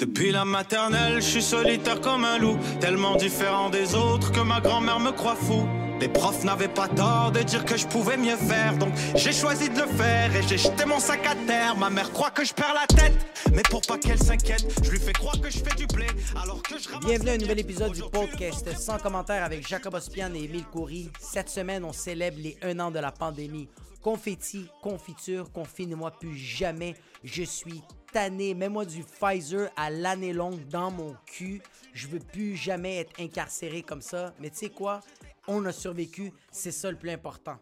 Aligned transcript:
Depuis 0.00 0.30
la 0.32 0.46
maternelle, 0.46 1.16
je 1.16 1.28
suis 1.28 1.42
solitaire 1.42 2.00
comme 2.00 2.24
un 2.24 2.38
loup, 2.38 2.56
tellement 2.80 3.16
différent 3.16 3.68
des 3.68 3.94
autres 3.94 4.32
que 4.32 4.40
ma 4.40 4.58
grand-mère 4.58 4.98
me 4.98 5.10
croit 5.10 5.36
fou. 5.36 5.68
Les 6.00 6.08
profs 6.08 6.42
n'avaient 6.42 6.68
pas 6.68 6.88
tort 6.88 7.32
de 7.32 7.40
dire 7.40 7.66
que 7.66 7.76
je 7.76 7.86
pouvais 7.86 8.16
mieux 8.16 8.38
faire, 8.38 8.78
donc 8.78 8.94
j'ai 9.14 9.32
choisi 9.32 9.68
de 9.68 9.78
le 9.78 9.86
faire 9.86 10.34
et 10.34 10.42
j'ai 10.48 10.56
jeté 10.56 10.86
mon 10.86 10.98
sac 10.98 11.26
à 11.26 11.34
terre. 11.46 11.76
Ma 11.76 11.90
mère 11.90 12.10
croit 12.12 12.30
que 12.30 12.42
je 12.46 12.54
perds 12.54 12.72
la 12.72 12.86
tête, 12.86 13.12
mais 13.52 13.60
pour 13.68 13.82
pas 13.82 13.98
qu'elle 13.98 14.18
s'inquiète, 14.18 14.64
je 14.82 14.90
lui 14.90 14.98
fais 14.98 15.12
croire 15.12 15.38
que 15.38 15.50
je 15.50 15.58
fais 15.58 15.76
du 15.76 15.86
blé 15.86 16.06
alors 16.42 16.62
que 16.62 16.78
je 16.78 16.88
ramasse 16.88 17.04
Bienvenue 17.04 17.30
à 17.30 17.34
un 17.34 17.36
nouvel 17.36 17.60
épisode 17.60 17.92
du 17.92 18.00
podcast 18.00 18.74
sans 18.78 18.96
commentaire 18.96 19.44
avec 19.44 19.68
Jacob 19.68 19.92
Ospian 19.92 20.32
et 20.34 20.44
Émile 20.44 20.64
Coury. 20.72 21.10
Cette 21.20 21.50
semaine, 21.50 21.84
on 21.84 21.92
célèbre 21.92 22.38
les 22.40 22.56
un 22.62 22.80
an 22.80 22.90
de 22.90 23.00
la 23.00 23.12
pandémie. 23.12 23.68
Confetti, 24.00 24.66
confiture, 24.80 25.52
confine-moi 25.52 26.10
plus 26.12 26.34
jamais. 26.34 26.94
Je 27.22 27.42
suis 27.42 27.82
tanné. 28.12 28.54
Mets-moi 28.54 28.84
du 28.84 29.04
Pfizer 29.04 29.70
à 29.76 29.90
l'année 29.90 30.32
longue 30.32 30.66
dans 30.68 30.90
mon 30.90 31.16
cul. 31.26 31.62
Je 31.92 32.08
veux 32.08 32.18
plus 32.18 32.56
jamais 32.56 32.98
être 32.98 33.20
incarcéré 33.20 33.82
comme 33.82 34.02
ça. 34.02 34.34
Mais 34.40 34.50
tu 34.50 34.56
sais 34.56 34.70
quoi? 34.70 35.00
On 35.48 35.64
a 35.66 35.72
survécu. 35.72 36.32
C'est 36.50 36.72
ça 36.72 36.90
le 36.90 36.96
plus 36.96 37.10
important. 37.10 37.56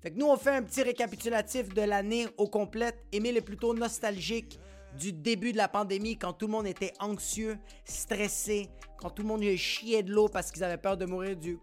Fait 0.00 0.10
que 0.10 0.18
nous, 0.18 0.26
on 0.26 0.36
fait 0.36 0.50
un 0.50 0.62
petit 0.62 0.82
récapitulatif 0.82 1.68
de 1.68 1.82
l'année 1.82 2.26
au 2.36 2.48
complète. 2.48 3.04
Émile 3.12 3.36
est 3.36 3.42
plutôt 3.42 3.72
nostalgique 3.72 4.58
du 4.98 5.12
début 5.12 5.52
de 5.52 5.56
la 5.56 5.68
pandémie 5.68 6.18
quand 6.18 6.32
tout 6.32 6.46
le 6.46 6.52
monde 6.52 6.66
était 6.66 6.92
anxieux, 7.00 7.58
stressé, 7.84 8.68
quand 8.98 9.10
tout 9.10 9.22
le 9.22 9.28
monde 9.28 9.42
chiait 9.56 10.02
de 10.02 10.12
l'eau 10.12 10.28
parce 10.28 10.50
qu'ils 10.50 10.64
avaient 10.64 10.76
peur 10.76 10.96
de 10.96 11.06
mourir 11.06 11.36
du. 11.36 11.58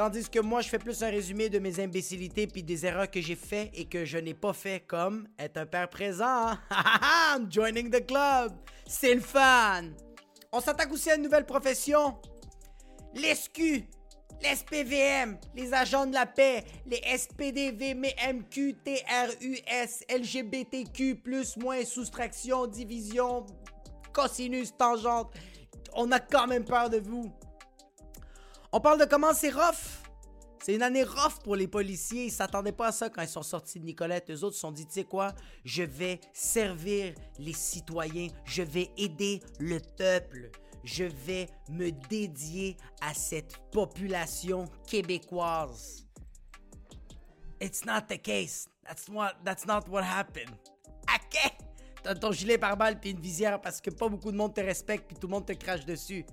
Tandis 0.00 0.30
que 0.30 0.40
moi, 0.40 0.62
je 0.62 0.70
fais 0.70 0.78
plus 0.78 1.02
un 1.02 1.10
résumé 1.10 1.50
de 1.50 1.58
mes 1.58 1.78
imbécilités 1.78 2.46
puis 2.46 2.62
des 2.62 2.86
erreurs 2.86 3.10
que 3.10 3.20
j'ai 3.20 3.36
fait 3.36 3.70
et 3.74 3.84
que 3.84 4.06
je 4.06 4.16
n'ai 4.16 4.32
pas 4.32 4.54
fait 4.54 4.80
comme 4.86 5.28
être 5.38 5.58
un 5.58 5.66
père 5.66 5.90
présent. 5.90 6.52
I'm 6.70 7.52
joining 7.52 7.90
the 7.90 8.06
club. 8.06 8.54
C'est 8.86 9.14
le 9.14 9.20
fan. 9.20 9.94
On 10.52 10.60
s'attaque 10.62 10.90
aussi 10.90 11.10
à 11.10 11.16
une 11.16 11.22
nouvelle 11.24 11.44
profession. 11.44 12.16
L'ESQ, 13.14 13.84
les 14.40 14.56
SPVM, 14.56 15.36
les 15.54 15.74
agents 15.74 16.06
de 16.06 16.14
la 16.14 16.24
paix, 16.24 16.64
les 16.86 17.02
SPDV, 17.18 17.92
MQ, 17.92 18.76
TRUS, 18.82 20.04
LGBTQ, 20.08 21.16
plus, 21.16 21.58
moins, 21.58 21.84
soustraction, 21.84 22.66
division, 22.66 23.44
cosinus, 24.14 24.74
tangente. 24.74 25.34
On 25.92 26.10
a 26.10 26.20
quand 26.20 26.46
même 26.46 26.64
peur 26.64 26.88
de 26.88 27.00
vous. 27.00 27.30
On 28.72 28.80
parle 28.80 29.00
de 29.00 29.04
comment 29.04 29.34
c'est 29.34 29.50
rough. 29.50 30.04
C'est 30.62 30.74
une 30.74 30.82
année 30.82 31.02
rough 31.02 31.42
pour 31.42 31.56
les 31.56 31.66
policiers. 31.66 32.26
Ils 32.26 32.30
s'attendaient 32.30 32.70
pas 32.70 32.88
à 32.88 32.92
ça 32.92 33.08
quand 33.10 33.22
ils 33.22 33.28
sont 33.28 33.42
sortis 33.42 33.80
de 33.80 33.84
Nicolette. 33.84 34.30
Eux 34.30 34.44
autres 34.44 34.54
se 34.54 34.60
sont 34.60 34.70
dit, 34.70 34.86
tu 34.86 34.92
sais 34.92 35.04
quoi, 35.04 35.34
je 35.64 35.82
vais 35.82 36.20
servir 36.32 37.14
les 37.38 37.52
citoyens. 37.52 38.28
Je 38.44 38.62
vais 38.62 38.90
aider 38.96 39.40
le 39.58 39.80
peuple. 39.96 40.50
Je 40.84 41.04
vais 41.04 41.48
me 41.68 41.90
dédier 41.90 42.76
à 43.00 43.12
cette 43.12 43.58
population 43.72 44.66
québécoise. 44.86 46.06
It's 47.60 47.84
not 47.84 48.02
the 48.08 48.22
case. 48.22 48.68
That's 48.86 49.08
what, 49.08 49.32
that's 49.44 49.66
not 49.66 49.88
what 49.88 50.02
happened. 50.02 50.54
OK? 51.12 51.52
T'as 52.02 52.14
ton 52.14 52.32
gilet 52.32 52.56
pare-balles 52.56 52.98
puis 53.00 53.10
une 53.10 53.20
visière 53.20 53.60
parce 53.60 53.80
que 53.80 53.90
pas 53.90 54.08
beaucoup 54.08 54.30
de 54.30 54.36
monde 54.36 54.54
te 54.54 54.60
respecte 54.60 55.08
puis 55.08 55.16
tout 55.16 55.26
le 55.26 55.32
monde 55.32 55.46
te 55.46 55.52
crache 55.52 55.84
dessus. 55.84 56.24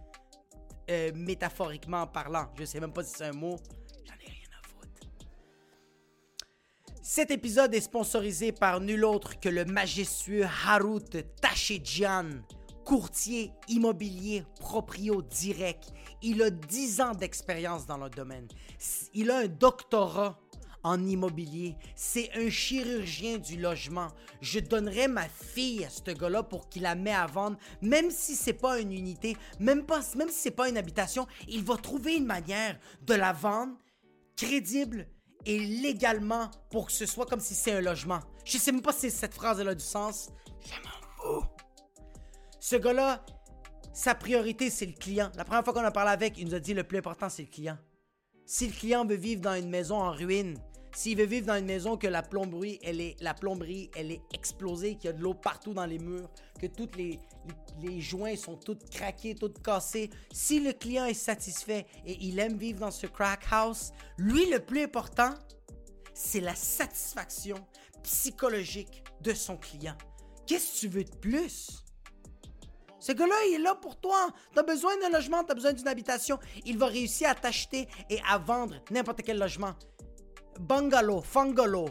Euh, 0.89 1.11
métaphoriquement 1.13 2.07
parlant. 2.07 2.47
Je 2.57 2.63
sais 2.63 2.79
même 2.79 2.93
pas 2.93 3.03
si 3.03 3.13
c'est 3.17 3.25
un 3.25 3.33
mot. 3.33 3.57
J'en 4.05 4.13
ai 4.13 4.29
rien 4.29 4.47
à 4.57 4.67
foutre. 4.67 5.07
Cet 7.01 7.29
épisode 7.29 7.73
est 7.75 7.81
sponsorisé 7.81 8.53
par 8.53 8.79
nul 8.79 9.03
autre 9.03 9.37
que 9.37 9.49
le 9.49 9.65
majestueux 9.65 10.45
Harut 10.65 11.03
Tachedjian, 11.41 12.29
courtier 12.85 13.51
immobilier 13.67 14.45
proprio 14.61 15.21
direct. 15.21 15.91
Il 16.21 16.41
a 16.41 16.49
10 16.49 17.01
ans 17.01 17.11
d'expérience 17.13 17.85
dans 17.85 17.97
le 17.97 18.09
domaine. 18.09 18.47
Il 19.13 19.29
a 19.29 19.39
un 19.39 19.47
doctorat 19.47 20.39
en 20.87 21.05
immobilier. 21.05 21.75
C'est 21.95 22.29
un 22.35 22.49
chirurgien 22.49 23.37
du 23.37 23.57
logement. 23.57 24.07
Je 24.41 24.59
donnerais 24.59 25.07
ma 25.07 25.27
fille 25.27 25.83
à 25.83 25.89
ce 25.89 26.11
gars-là 26.11 26.43
pour 26.43 26.69
qu'il 26.69 26.83
la 26.83 26.95
mette 26.95 27.15
à 27.15 27.27
vendre, 27.27 27.57
même 27.81 28.09
si 28.09 28.35
c'est 28.35 28.53
pas 28.53 28.79
une 28.79 28.93
unité, 28.93 29.35
même, 29.59 29.85
pas, 29.85 29.99
même 30.15 30.29
si 30.29 30.39
c'est 30.39 30.51
pas 30.51 30.69
une 30.69 30.77
habitation. 30.77 31.27
Il 31.47 31.63
va 31.63 31.75
trouver 31.75 32.15
une 32.15 32.25
manière 32.25 32.79
de 33.01 33.13
la 33.13 33.33
vendre 33.33 33.73
crédible 34.37 35.07
et 35.45 35.59
légalement 35.59 36.49
pour 36.69 36.87
que 36.87 36.93
ce 36.93 37.05
soit 37.05 37.25
comme 37.25 37.39
si 37.39 37.53
c'est 37.53 37.73
un 37.73 37.81
logement. 37.81 38.19
Je 38.45 38.57
sais 38.57 38.71
même 38.71 38.81
pas 38.81 38.93
si 38.93 39.11
cette 39.11 39.33
phrase 39.33 39.59
elle 39.59 39.69
a 39.69 39.75
du 39.75 39.83
sens. 39.83 40.29
Je 40.61 40.73
m'en 40.83 41.39
fous. 41.39 41.45
Ce 42.59 42.75
gars-là, 42.75 43.25
sa 43.93 44.15
priorité, 44.15 44.69
c'est 44.69 44.85
le 44.85 44.93
client. 44.93 45.31
La 45.35 45.43
première 45.43 45.63
fois 45.63 45.73
qu'on 45.73 45.83
a 45.83 45.91
parlé 45.91 46.11
avec, 46.11 46.37
il 46.37 46.47
nous 46.47 46.55
a 46.55 46.59
dit 46.59 46.73
le 46.73 46.83
plus 46.83 46.99
important, 46.99 47.29
c'est 47.29 47.43
le 47.43 47.49
client. 47.49 47.77
Si 48.45 48.67
le 48.67 48.73
client 48.73 49.05
veut 49.05 49.15
vivre 49.15 49.41
dans 49.41 49.55
une 49.55 49.69
maison 49.69 49.97
en 49.97 50.11
ruine, 50.11 50.57
s'il 50.93 51.17
veut 51.17 51.25
vivre 51.25 51.47
dans 51.47 51.55
une 51.55 51.65
maison 51.65 51.97
que 51.97 52.07
la 52.07 52.23
plomberie, 52.23 52.79
elle 52.83 53.01
est, 53.01 53.15
la 53.21 53.33
plomberie, 53.33 53.89
elle 53.95 54.11
est 54.11 54.21
explosée, 54.33 54.95
qu'il 54.95 55.05
y 55.05 55.07
a 55.09 55.13
de 55.13 55.21
l'eau 55.21 55.33
partout 55.33 55.73
dans 55.73 55.85
les 55.85 55.99
murs, 55.99 56.29
que 56.59 56.67
tous 56.67 56.89
les, 56.97 57.19
les, 57.81 58.01
joints 58.01 58.35
sont 58.35 58.55
tous 58.55 58.77
craqués, 58.91 59.35
tous 59.35 59.53
cassés, 59.63 60.09
si 60.31 60.59
le 60.59 60.73
client 60.73 61.05
est 61.05 61.13
satisfait 61.13 61.85
et 62.05 62.17
il 62.21 62.39
aime 62.39 62.57
vivre 62.57 62.79
dans 62.79 62.91
ce 62.91 63.07
crack 63.07 63.45
house, 63.51 63.91
lui, 64.17 64.49
le 64.49 64.59
plus 64.59 64.83
important, 64.83 65.33
c'est 66.13 66.41
la 66.41 66.55
satisfaction 66.55 67.57
psychologique 68.03 69.03
de 69.21 69.33
son 69.33 69.57
client. 69.57 69.95
Qu'est-ce 70.45 70.73
que 70.73 70.79
tu 70.79 70.87
veux 70.87 71.03
de 71.03 71.15
plus? 71.17 71.83
Ce 72.99 73.11
gars-là, 73.11 73.35
il 73.49 73.55
est 73.55 73.59
là 73.59 73.75
pour 73.75 73.99
toi. 73.99 74.29
T'as 74.53 74.63
besoin 74.63 74.97
d'un 74.97 75.09
logement, 75.09 75.43
t'as 75.43 75.53
besoin 75.53 75.73
d'une 75.73 75.87
habitation. 75.87 76.39
Il 76.65 76.77
va 76.77 76.87
réussir 76.87 77.29
à 77.29 77.35
t'acheter 77.35 77.87
et 78.09 78.19
à 78.27 78.37
vendre 78.37 78.75
n'importe 78.91 79.21
quel 79.21 79.37
logement. 79.37 79.75
Bungalow, 80.59 81.21
fungalow, 81.21 81.89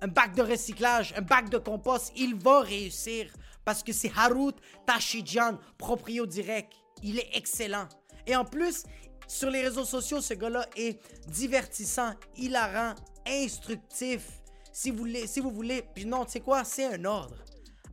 un 0.00 0.08
bac 0.08 0.34
de 0.34 0.42
recyclage, 0.42 1.14
un 1.16 1.22
bac 1.22 1.48
de 1.48 1.58
compost, 1.58 2.12
il 2.16 2.34
va 2.34 2.60
réussir 2.60 3.32
parce 3.64 3.82
que 3.82 3.92
c'est 3.92 4.10
Harut 4.16 4.54
Tachidjian, 4.86 5.58
proprio 5.78 6.26
direct. 6.26 6.72
Il 7.02 7.18
est 7.18 7.28
excellent. 7.34 7.88
Et 8.26 8.34
en 8.34 8.44
plus, 8.44 8.84
sur 9.26 9.50
les 9.50 9.62
réseaux 9.62 9.84
sociaux, 9.84 10.20
ce 10.20 10.34
gars-là 10.34 10.66
est 10.76 11.00
divertissant, 11.28 12.14
hilarant, 12.36 12.94
instructif. 13.26 14.42
Si 14.72 14.90
vous 14.90 14.98
voulez, 14.98 15.26
si 15.26 15.40
vous 15.40 15.50
voulez, 15.50 15.84
non, 16.06 16.24
tu 16.24 16.32
sais 16.32 16.40
quoi, 16.40 16.64
c'est 16.64 16.84
un 16.84 17.04
ordre. 17.04 17.36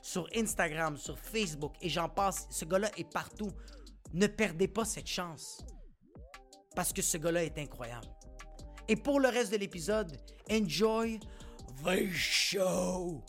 sur 0.03 0.29
Instagram, 0.35 0.97
sur 0.97 1.19
Facebook 1.19 1.75
et 1.81 1.89
j'en 1.89 2.09
passe. 2.09 2.47
Ce 2.51 2.65
gars-là 2.65 2.91
est 2.97 3.11
partout. 3.11 3.51
Ne 4.13 4.27
perdez 4.27 4.69
pas 4.69 4.85
cette 4.85 5.07
chance 5.07 5.65
parce 6.75 6.93
que 6.93 7.03
ce 7.03 7.19
gars-là 7.19 7.45
est 7.45 7.59
incroyable. 7.59 8.07
Et 8.89 8.97
pour 8.97 9.21
le 9.21 9.29
reste 9.29 9.53
de 9.53 9.59
l'épisode, 9.59 10.17
enjoy 10.51 11.21
the 11.85 12.11
show! 12.11 13.23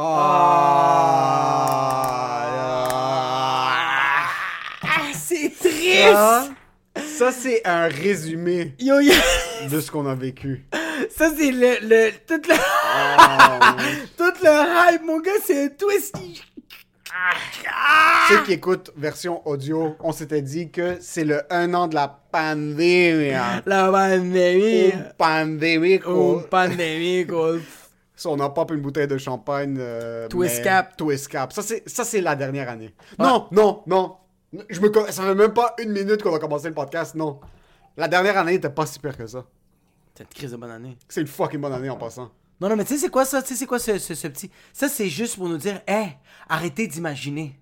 Oh. 0.00 0.57
Ça, 5.98 7.30
c'est 7.32 7.66
un 7.66 7.88
résumé 7.88 8.74
Yo, 8.80 8.96
de 9.70 9.80
ce 9.80 9.90
qu'on 9.90 10.06
a 10.06 10.14
vécu. 10.14 10.64
ça 11.16 11.30
c'est 11.36 11.52
le, 11.52 11.76
le, 11.82 12.10
tout 12.26 12.42
le, 12.48 12.54
Oh. 12.54 13.76
tout 14.16 14.32
le 14.42 14.92
hype, 14.94 15.02
mon 15.04 15.20
gars, 15.20 15.30
c'est 15.44 15.64
un 15.64 15.68
twist. 15.68 16.16
Ceux 18.28 18.42
qui 18.44 18.52
écoutent 18.52 18.90
version 18.96 19.46
audio, 19.46 19.96
on 20.00 20.12
s'était 20.12 20.42
dit 20.42 20.70
que 20.70 20.96
c'est 21.00 21.24
le 21.24 21.42
1 21.52 21.72
an 21.74 21.86
de 21.88 21.94
la 21.94 22.08
pandémie. 22.32 23.30
La 23.66 23.90
pandémie. 23.90 24.88
Une 24.90 25.12
pandémie. 25.16 26.00
Une 26.04 26.42
pandémie. 26.50 27.26
Ça, 28.16 28.28
on 28.30 28.40
a 28.40 28.50
pop 28.50 28.70
une 28.72 28.80
bouteille 28.80 29.06
de 29.06 29.16
champagne. 29.18 29.76
euh, 29.78 30.26
Twist 30.28 30.58
mais- 30.58 30.64
cap. 30.64 30.96
Twist 30.96 31.28
cap. 31.28 31.52
Ça, 31.52 31.62
c'est, 31.62 31.88
ça, 31.88 32.04
c'est 32.04 32.20
la 32.20 32.34
dernière 32.34 32.68
année. 32.68 32.92
Non, 33.18 33.46
non, 33.52 33.82
non. 33.86 34.16
Je 34.68 34.80
me, 34.80 34.92
ça 35.10 35.22
fait 35.22 35.34
même 35.34 35.52
pas 35.52 35.74
une 35.78 35.92
minute 35.92 36.22
qu'on 36.22 36.34
a 36.34 36.38
commencé 36.38 36.68
le 36.68 36.74
podcast, 36.74 37.14
non. 37.14 37.40
La 37.96 38.08
dernière 38.08 38.38
année 38.38 38.54
était 38.54 38.70
pas 38.70 38.86
si 38.86 38.98
pire 38.98 39.16
que 39.16 39.26
ça. 39.26 39.44
C'est 40.14 40.24
une 40.24 40.28
crise 40.30 40.50
de 40.52 40.56
bonne 40.56 40.70
année. 40.70 40.96
C'est 41.08 41.20
une 41.20 41.26
fucking 41.26 41.60
bonne 41.60 41.72
année 41.72 41.90
en 41.90 41.96
passant. 41.96 42.30
Non, 42.60 42.68
non, 42.68 42.76
mais 42.76 42.84
tu 42.84 42.94
sais, 42.94 43.00
c'est 43.00 43.10
quoi 43.10 43.24
ça? 43.24 43.40
Tu 43.42 43.48
sais, 43.48 43.54
c'est 43.54 43.66
quoi 43.66 43.78
ce, 43.78 43.98
ce, 43.98 44.14
ce 44.14 44.26
petit? 44.28 44.50
Ça, 44.72 44.88
c'est 44.88 45.08
juste 45.08 45.36
pour 45.36 45.48
nous 45.48 45.58
dire, 45.58 45.80
hé, 45.86 46.16
arrêtez 46.48 46.86
d'imaginer. 46.88 47.58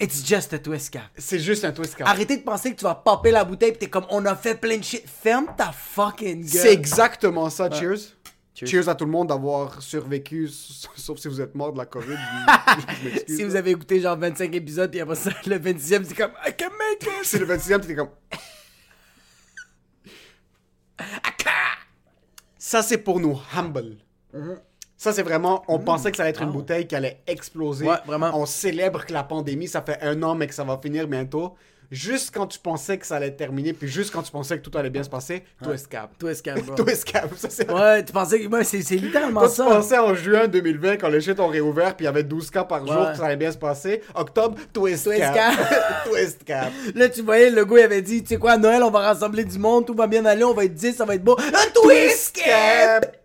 It's 0.00 0.26
just 0.26 0.52
a 0.52 0.58
twist 0.58 0.90
cap. 0.90 1.02
C'est 1.16 1.38
juste 1.38 1.64
un 1.64 1.72
twist 1.72 1.94
cap. 1.96 2.08
Arrêtez 2.08 2.36
de 2.36 2.42
penser 2.42 2.72
que 2.72 2.76
tu 2.76 2.84
vas 2.84 2.94
popper 2.94 3.30
la 3.30 3.44
bouteille 3.44 3.72
pis 3.72 3.78
t'es 3.78 3.88
comme, 3.90 4.06
on 4.10 4.24
a 4.26 4.34
fait 4.36 4.54
plein 4.56 4.78
de 4.78 4.82
shit. 4.82 5.04
Ferme 5.06 5.46
ta 5.56 5.72
fucking 5.72 6.40
gueule. 6.40 6.48
C'est 6.50 6.72
exactement 6.72 7.50
ça, 7.50 7.70
cheers. 7.70 8.16
Cheers. 8.54 8.68
cheers. 8.68 8.88
à 8.88 8.94
tout 8.94 9.04
le 9.04 9.10
monde 9.10 9.28
d'avoir 9.28 9.80
survécu, 9.82 10.48
sauf 10.96 11.18
si 11.18 11.28
vous 11.28 11.40
êtes 11.40 11.54
mort 11.54 11.72
de 11.72 11.78
la 11.78 11.86
COVID. 11.86 12.16
Je. 12.16 13.18
Si 13.34 13.44
vous 13.44 13.56
avez 13.56 13.70
écouté 13.70 14.00
genre 14.00 14.16
25 14.16 14.54
épisodes 14.54 14.94
et 14.94 15.00
après 15.00 15.14
ça, 15.16 15.30
le 15.46 15.58
26e, 15.58 16.04
c'est 16.04 16.14
comme, 16.14 16.32
I 16.46 16.52
can 16.58 16.70
make 16.70 17.02
it. 17.02 17.24
C'est 17.24 17.38
le 17.38 17.46
26e, 17.46 17.80
t'es 17.80 17.94
comme. 17.94 18.10
Ça, 22.58 22.80
c'est 22.80 22.98
pour 22.98 23.20
nous 23.20 23.38
humble. 23.54 23.98
Ça, 24.96 25.12
c'est 25.12 25.24
vraiment. 25.24 25.64
On 25.66 25.80
pensait 25.80 26.10
que 26.10 26.16
ça 26.16 26.22
allait 26.22 26.30
être 26.30 26.42
une 26.42 26.52
bouteille 26.52 26.86
qui 26.86 26.94
allait 26.94 27.20
exploser. 27.26 27.84
Ouais, 27.86 27.98
vraiment. 28.06 28.30
On 28.40 28.46
célèbre 28.46 29.04
que 29.04 29.12
la 29.12 29.24
pandémie, 29.24 29.66
ça 29.66 29.82
fait 29.82 30.00
un 30.00 30.22
an, 30.22 30.36
mais 30.36 30.46
que 30.46 30.54
ça 30.54 30.64
va 30.64 30.78
finir 30.82 31.08
bientôt. 31.08 31.56
Juste 31.92 32.30
quand 32.34 32.46
tu 32.46 32.58
pensais 32.58 32.96
que 32.96 33.06
ça 33.06 33.16
allait 33.16 33.32
terminer, 33.32 33.74
puis 33.74 33.86
juste 33.86 34.10
quand 34.14 34.22
tu 34.22 34.32
pensais 34.32 34.58
que 34.58 34.62
tout 34.66 34.76
allait 34.78 34.88
bien 34.88 35.02
se 35.02 35.10
passer, 35.10 35.44
twist 35.62 35.88
cap. 35.88 36.10
Twist 36.18 36.40
cap, 36.42 36.58
bro. 36.62 36.74
Twist 36.74 37.04
cap. 37.04 37.28
Ça, 37.36 37.50
c'est. 37.50 37.70
Ouais, 37.70 38.02
tu 38.02 38.12
pensais 38.14 38.40
que. 38.40 38.48
Ouais, 38.48 38.64
c'est 38.64 38.80
c'est 38.80 38.96
littéralement 38.96 39.40
Toi, 39.40 39.50
tu 39.50 39.56
ça. 39.56 39.64
pensais 39.66 39.98
en 39.98 40.14
juin 40.14 40.48
2020, 40.48 40.96
quand 40.96 41.08
les 41.10 41.20
shit 41.20 41.38
ont 41.38 41.48
réouvert, 41.48 41.94
puis 41.94 42.04
il 42.04 42.06
y 42.06 42.08
avait 42.08 42.22
12 42.22 42.50
cas 42.50 42.64
par 42.64 42.86
jour, 42.86 43.10
que 43.12 43.18
ça 43.18 43.26
allait 43.26 43.36
bien 43.36 43.52
se 43.52 43.58
passer. 43.58 44.00
Octobre, 44.14 44.56
twist, 44.72 45.04
Twist 45.04 45.20
cap. 45.20 45.34
cap. 45.34 46.04
twist 46.06 46.44
cap. 46.44 46.72
Là, 46.94 47.10
tu 47.10 47.20
voyais, 47.20 47.50
le 47.50 47.64
gars, 47.66 47.78
il 47.80 47.82
avait 47.84 48.00
dit, 48.02 48.22
tu 48.22 48.28
sais 48.30 48.36
quoi, 48.38 48.52
à 48.52 48.56
Noël, 48.56 48.82
on 48.82 48.90
va 48.90 49.00
rassembler 49.00 49.44
du 49.44 49.58
monde, 49.58 49.84
tout 49.86 49.94
va 49.94 50.06
bien 50.06 50.24
aller, 50.24 50.44
on 50.44 50.54
va 50.54 50.64
être 50.64 50.74
10, 50.74 50.94
ça 50.96 51.04
va 51.04 51.14
être 51.14 51.22
beau. 51.24 51.36
Un 51.38 51.70
twist 51.82 52.34
cap! 52.42 53.21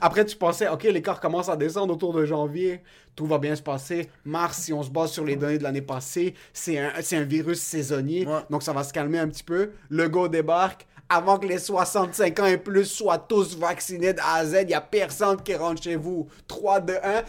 Après, 0.00 0.24
tu 0.24 0.36
pensais, 0.36 0.68
OK, 0.68 0.84
l'écart 0.84 1.20
commence 1.20 1.48
à 1.48 1.56
descendre 1.56 1.94
autour 1.94 2.12
de 2.12 2.24
janvier. 2.24 2.82
Tout 3.14 3.26
va 3.26 3.38
bien 3.38 3.54
se 3.54 3.62
passer. 3.62 4.08
Mars, 4.24 4.58
si 4.58 4.72
on 4.72 4.82
se 4.82 4.90
base 4.90 5.10
sur 5.10 5.24
les 5.24 5.36
données 5.36 5.58
de 5.58 5.62
l'année 5.62 5.82
passée, 5.82 6.34
c'est 6.52 6.78
un, 6.78 6.92
c'est 7.00 7.16
un 7.16 7.24
virus 7.24 7.60
saisonnier. 7.60 8.26
Ouais. 8.26 8.40
Donc, 8.50 8.62
ça 8.62 8.72
va 8.72 8.84
se 8.84 8.92
calmer 8.92 9.18
un 9.18 9.28
petit 9.28 9.44
peu. 9.44 9.72
Le 9.88 10.08
go 10.08 10.28
débarque. 10.28 10.86
Avant 11.08 11.38
que 11.38 11.46
les 11.46 11.58
65 11.58 12.38
ans 12.40 12.46
et 12.46 12.56
plus 12.56 12.86
soient 12.86 13.18
tous 13.18 13.58
vaccinés 13.58 14.14
de 14.14 14.20
A 14.20 14.36
à 14.36 14.46
Z, 14.46 14.58
il 14.62 14.68
n'y 14.68 14.74
a 14.74 14.80
personne 14.80 15.42
qui 15.42 15.54
rentre 15.54 15.82
chez 15.82 15.96
vous. 15.96 16.26
3, 16.46 16.80
2, 16.80 16.94
1. 16.94 17.22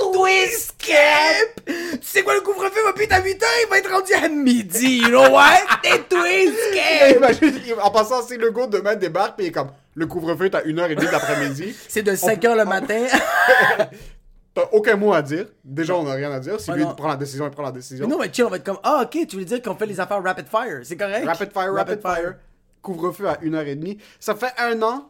Twist 0.00 0.74
cap! 0.78 1.64
Tu 1.66 1.98
sais 2.02 2.22
quoi, 2.22 2.34
le 2.34 2.40
couvre-feu 2.40 2.82
va 2.84 2.92
plus 2.92 3.04
être 3.04 3.12
à 3.12 3.22
8 3.22 3.42
heures, 3.42 3.48
il 3.66 3.70
va 3.70 3.78
être 3.78 3.90
rendu 3.90 4.12
à 4.14 4.28
midi, 4.28 4.98
you 4.98 5.08
know 5.08 5.28
what? 5.30 5.58
Des 5.82 6.02
twist 6.08 6.58
cap! 6.74 7.16
Imagine, 7.16 7.74
en 7.82 7.90
passant, 7.90 8.22
si 8.22 8.36
le 8.36 8.50
go 8.50 8.66
demain 8.66 8.96
débarque, 8.96 9.36
puis 9.36 9.46
il 9.46 9.48
est 9.48 9.52
comme, 9.52 9.70
le 9.94 10.06
couvre-feu 10.06 10.46
est 10.46 10.54
à 10.54 10.62
1h30 10.62 10.94
de 10.96 11.04
l'après-midi. 11.12 11.74
C'est 11.88 12.02
de 12.02 12.14
5 12.14 12.44
heures 12.44 12.56
le 12.56 12.64
matin. 12.64 13.06
T'as 14.54 14.64
aucun 14.72 14.96
mot 14.96 15.12
à 15.12 15.22
dire. 15.22 15.46
Déjà, 15.64 15.94
on 15.94 16.02
n'a 16.02 16.14
rien 16.14 16.32
à 16.32 16.40
dire. 16.40 16.58
Si 16.60 16.70
Ouais, 16.70 16.78
lui 16.78 16.84
non. 16.84 16.94
prend 16.94 17.08
la 17.08 17.16
décision, 17.16 17.44
il 17.46 17.50
prend 17.52 17.62
la 17.62 17.70
décision. 17.70 18.06
Mais 18.06 18.12
non, 18.12 18.18
mais 18.20 18.32
chill, 18.32 18.44
on 18.44 18.48
va 18.50 18.56
être 18.56 18.64
comme, 18.64 18.80
ah, 18.82 19.02
ok, 19.04 19.26
tu 19.28 19.36
veux 19.36 19.44
dire 19.44 19.62
qu'on 19.62 19.76
fait 19.76 19.86
les 19.86 20.00
affaires 20.00 20.22
rapid 20.22 20.46
fire, 20.48 20.80
c'est 20.82 20.96
correct? 20.96 21.24
Rapid 21.24 21.52
fire, 21.52 21.72
rapid, 21.72 22.00
fire. 22.02 22.34
Couvre-feu 22.82 23.28
à 23.28 23.34
1h30. 23.36 23.98
Ça 24.18 24.34
fait 24.34 24.52
un 24.58 24.80
an 24.82 25.08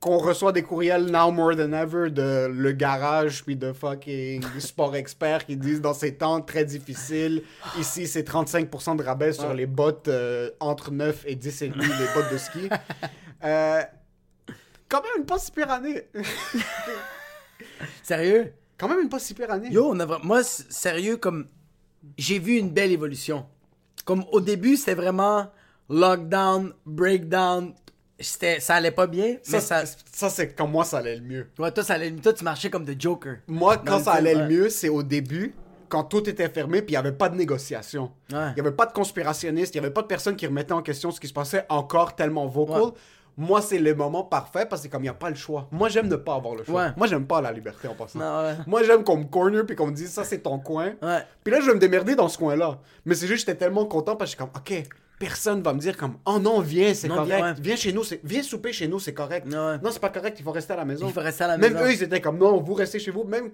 qu'on 0.00 0.16
reçoit 0.16 0.52
des 0.52 0.62
courriels 0.62 1.10
now 1.10 1.30
more 1.30 1.54
than 1.54 1.72
ever 1.72 2.10
de 2.10 2.48
le 2.50 2.72
garage 2.72 3.44
puis 3.44 3.54
de 3.54 3.72
fucking 3.72 4.42
sport 4.58 4.96
expert 4.96 5.44
qui 5.44 5.56
disent 5.56 5.82
dans 5.82 5.92
ces 5.92 6.14
temps 6.14 6.40
très 6.40 6.64
difficiles, 6.64 7.42
ici 7.78 8.06
c'est 8.06 8.26
35% 8.26 8.96
de 8.96 9.02
rabais 9.02 9.32
sur 9.32 9.52
les 9.52 9.66
bottes 9.66 10.08
euh, 10.08 10.50
entre 10.58 10.90
9 10.90 11.24
et 11.26 11.34
10 11.36 11.62
et 11.62 11.68
demi, 11.68 11.84
les 11.84 12.14
bottes 12.14 12.32
de 12.32 12.38
ski. 12.38 12.68
Euh, 13.42 13.80
quand 14.86 15.00
même 15.00 15.12
une 15.20 15.24
pas 15.24 15.38
si 15.38 15.50
pire 15.50 15.70
année. 15.70 16.02
Sérieux? 18.02 18.52
quand 18.80 18.88
même 18.88 19.00
une 19.00 19.08
pas 19.10 19.18
si 19.18 19.34
pire 19.34 19.50
année. 19.50 19.70
Yo, 19.70 19.90
on 19.90 20.00
a 20.00 20.18
moi, 20.22 20.42
sérieux, 20.42 21.18
comme, 21.18 21.46
j'ai 22.16 22.38
vu 22.38 22.56
une 22.56 22.70
belle 22.70 22.92
évolution. 22.92 23.46
Comme, 24.06 24.24
au 24.32 24.40
début, 24.40 24.76
c'était 24.76 24.94
vraiment 24.94 25.50
lockdown, 25.90 26.72
breakdown, 26.86 27.74
ça 28.20 28.74
allait 28.74 28.90
pas 28.90 29.06
bien, 29.06 29.26
mais 29.26 29.60
ça, 29.60 29.60
ça... 29.60 29.84
ça, 30.12 30.28
c'est 30.30 30.52
quand 30.54 30.66
moi 30.66 30.84
ça 30.84 30.98
allait 30.98 31.16
le 31.16 31.22
mieux. 31.22 31.46
Ouais, 31.58 31.70
toi, 31.72 31.82
ça 31.82 31.94
allait, 31.94 32.10
toi, 32.12 32.32
tu 32.32 32.44
marchais 32.44 32.70
comme 32.70 32.84
The 32.84 33.00
Joker. 33.00 33.36
Moi, 33.48 33.78
quand 33.78 34.00
ça 34.00 34.12
allait 34.12 34.34
le 34.34 34.46
mieux, 34.48 34.68
c'est 34.68 34.88
au 34.88 35.02
début, 35.02 35.54
quand 35.88 36.04
tout 36.04 36.28
était 36.28 36.48
fermé, 36.48 36.82
puis 36.82 36.90
il 36.90 36.94
n'y 36.94 36.96
avait 36.98 37.12
pas 37.12 37.28
de 37.28 37.36
négociation. 37.36 38.12
Il 38.28 38.36
Ouais. 38.36 38.52
n'y 38.54 38.60
avait 38.60 38.72
pas 38.72 38.86
de 38.86 38.92
conspirationnistes, 38.92 39.74
il 39.74 39.80
n'y 39.80 39.84
avait 39.86 39.92
pas 39.94 40.02
de 40.02 40.06
personnes 40.06 40.36
qui 40.36 40.46
remettaient 40.46 40.72
en 40.72 40.82
question 40.82 41.10
ce 41.10 41.18
qui 41.20 41.28
se 41.28 41.32
passait 41.32 41.64
encore 41.68 42.14
tellement 42.14 42.46
vocal. 42.46 42.82
Ouais. 42.82 42.90
Moi, 43.36 43.62
c'est 43.62 43.78
le 43.78 43.94
moment 43.94 44.22
parfait 44.24 44.66
parce 44.68 44.82
que 44.82 44.88
comme 44.88 45.00
il 45.02 45.04
n'y 45.04 45.08
a 45.08 45.14
pas 45.14 45.30
le 45.30 45.36
choix. 45.36 45.66
Moi, 45.70 45.88
j'aime 45.88 46.08
ne 46.08 46.16
pas 46.16 46.34
avoir 46.34 46.56
le 46.56 46.64
choix. 46.64 46.82
Ouais. 46.86 46.90
Moi, 46.96 47.06
j'aime 47.06 47.26
pas 47.26 47.40
la 47.40 47.50
liberté 47.52 47.88
en 47.88 47.94
passant. 47.94 48.18
Non, 48.18 48.42
ouais. 48.44 48.54
Moi, 48.66 48.82
j'aime 48.82 49.02
qu'on 49.02 49.16
me 49.16 49.24
corner 49.24 49.64
puis 49.64 49.76
qu'on 49.76 49.86
me 49.86 49.92
dise 49.94 50.10
ça, 50.10 50.24
c'est 50.24 50.40
ton 50.40 50.58
coin. 50.58 50.92
Ouais. 51.00 51.22
Puis 51.42 51.52
là, 51.52 51.60
je 51.60 51.66
vais 51.66 51.74
me 51.74 51.78
démerder 51.78 52.14
dans 52.16 52.28
ce 52.28 52.36
coin-là. 52.36 52.78
Mais 53.06 53.14
c'est 53.14 53.26
juste, 53.26 53.46
j'étais 53.46 53.56
tellement 53.58 53.86
content 53.86 54.14
parce 54.16 54.34
que 54.34 54.42
je 54.42 54.44
suis 54.44 54.52
comme, 54.52 54.84
OK, 54.84 54.88
personne 55.20 55.62
va 55.62 55.74
me 55.74 55.78
dire 55.78 55.96
comme, 55.96 56.14
oh 56.24 56.38
non, 56.40 56.60
viens, 56.60 56.94
c'est 56.94 57.06
correct. 57.06 57.26
viens, 57.26 57.42
ouais. 57.52 57.54
Viens 57.60 57.76
chez 57.76 57.92
nous, 57.92 58.02
c'est... 58.02 58.20
viens 58.24 58.42
souper 58.42 58.72
chez 58.72 58.88
nous, 58.88 58.98
c'est 58.98 59.12
correct. 59.14 59.46
Ouais. 59.46 59.52
Non, 59.52 59.90
c'est 59.92 60.00
pas 60.00 60.08
correct, 60.08 60.36
il 60.40 60.42
faut 60.42 60.50
rester 60.50 60.72
à 60.72 60.76
la 60.76 60.86
maison. 60.86 61.06
Il 61.06 61.12
faut 61.12 61.20
rester 61.20 61.44
à 61.44 61.48
la 61.48 61.58
Même 61.58 61.74
maison. 61.74 61.84
eux, 61.84 61.92
ils 61.92 62.02
étaient 62.02 62.22
comme, 62.22 62.38
non, 62.38 62.60
vous 62.60 62.74
restez 62.74 62.98
chez 62.98 63.10
vous. 63.10 63.24
Même, 63.24 63.50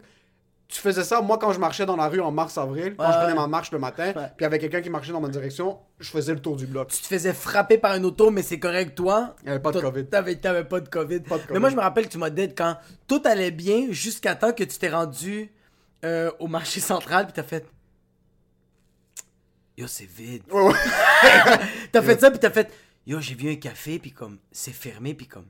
tu 0.68 0.80
faisais 0.80 1.02
ça, 1.02 1.20
moi, 1.20 1.38
quand 1.38 1.52
je 1.52 1.58
marchais 1.58 1.84
dans 1.84 1.96
la 1.96 2.08
rue 2.08 2.20
en 2.20 2.30
mars-avril, 2.30 2.94
quand 2.96 3.04
Ouais, 3.04 3.12
je 3.12 3.18
prenais 3.18 3.34
ma 3.34 3.48
marche 3.48 3.72
le 3.72 3.80
matin, 3.80 4.12
puis 4.12 4.22
il 4.40 4.42
y 4.42 4.46
avait 4.46 4.58
quelqu'un 4.60 4.80
qui 4.80 4.90
marchait 4.90 5.12
dans 5.12 5.20
ma 5.20 5.28
direction, 5.28 5.78
je 5.98 6.08
faisais 6.08 6.32
le 6.32 6.40
tour 6.40 6.54
du 6.56 6.66
bloc. 6.66 6.88
Tu 6.88 7.02
te 7.02 7.06
faisais 7.06 7.32
frapper 7.32 7.78
par 7.78 7.96
une 7.96 8.04
auto, 8.04 8.30
mais 8.30 8.42
c'est 8.42 8.60
correct, 8.60 8.94
toi? 8.96 9.34
Il 9.42 9.48
y 9.48 9.50
avait 9.50 9.60
pas 9.60 9.72
de 9.72 9.80
COVID. 9.80 10.06
T'avais, 10.06 10.36
t'avais 10.36 10.64
pas 10.64 10.78
de 10.80 10.88
COVID. 10.88 11.20
Pas 11.20 11.38
de 11.38 11.42
Mais 11.52 11.58
moi, 11.58 11.70
je 11.70 11.76
me 11.76 11.80
rappelle 11.80 12.06
que 12.06 12.12
tu 12.12 12.18
m'as 12.18 12.30
dit 12.30 12.48
quand 12.54 12.76
tout 13.08 13.22
allait 13.24 13.50
bien 13.50 13.88
jusqu'à 13.90 14.36
temps 14.36 14.52
que 14.52 14.62
tu 14.64 14.78
t'es 14.78 14.88
rendu 14.88 15.52
euh, 16.04 16.30
au 16.38 16.46
marché 16.46 16.78
central, 16.80 17.24
puis 17.26 17.32
t'as 17.34 17.42
fait. 17.42 17.66
Yo, 19.76 19.86
c'est 19.86 20.08
vide. 20.08 20.42
Ouais, 20.50 20.62
ouais. 20.62 20.74
T'as 21.92 22.02
fait 22.02 22.20
ça, 22.20 22.30
puis 22.30 22.38
t'as 22.40 22.50
fait. 22.50 22.72
Yo, 23.06 23.20
j'ai 23.20 23.34
vu 23.34 23.50
un 23.50 23.56
café, 23.56 23.98
puis 23.98 24.10
comme, 24.12 24.38
c'est 24.50 24.72
fermé, 24.72 25.14
puis 25.14 25.26
comme. 25.26 25.46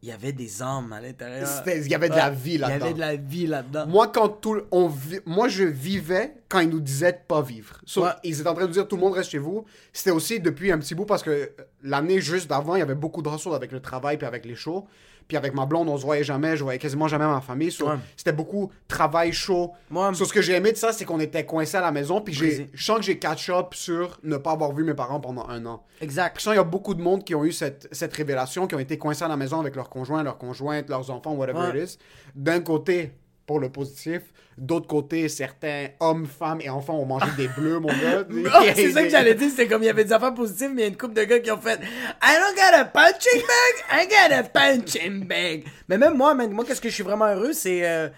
Il 0.00 0.08
y 0.08 0.12
avait 0.12 0.32
des 0.32 0.62
âmes 0.62 0.92
à 0.92 1.00
l'intérieur. 1.00 1.48
Il 1.66 1.88
y 1.88 1.94
avait 1.94 2.08
de 2.08 2.14
la 2.14 2.30
vie 2.30 2.52
Il 2.52 2.54
y 2.54 2.58
là-dedans. 2.58 2.84
avait 2.84 2.94
de 2.94 3.00
la 3.00 3.16
vie 3.16 3.46
là-dedans. 3.48 3.86
Moi, 3.88 4.06
quand 4.08 4.28
tout, 4.28 4.60
on 4.70 4.92
moi, 5.26 5.48
je 5.48 5.64
vivais 5.64 6.34
quand 6.48 6.60
ils 6.60 6.68
nous 6.68 6.78
disaient 6.78 7.12
de 7.12 7.18
pas 7.26 7.42
vivre. 7.42 7.80
So, 7.84 8.04
Ouais. 8.04 8.10
Ils 8.22 8.38
étaient 8.38 8.48
en 8.48 8.54
train 8.54 8.62
de 8.62 8.68
nous 8.68 8.74
dire 8.74 8.86
tout 8.86 8.94
le 8.94 9.02
monde 9.02 9.14
reste 9.14 9.30
chez 9.30 9.38
vous. 9.38 9.64
C'était 9.92 10.12
aussi 10.12 10.38
depuis 10.38 10.70
un 10.70 10.78
petit 10.78 10.94
bout 10.94 11.04
parce 11.04 11.24
que 11.24 11.50
l'année 11.82 12.20
juste 12.20 12.48
d'avant, 12.48 12.76
il 12.76 12.78
y 12.78 12.82
avait 12.82 12.94
beaucoup 12.94 13.22
de 13.22 13.28
ressources 13.28 13.56
avec 13.56 13.72
le 13.72 13.80
travail 13.80 14.18
puis 14.18 14.26
avec 14.26 14.44
les 14.44 14.54
shows. 14.54 14.86
Puis 15.28 15.36
avec 15.36 15.52
ma 15.54 15.66
blonde, 15.66 15.88
on 15.90 15.96
se 15.98 16.02
voyait 16.04 16.24
jamais. 16.24 16.56
Je 16.56 16.64
voyais 16.64 16.78
quasiment 16.78 17.06
jamais 17.06 17.26
ma 17.26 17.42
famille. 17.42 17.70
So, 17.70 17.86
Ouais. 17.86 17.96
C'était 18.16 18.32
beaucoup 18.32 18.72
travail 18.88 19.30
chaud. 19.32 19.72
So, 20.14 20.24
ce 20.24 20.32
que 20.32 20.40
j'ai 20.40 20.54
aimé 20.54 20.72
de 20.72 20.76
ça, 20.78 20.92
c'est 20.92 21.04
qu'on 21.04 21.20
était 21.20 21.44
coincés 21.44 21.76
à 21.76 21.82
la 21.82 21.92
maison. 21.92 22.20
Puis 22.22 22.32
j'ai, 22.32 22.70
je 22.72 22.82
sens 22.84 22.96
que 22.96 23.02
j'ai 23.04 23.18
catch-up 23.18 23.74
sur 23.74 24.18
ne 24.22 24.38
pas 24.38 24.52
avoir 24.52 24.72
vu 24.72 24.84
mes 24.84 24.94
parents 24.94 25.20
pendant 25.20 25.46
un 25.48 25.64
an. 25.66 25.82
Exact. 26.00 26.36
Je 26.38 26.42
sens 26.44 26.52
qu'il 26.52 26.58
y 26.58 26.60
a 26.60 26.64
beaucoup 26.64 26.94
de 26.94 27.02
monde 27.02 27.24
qui 27.24 27.34
ont 27.34 27.44
eu 27.44 27.52
cette, 27.52 27.88
cette 27.92 28.14
révélation, 28.14 28.66
qui 28.66 28.74
ont 28.74 28.78
été 28.78 28.96
coincés 28.96 29.24
à 29.24 29.28
la 29.28 29.36
maison 29.36 29.60
avec 29.60 29.76
leurs 29.76 29.90
conjoints, 29.90 30.22
leurs 30.22 30.38
conjointes, 30.38 30.88
leurs 30.88 31.10
enfants, 31.10 31.34
whatever 31.34 31.58
Ouais. 31.58 31.78
it 31.82 31.90
is. 31.90 31.98
D'un 32.34 32.60
côté, 32.60 33.12
pour 33.48 33.58
le 33.58 33.68
positif. 33.70 34.22
D'autre 34.58 34.86
côté, 34.88 35.28
certains 35.28 35.86
hommes, 36.00 36.26
femmes 36.26 36.60
et 36.60 36.68
enfants 36.68 36.98
ont 36.98 37.06
mangé 37.06 37.26
des 37.36 37.48
bleus, 37.48 37.78
mon 37.78 37.88
gars. 37.88 38.24
Oh, 38.28 38.64
c'est 38.74 38.90
ça 38.92 39.02
que 39.04 39.08
j'allais 39.08 39.34
dire, 39.34 39.48
c'était 39.50 39.68
comme 39.68 39.82
il 39.82 39.86
y 39.86 39.88
avait 39.88 40.04
des 40.04 40.12
affaires 40.12 40.34
positives, 40.34 40.70
mais 40.74 40.82
il 40.82 40.84
y 40.84 40.86
a 40.86 40.88
une 40.88 40.96
couple 40.96 41.14
de 41.14 41.24
gars 41.24 41.38
qui 41.38 41.50
ont 41.50 41.60
fait 41.60 41.80
I 42.22 42.34
don't 42.36 42.54
got 42.56 42.76
a 42.76 42.84
punching 42.84 43.40
bag, 43.40 44.00
I 44.02 44.08
got 44.08 44.34
a 44.34 44.42
punching 44.42 45.24
bag. 45.26 45.64
Mais 45.88 45.96
même 45.96 46.14
moi, 46.16 46.34
man, 46.34 46.50
moi, 46.52 46.64
qu'est-ce 46.64 46.80
que 46.80 46.88
je 46.88 46.94
suis 46.94 47.04
vraiment 47.04 47.26
heureux, 47.26 47.52
c'est. 47.52 47.88
euh, 47.88 48.08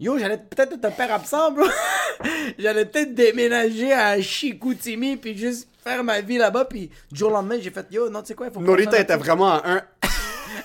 Yo, 0.00 0.18
j'allais 0.18 0.38
peut-être 0.38 0.72
être 0.72 0.84
un 0.86 0.90
père 0.90 1.12
absent, 1.12 1.52
bro. 1.52 1.66
j'allais 2.58 2.84
peut-être 2.86 3.14
déménager 3.14 3.92
à 3.92 4.20
Chicoutimi, 4.20 5.16
puis 5.16 5.36
juste 5.36 5.68
faire 5.84 6.02
ma 6.02 6.20
vie 6.20 6.38
là-bas, 6.38 6.64
puis 6.64 6.90
du 7.12 7.18
jour 7.18 7.30
au 7.30 7.34
lendemain, 7.34 7.58
j'ai 7.60 7.70
fait 7.70 7.86
Yo, 7.92 8.08
non, 8.10 8.22
tu 8.22 8.28
sais 8.28 8.34
quoi, 8.34 8.46
il 8.48 8.52
faut 8.52 8.60
Norita 8.60 8.98
était 8.98 9.16
vraiment 9.16 9.52
à 9.52 9.62
un 9.70 9.82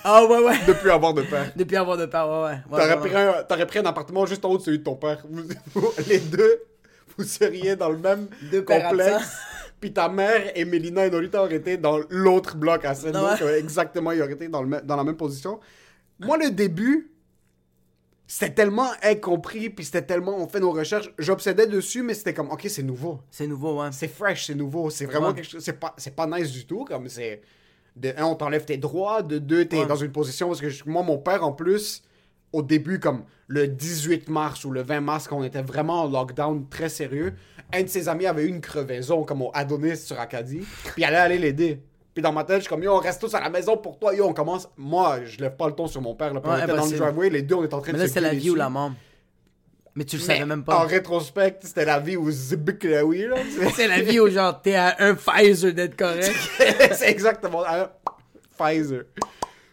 Ah, 0.04 0.26
ouais, 0.26 0.40
ouais. 0.40 0.66
de 0.68 0.74
plus 0.74 0.92
avoir 0.92 1.14
de 1.14 1.22
père. 1.24 1.52
Depuis 1.56 1.76
avoir 1.76 1.98
de 1.98 2.06
père, 2.06 2.28
ouais, 2.30 2.42
ouais. 2.42 2.50
ouais. 2.52 2.60
T'aurais 2.70 3.00
pris, 3.00 3.16
un, 3.16 3.44
t'aurais 3.44 3.66
pris 3.68 3.80
un 3.80 3.86
appartement 3.86 4.26
juste 4.26 4.44
en 4.46 4.50
haut 4.52 4.58
de 4.58 4.64
celui 4.64 4.80
de 4.80 4.84
ton 4.84 4.96
père. 4.96 5.24
Vous- 5.30 5.44
vous- 5.74 5.92
les 6.08 6.20
deux, 6.20 6.62
vous 7.18 7.24
seriez 7.24 7.76
dans 7.76 7.90
le 7.90 7.98
même 7.98 8.28
Deux 8.52 8.64
pères 8.64 8.90
complexe. 8.90 9.14
absents. 9.16 9.30
Puis 9.82 9.94
ta 9.94 10.10
mère 10.10 10.52
et 10.56 10.66
Mélina 10.66 11.06
et 11.06 11.10
Norita 11.10 11.42
auraient 11.42 11.56
été 11.56 11.78
dans 11.78 12.00
l'autre 12.10 12.58
bloc 12.58 12.84
à 12.86 12.94
Donc, 12.94 13.14
ouais? 13.14 13.44
euh, 13.44 13.58
exactement, 13.60 14.12
ils 14.12 14.22
auraient 14.22 14.34
été 14.34 14.48
dans, 14.50 14.62
le 14.64 14.82
dans 14.82 14.96
la 14.98 15.04
même 15.06 15.16
position. 15.18 15.60
Moi, 16.20 16.38
le 16.38 16.50
début, 16.52 17.12
c'était 18.28 18.54
tellement 18.54 18.92
incompris, 19.02 19.70
puis 19.70 19.86
c'était 19.86 20.02
tellement, 20.02 20.38
on 20.38 20.48
fait 20.50 20.60
nos 20.60 20.72
recherches. 20.72 21.10
J'obsédais 21.18 21.66
dessus, 21.66 22.04
mais 22.04 22.14
c'était 22.14 22.34
comme, 22.34 22.52
ok, 22.52 22.66
c'est 22.70 22.84
nouveau. 22.84 23.22
C'est 23.32 23.48
nouveau, 23.48 23.82
ouais. 23.82 23.90
C'est 23.92 24.10
fresh, 24.10 24.48
c'est 24.48 24.56
nouveau. 24.56 24.90
C'est 24.90 25.06
vraiment 25.06 25.30
Ouais. 25.30 25.36
quelque 25.36 25.50
chose. 25.50 25.64
C'est 25.64 25.80
pas, 25.80 25.94
c'est 25.98 26.16
pas 26.16 26.28
nice 26.28 26.52
du 26.52 26.66
tout. 26.66 26.84
Comme 26.86 27.08
c'est. 27.08 27.42
De 28.00 28.14
un, 28.18 28.24
on 28.26 28.36
t'enlève 28.36 28.66
tes 28.66 28.78
droits. 28.78 29.22
De 29.24 29.38
deux, 29.40 29.66
t'es 29.66 29.80
Ouais. 29.80 29.86
dans 29.86 29.96
une 29.96 30.12
position. 30.12 30.48
Parce 30.48 30.62
que 30.62 30.70
je- 30.70 30.84
moi, 30.86 31.04
mon 31.04 31.18
père, 31.18 31.44
en 31.46 31.52
plus, 31.52 32.02
au 32.54 32.62
début, 32.62 33.00
comme 33.00 33.24
le 33.48 33.68
18 33.68 34.30
mars 34.30 34.64
ou 34.66 34.72
le 34.72 34.82
20 34.82 35.02
mars, 35.02 35.28
quand 35.28 35.38
on 35.38 35.44
était 35.44 35.62
vraiment 35.62 36.04
en 36.04 36.10
lockdown 36.10 36.68
très 36.70 36.90
sérieux, 36.90 37.34
un 37.74 37.84
de 37.84 37.88
ses 37.88 38.08
amis 38.10 38.26
avait 38.26 38.44
eu 38.44 38.48
une 38.48 38.62
crevaison, 38.62 39.24
comme 39.24 39.42
au 39.42 39.52
Adonis 39.54 39.98
sur 39.98 40.20
Acadie. 40.20 40.62
Puis 40.84 40.94
il 40.98 41.04
allait 41.04 41.18
aller 41.18 41.38
l'aider. 41.38 41.82
Puis 42.14 42.24
dans 42.24 42.32
ma 42.34 42.44
tête, 42.44 42.58
je 42.58 42.62
suis 42.62 42.70
comme, 42.70 42.82
yo, 42.84 42.92
on 42.94 43.00
reste 43.00 43.22
tous 43.22 43.34
à 43.36 43.40
la 43.40 43.50
maison 43.50 43.78
pour 43.78 44.00
toi. 44.00 44.14
Yo, 44.16 44.26
on 44.28 44.34
commence. 44.34 44.68
Moi, 44.78 45.20
je 45.26 45.38
lève 45.40 45.56
pas 45.56 45.68
le 45.68 45.74
ton 45.74 45.88
sur 45.88 46.02
mon 46.02 46.16
père. 46.16 46.34
Là, 46.34 46.42
puis 46.42 46.50
on 46.52 46.58
était 46.58 46.68
bah, 46.68 46.76
dans 46.78 46.84
le 46.86 46.90
c'est- 46.90 46.98
driveway. 46.98 47.30
Les 47.30 47.42
deux, 47.44 47.56
on 47.56 47.64
était 47.64 47.74
en 47.76 47.82
train 47.82 47.92
Mais 47.92 48.00
de 48.00 48.04
là, 48.04 48.08
se 48.08 48.14
c'était 48.14 48.22
la 48.28 48.34
vie 48.34 48.50
ou 48.50 48.56
la 48.56 48.70
mort. 48.70 48.92
Mais 49.96 50.06
tu 50.06 50.18
le 50.18 50.22
savais 50.22 50.46
même 50.46 50.62
En 50.62 50.64
pas. 50.64 50.84
rétrospect, 50.86 51.60
c'était 51.62 51.86
la 51.86 52.00
vie 52.00 52.16
où 52.16 52.30
Zibik 52.30 52.86
oui, 53.04 53.26
là. 53.28 53.38
C'est 53.76 53.88
la 53.88 54.02
vie 54.02 54.20
où, 54.20 54.30
genre, 54.30 54.62
t'es 54.62 54.76
à 54.76 54.96
un 55.00 55.16
Pfizer 55.16 55.74
d'être 55.74 55.98
correct. 55.98 56.34
c'est 56.94 57.10
exactement 57.10 57.64
ah, 57.66 57.92
Pfizer. 58.58 59.06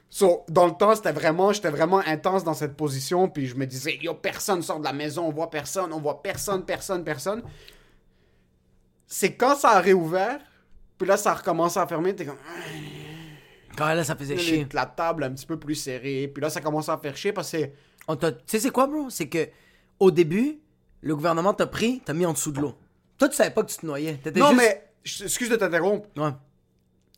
So, 0.08 0.44
dans 0.48 0.66
le 0.66 0.72
temps, 0.72 0.94
c'était 0.94 1.12
vraiment, 1.12 1.52
j'étais 1.52 1.68
vraiment 1.68 1.98
intense 2.06 2.42
dans 2.42 2.54
cette 2.54 2.74
position, 2.74 3.28
puis 3.28 3.46
je 3.46 3.54
me 3.54 3.66
disais, 3.66 3.98
yo, 4.00 4.14
personne 4.14 4.62
sort 4.62 4.78
de 4.78 4.84
la 4.84 4.94
maison, 4.94 5.26
on 5.26 5.30
voit 5.30 5.50
personne, 5.50 5.92
on 5.92 6.00
voit 6.00 6.22
personne, 6.22 6.64
personne, 6.64 7.04
personne. 7.04 7.42
C'est 9.06 9.34
quand 9.34 9.54
ça 9.56 9.72
a 9.72 9.80
réouvert, 9.80 10.40
puis 10.96 11.06
là, 11.06 11.16
ça 11.16 11.32
a 11.32 11.34
recommencé 11.34 11.78
à 11.78 11.86
fermer, 11.86 12.14
t'es 12.14 12.24
comme, 12.24 12.38
Quand 13.76 13.92
là, 13.92 14.04
ça 14.04 14.16
faisait 14.16 14.38
chier. 14.38 14.66
la 14.72 14.86
table 14.86 15.24
un 15.24 15.30
petit 15.32 15.44
peu 15.46 15.58
plus 15.58 15.74
serrée, 15.74 16.30
puis 16.32 16.40
là, 16.40 16.48
ça 16.48 16.60
commence 16.60 16.88
à 16.88 16.96
faire 16.96 17.16
chier 17.16 17.32
parce 17.32 17.50
que 17.52 17.66
Tu 17.66 18.26
sais, 18.46 18.60
c'est 18.60 18.70
quoi, 18.70 18.86
bro? 18.86 19.10
C'est 19.10 19.28
que, 19.28 19.46
au 20.00 20.10
début, 20.10 20.58
le 21.02 21.14
gouvernement 21.14 21.54
t'a 21.54 21.66
pris, 21.66 22.00
t'a 22.04 22.14
mis 22.14 22.26
en 22.26 22.32
dessous 22.32 22.52
de 22.52 22.60
l'eau. 22.60 22.74
Toi, 23.18 23.28
tu 23.28 23.36
savais 23.36 23.50
pas 23.50 23.62
que 23.62 23.70
tu 23.70 23.76
te 23.78 23.86
noyais. 23.86 24.18
Non, 24.36 24.48
juste- 24.50 24.56
mais, 24.56 24.84
excuse 25.24 25.48
de 25.48 25.56
t'interrompre, 25.56 26.08
Ouais. 26.16 26.30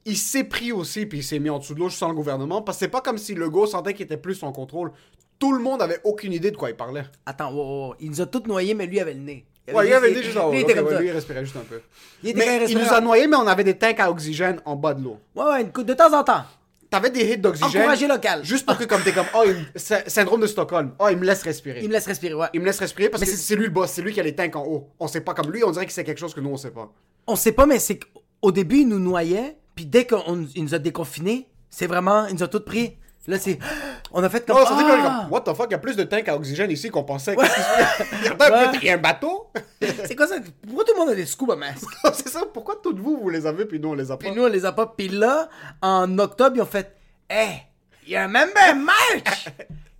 il 0.04 0.16
s'est 0.16 0.44
pris 0.44 0.72
aussi, 0.72 1.06
puis 1.06 1.18
il 1.18 1.24
s'est 1.24 1.38
mis 1.38 1.50
en 1.50 1.58
dessous 1.58 1.74
de 1.74 1.80
l'eau 1.80 1.90
sans 1.90 2.08
le 2.08 2.14
gouvernement, 2.14 2.62
parce 2.62 2.78
que 2.78 2.84
c'est 2.84 2.90
pas 2.90 3.00
comme 3.00 3.18
si 3.18 3.34
Legault 3.34 3.66
sentait 3.66 3.94
qu'il 3.94 4.04
était 4.04 4.16
plus 4.16 4.42
en 4.42 4.52
contrôle. 4.52 4.92
Tout 5.38 5.52
le 5.52 5.60
monde 5.62 5.80
avait 5.82 6.00
aucune 6.04 6.32
idée 6.32 6.50
de 6.50 6.56
quoi 6.56 6.70
il 6.70 6.76
parlait. 6.76 7.04
Attends, 7.26 7.52
wow, 7.52 7.88
wow, 7.88 7.94
il 8.00 8.10
nous 8.10 8.20
a 8.20 8.26
tous 8.26 8.42
noyés, 8.46 8.74
mais 8.74 8.86
lui 8.86 8.98
avait 9.00 9.14
le 9.14 9.20
nez. 9.20 9.46
Ouais, 9.72 9.86
il 9.88 9.92
avait 9.92 10.14
dit 10.14 10.22
juste 10.22 10.36
en 10.38 10.48
haut. 10.48 10.52
Lui, 10.52 10.60
il 10.60 10.66
ouais, 10.66 10.98
lui, 11.00 11.08
il 11.08 11.12
respirait 11.12 11.44
juste 11.44 11.56
un 11.56 11.60
peu. 11.60 11.80
Il 12.22 12.34
Mais 12.36 12.64
il 12.64 12.70
il 12.70 12.78
nous 12.78 12.92
a 12.92 13.00
noyés, 13.00 13.26
mais 13.26 13.36
on 13.36 13.46
avait 13.46 13.64
des 13.64 13.76
tanks 13.76 14.00
à 14.00 14.10
oxygène 14.10 14.60
en 14.64 14.76
bas 14.76 14.94
de 14.94 15.02
l'eau. 15.04 15.18
Ouais, 15.34 15.44
ouais, 15.44 15.62
une 15.62 15.84
de 15.84 15.94
temps 15.94 16.18
en 16.18 16.24
temps. 16.24 16.42
T'avais 16.90 17.10
des 17.10 17.20
hits 17.32 17.38
d'oxygène. 17.38 17.82
Encouragé 17.82 18.06
local. 18.08 18.44
Juste 18.44 18.64
pour 18.64 18.76
que, 18.78 18.84
comme 18.84 19.02
t'es 19.02 19.12
comme, 19.12 19.26
oh, 19.34 19.44
syndrome 19.76 20.40
de 20.40 20.46
Stockholm. 20.46 20.92
Oh, 20.98 21.08
il 21.10 21.18
me 21.18 21.24
laisse 21.26 21.42
respirer. 21.42 21.80
Il 21.82 21.88
me 21.88 21.92
laisse 21.92 22.06
respirer, 22.06 22.34
ouais. 22.34 22.46
Il 22.54 22.60
me 22.60 22.64
laisse 22.66 22.78
respirer 22.78 23.10
parce 23.10 23.20
Mais 23.22 23.26
que 23.26 23.36
c'est- 23.36 23.56
lui 23.56 23.64
le 23.64 23.70
boss, 23.70 23.90
c'est 23.90 24.02
lui 24.02 24.12
qui 24.12 24.20
a 24.20 24.22
les 24.22 24.34
tanks 24.34 24.56
en 24.56 24.64
haut. 24.64 24.88
On 24.98 25.06
sait 25.08 25.20
pas 25.20 25.34
comme 25.34 25.50
lui, 25.50 25.62
on 25.64 25.70
dirait 25.70 25.86
que 25.86 25.92
c'est 25.92 26.04
quelque 26.04 26.18
chose 26.20 26.34
que 26.34 26.40
nous 26.40 26.50
on 26.50 26.56
sait 26.56 26.70
pas. 26.70 26.90
On 27.26 27.36
sait 27.36 27.52
pas, 27.52 27.66
mais 27.66 27.78
c'est 27.78 27.98
qu'au 27.98 28.52
début, 28.52 28.78
il 28.80 28.88
nous 28.88 28.98
noyait, 29.00 29.58
puis 29.74 29.84
dès 29.86 30.06
qu'il 30.06 30.18
nous 30.62 30.74
a 30.74 30.78
déconfinés, 30.78 31.46
c'est 31.70 31.86
vraiment, 31.86 32.26
il 32.26 32.34
nous 32.36 32.42
a 32.42 32.48
tous 32.48 32.60
pris. 32.64 32.96
Là, 33.26 33.38
c'est. 33.38 33.58
On 34.12 34.22
a 34.22 34.28
fait 34.30 34.46
comme. 34.46 34.56
Oh, 34.58 34.64
ça 34.64 34.76
Ah! 34.78 35.20
comme, 35.24 35.32
what 35.32 35.40
the 35.42 35.54
fuck, 35.54 35.66
il 35.68 35.72
y 35.72 35.74
a 35.74 35.78
plus 35.78 35.96
de 35.96 36.04
tanks 36.04 36.28
à 36.28 36.36
oxygène 36.36 36.70
ici 36.70 36.88
qu'on 36.90 37.04
pensait. 37.04 37.36
Qu'est-ce 37.36 38.32
passe? 38.34 38.48
Il 38.48 38.48
y 38.48 38.48
a 38.48 38.68
un 38.70 38.72
il 38.74 38.84
y 38.84 38.90
a 38.90 38.94
un 38.94 38.98
bateau? 38.98 39.50
C'est 40.06 40.16
quoi 40.16 40.26
ça? 40.26 40.36
Pourquoi 40.66 40.84
tout 40.84 40.92
le 40.94 40.98
monde 41.00 41.10
a 41.10 41.14
des 41.14 41.26
scuba 41.26 41.54
masks? 41.56 41.84
c'est 42.14 42.28
ça, 42.28 42.42
pourquoi 42.52 42.76
toutes 42.82 42.98
vous, 42.98 43.18
vous 43.20 43.28
les 43.28 43.46
avez 43.46 43.64
puis 43.66 43.78
nous 43.78 43.90
on 43.90 43.94
les 43.94 44.10
a 44.10 44.16
pas? 44.16 44.24
Puis 44.24 44.30
nous, 44.34 44.44
on 44.44 44.48
les 44.48 44.64
a 44.64 44.72
pas. 44.72 44.86
Puis 44.86 45.08
là, 45.08 45.48
en 45.82 46.18
octobre, 46.18 46.56
ils 46.56 46.62
ont 46.62 46.66
fait 46.66 46.96
Hey, 47.28 47.62
you 48.06 48.18
remember 48.18 48.74
March? 48.76 49.48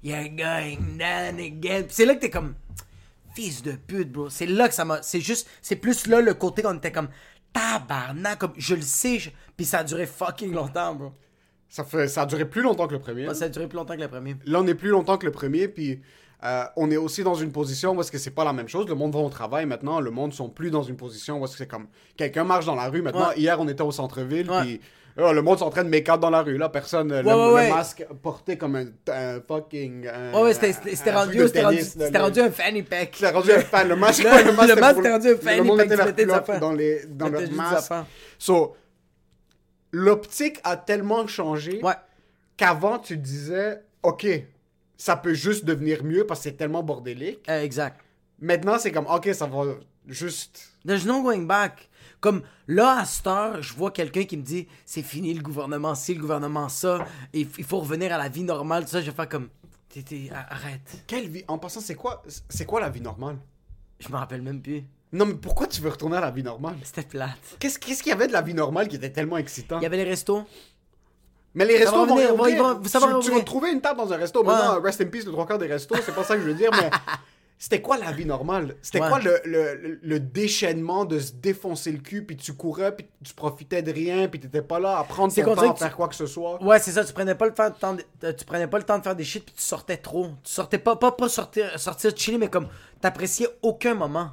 You're 0.02 0.28
going 0.30 0.96
down 0.98 1.38
again. 1.38 1.84
C'est 1.90 2.06
là 2.06 2.14
que 2.14 2.20
t'es 2.20 2.30
comme 2.30 2.54
Fils 3.34 3.62
de 3.62 3.72
pute, 3.72 4.10
bro. 4.10 4.30
C'est 4.30 4.46
là 4.46 4.68
que 4.68 4.74
ça 4.74 4.84
m'a. 4.84 5.02
C'est 5.02 5.20
juste. 5.20 5.48
C'est 5.60 5.76
plus 5.76 6.06
là 6.06 6.20
le 6.20 6.34
côté 6.34 6.62
qu'on 6.62 6.76
était 6.76 6.90
comme 6.92 7.08
Tabarnak. 7.52 8.38
Comme, 8.38 8.52
je 8.56 8.74
le 8.74 8.80
sais. 8.82 9.18
je- 9.18 9.30
Puis 9.56 9.66
ça 9.66 9.78
a 9.80 9.84
duré 9.84 10.06
fucking 10.06 10.52
longtemps, 10.52 10.94
bro. 10.94 11.12
Ça, 11.68 11.84
fait, 11.84 12.08
ça 12.08 12.22
a 12.22 12.26
duré 12.26 12.44
plus 12.46 12.62
longtemps 12.62 12.86
que 12.86 12.94
le 12.94 12.98
premier. 12.98 13.32
Ça 13.34 13.44
a 13.44 13.48
duré 13.48 13.66
plus 13.66 13.76
longtemps 13.76 13.94
que 13.96 14.00
le 14.00 14.08
premier. 14.08 14.36
Là, 14.46 14.60
on 14.60 14.66
est 14.66 14.74
plus 14.74 14.88
longtemps 14.88 15.18
que 15.18 15.26
le 15.26 15.32
premier, 15.32 15.68
puis 15.68 16.00
euh, 16.44 16.64
on 16.76 16.90
est 16.90 16.96
aussi 16.96 17.22
dans 17.22 17.34
une 17.34 17.52
position 17.52 17.92
où 17.94 18.00
est-ce 18.00 18.10
que 18.12 18.18
c'est 18.18 18.30
pas 18.30 18.44
la 18.44 18.52
même 18.52 18.68
chose. 18.68 18.86
Le 18.88 18.94
monde 18.94 19.12
va 19.12 19.20
au 19.20 19.28
travail 19.28 19.66
maintenant, 19.66 20.00
le 20.00 20.10
monde 20.10 20.32
sont 20.32 20.48
plus 20.48 20.70
dans 20.70 20.82
une 20.82 20.96
position 20.96 21.40
où 21.40 21.44
est-ce 21.44 21.52
que 21.52 21.58
c'est 21.58 21.66
comme 21.66 21.88
quelqu'un 22.16 22.44
marche 22.44 22.64
dans 22.64 22.74
la 22.74 22.88
rue. 22.88 23.02
Maintenant, 23.02 23.28
Ouais. 23.28 23.38
hier, 23.38 23.60
on 23.60 23.68
était 23.68 23.82
au 23.82 23.90
centre-ville, 23.92 24.50
Ouais. 24.50 24.60
puis 24.62 24.80
euh, 25.18 25.32
le 25.32 25.42
monde 25.42 25.58
s'entraîne 25.58 25.88
make 25.88 26.06
dans 26.06 26.30
la 26.30 26.40
rue. 26.42 26.56
Là, 26.56 26.68
personne, 26.70 27.10
euh, 27.12 27.22
le, 27.22 27.28
Ouais, 27.28 27.34
le 27.48 27.52
ouais. 27.54 27.70
masque 27.70 28.06
porté 28.22 28.56
comme 28.56 28.76
un, 28.76 28.86
un 29.12 29.40
fucking. 29.46 30.06
un- 30.06 30.40
Ouais, 30.42 30.54
c'était- 30.54 30.72
rendu, 31.10 31.42
rendu, 31.42 32.38
le- 32.38 32.44
un 32.46 32.50
fanny 32.50 32.82
pack. 32.82 33.10
C'était 33.14 33.30
rendu 33.30 33.52
un 33.52 33.60
fan. 33.60 33.88
Le 33.88 33.96
masque, 33.96 34.22
Le- 34.24 34.30
le 34.46 34.52
masque 34.80 34.98
était 35.00 35.10
rendu 35.12 35.28
un 35.32 35.36
fanny 35.36 35.58
Le 35.58 35.64
monde 35.64 35.78
pack, 35.78 35.88
des 36.14 36.22
culotte 36.22 36.36
affaires. 36.38 36.60
dans, 36.60 36.72
les, 36.72 37.04
dans 37.08 37.28
leur 37.28 37.42
masque. 37.52 37.92
So, 38.38 38.74
l'optique 39.98 40.60
a 40.64 40.76
tellement 40.76 41.26
changé 41.26 41.80
Ouais. 41.82 41.94
qu'avant, 42.56 42.98
tu 42.98 43.16
disais, 43.16 43.82
OK, 44.02 44.26
ça 44.96 45.16
peut 45.16 45.34
juste 45.34 45.64
devenir 45.64 46.04
mieux 46.04 46.26
parce 46.26 46.40
que 46.40 46.44
c'est 46.44 46.56
tellement 46.56 46.82
bordélique. 46.82 47.48
Euh, 47.48 47.62
exact. 47.62 48.00
Maintenant, 48.40 48.78
c'est 48.78 48.92
comme, 48.92 49.06
OK, 49.06 49.28
ça 49.34 49.46
va 49.46 49.62
juste. 50.06 50.74
There's 50.86 51.04
no 51.04 51.22
going 51.22 51.42
back. 51.46 51.88
Comme 52.20 52.42
là, 52.66 53.00
à 53.00 53.04
cette 53.04 53.26
heure, 53.26 53.62
je 53.62 53.72
vois 53.74 53.90
quelqu'un 53.92 54.24
qui 54.24 54.36
me 54.36 54.42
dit 54.42 54.66
c'est 54.84 55.02
fini 55.02 55.32
le 55.34 55.42
gouvernement 55.42 55.94
ci, 55.94 56.14
le 56.14 56.20
gouvernement 56.20 56.68
ça, 56.68 57.06
et 57.32 57.46
il 57.58 57.64
faut 57.64 57.78
revenir 57.78 58.12
à 58.12 58.18
la 58.18 58.28
vie 58.28 58.42
normale, 58.42 58.84
tout 58.84 58.90
ça. 58.90 59.00
Je 59.00 59.06
vais 59.10 59.16
faire 59.16 59.28
comme 59.28 59.48
T'es- 59.88 60.02
t'es- 60.02 60.30
arrête. 60.32 61.04
Quelle 61.06 61.28
vie? 61.28 61.44
En 61.48 61.58
passant, 61.58 61.80
c'est 61.80 61.94
quoi, 61.94 62.22
c'est 62.48 62.66
quoi 62.66 62.80
la 62.80 62.90
vie 62.90 63.00
normale? 63.00 63.38
Je 64.00 64.08
me 64.08 64.16
rappelle 64.16 64.42
même 64.42 64.60
plus. 64.60 64.82
Non, 65.12 65.24
mais 65.26 65.34
pourquoi 65.34 65.66
tu 65.66 65.80
veux 65.80 65.88
retourner 65.88 66.16
à 66.18 66.20
la 66.20 66.30
vie 66.30 66.42
normale? 66.42 66.76
C'était 66.84 67.02
plate. 67.02 67.30
Qu'est-ce 67.58 67.78
qu'est-ce 67.78 68.02
qu'il 68.02 68.10
y 68.10 68.14
avait 68.14 68.26
de 68.26 68.32
la 68.32 68.42
vie 68.42 68.54
normale 68.54 68.88
qui 68.88 68.96
était 68.96 69.10
tellement 69.10 69.38
excitant? 69.38 69.78
Il 69.78 69.82
y 69.82 69.86
avait 69.86 69.96
les 69.96 70.04
restos. 70.04 70.44
Mais 71.54 71.64
les 71.64 71.78
restos 71.78 71.92
va 71.92 72.04
vont 72.06 72.14
revenir, 72.14 72.48
ils 72.48 72.58
vont- 72.58 72.84
ça 72.84 72.98
va 73.00 73.14
tu, 73.20 73.30
tu 73.30 73.34
vas 73.34 73.40
trouver 73.42 73.72
une 73.72 73.80
table 73.80 73.98
dans 73.98 74.12
un 74.12 74.16
resto. 74.16 74.42
Maintenant, 74.44 74.80
rest 74.82 75.00
in 75.00 75.06
peace, 75.06 75.24
le 75.24 75.32
trois 75.32 75.46
quarts 75.46 75.58
des 75.58 75.66
restos, 75.66 75.94
c'est 76.04 76.14
pas 76.14 76.22
ça 76.24 76.36
que 76.36 76.42
je 76.42 76.46
veux 76.46 76.54
dire, 76.54 76.70
mais 76.72 76.90
c'était 77.58 77.80
quoi 77.80 77.96
la 77.96 78.12
vie 78.12 78.26
normale? 78.26 78.76
C'était 78.82 79.00
Ouais. 79.00 79.08
quoi 79.08 79.18
le, 79.18 79.40
le, 79.46 79.74
le- 79.76 79.98
le 80.02 80.20
déchaînement 80.20 81.06
de 81.06 81.18
se 81.18 81.32
défoncer 81.32 81.90
le 81.90 81.98
cul, 81.98 82.22
puis 82.24 82.36
tu 82.36 82.52
courais, 82.52 82.94
puis 82.94 83.06
tu 83.24 83.32
profitais 83.32 83.80
de 83.82 83.90
rien, 83.90 84.28
puis 84.28 84.38
t'étais 84.38 84.62
pas 84.62 84.78
là 84.78 84.98
à 84.98 85.04
prendre 85.04 85.32
C'est 85.32 85.42
ton 85.42 85.54
qu'on 85.54 85.62
temps 85.62 85.70
à 85.70 85.72
que 85.72 85.78
faire 85.78 85.96
quoi 85.96 86.08
que 86.08 86.14
ce 86.14 86.26
soit? 86.26 86.62
Ouais, 86.62 86.78
c'est 86.78 86.92
ça, 86.92 87.02
tu 87.02 87.14
prenais 87.14 87.34
pas 87.34 87.46
le 87.46 87.54
temps 87.54 87.70
de, 87.70 87.74
temps 87.74 87.94
de- 87.94 88.04
euh, 88.24 88.32
tu 88.34 88.44
prenais 88.44 88.68
pas 88.68 88.78
le 88.78 88.84
temps 88.84 88.98
de 88.98 89.02
faire 89.02 89.16
des 89.16 89.24
shit 89.24 89.42
puis 89.44 89.54
tu 89.56 89.62
sortais 89.62 89.96
trop. 89.96 90.26
Tu 90.44 90.52
sortais 90.52 90.78
pas 90.78 90.96
pas 90.96 91.12
pas 91.12 91.30
sortir 91.30 91.76
sortir 91.80 92.12
chiller 92.14 92.36
mais 92.38 92.48
comme 92.50 92.68
t'appréciais 93.00 93.48
aucun 93.62 93.94
moment. 93.94 94.32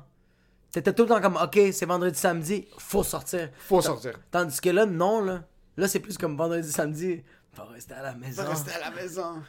T'étais 0.76 0.92
tout 0.92 1.04
le 1.04 1.08
temps 1.08 1.22
comme 1.22 1.38
OK, 1.38 1.58
c'est 1.72 1.86
vendredi 1.86 2.20
samedi, 2.20 2.68
faut 2.78 3.02
sortir. 3.02 3.50
Faut 3.60 3.80
sortir. 3.80 4.20
Tandis 4.30 4.60
que 4.60 4.70
là 4.70 4.86
non 4.86 5.24
là. 5.24 5.46
Là 5.78 5.88
c'est 5.88 6.02
plus 6.02 6.18
comme 6.18 6.36
vendredi 6.36 6.70
samedi, 6.70 7.24
faut 7.54 7.64
rester 7.64 7.94
à 7.94 8.04
la 8.04 8.14
maison. 8.14 8.44
Va 8.44 8.50
rester 8.50 8.72
à 8.74 8.90
la 8.90 8.92
maison. 8.92 9.42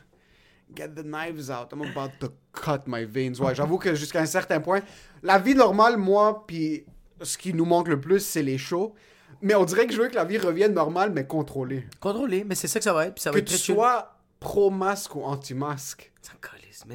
Get 0.73 0.90
the 0.90 1.02
knives 1.02 1.50
out. 1.50 1.73
I'm 1.73 1.83
about 1.83 2.12
to 2.21 2.28
cut 2.52 2.83
my 2.87 3.04
veins. 3.04 3.40
Ouais, 3.40 3.56
j'avoue 3.56 3.76
que 3.76 3.97
jusqu'à 3.97 4.21
un 4.21 4.26
certain 4.26 4.61
point, 4.61 4.83
la 5.25 5.40
vie 5.40 5.56
normale, 5.56 5.97
moi, 5.97 6.45
puis 6.47 6.87
ce 7.21 7.37
qui 7.37 7.52
nous 7.52 7.64
manque 7.64 7.88
le 7.88 8.00
plus, 8.00 8.21
c'est 8.21 8.45
les 8.45 8.56
shows. 8.56 8.95
Mais 9.42 9.56
on 9.56 9.64
dirait 9.64 9.88
que 9.88 9.95
je 9.95 10.00
veux 10.00 10.09
que 10.09 10.14
la 10.14 10.25
vie 10.25 10.38
revienne 10.38 10.75
normale, 10.75 11.11
mais 11.11 11.26
contrôlée. 11.26 11.88
Contrôlé, 11.99 12.45
mais 12.45 12.54
c'est 12.54 12.68
ça 12.68 12.78
que 12.78 12.85
ça 12.85 12.92
va 12.92 13.06
être 13.06 13.14
puis 13.14 13.23
ça 13.23 13.33
va 13.33 13.35
Que 13.35 13.40
être 13.40 13.49
tu 13.49 13.59
sois 13.59 14.16
pro-masque 14.38 15.16
ou 15.16 15.25
anti-masque. 15.25 16.12
Ça 16.23 16.35
me 16.35 16.38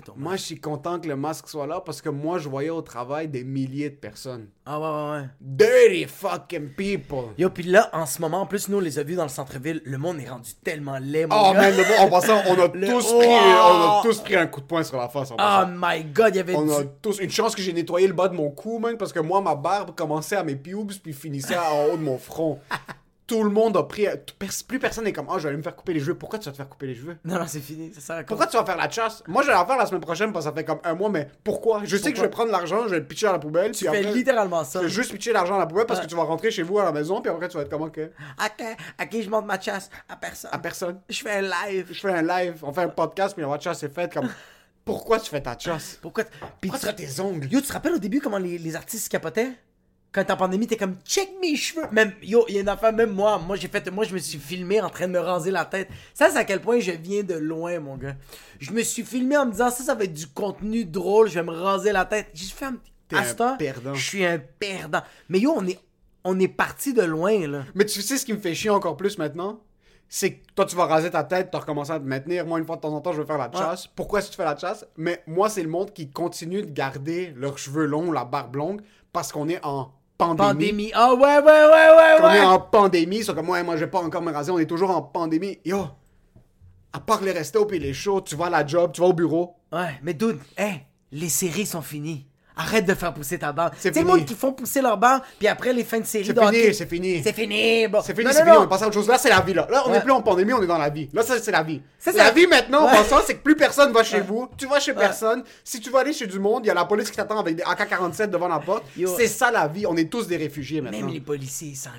ton 0.05 0.13
Moi, 0.15 0.35
je 0.35 0.41
suis 0.41 0.59
content 0.59 0.99
que 0.99 1.07
le 1.07 1.15
masque 1.15 1.47
soit 1.47 1.65
là 1.67 1.81
parce 1.81 2.01
que 2.01 2.09
moi, 2.09 2.37
je 2.37 2.47
voyais 2.49 2.69
au 2.69 2.81
travail 2.81 3.27
des 3.27 3.43
milliers 3.43 3.89
de 3.89 3.95
personnes. 3.95 4.47
Ah 4.65 4.79
ouais 4.79 4.85
ouais 4.87 5.19
ouais. 5.21 5.27
Dirty 5.41 6.05
fucking 6.05 6.69
people. 6.75 7.33
Yo 7.37 7.49
puis 7.49 7.63
là 7.63 7.89
en 7.93 8.05
ce 8.05 8.21
moment 8.21 8.41
en 8.41 8.45
plus 8.45 8.69
nous 8.69 8.77
on 8.77 8.81
les 8.81 8.99
a 8.99 9.03
vus 9.03 9.15
dans 9.15 9.23
le 9.23 9.29
centre-ville, 9.29 9.81
le 9.83 9.97
monde 9.97 10.19
est 10.19 10.29
rendu 10.29 10.51
tellement 10.63 10.97
laid 10.99 11.25
mon 11.27 11.35
Oh 11.35 11.53
gars. 11.53 11.61
man, 11.61 11.73
le 11.75 11.99
en 11.99 12.09
passant, 12.09 12.41
on 12.47 12.53
a, 12.59 12.67
Le- 12.73 12.87
tous 12.87 13.13
pris, 13.13 13.27
on 13.27 13.29
a 13.29 14.01
tous 14.03 14.19
pris 14.19 14.35
un 14.35 14.45
coup 14.47 14.61
de 14.61 14.65
poing 14.67 14.83
sur 14.83 14.97
la 14.97 15.09
face. 15.09 15.31
En 15.31 15.33
Oh 15.33 15.37
passant. 15.37 15.71
my 15.75 16.03
god, 16.05 16.35
il 16.35 16.37
y 16.37 16.39
avait 16.41 16.55
On 16.55 16.65
du- 16.65 16.71
a 16.73 16.83
tous 17.01 17.19
une 17.19 17.31
chance 17.31 17.55
que 17.55 17.61
j'ai 17.61 17.73
nettoyé 17.73 18.07
le 18.07 18.13
bas 18.13 18.27
de 18.27 18.35
mon 18.35 18.51
cou, 18.51 18.77
man, 18.79 18.97
parce 18.97 19.11
que 19.11 19.19
moi, 19.19 19.41
ma 19.41 19.55
barbe 19.55 19.95
commençait 19.95 20.35
à 20.35 20.43
mes 20.43 20.55
pubes 20.55 20.91
puis 21.03 21.13
finissait 21.13 21.57
en 21.57 21.85
haut 21.93 21.97
de 21.97 22.03
mon 22.03 22.17
front. 22.19 22.59
Tout 23.31 23.43
le 23.43 23.49
monde 23.49 23.77
a 23.77 23.83
pris. 23.83 24.07
Plus 24.67 24.77
personne 24.79 25.05
n'est 25.05 25.13
comme, 25.13 25.27
ah, 25.29 25.35
je 25.37 25.43
vais 25.43 25.49
aller 25.49 25.57
me 25.57 25.63
faire 25.63 25.73
couper 25.75 25.93
les 25.93 26.01
cheveux. 26.01 26.15
Pourquoi 26.15 26.37
tu 26.37 26.45
vas 26.45 26.51
te 26.51 26.57
faire 26.57 26.67
couper 26.67 26.87
les 26.87 26.95
cheveux? 26.95 27.15
Non 27.23 27.39
non, 27.39 27.45
c'est 27.47 27.61
fini, 27.61 27.93
ça 27.93 28.01
sert 28.01 28.15
à 28.17 28.23
quoi? 28.23 28.27
Pourquoi 28.27 28.47
tu 28.47 28.57
vas 28.57 28.65
faire 28.65 28.75
la 28.75 28.89
chasse? 28.89 29.23
Moi, 29.25 29.41
je 29.43 29.47
vais 29.47 29.53
la 29.53 29.65
faire 29.65 29.77
la 29.77 29.85
semaine 29.85 30.01
prochaine 30.01 30.33
parce 30.33 30.43
que 30.43 30.51
ça 30.51 30.55
fait 30.55 30.65
comme 30.65 30.79
un 30.83 30.93
mois, 30.95 31.09
mais 31.09 31.29
pourquoi? 31.43 31.81
Je 31.85 31.95
sais 31.95 32.11
que 32.11 32.17
je 32.17 32.23
vais 32.23 32.29
prendre 32.29 32.51
l'argent, 32.51 32.83
je 32.85 32.89
vais 32.89 32.99
le 32.99 33.05
pitcher 33.07 33.27
à 33.27 33.31
la 33.31 33.39
poubelle. 33.39 33.71
Tu 33.71 33.85
fais 33.87 34.03
littéralement 34.03 34.65
ça. 34.65 34.79
Je 34.81 34.85
vais 34.87 34.91
juste 34.91 35.13
pitcher 35.13 35.31
l'argent 35.31 35.55
à 35.55 35.59
la 35.59 35.65
poubelle 35.65 35.85
parce 35.85 35.99
Ouais. 36.01 36.05
que 36.05 36.09
tu 36.09 36.15
vas 36.17 36.23
rentrer 36.23 36.51
chez 36.51 36.63
vous 36.63 36.77
à 36.79 36.83
la 36.83 36.91
maison, 36.91 37.21
puis 37.21 37.31
après, 37.31 37.47
tu 37.47 37.55
vas 37.55 37.63
être 37.63 37.69
comme, 37.69 37.83
ok, 37.83 37.99
À 38.37 38.49
qui, 38.49 38.63
à 38.97 39.05
qui 39.05 39.23
je 39.23 39.29
monte 39.29 39.45
ma 39.45 39.59
chasse? 39.59 39.89
À 40.09 40.17
personne. 40.17 40.49
à 40.53 40.59
personne. 40.59 40.99
Je 41.09 41.21
fais 41.21 41.31
un 41.31 41.41
live. 41.41 41.87
Je 41.89 41.99
fais 42.01 42.11
un 42.11 42.21
live, 42.23 42.55
on 42.63 42.73
fait 42.73 42.81
un 42.81 42.89
podcast, 42.89 43.33
puis 43.35 43.45
la 43.45 43.59
chasse 43.59 43.81
est 43.83 43.93
faite 43.95 44.13
comme, 44.13 44.27
pourquoi 44.83 45.19
tu 45.21 45.29
fais 45.29 45.41
ta 45.41 45.57
chasse? 45.57 45.97
Pourquoi 46.01 46.25
Pourquoi 46.61 46.79
tu 46.79 46.85
fais 46.85 46.93
tes 46.95 47.19
ongles? 47.21 47.47
Yo, 47.49 47.61
tu 47.61 47.67
te 47.67 47.71
rappelles 47.73 47.93
au 47.93 47.99
début 47.99 48.19
comment 48.19 48.37
les, 48.39 48.57
les 48.57 48.75
artistes 48.75 49.07
capotaient? 49.09 49.51
Quand 50.13 50.25
t'es 50.25 50.31
en 50.31 50.37
pandémie, 50.37 50.67
t'es 50.67 50.77
comme 50.77 50.97
check 51.05 51.29
mes 51.41 51.55
cheveux. 51.55 51.85
Même 51.91 52.11
yo, 52.21 52.45
il 52.49 52.55
y 52.55 52.57
a 52.57 52.61
une 52.61 52.69
affaire, 52.69 52.91
même 52.91 53.11
moi, 53.11 53.37
moi 53.39 53.55
j'ai 53.55 53.69
fait, 53.69 53.89
moi 53.91 54.03
je 54.03 54.13
me 54.13 54.19
suis 54.19 54.39
filmé 54.39 54.81
en 54.81 54.89
train 54.89 55.07
de 55.07 55.13
me 55.13 55.19
raser 55.19 55.51
la 55.51 55.65
tête. 55.65 55.87
Ça, 56.13 56.29
c'est 56.29 56.37
à 56.37 56.43
quel 56.43 56.61
point 56.61 56.79
je 56.79 56.91
viens 56.91 57.23
de 57.23 57.35
loin, 57.35 57.79
mon 57.79 57.95
gars. 57.95 58.15
Je 58.59 58.71
me 58.71 58.81
suis 58.83 59.03
filmé 59.03 59.37
en 59.37 59.45
me 59.45 59.51
disant 59.51 59.69
ça, 59.69 59.83
ça 59.83 59.95
va 59.95 60.03
être 60.03 60.13
du 60.13 60.27
contenu 60.27 60.83
drôle. 60.83 61.29
Je 61.29 61.35
vais 61.35 61.43
me 61.43 61.51
raser 61.51 61.93
la 61.93 62.05
tête. 62.05 62.27
J'ai 62.33 62.47
fait 62.47 62.65
un 62.65 62.77
perdant. 63.07 63.93
Je 63.93 64.05
suis 64.05 64.25
un 64.25 64.39
perdant. 64.39 65.01
Mais 65.29 65.39
yo, 65.39 65.53
on 65.55 65.65
est, 65.65 65.79
on 66.23 66.39
est 66.39 66.49
parti 66.49 66.93
de 66.93 67.03
loin 67.03 67.47
là. 67.47 67.63
Mais 67.73 67.85
tu 67.85 68.01
sais 68.01 68.17
ce 68.17 68.25
qui 68.25 68.33
me 68.33 68.39
fait 68.39 68.53
chier 68.53 68.69
encore 68.69 68.97
plus 68.97 69.17
maintenant? 69.17 69.61
C'est 70.13 70.33
que 70.33 70.45
toi, 70.55 70.65
tu 70.65 70.75
vas 70.75 70.87
raser 70.87 71.09
ta 71.09 71.23
tête, 71.23 71.51
tu 71.51 71.55
as 71.55 71.61
recommencé 71.61 71.91
à 71.91 71.99
te 71.99 72.03
maintenir. 72.03 72.45
Moi, 72.45 72.59
une 72.59 72.65
fois 72.65 72.75
de 72.75 72.81
temps 72.81 72.93
en 72.93 72.99
temps, 72.99 73.13
je 73.13 73.21
vais 73.21 73.27
faire 73.27 73.37
la 73.37 73.49
chasse. 73.49 73.87
Pourquoi 73.87 74.19
est-ce 74.19 74.27
que 74.27 74.31
tu 74.33 74.37
fais 74.37 74.43
la 74.43 74.57
chasse? 74.57 74.85
Mais 74.97 75.23
moi, 75.25 75.47
c'est 75.47 75.63
le 75.63 75.69
monde 75.69 75.93
qui 75.93 76.11
continue 76.11 76.63
de 76.63 76.69
garder 76.69 77.33
leurs 77.37 77.57
cheveux 77.57 77.85
longs, 77.85 78.11
la 78.11 78.25
barbe 78.25 78.57
longue, 78.57 78.81
parce 79.13 79.31
qu'on 79.31 79.47
est 79.47 79.63
en 79.63 79.93
pandémie. 80.25 80.47
Pandémie. 80.47 80.91
Ah 80.93 81.13
ouais, 81.13 81.19
ouais, 81.19 81.39
ouais, 81.39 81.41
ouais, 81.43 82.15
Qu'on 82.19 82.27
ouais. 82.27 82.37
est 82.37 82.41
en 82.45 82.59
pandémie, 82.59 83.17
ils 83.17 83.23
sont 83.23 83.33
comme, 83.33 83.49
ouais, 83.49 83.63
moi, 83.63 83.75
je 83.75 83.85
vais 83.85 83.91
pas 83.91 83.99
encore 84.01 84.21
me 84.21 84.31
raser, 84.31 84.51
on 84.51 84.59
est 84.59 84.65
toujours 84.65 84.91
en 84.91 85.01
pandémie. 85.01 85.59
Yo, 85.65 85.85
à 86.93 86.99
part 86.99 87.21
les 87.21 87.31
restos 87.31 87.65
puis 87.65 87.79
les 87.79 87.93
shows, 87.93 88.21
tu 88.21 88.35
vas 88.35 88.45
à 88.45 88.49
la 88.49 88.65
job, 88.65 88.91
tu 88.93 89.01
vas 89.01 89.07
au 89.07 89.13
bureau. 89.13 89.55
Ouais, 89.71 89.99
mais 90.03 90.13
dude, 90.13 90.39
hey, 90.57 90.81
les 91.11 91.29
séries 91.29 91.65
sont 91.65 91.81
finies. 91.81 92.27
Arrête 92.61 92.85
de 92.85 92.93
faire 92.93 93.13
pousser 93.13 93.39
ta 93.39 93.51
barbe. 93.51 93.73
C'est 93.79 93.95
le 93.95 94.03
monde 94.03 94.25
qui 94.25 94.35
font 94.35 94.51
pousser 94.53 94.81
leur 94.81 94.97
barbe, 94.97 95.23
puis 95.39 95.47
après 95.47 95.73
les 95.73 95.83
fins 95.83 95.99
de 95.99 96.05
série 96.05 96.25
C'est 96.25 96.33
fini, 96.39 96.73
c'est 96.73 96.85
fini. 96.89 97.21
C'est 97.23 97.33
fini, 97.33 97.87
bon. 97.87 98.01
C'est 98.05 98.15
fini, 98.15 98.31
c'est 98.31 98.43
fini, 98.43 98.55
on 98.57 98.67
passe 98.67 98.81
à 98.83 98.87
autre 98.87 98.93
chose. 98.93 99.07
Là, 99.07 99.17
c'est 99.17 99.29
la 99.29 99.41
vie, 99.41 99.53
là. 99.53 99.67
Là, 99.69 99.83
on 99.85 99.89
Ouais. 99.89 99.97
n'est 99.97 100.03
plus 100.03 100.11
en 100.11 100.21
pandémie, 100.21 100.53
on 100.53 100.61
est 100.61 100.67
dans 100.67 100.77
la 100.77 100.89
vie. 100.89 101.09
Là, 101.13 101.23
ça, 101.23 101.39
c'est 101.39 101.51
la 101.51 101.63
vie. 101.63 101.81
Ça, 101.97 102.11
c'est 102.11 102.17
la 102.19 102.31
vie 102.31 102.47
maintenant, 102.47 102.81
en 102.83 102.85
Ouais. 102.85 102.91
passant, 102.91 103.17
c'est 103.25 103.35
que 103.35 103.43
plus 103.43 103.55
personne 103.55 103.91
va 103.91 104.03
chez 104.03 104.21
vous. 104.21 104.47
Tu 104.57 104.67
vas 104.67 104.79
chez 104.79 104.93
personne. 104.93 105.43
Si 105.63 105.79
tu 105.79 105.89
vas 105.89 105.99
aller 105.99 106.13
chez 106.13 106.27
du 106.27 106.39
monde, 106.39 106.63
il 106.65 106.67
y 106.67 106.71
a 106.71 106.73
la 106.75 106.85
police 106.85 107.09
qui 107.09 107.17
t'attend 107.17 107.39
avec 107.39 107.55
des 107.55 107.63
AK-47 107.63 108.29
devant 108.29 108.47
la 108.47 108.59
porte. 108.59 108.83
C'est 109.17 109.27
ça 109.27 109.49
la 109.51 109.67
vie. 109.67 109.85
On 109.87 109.97
est 109.97 110.09
tous 110.09 110.27
des 110.27 110.37
réfugiés 110.37 110.81
maintenant. 110.81 110.99
Même 111.05 111.09
les 111.09 111.19
policiers, 111.21 111.69
ils 111.69 111.75
s'en 111.75 111.89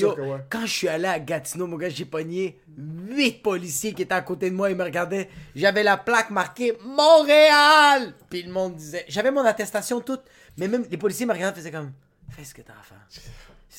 Yo, 0.00 0.14
ouais. 0.16 0.38
Quand 0.48 0.62
je 0.66 0.72
suis 0.72 0.88
allé 0.88 1.06
à 1.06 1.18
Gatineau, 1.18 1.66
mon 1.66 1.76
gars, 1.76 1.88
j'ai 1.88 2.04
pogné 2.04 2.60
8 2.76 3.42
policiers 3.42 3.92
qui 3.92 4.02
étaient 4.02 4.14
à 4.14 4.22
côté 4.22 4.48
de 4.50 4.54
moi. 4.54 4.70
Ils 4.70 4.76
me 4.76 4.84
regardaient. 4.84 5.28
J'avais 5.56 5.82
la 5.82 5.96
plaque 5.96 6.30
marquée 6.30 6.76
Montréal. 6.84 8.14
Puis 8.30 8.42
le 8.42 8.52
monde 8.52 8.76
disait. 8.76 9.04
J'avais 9.08 9.30
mon 9.30 9.44
attestation 9.44 10.00
toute. 10.00 10.22
Mais 10.56 10.68
même 10.68 10.84
les 10.90 10.96
policiers 10.96 11.26
me 11.26 11.32
regardaient 11.32 11.56
faisaient 11.58 11.70
comme 11.72 11.92
Fais 12.30 12.44
ce 12.44 12.54
que 12.54 12.62
t'as 12.62 12.72
à 12.72 12.82
faire. 12.82 13.06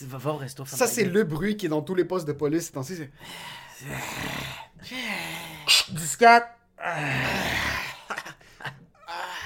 Va, 0.10 0.18
va 0.18 0.32
au 0.32 0.38
resto. 0.38 0.66
Ça, 0.66 0.88
c'est 0.88 1.06
le 1.06 1.24
bruit 1.24 1.56
qui 1.56 1.68
est 1.68 1.70
dans 1.70 1.82
tous 1.82 1.96
les 1.96 2.04
postes 2.06 2.28
de 2.28 2.34
police. 2.34 2.72
c'est- 2.84 3.10
Du 5.92 6.06
scat. 6.06 6.50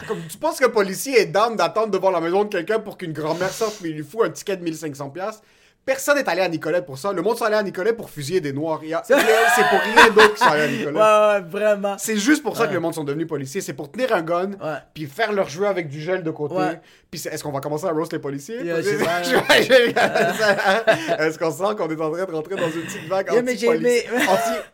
Comme 0.07 0.25
tu 0.27 0.37
penses 0.37 0.59
qu'un 0.59 0.69
policier 0.69 1.19
est 1.21 1.25
down 1.27 1.55
d'attendre 1.55 1.91
devant 1.91 2.09
la 2.09 2.21
maison 2.21 2.43
de 2.45 2.49
quelqu'un 2.49 2.79
pour 2.79 2.97
qu'une 2.97 3.11
grand-mère 3.13 3.51
sorte 3.51 3.79
mais 3.81 3.89
il 3.89 3.97
lui 3.97 4.03
fout 4.03 4.21
un 4.25 4.29
ticket 4.29 4.57
de 4.57 4.63
1500$. 4.63 5.41
Personne 5.89 6.17
n'est 6.17 6.29
allé 6.29 6.41
à 6.43 6.47
Nicolet 6.47 6.83
pour 6.83 6.99
ça. 6.99 7.11
Le 7.11 7.23
monde 7.23 7.35
sont 7.35 7.45
allés 7.45 7.55
à 7.55 7.63
Nicolet 7.63 7.93
pour 7.93 8.11
fusiller 8.11 8.39
des 8.41 8.53
noirs. 8.53 8.79
A- 8.93 9.01
C'est 9.03 9.15
pour 9.15 9.79
rien 9.79 10.07
d'autre 10.09 10.35
qu'ils 10.35 10.37
sont 10.37 10.45
allés 10.45 10.61
à 10.61 10.65
Ouais, 10.67 10.71
Nicolet. 10.77 10.99
ouais, 10.99 11.39
vraiment. 11.49 11.95
C'est 11.97 12.15
juste 12.17 12.43
pour 12.43 12.55
ça 12.55 12.67
que 12.67 12.73
le 12.73 12.79
monde 12.79 12.93
sont 12.93 13.03
devenus 13.03 13.25
policiers. 13.27 13.59
C'est 13.61 13.73
pour 13.73 13.91
tenir 13.91 14.13
un 14.13 14.21
gun, 14.21 14.51
Ouais. 14.61 14.77
puis 14.93 15.07
faire 15.07 15.31
leur 15.33 15.49
jeu 15.49 15.65
avec 15.65 15.89
du 15.89 15.99
gel 15.99 16.21
de 16.21 16.29
côté. 16.29 16.53
Ouais. 16.53 16.79
Puis 17.09 17.23
est-ce 17.27 17.43
qu'on 17.43 17.51
va 17.51 17.59
commencer 17.59 17.87
à 17.87 17.91
roast 17.91 18.13
les 18.13 18.19
policiers? 18.19 18.61
Yeah, 18.63 18.83
je- 18.83 18.89
Est-ce 21.23 21.39
qu'on 21.39 21.49
sent 21.51 21.75
qu'on 21.75 21.89
est 21.89 21.99
en 21.99 22.11
train 22.11 22.25
de 22.25 22.31
rentrer 22.35 22.55
dans 22.55 22.69
une 22.69 22.83
petite 22.83 23.07
vague 23.07 23.27
Yeah, 23.31 23.41
anti-polici- 23.41 23.81
mais-? 23.81 24.05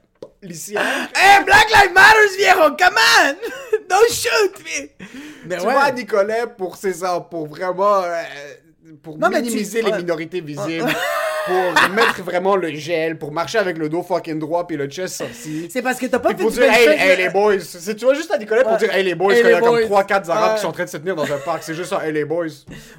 Hey, 1.16 1.44
Black 1.46 1.70
Lives 1.72 1.94
Matter, 1.94 2.28
viejo, 2.38 2.76
come 2.78 2.98
on! 3.22 3.36
Don't 3.90 4.12
shoot 4.12 4.60
me! 4.66 4.90
Mais 5.48 5.58
Tu 5.58 5.66
ouais. 5.66 5.74
à 5.76 5.92
Nicolet 5.92 6.44
pour 6.58 6.78
pour 7.30 7.48
vraiment 7.48 8.04
euh, 8.04 8.22
pour 9.02 9.18
Non, 9.18 9.30
mais 9.30 9.42
tu- 9.42 9.50
minimiser 9.50 9.82
les 9.82 9.92
minorités 9.94 10.42
visibles, 10.42 10.86
pour 11.46 11.90
mettre 11.96 12.22
vraiment 12.24 12.56
le 12.56 12.70
gel, 12.74 13.18
pour 13.18 13.32
marcher 13.32 13.58
avec 13.58 13.78
le 13.78 13.90
dos 13.90 14.04
fucking 14.04 14.40
droit 14.40 14.66
puis 14.68 14.78
le 14.78 14.88
chest 14.88 15.16
sorti. 15.16 15.68
C'est 15.72 15.82
parce 15.82 15.98
que 16.00 16.06
t'as 16.08 16.20
pas 16.20 16.30
Puis 16.30 16.38
fait 16.38 16.44
pour 16.44 16.52
du 16.52 16.60
dire, 16.60 16.72
hey, 16.72 16.88
hey, 17.12 17.18
les 17.18 17.30
boys. 17.30 17.60
C'est, 17.60 17.96
tu 17.96 18.06
vas 18.06 18.14
juste 18.14 18.32
à 18.32 18.38
Nicolet 18.38 18.64
pour 18.64 18.74
Ouais. 18.74 18.78
dire, 18.80 18.94
hey 18.94 19.04
les 19.04 19.16
boys, 19.16 19.34
Hey, 19.34 19.42
quand 19.44 19.48
il 19.48 19.52
y 19.52 19.56
a 19.56 19.60
comme 19.62 19.88
boys. 19.88 20.04
3-4 20.04 20.30
arabes 20.30 20.50
Ouais. 20.50 20.56
qui 20.56 20.62
sont 20.62 20.68
en 20.68 20.72
train 20.72 20.84
de 20.86 20.90
se 20.90 20.98
tenir 20.98 21.16
dans 21.16 21.24
un 21.32 21.38
parc. 21.38 21.64
C'est 21.64 21.74
juste 21.74 21.90
ça, 21.90 22.06
hey 22.06 22.12
les 22.14 22.26
boys. 22.26 22.46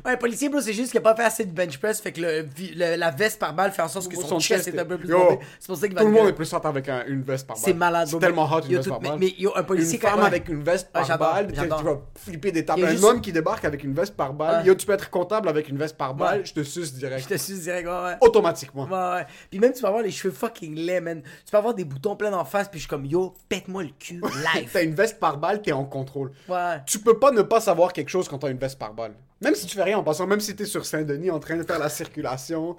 Ouais, 0.05 0.17
policier, 0.17 0.49
bro, 0.49 0.61
c'est 0.61 0.73
juste 0.73 0.91
qu'il 0.91 0.99
a 0.99 1.03
pas 1.03 1.15
fait 1.15 1.25
assez 1.25 1.45
de 1.45 1.51
bench 1.53 1.79
press, 1.79 2.01
fait 2.01 2.13
que 2.13 2.21
le, 2.21 2.43
vi- 2.43 2.75
le- 2.77 2.97
la 2.97 3.11
veste 3.11 3.39
par 3.39 3.53
balle 3.55 3.73
fait 3.73 3.83
en 3.83 3.89
sorte 3.89 4.09
que 4.09 4.17
son, 4.17 4.39
chest 4.41 4.69
est 4.69 4.79
un 4.79 4.85
peu 4.85 4.97
plus 4.99 5.09
Yo. 5.09 5.39
C'est 5.59 5.67
pour 5.67 5.77
ça 5.77 5.87
qu'il 5.87 5.97
va 5.97 6.03
Tout 6.03 6.09
le 6.09 6.13
monde 6.13 6.29
est 6.29 6.33
plus 6.33 6.53
hot 6.53 6.61
avec 6.65 6.89
un- 6.89 7.05
une 7.09 7.23
veste 7.23 7.47
par 7.47 7.57
balle. 7.57 7.65
C'est 7.65 7.75
malade, 7.75 8.09
C'est 8.11 8.19
tellement 8.19 8.45
hot 8.51 8.61
une 8.69 8.77
veste 8.77 8.89
par 8.89 9.01
mais- 9.01 9.09
balle. 9.11 9.19
mais 9.21 9.35
yo, 9.39 9.53
un 9.57 9.63
policier, 9.63 9.99
Une 10.03 10.09
femme 10.09 10.21
avec 10.23 10.49
une 10.49 10.63
veste 10.63 10.89
Ouais, 10.95 11.03
par 11.07 11.19
balle, 11.19 11.53
tu, 11.53 11.67
vas 11.67 12.01
flipper 12.15 12.53
des 12.53 12.65
tables. 12.65 12.81
Il 12.81 12.85
y 12.85 12.87
a 12.87 12.91
Un 12.99 13.03
homme 13.11 13.21
qui 13.21 13.33
débarque 13.33 13.65
avec 13.65 13.83
une 13.85 13.95
veste 13.95 14.15
par 14.17 14.33
balle, 14.33 14.65
yo, 14.67 14.75
tu 14.75 14.87
peux 14.87 14.93
être 14.93 15.11
comptable 15.11 15.49
avec 15.49 15.69
une 15.69 15.77
veste 15.79 15.97
par 15.97 16.15
balle, 16.15 16.43
je 16.45 16.53
te 16.53 16.63
suce 16.63 16.95
direct. 16.95 17.23
Je 17.29 17.35
te 17.35 17.39
suis 17.39 17.55
direct, 17.59 17.87
ouais. 17.89 18.13
Automatiquement. 18.37 18.85
Ouais, 18.85 19.19
ouais. 19.21 19.27
Puis 19.51 19.59
même, 19.59 19.73
tu 19.73 19.81
peux 19.81 19.87
avoir 19.89 20.03
les 20.03 20.11
cheveux 20.11 20.33
fucking 20.33 20.75
laids, 20.77 21.01
man. 21.01 21.23
Tu 21.45 21.51
peux 21.51 21.57
avoir 21.59 21.75
des 21.75 21.85
boutons 21.85 22.17
pleins 22.17 22.33
en 22.33 22.45
face, 22.45 22.69
puis 22.69 22.79
je 22.79 22.85
suis 22.85 22.91
comme, 22.91 23.07
yo, 23.07 23.35
pète-moi 23.49 23.83
le 23.85 23.91
cul, 23.99 24.21
live. 24.55 24.71
T'as 24.73 24.83
une 24.83 24.95
veste 24.95 25.19
par 25.19 25.39
balle, 25.39 25.63
t'es 25.63 25.73
en 25.73 25.85
contrôle. 25.85 26.33
Ouais. 26.49 26.81
Tu 26.87 26.99
peux 26.99 27.19
pas 27.19 27.31
ne 27.31 27.43
pas 27.43 27.61
savoir 27.61 27.93
quelque 27.93 28.09
chose 28.11 28.29
quand 28.29 28.39
t'as 28.39 28.51
une 28.51 28.59
veste 28.59 28.79
par 28.79 28.95
balle. 28.95 29.15
Même 29.43 29.55
si 29.55 29.67
tu 29.67 29.77
fais 29.77 29.83
rien 29.83 29.99
en 29.99 30.03
passant, 30.03 30.27
même 30.27 30.41
si 30.41 30.55
t'es 30.57 30.65
sur 30.65 30.87
Saint-Denis 30.87 31.31
en 31.31 31.39
train 31.41 31.57
de 31.57 31.63
faire 31.63 31.79
la 31.79 31.89
circulation 31.91 32.77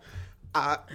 à 0.54 0.86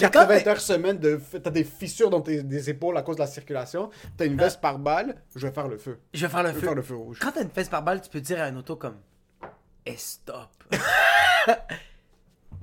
Mais 0.00 0.06
quand 0.06 0.20
80 0.26 0.38
t'es- 0.40 0.48
heures 0.48 0.60
semaine, 0.60 0.98
de, 0.98 1.20
t'as 1.42 1.50
des 1.50 1.64
fissures 1.64 2.08
dans 2.10 2.20
tes 2.22 2.42
des 2.42 2.70
épaules 2.70 2.96
à 2.96 3.02
cause 3.02 3.16
de 3.16 3.20
la 3.20 3.26
circulation, 3.26 3.90
t'as 4.16 4.24
une 4.24 4.36
veste 4.38 4.60
par 4.60 4.78
balle, 4.78 5.16
je 5.36 5.46
vais 5.46 5.52
faire 5.52 5.68
le 5.68 5.76
feu. 5.76 5.98
Je 6.14 6.24
vais 6.24 6.30
faire 6.30 6.42
le 6.42 6.50
Je 6.50 6.54
vais 6.54 6.60
feu. 6.60 6.66
faire 6.66 6.74
le 6.76 6.82
feu 6.82 6.94
rouge. 6.96 7.18
Quand 7.20 7.32
t'as 7.32 7.42
une 7.42 7.48
veste 7.48 7.70
par 7.70 7.82
balle, 7.82 8.00
tu 8.00 8.08
peux 8.08 8.20
dire 8.20 8.40
à 8.40 8.44
un 8.44 8.56
auto 8.56 8.76
comme, 8.76 8.96
et 9.84 9.96
stop. 9.98 10.48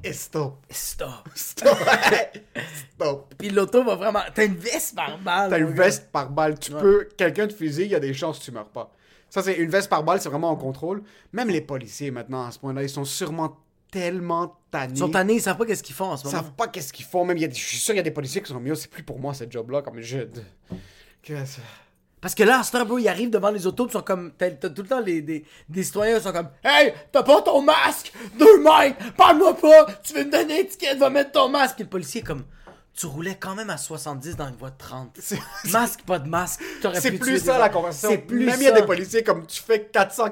Et 0.04 0.14
stop. 0.14 0.64
Stop. 0.70 1.28
Stop. 1.36 1.78
stop. 2.96 3.34
Puis 3.38 3.50
l'auto 3.50 3.84
va 3.84 3.96
vraiment. 3.96 4.22
T'as 4.34 4.46
une 4.46 4.56
veste 4.56 4.96
par 4.96 5.18
balle. 5.20 5.50
T'as 5.50 5.60
une 5.60 5.74
gars. 5.74 5.84
veste 5.84 6.12
par 6.12 6.30
balle. 6.30 6.58
Tu 6.60 6.72
peux. 6.72 7.10
Quelqu'un 7.18 7.48
te 7.48 7.54
fusille, 7.54 7.86
il 7.86 7.92
y 7.92 7.96
a 7.96 8.00
des 8.00 8.14
chances 8.14 8.40
que 8.40 8.46
tu 8.46 8.52
meurs 8.52 8.70
pas. 8.70 8.92
Ça, 9.30 9.42
c'est 9.44 9.56
une 9.56 9.70
veste 9.70 9.90
par 9.90 10.04
balle, 10.04 10.22
c'est 10.22 10.30
vraiment 10.30 10.50
en 10.52 10.56
contrôle. 10.56 11.04
Même 11.34 11.50
les 11.50 11.60
policiers, 11.62 12.12
maintenant, 12.12 12.46
à 12.48 12.52
ce 12.52 12.60
point-là, 12.60 12.84
ils 12.84 12.90
sont 12.90 13.04
sûrement 13.06 13.58
tellement 13.92 14.58
tannés. 14.72 14.94
Ils 14.94 15.00
sont 15.00 15.10
tannés, 15.10 15.34
ils 15.34 15.42
savent 15.42 15.58
pas 15.58 15.66
qu'est-ce 15.66 15.84
qu'ils 15.84 15.96
font 15.96 16.06
en 16.12 16.18
ce 16.18 16.24
Ils 16.24 16.28
moment. 16.28 16.38
savent 16.44 16.54
pas 16.54 16.68
qu'est-ce 16.68 16.94
qu'ils 16.94 17.06
font. 17.06 17.26
Même, 17.26 17.36
il 17.38 17.42
y 17.42 17.46
a 17.46 17.48
des- 17.50 17.54
je 17.56 17.66
suis 17.66 17.78
sûr 17.78 17.92
qu'il 17.94 17.98
y 17.98 18.00
a 18.00 18.04
des 18.04 18.12
policiers 18.12 18.42
qui 18.42 18.48
sont 18.50 18.60
mieux. 18.60 18.76
C'est 18.76 18.90
plus 18.90 19.04
pour 19.04 19.20
moi, 19.20 19.34
cette 19.34 19.52
job-là. 19.52 19.82
Comme 19.82 20.00
je. 20.00 20.20
Qu'est-ce- 21.24 21.60
Parce 22.20 22.34
que 22.34 22.44
là, 22.44 22.62
à 22.74 22.84
bro, 22.84 22.98
ils 22.98 23.08
arrivent 23.08 23.30
devant 23.30 23.52
les 23.52 23.68
autos, 23.68 23.88
ils 23.88 23.92
sont 23.92 24.02
comme. 24.02 24.32
T'as 24.38 24.52
tout 24.52 24.82
le 24.82 24.88
temps 24.88 25.00
les, 25.00 25.22
des, 25.22 25.84
citoyens 25.84 26.20
sont 26.20 26.32
comme 26.32 26.50
Hey, 26.64 26.94
t'as 27.12 27.24
pas 27.24 27.42
ton 27.42 27.62
masque? 27.62 28.12
Deux 28.40 28.60
mains 28.62 28.92
Parle-moi 29.16 29.56
pas 29.56 29.86
Tu 30.04 30.14
veux 30.14 30.24
me 30.24 30.32
donner 30.32 30.60
une 30.62 30.66
étiquette 30.66 30.98
Va 30.98 31.10
mettre 31.10 31.32
ton 31.32 31.48
masque 31.50 31.76
Puis 31.76 31.84
le 31.84 31.90
policier 31.90 32.22
est 32.22 32.24
comme 32.24 32.44
Tu 33.00 33.06
roulais 33.06 33.38
quand 33.40 33.54
même 33.54 33.70
à 33.70 33.78
70 33.78 34.36
dans 34.36 34.48
une 34.48 34.56
voie 34.56 34.72
de 34.72 34.78
30. 34.80 35.12
C'est- 35.20 35.38
Masque, 35.72 36.00
pas 36.08 36.18
de 36.18 36.28
masque. 36.28 36.62
T'aurais 36.82 37.00
C'est 37.00 37.12
plus 37.12 37.38
ça 37.38 37.60
la 37.60 37.70
conversation. 37.70 38.10
C'est 38.10 38.18
plus 38.18 38.44
Même 38.44 38.56
il 38.58 38.64
y 38.64 38.68
a 38.68 38.72
des 38.72 38.82
policiers 38.82 39.22
comme 39.22 39.46
tu 39.46 39.62
fais 39.62 39.82
400, 39.84 40.30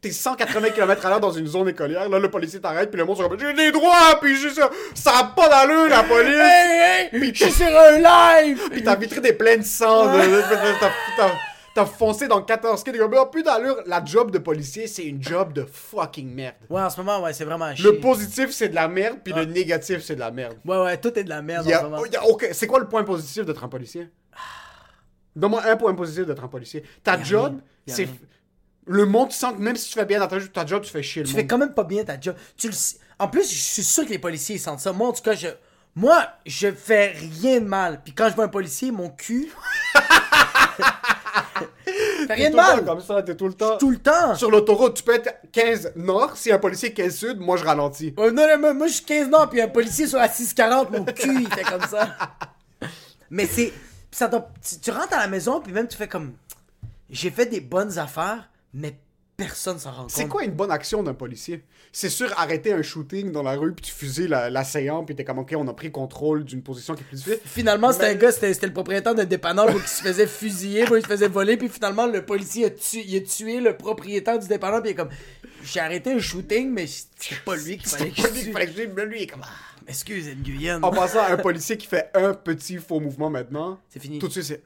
t'es 0.00 0.10
180 0.12 0.70
km 0.70 1.06
à 1.06 1.10
l'heure 1.10 1.20
dans 1.20 1.32
une 1.32 1.48
zone 1.48 1.68
écolière. 1.68 2.08
Là, 2.08 2.20
le 2.20 2.30
policier 2.30 2.60
t'arrête, 2.60 2.90
puis 2.90 2.98
le 3.00 3.04
monde 3.04 3.16
sont 3.16 3.28
comme 3.28 3.40
j'ai 3.40 3.52
des 3.52 3.72
droits, 3.72 4.18
puis 4.22 4.36
je 4.36 4.48
ça, 4.50 4.70
ça 4.94 5.12
a 5.18 5.24
pas 5.24 5.48
d'allure 5.48 5.88
la 5.88 6.04
police. 6.04 6.38
Hey, 6.38 7.08
hey 7.12 7.34
Je 7.34 7.44
suis 7.46 7.52
sur 7.52 7.66
un 7.66 7.98
live 7.98 8.60
Puis 8.70 8.84
ta 8.84 8.94
vitrine 8.94 9.26
est 9.26 9.32
pleine 9.32 9.60
de 9.60 9.64
sang. 9.66 10.06
de- 10.12 10.18
t'as- 11.84 11.86
foncé 11.86 12.28
dans 12.28 12.42
14 12.42 12.82
kills. 12.84 12.92
T'es 12.92 12.98
comme, 12.98 13.14
oh, 13.18 13.26
plus 13.26 13.42
d'allure. 13.42 13.76
La 13.86 14.04
job 14.04 14.30
de 14.30 14.38
policier, 14.38 14.86
c'est 14.86 15.04
une 15.04 15.22
job 15.22 15.52
de 15.52 15.64
fucking 15.64 16.32
merde. 16.32 16.54
Ouais, 16.70 16.82
en 16.82 16.90
ce 16.90 16.96
moment, 16.98 17.20
ouais, 17.22 17.32
c'est 17.32 17.44
vraiment 17.44 17.66
un 17.66 17.74
Le 17.74 17.98
positif, 18.00 18.50
c'est 18.50 18.68
de 18.68 18.74
la 18.74 18.88
merde, 18.88 19.18
puis 19.24 19.32
le 19.32 19.44
négatif, 19.44 20.02
c'est 20.02 20.14
de 20.14 20.20
la 20.20 20.30
merde. 20.30 20.58
Ouais, 20.64 20.78
ouais, 20.82 20.96
tout 20.98 21.18
est 21.18 21.24
de 21.24 21.28
la 21.28 21.42
merde 21.42 21.66
Y 21.66 21.74
en 21.74 21.78
ce 21.78 21.84
moment. 21.84 22.04
y 22.06 22.16
a 22.16 22.24
aucun- 22.26 22.52
C'est 22.52 22.66
quoi 22.66 22.78
le 22.80 22.88
point 22.88 23.04
positif 23.04 23.44
d'être 23.46 23.62
un 23.64 23.68
policier? 23.68 24.08
Donne-moi 25.36 25.62
un 25.66 25.76
point 25.76 25.94
positif 25.94 26.26
d'être 26.26 26.42
un 26.42 26.48
policier. 26.48 26.82
Ta 27.04 27.22
job, 27.22 27.60
c'est. 27.86 28.08
Le 28.86 29.04
monde 29.04 29.30
sent 29.32 29.48
que 29.54 29.60
même 29.60 29.76
si 29.76 29.88
tu 29.90 29.98
fais 29.98 30.06
bien 30.06 30.18
dans 30.18 30.26
ta, 30.28 30.40
ta 30.40 30.64
job, 30.64 30.82
tu 30.82 30.90
fais 30.90 31.02
chier 31.02 31.22
le 31.22 31.28
Tu 31.28 31.34
monde. 31.34 31.42
fais 31.42 31.46
quand 31.46 31.58
même 31.58 31.74
pas 31.74 31.84
bien 31.84 32.02
ta 32.04 32.18
job. 32.18 32.34
Tu 32.56 32.68
le 32.68 32.74
En 33.18 33.28
plus, 33.28 33.42
je 33.48 33.54
suis 33.58 33.82
sûr 33.84 34.04
que 34.06 34.10
les 34.10 34.18
policiers 34.18 34.56
ils 34.56 34.60
sentent 34.60 34.80
ça. 34.80 34.92
Moi, 34.92 35.08
en 35.08 35.12
tout 35.12 35.22
cas, 35.22 35.34
je. 35.34 35.48
Moi, 35.94 36.26
je 36.46 36.70
fais 36.72 37.08
rien 37.40 37.60
de 37.60 37.66
mal. 37.66 38.00
Puis 38.02 38.14
quand 38.14 38.28
je 38.30 38.34
vois 38.34 38.44
un 38.44 38.48
policier, 38.48 38.90
mon 38.90 39.10
cul. 39.10 39.50
T'es 42.26 42.34
rien 42.34 42.50
de 42.50 42.56
mal. 42.56 42.84
comme 42.84 43.00
ça, 43.00 43.22
t'es 43.22 43.34
tout 43.34 43.46
le 43.46 43.54
temps. 43.54 43.78
Tout 43.78 43.90
le 43.90 43.98
temps. 43.98 44.34
Sur 44.34 44.50
l'autoroute, 44.50 44.94
tu 44.94 45.02
peux 45.02 45.14
être 45.14 45.34
15 45.52 45.92
nord. 45.96 46.36
Si 46.36 46.52
un 46.52 46.58
policier 46.58 46.90
est 46.90 46.94
15 46.94 47.14
sud, 47.14 47.38
moi 47.40 47.56
je 47.56 47.64
ralentis. 47.64 48.14
Ouais, 48.16 48.30
non, 48.30 48.46
non, 48.46 48.58
moi, 48.58 48.74
moi, 48.74 48.86
je 48.86 48.94
suis 48.94 49.04
15 49.04 49.34
ans, 49.34 49.46
puis 49.46 49.60
un 49.60 49.68
policier 49.68 50.06
sur 50.06 50.18
la 50.18 50.28
640, 50.28 50.90
mon 50.90 51.04
cul, 51.04 51.42
il 51.42 51.48
fait 51.48 51.62
comme 51.62 51.86
ça. 51.88 52.16
Mais 53.30 53.46
c'est. 53.46 53.72
ça 54.10 54.28
tu, 54.28 54.80
tu 54.80 54.90
rentres 54.90 55.14
à 55.14 55.20
la 55.20 55.28
maison, 55.28 55.60
puis 55.60 55.72
même 55.72 55.88
tu 55.88 55.96
fais 55.96 56.08
comme. 56.08 56.34
J'ai 57.10 57.30
fait 57.30 57.46
des 57.46 57.60
bonnes 57.60 57.98
affaires, 57.98 58.50
mais 58.74 58.94
personne 59.38 59.78
s'en 59.78 59.92
rend 59.92 60.02
compte. 60.02 60.10
C'est 60.10 60.26
quoi 60.26 60.42
une 60.44 60.50
bonne 60.50 60.70
action 60.72 61.02
d'un 61.02 61.14
policier? 61.14 61.62
C'est 61.92 62.08
sûr, 62.10 62.28
arrêter 62.36 62.72
un 62.72 62.82
shooting 62.82 63.30
dans 63.30 63.44
la 63.44 63.52
rue, 63.54 63.72
puis 63.72 63.86
tu 63.86 63.92
fusilles 63.92 64.26
la- 64.28 64.50
l'assaillant, 64.50 65.04
puis 65.04 65.14
t'es 65.14 65.24
comme, 65.24 65.38
ok, 65.38 65.54
on 65.56 65.66
a 65.68 65.72
pris 65.72 65.90
contrôle 65.92 66.44
d'une 66.44 66.60
position 66.60 66.94
qui 66.94 67.02
est 67.02 67.04
plus 67.06 67.16
difficile. 67.16 67.40
Finalement, 67.46 67.92
c'était 67.92 68.06
un 68.06 68.14
gars, 68.16 68.32
c'était 68.32 68.66
le 68.66 68.72
propriétaire 68.72 69.14
d'un 69.14 69.24
dépanneur 69.24 69.68
qui 69.72 69.88
se 69.88 70.02
faisait 70.02 70.26
fusiller, 70.26 70.80
il 70.90 71.02
se 71.02 71.06
faisait 71.06 71.28
voler, 71.28 71.56
puis 71.56 71.68
finalement, 71.68 72.06
le 72.06 72.24
policier 72.26 72.66
a, 72.66 72.70
tu- 72.70 72.98
il 72.98 73.16
a 73.16 73.20
tué 73.20 73.60
le 73.60 73.76
propriétaire 73.76 74.38
du 74.40 74.48
dépanneur, 74.48 74.82
puis 74.82 74.90
il 74.90 74.92
est 74.92 74.96
comme. 74.96 75.08
j'ai 75.62 75.80
arrêté 75.80 76.12
un 76.12 76.18
shooting, 76.18 76.70
mais 76.72 76.86
c'est 76.86 77.40
pas 77.44 77.54
lui 77.56 77.78
qui 77.78 77.86
fallait 77.88 78.10
que 78.10 78.16
je 78.20 78.26
lui, 79.02 79.16
il 79.18 79.22
est 79.22 79.26
comme. 79.28 79.42
ah. 79.44 79.48
Excuse, 79.86 80.26
Nguyen. 80.44 80.82
En 80.82 80.90
passant, 80.90 81.20
un 81.22 81.38
policier 81.38 81.78
qui 81.78 81.86
fait 81.86 82.10
un 82.12 82.34
petit 82.34 82.76
faux 82.76 83.00
mouvement 83.00 83.30
maintenant, 83.30 83.80
C'est 83.88 84.00
fini. 84.00 84.18
tout 84.18 84.26
de 84.26 84.32
suite, 84.32 84.44
c'est. 84.44 84.62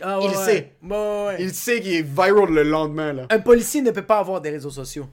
Ah, 0.00 0.18
il 0.22 0.28
ouais, 0.28 0.34
sait. 0.34 0.72
ouais. 0.82 1.36
Il 1.38 1.54
sait 1.54 1.80
qu'il 1.80 1.94
est 1.94 2.02
viral 2.02 2.50
le 2.50 2.62
lendemain, 2.62 3.12
là. 3.12 3.26
Un 3.30 3.38
policier 3.38 3.82
ne 3.82 3.90
peut 3.90 4.02
pas 4.02 4.18
avoir 4.18 4.40
des 4.40 4.50
réseaux 4.50 4.70
sociaux. 4.70 5.06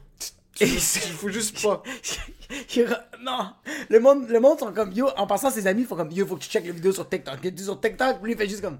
Il 0.62 0.68
faut 0.68 1.30
juste 1.30 1.62
pas. 1.64 1.82
non, 3.24 3.54
le 3.90 4.00
monde, 4.00 4.30
le 4.30 4.40
monde 4.40 4.60
sont 4.60 4.72
comme 4.72 4.92
yo. 4.92 5.08
En 5.18 5.26
passant, 5.26 5.50
ses 5.50 5.66
amis 5.66 5.84
font 5.84 5.96
comme 5.96 6.12
yo, 6.12 6.26
faut 6.28 6.36
que 6.36 6.44
tu 6.44 6.50
checkes 6.50 6.68
la 6.68 6.74
vidéo 6.74 6.92
sur 6.92 7.10
TikTok. 7.10 7.40
Il 7.44 7.48
est 7.48 7.64
sur 7.64 7.80
TikTok, 7.80 8.18
lui 8.22 8.34
il 8.34 8.38
fait 8.38 8.48
juste 8.48 8.62
comme. 8.62 8.78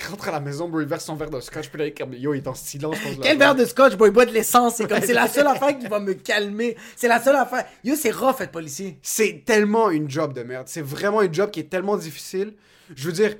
Il 0.00 0.06
rentre 0.06 0.28
à 0.28 0.30
la 0.30 0.38
maison, 0.38 0.68
bro, 0.68 0.80
il 0.80 0.86
verse 0.86 1.04
son 1.04 1.16
verre 1.16 1.30
de 1.30 1.40
scotch, 1.40 1.68
puis 1.70 1.78
là, 1.78 1.86
il 1.86 1.88
est 1.88 1.98
comme, 1.98 2.14
yo, 2.14 2.32
il 2.32 2.38
est 2.38 2.46
en 2.46 2.54
silence. 2.54 2.96
Quel 3.20 3.36
verre 3.36 3.56
de 3.56 3.64
scotch, 3.64 3.96
boy, 3.96 4.10
il 4.10 4.12
boit 4.12 4.26
de 4.26 4.30
l'essence. 4.30 4.76
C'est 4.76 4.88
comme, 4.88 5.00
c'est 5.00 5.12
la 5.12 5.26
seule 5.26 5.48
affaire 5.48 5.76
qui 5.76 5.88
va 5.88 5.98
me 5.98 6.14
calmer. 6.14 6.76
C'est 6.94 7.08
la 7.08 7.20
seule 7.20 7.34
affaire. 7.34 7.66
Yo, 7.82 7.96
c'est 7.96 8.12
rough 8.12 8.40
être 8.40 8.52
policier. 8.52 9.00
C'est 9.02 9.42
tellement 9.44 9.90
une 9.90 10.08
job 10.08 10.32
de 10.32 10.44
merde. 10.44 10.68
C'est 10.68 10.82
vraiment 10.82 11.22
une 11.22 11.34
job 11.34 11.50
qui 11.50 11.58
est 11.58 11.68
tellement 11.68 11.96
difficile. 11.96 12.54
Je 12.94 13.06
veux 13.06 13.12
dire, 13.12 13.34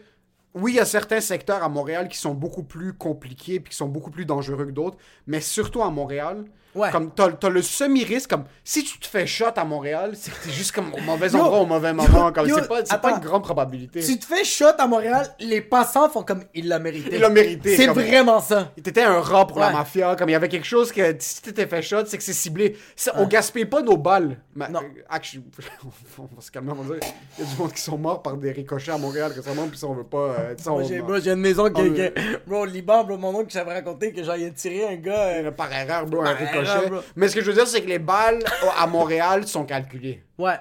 oui, 0.54 0.72
il 0.72 0.76
y 0.76 0.80
a 0.80 0.84
certains 0.84 1.20
secteurs 1.20 1.62
à 1.62 1.68
Montréal 1.68 2.08
qui 2.08 2.18
sont 2.18 2.34
beaucoup 2.34 2.62
plus 2.62 2.94
compliqués 2.94 3.60
puis 3.60 3.70
qui 3.70 3.76
sont 3.76 3.88
beaucoup 3.88 4.10
plus 4.10 4.24
dangereux 4.24 4.66
que 4.66 4.70
d'autres, 4.72 4.96
mais 5.26 5.40
surtout 5.40 5.82
à 5.82 5.90
Montréal. 5.90 6.44
Ouais. 6.74 6.90
Comme 6.92 7.10
t'as, 7.10 7.30
t'as 7.32 7.48
le 7.48 7.62
semi-risque, 7.62 8.28
comme 8.30 8.44
si 8.62 8.84
tu 8.84 8.98
te 8.98 9.06
fais 9.06 9.26
shot 9.26 9.46
à 9.56 9.64
Montréal, 9.64 10.12
c'est 10.14 10.30
que 10.30 10.44
t'es 10.44 10.50
juste 10.50 10.70
comme 10.72 10.92
au 10.94 11.00
mauvais 11.00 11.28
Yo, 11.28 11.38
endroit 11.38 11.60
au 11.60 11.66
mauvais 11.66 11.92
moment. 11.92 12.30
Comme 12.30 12.46
yo, 12.46 12.56
c'est 12.56 12.68
pas, 12.68 12.84
c'est 12.84 13.00
pas 13.00 13.12
une 13.12 13.20
grande 13.20 13.42
probabilité. 13.42 14.00
Tu 14.00 14.18
te 14.18 14.24
fais 14.26 14.44
shot 14.44 14.66
à 14.78 14.86
Montréal, 14.86 15.26
les 15.40 15.60
passants 15.62 16.08
font 16.10 16.22
comme 16.22 16.44
il 16.54 16.68
l'a 16.68 16.78
mérité. 16.78 17.10
Il 17.14 17.20
l'a 17.20 17.30
mérité, 17.30 17.74
C'est 17.74 17.86
comme- 17.86 17.94
vraiment 18.02 18.40
ça. 18.40 18.70
T'étais 18.82 19.02
un 19.02 19.18
rat 19.20 19.46
pour 19.46 19.58
la 19.58 19.70
mafia, 19.70 20.14
comme 20.14 20.28
il 20.28 20.32
y 20.32 20.36
avait 20.36 20.48
quelque 20.48 20.66
chose 20.66 20.92
que 20.92 21.16
si 21.18 21.42
t'étais 21.42 21.66
fait 21.66 21.82
shot, 21.82 22.04
c'est 22.06 22.18
que 22.18 22.22
c'est 22.22 22.32
ciblé. 22.34 22.76
Ça, 22.94 23.12
On 23.16 23.26
gaspille 23.26 23.64
pas 23.64 23.80
nos 23.82 23.96
balles. 23.96 24.36
Non. 24.54 24.80
euh, 24.80 25.02
actually, 25.08 25.42
on 26.18 26.22
va 26.34 26.40
se 26.40 26.50
calmer, 26.50 26.72
on 26.72 26.82
va 26.82 26.94
dire. 26.96 27.08
Il 27.38 27.44
y 27.44 27.48
a 27.48 27.50
du 27.50 27.56
monde 27.60 27.72
qui 27.72 27.80
sont 27.82 27.96
morts 27.98 28.22
par 28.22 28.36
des 28.36 28.52
ricochets 28.52 28.92
à 28.92 28.98
Montréal 28.98 29.32
récemment, 29.34 29.66
puis 29.68 29.78
ça 29.78 29.86
on 29.86 29.94
veut 29.94 30.04
pas. 30.04 30.18
euh, 30.18 30.54
sais, 30.58 30.68
Moi, 30.70 30.82
on- 30.82 30.86
j'ai, 30.86 31.00
moi, 31.00 31.18
j'ai 31.20 31.30
une 31.32 31.40
maison 31.40 31.70
qui, 31.70 31.82
Bro, 32.46 32.60
au 32.60 32.64
Liban, 32.66 33.04
bro, 33.04 33.16
mon 33.16 33.34
oncle 33.34 33.46
qui 33.46 33.54
savait 33.54 33.72
raconter 33.72 34.12
que 34.12 34.20
a 34.28 34.50
tiré 34.50 34.86
un 34.86 34.96
gars. 34.96 35.18
euh, 35.28 35.50
par 35.50 35.72
erreur, 35.72 36.06
bro, 36.06 36.22
un 36.22 36.34
ricochet. 36.60 37.06
Mais 37.16 37.28
ce 37.28 37.34
que 37.34 37.40
je 37.40 37.46
veux 37.46 37.54
dire, 37.54 37.66
c'est 37.66 37.82
que 37.82 37.88
les 37.88 37.98
balles 37.98 38.42
à 38.78 38.86
Montréal 38.86 39.46
sont 39.46 39.64
calculées. 39.64 40.22
Ouais. 40.38 40.54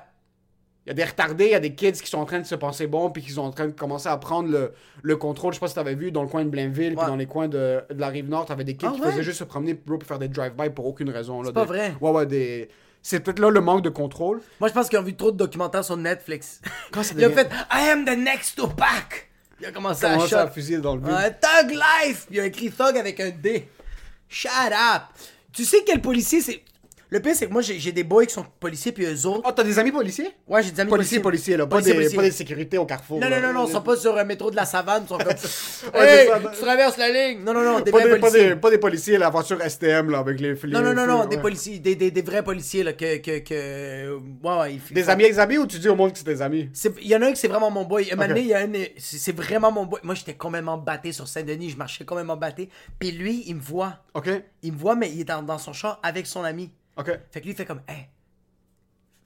Il 0.85 0.89
y 0.89 0.91
a 0.91 0.93
des 0.93 1.03
retardés, 1.03 1.45
il 1.47 1.51
y 1.51 1.55
a 1.55 1.59
des 1.59 1.75
kids 1.75 1.91
qui 1.91 2.07
sont 2.09 2.17
en 2.19 2.25
train 2.25 2.39
de 2.39 2.45
se 2.45 2.55
penser 2.55 2.87
bons, 2.87 3.09
puis 3.09 3.21
qui 3.21 3.31
sont 3.31 3.41
en 3.41 3.51
train 3.51 3.65
de 3.67 3.73
commencer 3.73 4.07
à 4.07 4.15
prendre 4.15 4.49
le, 4.49 4.73
le 5.01 5.17
contrôle. 5.17 5.51
Je 5.51 5.57
sais 5.57 5.59
pas 5.59 5.67
si 5.67 5.75
t'avais 5.75 5.95
vu 5.95 6.11
dans 6.13 6.21
le 6.21 6.29
coin 6.29 6.45
de 6.45 6.49
Blainville, 6.49 6.95
puis 6.95 7.05
dans 7.05 7.17
les 7.17 7.25
coins 7.25 7.49
de, 7.49 7.83
de 7.89 7.99
la 7.99 8.07
rive 8.07 8.29
nord, 8.29 8.45
t'avais 8.45 8.63
des 8.63 8.75
kids 8.77 8.85
Ah 8.89 8.93
qui 8.95 9.01
ouais? 9.01 9.11
faisaient 9.11 9.23
juste 9.23 9.39
se 9.39 9.43
promener, 9.43 9.75
puis 9.75 9.97
faire 10.07 10.17
des 10.17 10.29
drive-by 10.29 10.69
pour 10.69 10.85
aucune 10.85 11.09
raison. 11.09 11.43
C'est 11.43 11.51
pas 11.51 11.63
des- 11.63 11.67
vrai. 11.67 11.93
Ouais, 11.99 12.11
ouais, 12.11 12.25
des. 12.25 12.69
C'est 13.01 13.19
peut-être 13.19 13.39
là 13.39 13.49
le 13.49 13.59
manque 13.59 13.81
de 13.83 13.89
contrôle. 13.89 14.41
Moi, 14.61 14.69
je 14.69 14.73
pense 14.73 14.87
qu'ils 14.87 14.97
ont 14.99 15.03
vu 15.03 15.15
trop 15.15 15.31
de 15.31 15.37
documentaires 15.37 15.83
sur 15.83 15.97
Netflix. 15.97 16.61
Quand 16.91 17.03
ça 17.03 17.13
il 17.17 17.23
a 17.23 17.29
devient- 17.29 17.41
fait 17.41 17.49
I 17.71 17.89
am 17.89 18.05
the 18.05 18.17
next 18.17 18.55
Tupac. 18.55 19.29
Il 19.59 19.65
a 19.65 19.71
commencé 19.71 20.05
à 20.05 20.17
shot. 20.19 20.35
à 20.37 20.47
fusiller 20.49 20.77
dans 20.79 20.95
le 20.95 21.01
vide. 21.01 21.09
Ouais, 21.11 21.31
Thug 21.31 21.71
Life. 21.71 22.27
Il 22.31 22.39
a 22.39 22.45
écrit 22.45 22.69
Thug 22.71 22.95
avec 22.97 23.19
un 23.19 23.29
D. 23.31 23.67
Shut 24.29 24.49
up. 24.71 25.01
Tu 25.57 25.65
sais 25.65 25.83
quel 25.83 26.01
policier 26.01 26.39
c'est. 26.39 26.61
Le 27.09 27.21
pire, 27.21 27.33
c'est 27.35 27.47
que 27.47 27.53
moi, 27.53 27.61
j'ai 27.61 27.91
des 27.93 28.03
boys 28.03 28.25
qui 28.25 28.33
sont 28.33 28.45
policiers, 28.59 28.91
puis 28.91 29.05
eux 29.05 29.25
autres. 29.25 29.41
Oh, 29.47 29.51
t'as 29.55 29.63
des 29.63 29.79
amis 29.79 29.93
policiers? 29.93 30.29
Ouais, 30.45 30.61
j'ai 30.61 30.71
des 30.71 30.81
amis 30.81 30.89
Policiers, 30.89 31.19
policiers. 31.19 31.55
policiers, 31.55 31.57
là. 31.57 31.65
Pas, 31.65 31.75
Policiers, 31.77 31.93
des, 31.93 31.97
policiers. 31.99 32.17
pas 32.17 32.23
des 32.23 32.31
sécurités 32.31 32.77
au 32.77 32.85
carrefour. 32.85 33.19
Non, 33.21 33.29
là. 33.29 33.39
non, 33.39 33.47
non, 33.47 33.53
non, 33.61 33.67
ils 33.67 33.71
sont 33.71 33.81
pas 33.81 33.95
sur 33.95 34.17
un 34.17 34.23
métro 34.25 34.51
de 34.51 34.57
la 34.57 34.65
savane, 34.65 35.03
ils 35.05 35.07
sont 35.07 35.17
comme. 35.17 35.27
Hey, 35.93 36.27
tu 36.53 36.59
traverses 36.61 36.97
la 36.97 37.09
ligne. 37.09 37.43
Non, 37.45 37.53
non, 37.53 37.63
non, 37.63 37.79
des 37.79 37.91
Pas 37.91 37.99
vrais 37.99 38.09
des, 38.09 38.19
pas, 38.19 38.27
policiers. 38.27 38.49
des, 38.49 38.55
pas 38.57 38.69
des 38.71 38.77
policiers, 38.77 39.17
la 39.17 39.29
voiture 39.29 39.57
STM, 39.61 40.09
là, 40.11 40.19
avec 40.19 40.39
les. 40.41 40.53
les 40.53 40.69
Non, 40.73 40.81
non, 40.81 40.93
non, 40.93 41.07
non, 41.07 41.21
ouais. 41.21 41.27
des 41.27 41.37
policiers, 41.37 41.79
des, 41.79 41.95
des, 41.95 42.11
des 42.11 42.21
vrais 42.21 42.43
policiers, 42.43 42.83
là, 42.83 42.91
que. 42.93 43.17
que, 43.17 43.39
que... 43.39 44.17
Ouais, 44.43 44.73
ils- 44.73 44.93
Des 44.93 45.09
amis 45.09 45.23
avec 45.23 45.37
amis 45.37 45.57
ou 45.59 45.65
tu 45.67 45.79
dis 45.79 45.87
au 45.87 45.95
monde 45.95 46.11
que 46.11 46.17
c'est 46.17 46.25
des 46.27 46.41
amis? 46.41 46.69
Il 47.01 47.07
y 47.07 47.15
en 47.15 47.21
a 47.21 47.27
un 47.27 47.31
qui 47.31 47.37
c'est 47.39 47.47
vraiment 47.47 47.71
mon 47.71 47.85
boy. 47.85 48.07
Un 48.11 48.15
moment 48.15 48.23
Ok. 48.23 48.29
donné, 48.29 48.41
il 48.41 48.47
y 48.47 48.53
a 48.53 48.59
un. 48.59 48.71
C'est 48.97 49.17
c'est 49.17 49.31
vraiment 49.35 49.71
mon 49.71 49.85
boy. 49.85 49.99
Moi, 50.03 50.15
j'étais 50.15 50.33
complètement 50.35 50.77
batté 50.77 51.11
sur 51.13 51.27
Saint-Denis. 51.27 51.69
Je 51.69 51.77
marchais 51.77 52.03
complètement 52.03 52.35
batté. 52.37 52.69
Puis 52.99 53.11
lui, 53.11 53.43
il 53.47 53.55
me 53.55 53.61
voit. 53.61 53.93
Ok, 54.13 54.29
Il 54.63 54.73
me 54.73 54.77
voit, 54.77 54.95
mais 54.95 55.09
il 55.09 55.21
est 55.21 55.25
dans, 55.25 55.41
dans 55.41 55.57
son 55.57 55.71
char 55.73 55.99
avec 56.03 56.27
son 56.27 56.43
ami. 56.43 56.71
Ok. 56.97 57.19
Fait 57.31 57.39
que 57.39 57.45
lui, 57.45 57.51
il 57.51 57.55
fait 57.55 57.65
comme, 57.65 57.81
hey, 57.87 58.09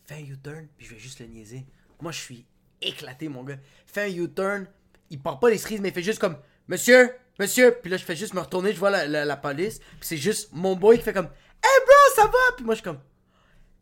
fais 0.05 0.15
un 0.15 0.19
U-turn, 0.19 0.67
puis 0.77 0.86
je 0.86 0.93
vais 0.93 0.99
juste 0.99 1.19
le 1.19 1.27
niaiser. 1.27 1.65
Moi, 2.01 2.12
je 2.12 2.19
suis 2.19 2.45
éclaté, 2.81 3.29
mon 3.29 3.43
gars. 3.43 3.57
Fais 3.86 4.03
un 4.03 4.15
U-turn, 4.23 4.67
il 5.10 5.21
part 5.21 5.39
pas 5.39 5.49
les 5.49 5.57
cerises, 5.57 5.81
mais 5.81 5.89
il 5.89 5.93
fait 5.93 6.03
juste 6.03 6.19
comme, 6.19 6.38
monsieur, 6.67 7.12
monsieur. 7.39 7.77
Puis 7.81 7.91
là, 7.91 7.97
je 7.97 8.05
fais 8.05 8.15
juste 8.15 8.34
me 8.34 8.39
retourner, 8.39 8.73
je 8.73 8.79
vois 8.79 8.89
la, 8.89 9.07
la, 9.07 9.25
la 9.25 9.38
police. 9.38 9.79
Puis 9.79 9.99
c'est 10.01 10.17
juste 10.17 10.49
mon 10.53 10.75
boy 10.75 10.97
qui 10.97 11.03
fait 11.03 11.13
comme, 11.13 11.25
hey 11.63 11.86
bro, 11.86 12.15
ça 12.15 12.27
va? 12.27 12.55
Puis 12.55 12.65
moi, 12.65 12.75
je 12.75 12.81
suis 12.81 12.89
comme, 12.89 12.99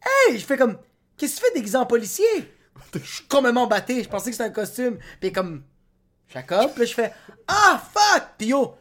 hey, 0.04 0.38
je 0.38 0.46
fais 0.46 0.58
comme, 0.58 0.78
qu'est-ce 1.18 1.36
que 1.36 1.46
tu 1.46 1.46
fais 1.48 1.60
déguisé 1.60 1.78
en 1.78 1.86
policier? 1.86 2.26
Je 2.94 3.00
suis 3.00 3.26
complètement 3.26 3.68
batté, 3.68 4.02
je 4.02 4.08
pensais 4.08 4.30
que 4.32 4.38
c'était 4.38 4.50
un 4.50 4.54
costume. 4.54 4.98
Puis 5.20 5.34
comme, 5.34 5.64
Jacob, 6.30 6.72
puis 6.72 6.80
là, 6.82 6.86
je 6.86 6.94
fais, 6.94 7.14
ah, 7.48 7.84
fuck! 7.94 8.24
Puis 8.38 8.48
yo, 8.48 8.78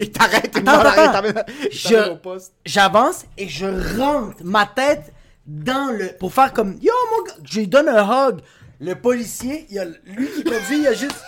Il 0.00 0.10
t'arrête, 0.10 0.50
il 0.56 0.64
t'arrête, 0.64 1.46
Je- 1.70 2.38
j'avance 2.64 3.24
et 3.36 3.48
je 3.48 3.66
rentre 4.00 4.36
ma 4.42 4.66
tête 4.66 5.12
dans 5.46 5.92
le. 5.96 6.08
pour 6.18 6.32
faire 6.32 6.52
comme 6.52 6.78
Yo 6.80 6.92
mon 7.16 7.24
gars, 7.24 7.34
je 7.44 7.60
lui 7.60 7.68
donne 7.68 7.88
un 7.88 8.28
hug. 8.28 8.40
Le 8.80 8.94
policier, 8.94 9.66
il 9.70 9.78
a, 9.78 9.84
lui 9.84 10.28
qui 10.30 10.42
conduit, 10.44 10.78
il 10.80 10.86
a 10.86 10.94
juste. 10.94 11.22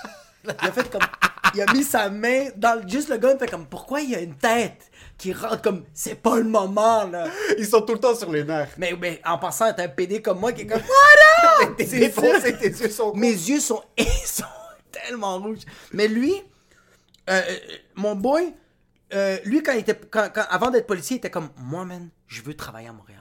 Il 0.45 0.69
a 0.69 0.73
fait 0.73 0.91
comme. 0.91 1.03
Il 1.55 1.63
a 1.63 1.73
mis 1.73 1.85
sa 1.85 2.09
main 2.11 2.47
dans 2.57 2.81
le. 2.83 2.89
Juste 2.89 3.09
le 3.09 3.19
gars, 3.19 3.33
il 3.35 3.39
fait 3.39 3.51
comme 3.51 3.67
Pourquoi 3.67 4.01
il 4.01 4.11
y 4.11 4.15
a 4.15 4.21
une 4.21 4.35
tête 4.35 4.91
qui 5.19 5.33
rentre 5.33 5.63
comme. 5.63 5.85
C'est 5.95 6.21
pas 6.21 6.37
le 6.37 6.45
moment 6.45 7.05
là? 7.05 7.27
Ils 7.59 7.67
sont 7.67 7.83
tout 7.83 7.93
le 7.95 8.01
temps 8.01 8.15
sur 8.15 8.33
les 8.33 8.43
nerfs. 8.45 8.71
Mais, 8.79 8.95
mais 9.01 9.21
en 9.25 9.39
passant, 9.39 9.73
t'as 9.73 9.85
un 9.85 9.89
PD 9.89 10.21
comme 10.23 10.41
moi 10.41 10.53
qui 10.53 10.63
est 10.63 10.67
comme 10.67 10.81
up? 10.81 11.71
T'es 11.79 11.85
tes 11.87 12.69
yeux 12.69 12.91
sont 12.91 13.13
Mes 13.15 13.31
yeux 13.31 13.61
sont, 13.61 13.83
ils 13.99 14.07
sont 14.27 14.45
tellement 14.91 15.39
rouges. 15.39 15.61
Mais 15.93 16.09
lui, 16.09 16.35
euh, 17.31 17.41
euh, 17.49 17.57
mon 17.97 18.15
boy, 18.17 18.55
euh, 19.15 19.39
lui, 19.45 19.63
quand 19.63 19.73
il 19.73 19.79
était, 19.81 19.95
quand, 20.11 20.29
quand- 20.35 20.47
avant 20.51 20.71
d'être 20.71 20.87
policier, 20.87 21.17
il 21.17 21.19
était 21.19 21.31
comme 21.31 21.51
Moi, 21.57 21.85
man, 21.85 22.09
je 22.27 22.43
veux 22.43 22.55
travailler 22.55 22.89
à 22.89 22.93
Montréal. 22.93 23.21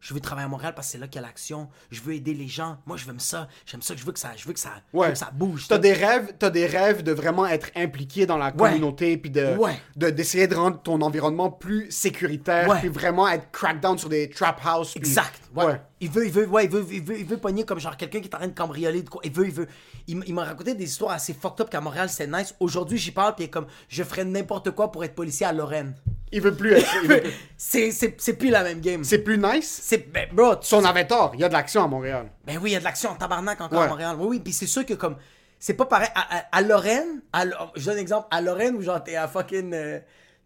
Je 0.00 0.14
veux 0.14 0.20
travailler 0.20 0.46
à 0.46 0.48
Montréal 0.48 0.74
parce 0.76 0.86
que 0.86 0.92
c'est 0.92 0.98
là 0.98 1.08
qu'il 1.08 1.20
y 1.20 1.24
a 1.24 1.26
l'action. 1.26 1.68
Je 1.90 2.00
veux 2.00 2.14
aider 2.14 2.32
les 2.32 2.46
gens. 2.46 2.78
Moi, 2.86 2.96
je 2.96 3.04
veux 3.04 3.18
ça. 3.18 3.48
J'aime 3.66 3.82
ça. 3.82 3.96
Je 3.96 4.04
veux 4.04 4.12
que 4.12 4.18
ça, 4.20 4.30
je 4.36 4.46
veux 4.46 4.52
que 4.52 4.60
ça, 4.60 4.70
je 4.92 4.96
veux 4.96 5.02
Ouais. 5.02 5.10
que 5.10 5.18
ça 5.18 5.30
bouge. 5.32 5.66
T'as 5.68 5.78
des 5.78 5.92
rêves, 5.92 6.34
t'as 6.38 6.50
des 6.50 6.66
rêves 6.66 7.02
de 7.02 7.10
vraiment 7.10 7.44
être 7.46 7.68
impliqué 7.74 8.24
dans 8.24 8.36
la 8.38 8.52
communauté 8.52 9.16
puis 9.18 9.30
de, 9.30 9.56
Ouais. 9.56 9.76
de 9.96 10.08
d'essayer 10.10 10.46
de 10.46 10.54
rendre 10.54 10.80
ton 10.82 11.00
environnement 11.02 11.50
plus 11.50 11.90
sécuritaire 11.90 12.78
puis 12.78 12.88
vraiment 12.88 13.28
être 13.28 13.50
crackdown 13.50 13.98
sur 13.98 14.08
des 14.08 14.30
trap 14.30 14.60
house. 14.64 14.94
Exact. 14.94 15.40
Ouais. 15.54 15.64
Ouais. 15.64 15.80
Il 16.00 16.10
veut, 16.10 16.26
il 16.26 16.32
veut, 16.32 16.46
ouais, 16.46 16.64
il 16.66 16.70
veut, 16.70 16.86
il 16.90 17.02
veut, 17.02 17.18
il 17.18 17.24
veut 17.24 17.38
pogner 17.38 17.64
comme 17.64 17.80
genre 17.80 17.96
quelqu'un 17.96 18.20
qui 18.20 18.28
est 18.28 18.34
en 18.34 18.38
train 18.38 18.48
de 18.48 18.54
cambrioler 18.54 19.02
de 19.02 19.08
quoi. 19.08 19.20
Il 19.24 19.32
veut, 19.32 19.46
il 19.46 19.52
veut. 19.52 19.66
Il, 20.06 20.34
m'a 20.34 20.44
raconté 20.44 20.74
des 20.74 20.84
histoires 20.84 21.12
assez 21.12 21.34
fucked 21.34 21.60
up 21.62 21.70
qu'à 21.70 21.80
Montréal 21.80 22.08
c'est 22.08 22.26
nice. 22.26 22.54
Aujourd'hui 22.60 22.98
j'y 22.98 23.10
parle 23.10 23.34
puis 23.34 23.44
il 23.44 23.46
est 23.46 23.50
comme 23.50 23.66
je 23.88 24.02
ferais 24.02 24.24
n'importe 24.24 24.70
quoi 24.72 24.90
pour 24.92 25.04
être 25.04 25.14
policier 25.14 25.46
à 25.46 25.52
Lorraine. 25.52 25.94
Il 26.32 26.42
veut 26.42 26.54
plus 26.54 26.72
être. 26.74 26.86
il 27.02 27.08
veut 27.08 27.20
plus- 27.22 27.30
C'est, 27.56 27.90
c'est, 27.90 28.14
c'est 28.20 28.34
plus 28.34 28.50
la 28.50 28.62
même 28.62 28.80
game. 28.80 29.02
C'est 29.04 29.18
plus 29.20 29.38
nice? 29.38 29.80
C'est, 29.82 30.10
ben, 30.12 30.28
bro, 30.32 30.56
tu- 30.56 30.66
Son 30.68 30.84
avait 30.84 31.06
tort. 31.06 31.30
Il 31.34 31.40
y 31.40 31.44
a 31.44 31.48
de 31.48 31.54
l'action 31.54 31.82
à 31.82 31.86
Montréal. 31.88 32.30
ben 32.46 32.58
oui, 32.62 32.70
il 32.70 32.72
y 32.74 32.76
a 32.76 32.80
de 32.80 32.84
l'action 32.84 33.10
en 33.10 33.14
tabarnak 33.14 33.60
encore 33.60 33.78
Ouais. 33.78 33.86
à 33.86 33.88
Montréal. 33.88 34.16
Oui, 34.18 34.26
oui, 34.28 34.40
puis 34.40 34.52
c'est 34.52 34.66
sûr 34.66 34.84
que 34.84 34.94
comme. 34.94 35.16
C'est 35.58 35.74
pas 35.74 35.86
pareil. 35.86 36.08
À, 36.14 36.38
à- 36.38 36.44
à 36.52 36.60
Lorraine, 36.62 37.22
à 37.32 37.44
je 37.74 37.84
donne 37.86 37.96
un 37.96 38.00
exemple. 38.00 38.28
À 38.30 38.40
Lorraine, 38.42 38.76
où 38.76 38.82
genre 38.82 39.02
t'es 39.02 39.16
à 39.16 39.26
fucking. 39.26 39.72
euh, 39.74 39.98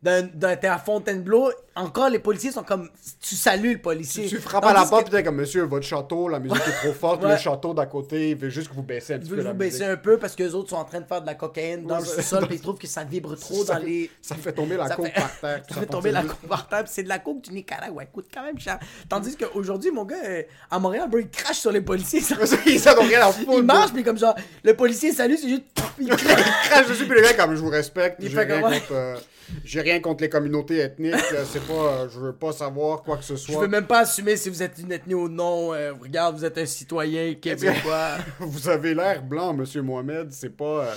t'es 0.05 0.67
à 0.67 0.79
Fontainebleau, 0.79 1.51
encore 1.77 2.09
les 2.11 2.19
policiers 2.19 2.51
sont 2.51 2.65
comme. 2.65 2.89
Tu 3.21 3.37
salues 3.37 3.75
le 3.75 3.81
policier. 3.81 4.27
Tu 4.27 4.39
frappes 4.39 4.65
à 4.65 4.73
la 4.73 4.85
porte 4.85 5.05
que- 5.05 5.11
puis 5.11 5.17
t'es 5.19 5.23
comme 5.23 5.37
monsieur, 5.37 5.63
votre 5.63 5.87
château, 5.87 6.29
la 6.29 6.39
musique 6.41 6.59
est 6.67 6.85
trop 6.85 6.93
forte, 6.93 7.23
Ouais. 7.25 7.31
le 7.33 7.37
château 7.39 7.73
d'à 7.73 7.87
côté, 7.87 8.31
il 8.31 8.37
veut 8.37 8.51
juste 8.51 8.69
que 8.69 8.75
vous 8.75 8.83
baissez 8.83 9.15
un 9.15 9.19
petit 9.21 9.31
peu 9.31 9.37
veux 9.37 9.43
la 9.43 9.53
vous 9.53 9.57
baisser 9.59 9.85
un 9.85 9.97
peu 9.97 10.19
parce 10.19 10.35
que 10.35 10.43
les 10.43 10.55
autres 10.55 10.71
sont 10.71 10.77
en 10.77 10.85
train 10.85 11.01
de 11.01 11.07
faire 11.07 11.23
de 11.23 11.27
la 11.27 11.35
cocaïne 11.35 11.87
dans 11.87 11.95
Ouais, 11.95 12.01
le 12.01 12.07
sous-sol 12.23 12.47
puis 12.47 12.57
ils 12.57 12.61
trouvent 12.61 12.79
que 12.79 12.87
ça 12.89 13.05
vibre 13.05 13.37
trop 13.39 13.65
ça 13.65 13.75
dans 13.75 13.85
les. 13.85 14.11
ça 14.21 14.35
fait 14.35 14.53
tomber 14.53 14.77
la 14.77 14.89
coke 14.91 15.07
fait- 15.07 15.13
par 15.15 15.41
terre, 15.41 15.63
ça 15.69 15.75
fait 15.81 15.87
tomber 15.87 16.11
la 16.11 16.23
coke 16.23 16.49
par 16.49 16.69
terre 16.69 16.83
c'est 16.87 17.05
de 17.05 17.09
la 17.09 17.19
coke 17.21 17.41
du 17.43 17.53
Nicaragua, 17.53 18.05
coûte 18.07 18.27
quand 18.35 18.43
même 18.43 18.59
cher. 18.59 18.79
Tandis 19.09 19.37
qu'aujourd'hui, 19.37 19.91
mon 19.93 20.05
gars, 20.05 20.17
euh, 20.27 20.43
à 20.71 20.79
Montréal, 20.79 21.09
bro, 21.09 21.21
il 21.21 21.31
crache 21.31 21.59
sur 21.59 21.71
les 21.73 21.81
policiers. 21.81 22.21
Ça, 22.21 22.35
Ils 22.67 22.81
s'en 22.81 22.97
ont 22.99 23.03
rien 23.03 23.21
à 23.29 23.33
foutre. 23.33 23.51
il 23.55 23.63
marche 23.63 23.93
puis 23.93 24.03
comme 24.03 24.19
genre, 24.19 24.35
le 24.65 24.75
policier 24.75 25.13
salut, 25.13 25.37
c'est 25.41 25.49
juste. 25.49 25.63
Il 25.99 26.09
Il 26.09 26.17
crache. 26.17 26.89
dessus, 26.89 27.07
puis 27.07 27.15
le 27.19 27.23
gars, 27.23 27.35
comme 27.35 27.55
je 27.55 27.61
vous 27.61 27.71
respecte, 27.71 28.17
Il 28.21 28.29
j'ai 28.29 28.35
fait 28.35 28.45
rien, 28.45 28.61
contre, 28.63 28.93
euh, 28.93 29.17
j'ai 29.65 29.81
rien 29.81 30.01
contre 30.01 30.23
les 30.23 30.29
communautés 30.29 30.79
ethniques, 30.79 31.15
euh, 31.33 31.45
c'est 31.51 31.67
pas, 31.67 31.73
euh, 31.73 32.09
je 32.09 32.19
veux 32.21 32.33
pas 32.33 32.53
savoir 32.53 33.03
quoi 33.03 33.17
que 33.17 33.25
ce 33.25 33.37
soit. 33.37 33.55
Je 33.55 33.61
veux 33.61 33.69
même 33.69 33.87
pas 33.87 34.01
assumer 34.01 34.37
si 34.37 34.49
vous 34.49 34.63
êtes 34.63 34.79
une 34.79 34.93
ethnie 34.93 35.15
ou 35.15 35.29
non. 35.29 35.73
euh, 35.75 35.93
regarde, 36.01 36.37
vous 36.37 36.45
êtes 36.45 36.59
un 36.59 36.67
citoyen 36.67 37.35
québécois. 37.35 38.19
Vous 38.41 38.69
avez 38.69 38.95
l'air 38.95 39.23
blanc, 39.23 39.53
monsieur 39.55 39.83
Mohamed, 39.83 40.33
c'est 40.33 40.57
pas. 40.57 40.85
euh, 40.87 40.95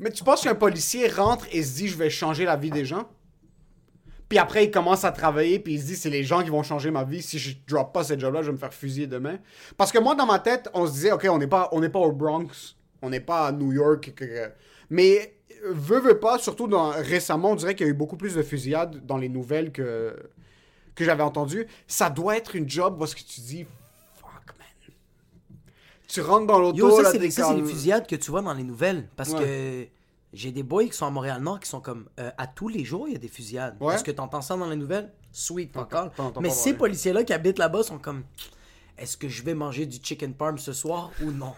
Mais 0.00 0.10
tu 0.10 0.22
penses 0.24 0.42
qu'un 0.42 0.54
policier 0.54 1.08
rentre 1.08 1.46
et 1.52 1.62
se 1.62 1.76
dit, 1.76 1.88
je 1.88 1.96
vais 1.96 2.10
changer 2.10 2.44
la 2.44 2.56
vie 2.56 2.70
des 2.70 2.84
gens? 2.84 3.08
Puis 4.28 4.36
après, 4.38 4.64
il 4.64 4.70
commence 4.70 5.04
à 5.04 5.10
travailler, 5.12 5.58
puis 5.58 5.74
il 5.74 5.80
se 5.80 5.86
dit, 5.86 5.96
c'est 5.96 6.10
les 6.10 6.22
gens 6.22 6.42
qui 6.42 6.50
vont 6.50 6.62
changer 6.62 6.90
ma 6.90 7.02
vie. 7.02 7.22
Si 7.22 7.38
je 7.38 7.56
drop 7.66 7.94
pas 7.94 8.04
cette 8.04 8.20
job-là, 8.20 8.42
je 8.42 8.48
vais 8.48 8.52
me 8.52 8.58
faire 8.58 8.74
fusiller 8.74 9.06
demain. 9.06 9.38
Parce 9.78 9.90
que 9.90 9.98
moi, 9.98 10.14
dans 10.14 10.26
ma 10.26 10.38
tête, 10.38 10.68
on 10.74 10.86
se 10.86 10.92
disait, 10.92 11.12
OK, 11.12 11.26
on 11.30 11.38
n'est 11.38 11.46
pas, 11.46 11.70
on 11.72 11.80
pas 11.88 11.98
au 11.98 12.12
Bronx, 12.12 12.76
on 13.00 13.08
n'est 13.08 13.20
pas 13.20 13.46
à 13.46 13.52
New 13.52 13.72
York. 13.72 14.12
Mais, 14.90 15.37
veut, 15.64 16.00
veut 16.00 16.18
pas, 16.18 16.38
surtout 16.38 16.66
dans, 16.68 16.90
récemment, 16.90 17.50
on 17.52 17.54
dirait 17.56 17.74
qu'il 17.74 17.86
y 17.86 17.88
a 17.88 17.92
eu 17.92 17.96
beaucoup 17.96 18.16
plus 18.16 18.34
de 18.34 18.42
fusillades 18.42 19.04
dans 19.06 19.16
les 19.16 19.28
nouvelles 19.28 19.72
que, 19.72 20.16
que 20.94 21.04
j'avais 21.04 21.22
entendu, 21.22 21.66
ça 21.86 22.10
doit 22.10 22.36
être 22.36 22.56
une 22.56 22.68
job 22.68 22.96
parce 22.98 23.14
que 23.14 23.20
tu 23.22 23.40
dis 23.40 23.64
fuck 24.20 24.30
man. 24.58 24.66
Tu 26.08 26.20
rentres 26.20 26.46
dans 26.46 26.58
l'auto 26.58 26.76
Yo, 26.78 27.02
ça, 27.02 27.10
c'est 27.12 27.42
comme- 27.42 27.66
fusillades 27.66 28.06
que 28.06 28.16
tu 28.16 28.30
vois 28.30 28.42
dans 28.42 28.54
les 28.54 28.64
nouvelles. 28.64 29.08
Parce 29.16 29.30
Ouais. 29.32 29.40
que 29.40 29.88
j'ai 30.32 30.50
des 30.52 30.62
boys 30.62 30.84
qui 30.86 30.92
sont 30.92 31.06
à 31.06 31.10
Montréal-Nord 31.10 31.60
qui 31.60 31.68
sont 31.68 31.80
comme. 31.80 32.08
euh, 32.18 32.30
à 32.38 32.46
tous 32.46 32.68
les 32.68 32.84
jours, 32.84 33.06
il 33.08 33.12
y 33.12 33.16
a 33.16 33.20
des 33.20 33.28
fusillades. 33.28 33.76
Ouais. 33.80 33.94
Est-ce 33.94 34.04
que 34.04 34.10
tu 34.10 34.20
entends 34.20 34.42
ça 34.42 34.56
dans 34.56 34.68
les 34.68 34.76
nouvelles? 34.76 35.12
Sweet, 35.30 35.76
entends 35.76 36.10
Mais 36.40 36.50
ces 36.50 36.74
policiers-là 36.74 37.22
qui 37.24 37.32
habitent 37.32 37.58
là-bas 37.58 37.82
sont 37.82 37.98
comme. 37.98 38.24
Est-ce 38.96 39.16
que 39.16 39.28
je 39.28 39.42
vais 39.44 39.54
manger 39.54 39.86
du 39.86 39.98
chicken 40.02 40.34
parm 40.34 40.58
ce 40.58 40.72
soir 40.72 41.10
ou 41.22 41.30
non? 41.30 41.52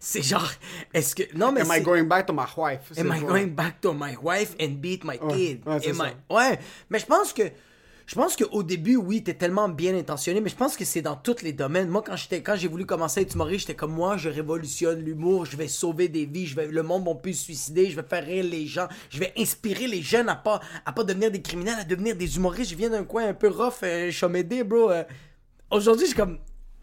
C'est 0.00 0.22
genre. 0.22 0.50
Est-ce 0.94 1.14
que. 1.14 1.22
Non, 1.36 1.52
mais. 1.52 1.60
Am 1.62 1.72
I 1.72 1.80
going 1.80 2.04
back 2.04 2.26
to 2.26 2.32
my 2.32 2.44
wife? 2.56 2.92
Am 2.98 3.12
I 3.12 3.20
going 3.20 3.48
back 3.48 3.80
to 3.80 3.92
my 3.92 4.16
wife 4.22 4.54
and 4.60 4.80
beat 4.80 5.04
my 5.04 5.18
kid? 5.18 5.62
ouais, 5.66 5.88
Am 5.88 6.02
I-. 6.06 6.32
Ouais, 6.34 6.58
mais 6.90 6.98
je 6.98 7.06
pense 7.06 7.32
que 7.32 7.42
je 8.06 8.14
pense 8.14 8.36
qu'au 8.36 8.62
début, 8.62 8.96
oui, 8.96 9.22
t'es 9.22 9.34
tellement 9.34 9.68
bien 9.68 9.94
intentionné, 9.94 10.40
mais 10.40 10.48
je 10.48 10.56
pense 10.56 10.78
que 10.78 10.84
c'est 10.86 11.02
dans 11.02 11.14
tous 11.14 11.42
les 11.42 11.52
domaines. 11.52 11.88
Moi, 11.90 12.02
quand 12.02 12.16
j'étais, 12.16 12.40
quand 12.42 12.56
j'ai 12.56 12.66
voulu 12.66 12.86
commencer 12.86 13.20
à 13.20 13.22
être 13.22 13.34
humoriste, 13.34 13.66
j'étais 13.66 13.74
comme 13.76 13.92
moi, 13.92 14.16
je 14.16 14.30
révolutionne 14.30 15.00
l'humour, 15.04 15.44
je 15.44 15.58
vais 15.58 15.68
sauver 15.68 16.08
des 16.08 16.24
vies, 16.24 16.46
je 16.46 16.56
vais, 16.56 16.68
le 16.68 16.82
monde 16.82 17.04
va 17.04 17.14
plus 17.16 17.34
se 17.34 17.44
suicider, 17.44 17.90
je 17.90 17.96
vais 17.96 18.08
faire 18.08 18.24
rire 18.24 18.46
les 18.50 18.66
gens, 18.66 18.88
je 19.10 19.18
vais 19.18 19.34
inspirer 19.36 19.86
les 19.86 20.00
jeunes 20.00 20.30
à 20.30 20.36
pas, 20.36 20.60
à 20.86 20.92
pas 20.94 21.04
devenir 21.04 21.30
des 21.30 21.42
criminels, 21.42 21.76
à 21.80 21.84
devenir 21.84 22.16
des 22.16 22.34
humoristes. 22.36 22.70
Je 22.70 22.76
viens 22.76 22.88
d'un 22.88 23.04
coin 23.04 23.28
un 23.28 23.34
peu 23.34 23.48
rough, 23.48 23.82
euh, 23.82 24.10
Chomédé, 24.10 24.64
bro. 24.64 24.90
euh. 24.90 25.04
Aujourd'hui, 25.70 26.06
je 26.06 26.12
suis 26.12 26.16
comme, 26.18 26.38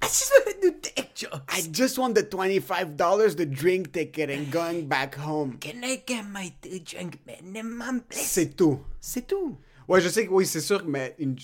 I 0.05 0.07
just 0.07 0.31
wanna 0.31 0.61
do 0.61 0.71
dick 0.81 1.09
jokes. 1.15 1.57
I 1.57 1.61
just 1.71 1.97
want 1.97 2.13
the 2.13 2.23
$25 2.23 3.35
the 3.35 3.45
drink 3.45 3.91
ticket 3.91 4.29
and 4.29 4.51
going 4.51 4.87
back 4.87 5.15
home. 5.15 5.57
Can 5.59 5.83
I 5.83 6.01
get 6.05 6.23
my 6.31 6.51
two 6.61 6.79
drink 6.79 7.19
minimum, 7.25 8.01
please? 8.01 8.21
C'est 8.25 8.55
tout. 8.55 8.79
C'est 9.01 9.25
tout. 9.27 9.57
Ouais, 9.87 10.01
je 10.01 10.09
sais 10.09 10.25
que 10.27 10.31
oui, 10.31 10.45
c'est 10.45 10.61
sûr, 10.61 10.83
mais 10.85 11.15
une- 11.19 11.35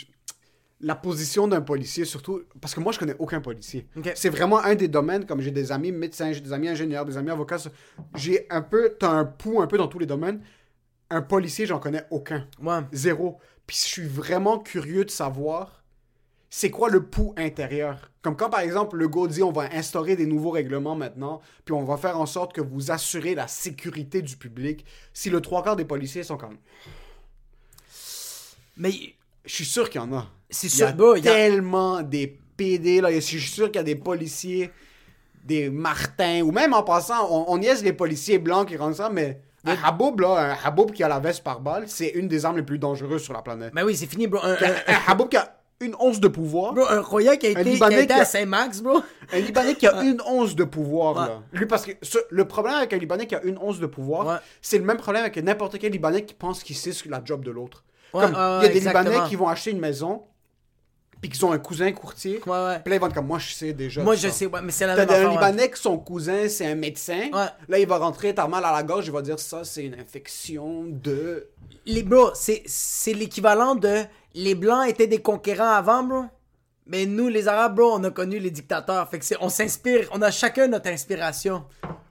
la 0.80 0.96
position 0.96 1.48
d'un 1.48 1.62
policier, 1.62 2.06
surtout, 2.06 2.42
parce 2.60 2.74
que 2.74 2.80
moi, 2.80 2.92
je 2.92 2.98
connais 3.00 3.16
aucun 3.20 3.40
policier. 3.40 3.88
Ok. 3.96 4.12
C'est 4.16 4.30
vraiment 4.30 4.60
un 4.64 4.74
des 4.76 4.88
domaines, 4.88 5.26
comme 5.26 5.42
j'ai 5.42 5.52
des 5.52 5.72
amis 5.72 5.92
médecins, 5.92 6.32
j'ai 6.32 6.42
des 6.42 6.54
amis 6.54 6.70
ingénieurs, 6.70 7.06
des 7.06 7.18
amis 7.18 7.30
avocats, 7.30 7.58
j'ai 8.16 8.48
un 8.50 8.62
peu, 8.64 8.96
t'as 9.00 9.10
un 9.12 9.26
pouls 9.26 9.62
un 9.62 9.68
peu 9.68 9.78
dans 9.78 9.88
tous 9.88 10.00
les 10.00 10.08
domaines. 10.08 10.42
Un 11.12 11.22
policier, 11.22 11.66
j'en 11.68 11.80
connais 11.80 12.04
aucun. 12.10 12.48
Ouais. 12.62 12.80
Zéro. 12.94 13.38
Puis 13.68 13.78
je 13.78 13.88
suis 13.88 14.08
vraiment 14.08 14.58
curieux 14.60 15.06
de 15.06 15.12
savoir 15.12 15.84
c'est 16.50 16.70
quoi 16.72 16.90
le 16.90 17.06
pouls 17.06 17.34
intérieur? 17.38 18.11
Comme 18.22 18.36
quand, 18.36 18.50
par 18.52 18.60
exemple, 18.60 18.98
le 18.98 19.08
go 19.08 19.28
dit 19.28 19.42
on 19.42 19.52
va 19.52 19.64
instaurer 19.74 20.16
des 20.16 20.28
nouveaux 20.28 20.52
règlements 20.52 20.96
maintenant, 20.96 21.42
puis 21.66 21.74
on 21.74 21.84
va 21.84 21.98
faire 21.98 22.20
en 22.20 22.26
sorte 22.28 22.54
que 22.54 22.62
vous 22.62 22.92
assurez 22.92 23.34
la 23.34 23.48
sécurité 23.48 24.22
du 24.22 24.38
public. 24.38 24.86
Si 25.14 25.30
le 25.32 25.42
trois 25.42 25.64
quarts 25.64 25.76
des 25.76 25.86
policiers 25.86 26.22
sont 26.24 26.38
comme 26.38 26.58
Mais 28.78 28.92
je 29.46 29.54
suis 29.56 29.66
sûr 29.66 29.90
qu'il 29.90 30.02
y 30.02 30.04
en 30.04 30.14
a. 30.14 30.28
C'est 30.50 30.68
Il 30.68 30.74
y 30.74 30.78
sûr, 30.78 30.88
a 30.88 30.92
bro, 30.92 31.16
il 31.16 31.26
y 31.26 31.28
a- 31.28 31.34
tellement 31.34 32.02
des 32.02 32.38
PD, 32.58 33.02
là. 33.02 33.12
Je 33.12 33.20
suis 33.20 33.40
sûr 33.42 33.68
qu'il 33.68 33.78
y 33.78 33.80
a 33.80 33.84
des 33.84 33.96
policiers, 33.96 34.70
des 35.44 35.70
Martins, 35.70 36.42
ou 36.42 36.52
même 36.52 36.74
en 36.74 36.84
passant, 36.84 37.28
on, 37.32 37.52
on 37.52 37.58
niaise 37.58 37.84
les 37.84 37.94
policiers 37.94 38.38
blancs 38.38 38.68
qui 38.68 38.78
rendent 38.78 38.96
ça, 38.96 39.10
mais 39.10 39.42
un 39.64 39.76
Haboub, 39.84 40.20
là, 40.20 40.52
un 40.62 40.68
Haboub 40.68 40.92
qui 40.92 41.04
a 41.04 41.08
la 41.08 41.20
veste 41.20 41.44
par 41.44 41.60
balle, 41.62 41.86
c'est 41.88 42.10
une 42.10 42.28
des 42.28 42.46
armes 42.46 42.58
les 42.58 42.64
plus 42.64 42.80
dangereuses 42.80 43.24
sur 43.24 43.34
la 43.34 43.42
planète. 43.42 43.74
Ben 43.74 43.84
oui, 43.84 43.96
c'est 43.96 44.08
fini, 44.08 44.28
bro. 44.28 44.40
Un, 44.44 44.54
Un, 44.54 44.56
un, 44.56 44.94
un 44.94 45.00
Haboub 45.08 45.28
qui 45.30 45.38
a 45.38 45.61
une 45.82 45.96
once 46.00 46.20
de 46.20 46.28
pouvoir, 46.28 46.74
bro, 46.74 46.86
un 46.90 47.02
Roya 47.02 47.36
qui 47.38 47.48
a 47.48 47.50
été, 47.50 47.62
qui 47.64 47.70
a 47.70 47.74
Libanais 47.74 47.96
été 48.04 48.08
qui 48.08 48.14
a- 48.14 48.22
à 48.22 48.26
Saint-Max, 48.26 48.82
bro. 48.82 49.02
un 49.34 49.40
Libanais 49.40 49.76
qui 49.76 49.88
a 49.88 50.02
une 50.04 50.22
once 50.26 50.56
de 50.56 50.64
pouvoir, 50.64 51.16
Ouais. 51.16 51.28
là. 51.28 51.42
Lui, 51.54 51.66
parce 51.66 51.86
que 51.86 51.92
ce- 52.02 52.18
le 52.30 52.46
problème 52.48 52.76
avec 52.76 52.94
un 52.94 52.98
Libanais 52.98 53.28
qui 53.28 53.36
a 53.36 53.42
une 53.44 53.58
once 53.60 53.80
de 53.80 53.88
pouvoir, 53.88 54.26
Ouais. 54.28 54.36
c'est 54.62 54.78
le 54.78 54.86
même 54.86 54.98
problème 54.98 55.24
avec 55.24 55.36
n'importe 55.38 55.78
quel 55.80 55.92
Libanais 55.92 56.24
qui 56.26 56.34
pense 56.34 56.64
qu'il 56.64 56.76
sait 56.76 56.92
la 57.10 57.22
job 57.24 57.44
de 57.44 57.52
l'autre. 57.52 57.84
Ouais, 58.14 58.22
Comme, 58.24 58.32
il 58.34 58.36
y 58.38 58.38
a 58.38 58.60
des 58.70 58.78
exactement. 58.78 59.10
Libanais 59.10 59.30
qui 59.30 59.36
vont 59.36 59.48
acheter 59.48 59.72
une 59.72 59.80
maison, 59.80 60.24
puis 61.22 61.30
qui 61.30 61.44
ont 61.46 61.52
un 61.52 61.60
cousin 61.60 61.92
courtier. 61.92 62.42
Ouais, 62.48 62.52
ouais. 62.52 62.80
Puis 62.84 62.90
là, 62.90 62.96
ils 62.96 63.00
vont 63.00 63.08
être 63.08 63.14
comme 63.14 63.28
moi, 63.28 63.38
je 63.38 63.54
sais 63.54 63.74
déjà. 63.74 64.02
Moi, 64.04 64.16
je 64.16 64.28
sais, 64.28 64.48
ouais, 64.48 64.60
mais 64.64 64.72
c'est 64.72 64.88
la 64.88 64.96
T'as 64.96 65.02
même 65.06 65.10
un 65.10 65.14
affaire. 65.14 65.28
ouais. 65.30 65.36
Libanais 65.36 65.70
que 65.70 65.78
son 65.78 65.98
cousin, 66.00 66.48
c'est 66.50 66.66
un 66.66 66.74
médecin. 66.76 67.30
Ouais. 67.32 67.46
Là, 67.70 67.78
il 67.80 67.88
va 67.88 67.98
rentrer, 68.00 68.34
t'as 68.34 68.48
mal 68.48 68.66
à 68.66 68.72
la 68.72 68.82
gorge, 68.84 69.06
il 69.06 69.12
va 69.12 69.22
dire 69.22 69.40
ça, 69.40 69.64
c'est 69.64 69.84
une 69.86 69.94
infection 69.94 70.86
de. 70.88 71.48
Les 71.86 72.02
bro, 72.04 72.32
c'est 72.34 72.64
c'est 72.66 73.14
l'équivalent 73.14 73.76
de 73.76 74.02
les 74.34 74.56
blancs 74.56 74.88
étaient 74.88 75.08
des 75.08 75.22
conquérants 75.22 75.72
avant, 75.72 76.04
bro. 76.04 76.24
Mais 76.88 77.06
nous, 77.06 77.28
les 77.28 77.48
arabes, 77.48 77.76
bro, 77.76 77.94
on 77.94 78.04
a 78.04 78.12
connu 78.12 78.40
les 78.40 78.52
dictateurs. 78.52 79.08
Fait 79.10 79.20
que 79.20 79.26
c'est, 79.26 79.38
on 79.40 79.50
s'inspire, 79.50 80.10
on 80.12 80.22
a 80.22 80.32
chacun 80.32 80.68
notre 80.68 80.90
inspiration. 80.90 81.64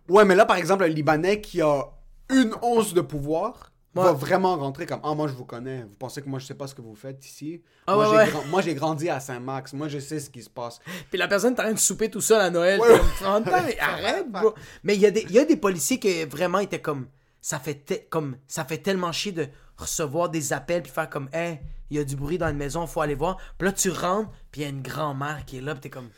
Ouais, 0.09 0.25
mais 0.25 0.35
là, 0.35 0.47
par 0.47 0.57
exemple, 0.57 0.85
un 0.85 0.89
Libanais 0.89 1.41
qui 1.41 1.61
a 1.61 1.85
une 2.31 2.55
once 2.63 2.95
de 2.95 3.01
pouvoir 3.01 3.73
va 3.93 4.13
vraiment 4.13 4.57
rentrer 4.57 4.87
comme 4.87 5.01
Ah, 5.03 5.15
moi, 5.15 5.27
je 5.27 5.33
vous 5.33 5.45
connais. 5.45 5.83
Vous 5.83 5.97
pensez 5.99 6.23
que 6.23 6.29
moi, 6.29 6.39
je 6.39 6.47
sais 6.47 6.55
pas 6.55 6.69
ce 6.69 6.75
que 6.77 6.81
vous 6.81 6.95
faites 6.95 7.25
ici? 7.27 7.61
Ah, 7.89 7.97
Moi, 7.97 8.09
ouais, 8.15 8.27
j'ai 8.63 8.71
ouais. 8.71 8.75
grandi 8.77 9.09
à 9.11 9.19
Saint-Max. 9.19 9.73
Moi, 9.73 9.89
je 9.89 9.99
sais 9.99 10.21
ce 10.21 10.31
qui 10.31 10.43
se 10.43 10.49
passe. 10.51 10.79
Puis 11.11 11.19
la 11.19 11.27
personne 11.27 11.55
est 11.55 11.61
en 11.61 11.65
train 11.65 11.73
de 11.73 11.79
souper 11.79 12.09
tout 12.09 12.21
seul 12.21 12.41
à 12.41 12.51
Noël. 12.51 12.81
Comme, 13.21 13.45
mais 13.67 13.79
arrête, 13.81 14.31
bro. 14.31 14.55
Mais 14.85 14.95
il 14.95 15.01
y, 15.01 15.07
a 15.07 15.11
des- 15.11 15.23
il 15.29 15.33
y 15.33 15.41
a 15.41 15.45
des 15.45 15.57
policiers 15.57 15.99
qui 15.99 16.25
vraiment 16.25 16.61
étaient 16.61 16.81
comme. 16.81 17.09
Ça 17.43 17.59
fait, 17.59 18.07
comme, 18.11 18.37
ça 18.47 18.65
fait 18.65 18.79
tellement 18.79 19.11
chier 19.13 19.33
de 19.33 19.49
recevoir 19.81 20.29
des 20.29 20.53
appels 20.53 20.83
puis 20.83 20.93
faire 20.93 21.09
comme, 21.11 21.29
hey, 21.33 21.61
il 21.91 21.97
y 21.97 22.01
a 22.01 22.05
du 22.05 22.17
bruit 22.17 22.39
dans 22.39 22.47
la 22.47 22.53
maison, 22.53 22.87
faut 22.87 23.01
aller 23.01 23.15
voir. 23.15 23.37
Puis 23.59 23.67
là, 23.67 23.73
tu 23.73 23.91
rentres, 23.91 24.31
puis 24.53 24.61
il 24.61 24.65
y 24.65 24.67
a 24.67 24.71
une 24.71 24.83
grand-mère 24.83 25.45
qui 25.47 25.59
est 25.59 25.61
là, 25.61 25.73
puis 25.75 25.81
t'es 25.83 25.91
comme. 25.91 26.09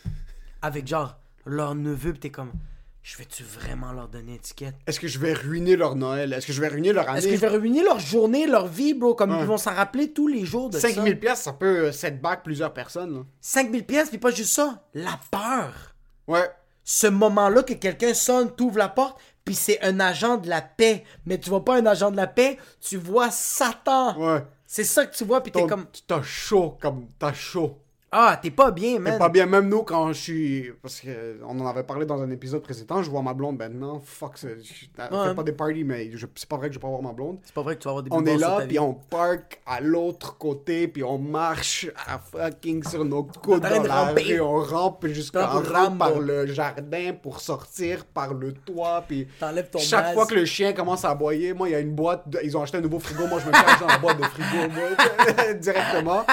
Avec 0.61 0.87
genre 0.87 1.17
leur 1.47 1.75
neveu, 1.75 2.13
puis 2.13 2.21
t'es 2.21 2.31
comme. 2.31 2.53
Je 3.03 3.17
vais-tu 3.17 3.43
vraiment 3.43 3.91
leur 3.91 4.07
donner 4.07 4.29
une 4.31 4.37
étiquette? 4.37 4.77
Est-ce 4.87 5.01
que 5.01 5.09
je 5.09 5.19
vais 5.19 5.33
ruiner 5.33 5.75
leur 5.75 5.97
Noël? 5.97 6.33
Est-ce 6.33 6.47
que 6.47 6.53
je 6.53 6.61
vais 6.61 6.69
ruiner 6.69 6.93
leur 6.93 7.09
année 7.09 7.19
Est-ce 7.19 7.27
que 7.27 7.35
je 7.35 7.41
vais 7.41 7.49
ruiner 7.49 7.83
leur 7.83 7.99
journée, 7.99 8.47
leur 8.47 8.69
vie, 8.69 8.95
bro? 8.95 9.17
Comme 9.17 9.37
ils 9.41 9.45
vont 9.45 9.57
s'en 9.57 9.75
rappeler 9.75 10.13
tous 10.13 10.29
les 10.29 10.45
jours 10.45 10.71
de 10.71 10.79
5000 10.79 11.15
ça. 11.15 11.19
pièces, 11.19 11.41
ça 11.41 11.53
peut 11.53 11.87
euh, 11.87 11.93
setback 11.93 12.45
plusieurs 12.45 12.73
personnes. 12.73 13.13
là. 13.15 13.21
5000 13.41 13.85
pièces, 13.87 14.09
puis 14.09 14.19
pas 14.19 14.31
juste 14.31 14.53
ça. 14.53 14.85
La 14.95 15.19
peur. 15.33 15.97
Ouais. 16.29 16.49
ce 16.85 17.09
moment-là 17.09 17.65
que 17.65 17.73
quelqu'un 17.75 18.15
sonne, 18.15 18.55
t'ouvres 18.55 18.79
la 18.79 18.89
porte, 18.89 19.19
puis 19.45 19.55
c'est 19.55 19.83
un 19.83 20.01
agent 20.01 20.37
de 20.39 20.49
la 20.49 20.63
paix. 20.63 21.05
Mais 21.27 21.39
tu 21.39 21.51
vois 21.51 21.65
pas 21.65 21.77
un 21.77 21.87
agent 21.87 22.11
de 22.11 22.17
la 22.17 22.27
paix, 22.27 22.59
tu 22.81 22.97
vois 22.97 23.31
Satan. 23.31 24.19
Ouais. 24.19 24.45
C'est 24.67 24.85
ça 24.85 25.05
que 25.05 25.15
tu 25.15 25.25
vois, 25.25 25.43
puis 25.43 25.53
t'es 25.53 25.67
comme... 25.67 25.87
T'as 26.07 26.23
chaud, 26.23 26.79
comme. 26.81 27.07
T'as 27.19 27.33
chaud. 27.35 27.82
Ah, 28.15 28.39
t'es 28.41 28.51
pas 28.51 28.71
bien, 28.71 28.93
C'est 28.93 28.99
man. 28.99 29.19
pas 29.19 29.31
bien, 29.31 29.47
même 29.47 29.71
nous, 29.71 29.83
quand 29.85 30.09
je 30.09 30.21
suis. 30.21 30.71
Parce 30.83 31.01
qu'on 31.01 31.59
en 31.61 31.67
avait 31.67 31.83
parlé 31.83 32.05
dans 32.05 32.21
un 32.21 32.31
épisode 32.31 32.61
précédent, 32.61 33.03
je 33.03 33.11
vois 33.11 33.23
ma 33.23 33.33
blonde 33.33 33.57
maintenant. 33.57 34.03
Fuck, 34.05 34.33
c'est- 34.37 34.59
je 34.63 34.87
Ouais. 35.17 35.29
fais 35.29 35.35
pas 35.35 35.43
des 35.43 35.53
parties, 35.53 35.83
mais 35.83 36.11
je- 36.15 36.27
c'est 36.35 36.47
pas 36.47 36.59
vrai 36.59 36.69
que 36.69 36.75
je 36.75 36.79
vais 36.79 36.83
pas 36.83 36.89
voir 36.91 37.01
ma 37.01 37.13
blonde. 37.15 37.39
C'est 37.43 37.55
pas 37.55 37.63
vrai 37.63 37.75
que 37.77 37.81
tu 37.81 37.85
vas 37.85 37.93
avoir 37.93 38.03
des 38.03 38.11
On 38.13 38.23
est 38.27 38.37
là, 38.37 38.61
puis 38.69 38.79
on 38.79 38.93
park 38.93 39.63
à 39.65 39.81
l'autre 39.81 40.37
côté, 40.37 40.89
puis 40.89 41.03
on 41.03 41.17
marche 41.17 41.89
à 42.07 42.19
fucking 42.19 42.85
sur 42.87 43.03
nos 43.07 43.23
coudes 43.25 43.63
dans 43.63 43.83
de 43.83 43.89
la 43.89 44.05
ramper. 44.09 44.23
rue, 44.35 44.41
on 44.43 44.61
rampe 44.61 45.07
jusqu'en 45.07 45.47
Rampe, 45.47 45.97
par 45.99 46.21
le 46.21 46.47
jardin 46.49 47.13
pour 47.15 47.41
sortir 47.41 48.05
par 48.05 48.35
le 48.35 48.53
toit, 48.53 49.05
puis 49.09 49.27
T'enlèves 49.41 49.71
ton 49.71 49.79
chaque 49.79 50.13
fois 50.13 50.27
que 50.27 50.35
le 50.35 50.45
chien 50.45 50.75
commence 50.75 51.07
à 51.07 51.11
aboyer, 51.13 51.55
moi, 51.55 51.69
il 51.71 51.73
y 51.73 51.75
a 51.77 51.81
une 51.81 51.95
boîte, 51.95 52.29
de- 52.29 52.41
ils 52.45 52.55
ont 52.59 52.63
acheté 52.63 52.77
un 52.77 52.83
nouveau 52.83 52.99
frigo, 52.99 53.27
moi, 53.27 53.39
je 53.41 53.47
me 53.47 53.53
cache 53.53 53.81
dans 53.81 53.87
la 53.87 53.97
boîte 53.99 54.19
de 54.19 54.25
frigo, 54.25 54.69
moi, 54.69 55.55
directement. 55.55 56.27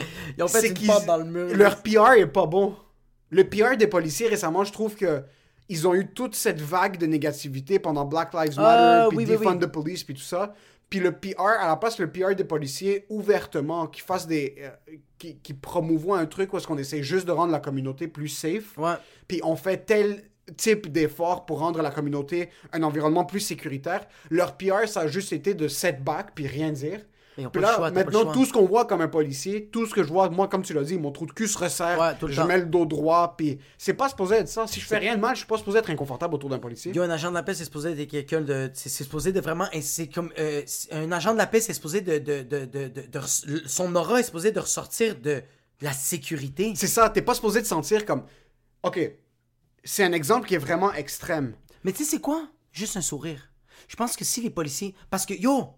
Ils 0.38 0.42
ont 0.42 0.48
fait 0.48 0.68
une 0.68 0.86
porte 0.86 1.06
dans 1.06 1.16
le 1.16 1.24
mur. 1.24 1.56
Leur 1.56 1.82
PR 1.82 2.12
est 2.16 2.26
pas 2.26 2.46
bon. 2.46 2.74
Le 3.30 3.44
PR 3.48 3.76
des 3.76 3.86
policiers 3.86 4.28
récemment, 4.28 4.64
je 4.64 4.72
trouve 4.72 4.94
que 4.96 5.22
ils 5.68 5.86
ont 5.86 5.94
eu 5.94 6.08
toute 6.08 6.34
cette 6.34 6.60
vague 6.60 6.98
de 6.98 7.06
négativité 7.06 7.78
pendant 7.78 8.04
Black 8.04 8.34
Lives 8.34 8.56
Matter, 8.56 8.82
Ah, 8.82 9.06
puis 9.08 9.18
oui, 9.18 9.24
oui, 9.28 9.30
Defund 9.36 9.54
oui. 9.62 9.68
the 9.68 9.72
Police, 9.72 10.02
puis 10.02 10.14
tout 10.14 10.20
ça. 10.20 10.52
Puis 10.88 10.98
le 10.98 11.12
PR, 11.12 11.40
à 11.60 11.68
la 11.68 11.76
place 11.76 11.98
le 12.00 12.10
PR 12.10 12.34
des 12.34 12.42
policiers, 12.42 13.06
ouvertement, 13.08 13.86
qui 13.86 14.00
fassent 14.00 14.26
des... 14.26 14.56
euh, 14.58 14.70
qui, 15.16 15.36
qui 15.36 15.54
promouvoient 15.54 16.18
un 16.18 16.26
truc 16.26 16.52
où 16.52 16.56
est-ce 16.56 16.66
qu'on 16.66 16.78
essaie 16.78 17.04
juste 17.04 17.24
de 17.26 17.30
rendre 17.30 17.52
la 17.52 17.60
communauté 17.60 18.08
plus 18.08 18.26
safe. 18.28 18.76
Ouais. 18.78 18.94
Puis 19.28 19.40
on 19.44 19.54
fait 19.54 19.86
tel 19.86 20.24
type 20.56 20.90
d'effort 20.90 21.46
pour 21.46 21.60
rendre 21.60 21.80
la 21.82 21.92
communauté 21.92 22.48
un 22.72 22.82
environnement 22.82 23.24
plus 23.24 23.38
sécuritaire. 23.38 24.00
Leur 24.30 24.56
PR, 24.56 24.88
ça 24.88 25.02
a 25.02 25.06
juste 25.06 25.32
été 25.32 25.54
de 25.54 25.68
setback, 25.68 26.34
puis 26.34 26.48
rien 26.48 26.72
dire. 26.72 27.00
Ils 27.40 27.46
ont 27.46 27.50
Puis 27.50 27.60
pas 27.62 27.68
le 27.68 27.72
là, 27.72 27.76
choix, 27.76 27.90
t'as 27.90 28.04
pas 28.04 28.10
le 28.10 28.16
maintenant, 28.18 28.32
tout 28.32 28.44
ce 28.44 28.52
qu'on 28.52 28.66
voit 28.66 28.84
comme 28.84 29.00
un 29.00 29.08
policier, 29.08 29.66
tout 29.66 29.86
ce 29.86 29.94
que 29.94 30.02
je 30.02 30.08
vois, 30.08 30.28
moi, 30.30 30.46
comme 30.48 30.62
tu 30.62 30.72
l'as 30.74 30.82
dit, 30.84 30.98
mon 30.98 31.10
trou 31.10 31.26
de 31.26 31.32
cul 31.32 31.48
se 31.48 31.58
resserre, 31.58 31.98
Ouais, 31.98 32.14
tout 32.18 32.26
le 32.26 32.32
je 32.32 32.40
temps. 32.40 32.46
mets 32.46 32.58
le 32.58 32.66
dos 32.66 32.84
droit, 32.86 33.34
puis 33.36 33.58
c'est 33.78 33.94
pas 33.94 34.08
supposé 34.08 34.36
être 34.36 34.48
ça. 34.48 34.66
Si 34.66 34.78
je 34.80 34.86
fais 34.86 34.98
rien 34.98 35.16
de 35.16 35.20
mal, 35.20 35.34
je 35.34 35.38
suis 35.40 35.46
pas 35.48 35.58
supposé 35.58 35.78
être 35.78 35.90
inconfortable 35.90 36.34
autour 36.34 36.50
d'un 36.50 36.58
policier. 36.58 36.92
Yo, 36.92 37.02
un 37.02 37.10
agent 37.10 37.30
de 37.30 37.34
la 37.34 37.42
paix, 37.42 37.54
c'est 37.54 37.64
supposé 37.64 37.90
être 38.00 38.08
quelqu'un 38.10 38.40
de. 38.42 38.70
C'est 38.74 38.88
supposé 38.88 39.32
de 39.32 39.40
vraiment. 39.40 39.66
C'est 39.80 40.08
comme. 40.08 40.32
euh, 40.38 40.62
un 40.92 41.10
agent 41.12 41.32
de 41.32 41.38
la 41.38 41.46
paix, 41.46 41.60
c'est 41.60 41.74
supposé 41.74 42.00
de. 42.00 42.18
de, 42.18 42.42
de, 42.42 42.64
de, 42.66 43.20
son 43.66 43.94
aura 43.96 44.20
est 44.20 44.24
supposé 44.24 44.52
de 44.52 44.60
ressortir 44.60 45.16
de, 45.16 45.22
de 45.22 45.42
la 45.82 45.92
sécurité. 45.92 46.72
C'est 46.76 46.86
ça, 46.86 47.08
t'es 47.10 47.22
pas 47.22 47.34
supposé 47.34 47.62
te 47.62 47.66
sentir 47.66 48.04
comme... 48.04 48.24
Ok, 48.82 48.98
c'est 49.84 50.04
un 50.04 50.12
exemple 50.12 50.46
qui 50.46 50.54
est 50.54 50.58
vraiment 50.58 50.92
extrême. 50.92 51.54
Mais 51.84 51.92
tu 51.92 52.04
sais, 52.04 52.10
c'est 52.10 52.20
quoi? 52.20 52.48
Juste 52.72 52.96
un 52.96 53.00
sourire. 53.00 53.50
Je 53.88 53.96
pense 53.96 54.14
que 54.16 54.24
si 54.24 54.40
les 54.42 54.50
policiers. 54.50 54.94
Parce 55.10 55.24
que, 55.26 55.34
yo! 55.34 55.68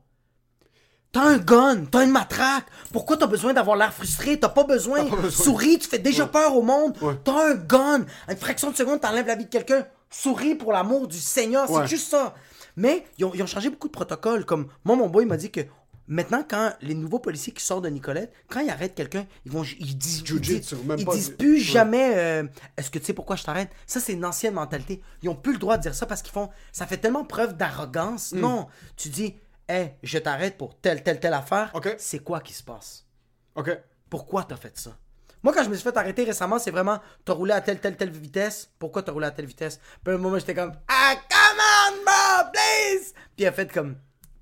T'as 1.12 1.22
un 1.24 1.36
gun, 1.38 1.84
t'as 1.90 2.04
une 2.04 2.10
matraque. 2.10 2.64
Pourquoi 2.92 3.18
t'as 3.18 3.26
besoin 3.26 3.52
d'avoir 3.52 3.76
l'air 3.76 3.92
frustré? 3.92 4.40
T'as 4.40 4.48
pas 4.48 4.64
besoin. 4.64 5.04
pas 5.04 5.16
besoin. 5.16 5.44
Souris, 5.44 5.78
tu 5.78 5.88
fais 5.88 5.98
déjà 5.98 6.26
peur 6.26 6.56
au 6.56 6.62
monde. 6.62 6.96
Ouais. 7.02 7.14
T'as 7.22 7.50
un 7.50 7.54
gun. 7.54 8.06
À 8.26 8.32
une 8.32 8.38
fraction 8.38 8.70
de 8.70 8.76
seconde, 8.76 9.00
t'enlèves 9.00 9.26
la 9.26 9.34
vie 9.36 9.44
de 9.44 9.50
quelqu'un. 9.50 9.86
Souris 10.08 10.54
pour 10.54 10.72
l'amour 10.72 11.06
du 11.08 11.18
Seigneur. 11.20 11.70
Ouais. 11.70 11.82
C'est 11.82 11.88
juste 11.88 12.10
ça. 12.10 12.34
Mais 12.76 13.04
ils 13.18 13.26
ont, 13.26 13.32
ils 13.34 13.42
ont 13.42 13.46
changé 13.46 13.68
beaucoup 13.68 13.88
de 13.88 13.92
protocoles. 13.92 14.46
Comme 14.46 14.68
moi, 14.84 14.96
mon 14.96 15.08
boy 15.08 15.26
m'a 15.26 15.36
dit 15.36 15.50
que 15.50 15.60
Maintenant, 16.08 16.44
quand 16.46 16.72
les 16.82 16.94
nouveaux 16.94 17.20
policiers 17.20 17.52
qui 17.54 17.64
sortent 17.64 17.84
de 17.84 17.88
Nicolette, 17.88 18.32
quand 18.48 18.58
ils 18.60 18.68
arrêtent 18.68 18.96
quelqu'un, 18.96 19.24
ils 19.46 19.52
vont, 19.52 19.62
ils 19.78 19.96
disent, 19.96 20.24
ils 20.28 20.40
disent, 20.40 20.72
même 20.84 20.98
ils 20.98 21.04
pas 21.06 21.14
disent 21.14 21.30
plus 21.30 21.60
jamais. 21.60 22.14
euh, 22.16 22.42
Est-ce 22.76 22.90
que 22.90 22.98
tu 22.98 23.04
sais 23.06 23.12
pourquoi 23.12 23.36
je 23.36 23.44
t'arrête? 23.44 23.70
Ça, 23.86 24.00
c'est 24.00 24.12
une 24.12 24.24
ancienne 24.24 24.54
mentalité. 24.54 25.00
Ils 25.22 25.28
ont 25.28 25.36
plus 25.36 25.52
le 25.52 25.58
droit 25.58 25.76
de 25.76 25.82
dire 25.82 25.94
ça 25.94 26.04
parce 26.04 26.20
qu'ils 26.20 26.32
font. 26.32 26.50
Ça 26.72 26.86
fait 26.86 26.96
tellement 26.98 27.24
preuve 27.24 27.52
Hmm. 27.52 27.56
d'arrogance. 27.56 28.32
Non, 28.32 28.66
tu 28.96 29.10
dis, 29.10 29.36
hé, 29.68 29.92
je 30.02 30.18
t'arrête 30.18 30.58
pour 30.58 30.78
telle, 30.78 31.02
telle, 31.02 31.20
telle 31.20 31.34
affaire. 31.34 31.70
Ok. 31.74 31.94
C'est 31.98 32.20
quoi 32.20 32.40
qui 32.40 32.52
se 32.52 32.62
passe? 32.62 33.06
Ok. 33.54 33.70
Pourquoi 34.08 34.44
t'as 34.44 34.56
fait 34.56 34.76
ça? 34.78 34.96
Moi, 35.42 35.52
quand 35.52 35.64
je 35.64 35.68
me 35.68 35.74
suis 35.74 35.82
fait 35.82 35.96
arrêter 35.96 36.24
récemment, 36.24 36.58
c'est 36.58 36.70
vraiment, 36.70 37.00
t'as 37.24 37.32
roulé 37.32 37.52
à 37.52 37.60
telle, 37.60 37.80
telle, 37.80 37.96
telle 37.96 38.10
vitesse. 38.10 38.70
Pourquoi 38.78 39.02
t'as 39.02 39.12
roulé 39.12 39.26
à 39.26 39.30
telle 39.32 39.46
vitesse? 39.46 39.80
Puis 40.04 40.12
à 40.12 40.16
un 40.16 40.18
moment, 40.18 40.38
j'étais 40.38 40.54
comme, 40.54 40.72
ah, 40.88 41.14
come 41.28 41.58
on, 41.58 42.04
bro, 42.04 42.50
please. 42.52 43.12
Puis 43.36 43.44
elle 43.44 43.48
a 43.48 43.52
fait 43.52 43.72
comme, 43.72 43.96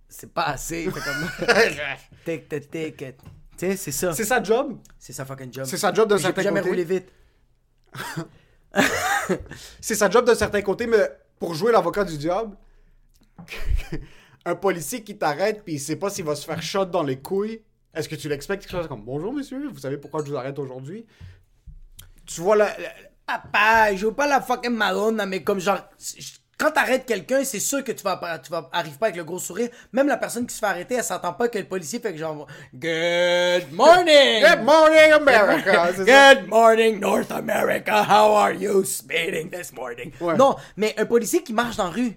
c'est 0.09 0.33
pas 0.33 0.45
assez. 0.45 0.91
Fait 0.91 1.01
comme, 1.01 1.31
take 2.25 2.47
the 2.49 2.71
ticket. 2.71 3.17
Tu 3.57 3.67
sais, 3.67 3.77
c'est 3.77 3.93
ça. 3.93 4.13
C'est 4.13 4.25
sa 4.25 4.43
job? 4.43 4.79
C'est 4.99 5.13
sa 5.13 5.25
fucking 5.25 5.53
job. 5.53 5.65
C'est 5.65 5.79
sa 5.79 5.93
job 5.93 6.09
d'un 6.09 6.19
certain 6.19 6.43
jamais 6.43 6.61
côté. 6.61 6.71
roulé 6.71 6.85
vite. 6.85 7.09
C'est 9.81 9.95
sa 9.95 10.09
job 10.09 10.25
d'un 10.25 10.35
certain 10.35 10.63
côté, 10.63 10.87
mais 10.87 11.11
pour 11.39 11.55
jouer 11.55 11.73
l'avocat 11.73 12.05
du 12.05 12.17
diable, 12.17 12.57
un 14.47 14.55
policier 14.55 15.03
qui 15.03 15.17
t'arrête 15.19 15.63
puis 15.65 15.75
il 15.75 15.81
sait 15.81 15.97
pas 15.97 16.11
s'il 16.11 16.25
va 16.25 16.35
se 16.35 16.45
faire 16.47 16.63
shot 16.63 16.87
dans 16.87 17.03
les 17.03 17.19
couilles, 17.19 17.63
est-ce 17.95 18.09
que 18.09 18.15
tu 18.15 18.29
l'expectes 18.29 18.63
quelque 18.67 18.77
chose 18.79 18.89
comme 18.89 19.05
Bonjour 19.05 19.33
monsieur, 19.33 19.69
vous 19.69 19.79
savez 19.81 19.97
pourquoi 19.99 20.23
je 20.25 20.31
vous 20.31 20.37
arrête 20.37 20.59
aujourd'hui? 20.59 21.07
Tu 22.27 22.41
vois 22.41 22.57
la, 22.57 22.67
la- 22.67 22.95
Papa, 23.27 23.95
je 23.95 24.07
veux 24.07 24.13
pas 24.15 24.27
la 24.27 24.41
fucking 24.41 24.73
Madonna, 24.75 25.25
mais 25.25 25.43
comme 25.45 25.61
genre, 25.61 25.79
quand 26.59 26.73
t'arrêtes 26.73 27.07
quelqu'un, 27.07 27.45
c'est 27.45 27.61
sûr 27.61 27.85
que 27.85 27.93
tu 27.93 28.03
vas, 28.03 28.17
pas- 28.17 28.39
tu 28.41 28.51
vas 28.51 28.69
arrives 28.73 28.99
pas 28.99 29.07
avec 29.07 29.17
le 29.17 29.25
gros 29.25 29.39
sourire. 29.39 29.69
Même 29.93 30.09
la 30.09 30.17
personne 30.17 30.47
qui 30.47 30.55
se 30.55 30.59
fait 30.59 30.67
arrêter, 30.67 30.97
elle 30.97 31.05
s'entend 31.05 31.33
pas 31.35 31.47
que 31.49 31.59
le 31.59 31.65
policier 31.65 32.01
fait 32.01 32.13
que 32.13 32.19
genre, 32.19 32.47
Good 32.75 33.73
morning! 33.73 34.43
Good 34.43 34.65
morning 34.65 35.13
America 35.13 35.93
ça? 35.95 36.05
Good 36.39 36.49
morning, 36.49 36.99
North 36.99 37.31
America. 37.31 38.03
How 38.05 38.35
are 38.35 38.53
you 38.53 38.85
speeding 38.85 39.49
this 39.51 39.73
morning? 39.73 40.13
Ouais. 40.21 40.37
Non, 40.37 40.57
mais 40.77 40.95
un 40.99 41.07
policier 41.07 41.43
qui 41.45 41.53
marche 41.53 41.77
dans 41.77 41.85
la 41.85 41.91
rue, 41.91 42.17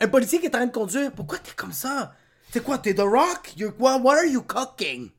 un 0.00 0.08
policier 0.08 0.40
qui 0.40 0.46
est 0.46 0.54
en 0.54 0.58
train 0.58 0.66
de 0.66 0.72
conduire, 0.72 1.12
pourquoi 1.12 1.38
t'es 1.38 1.52
comme 1.54 1.72
ça? 1.72 2.14
C'est 2.50 2.62
quoi, 2.62 2.78
t'es 2.78 2.94
The 2.94 3.00
Rock? 3.00 3.52
You're, 3.56 3.72
what, 3.78 3.98
what 3.98 4.16
are 4.16 4.26
you 4.26 4.42
cooking? 4.42 5.10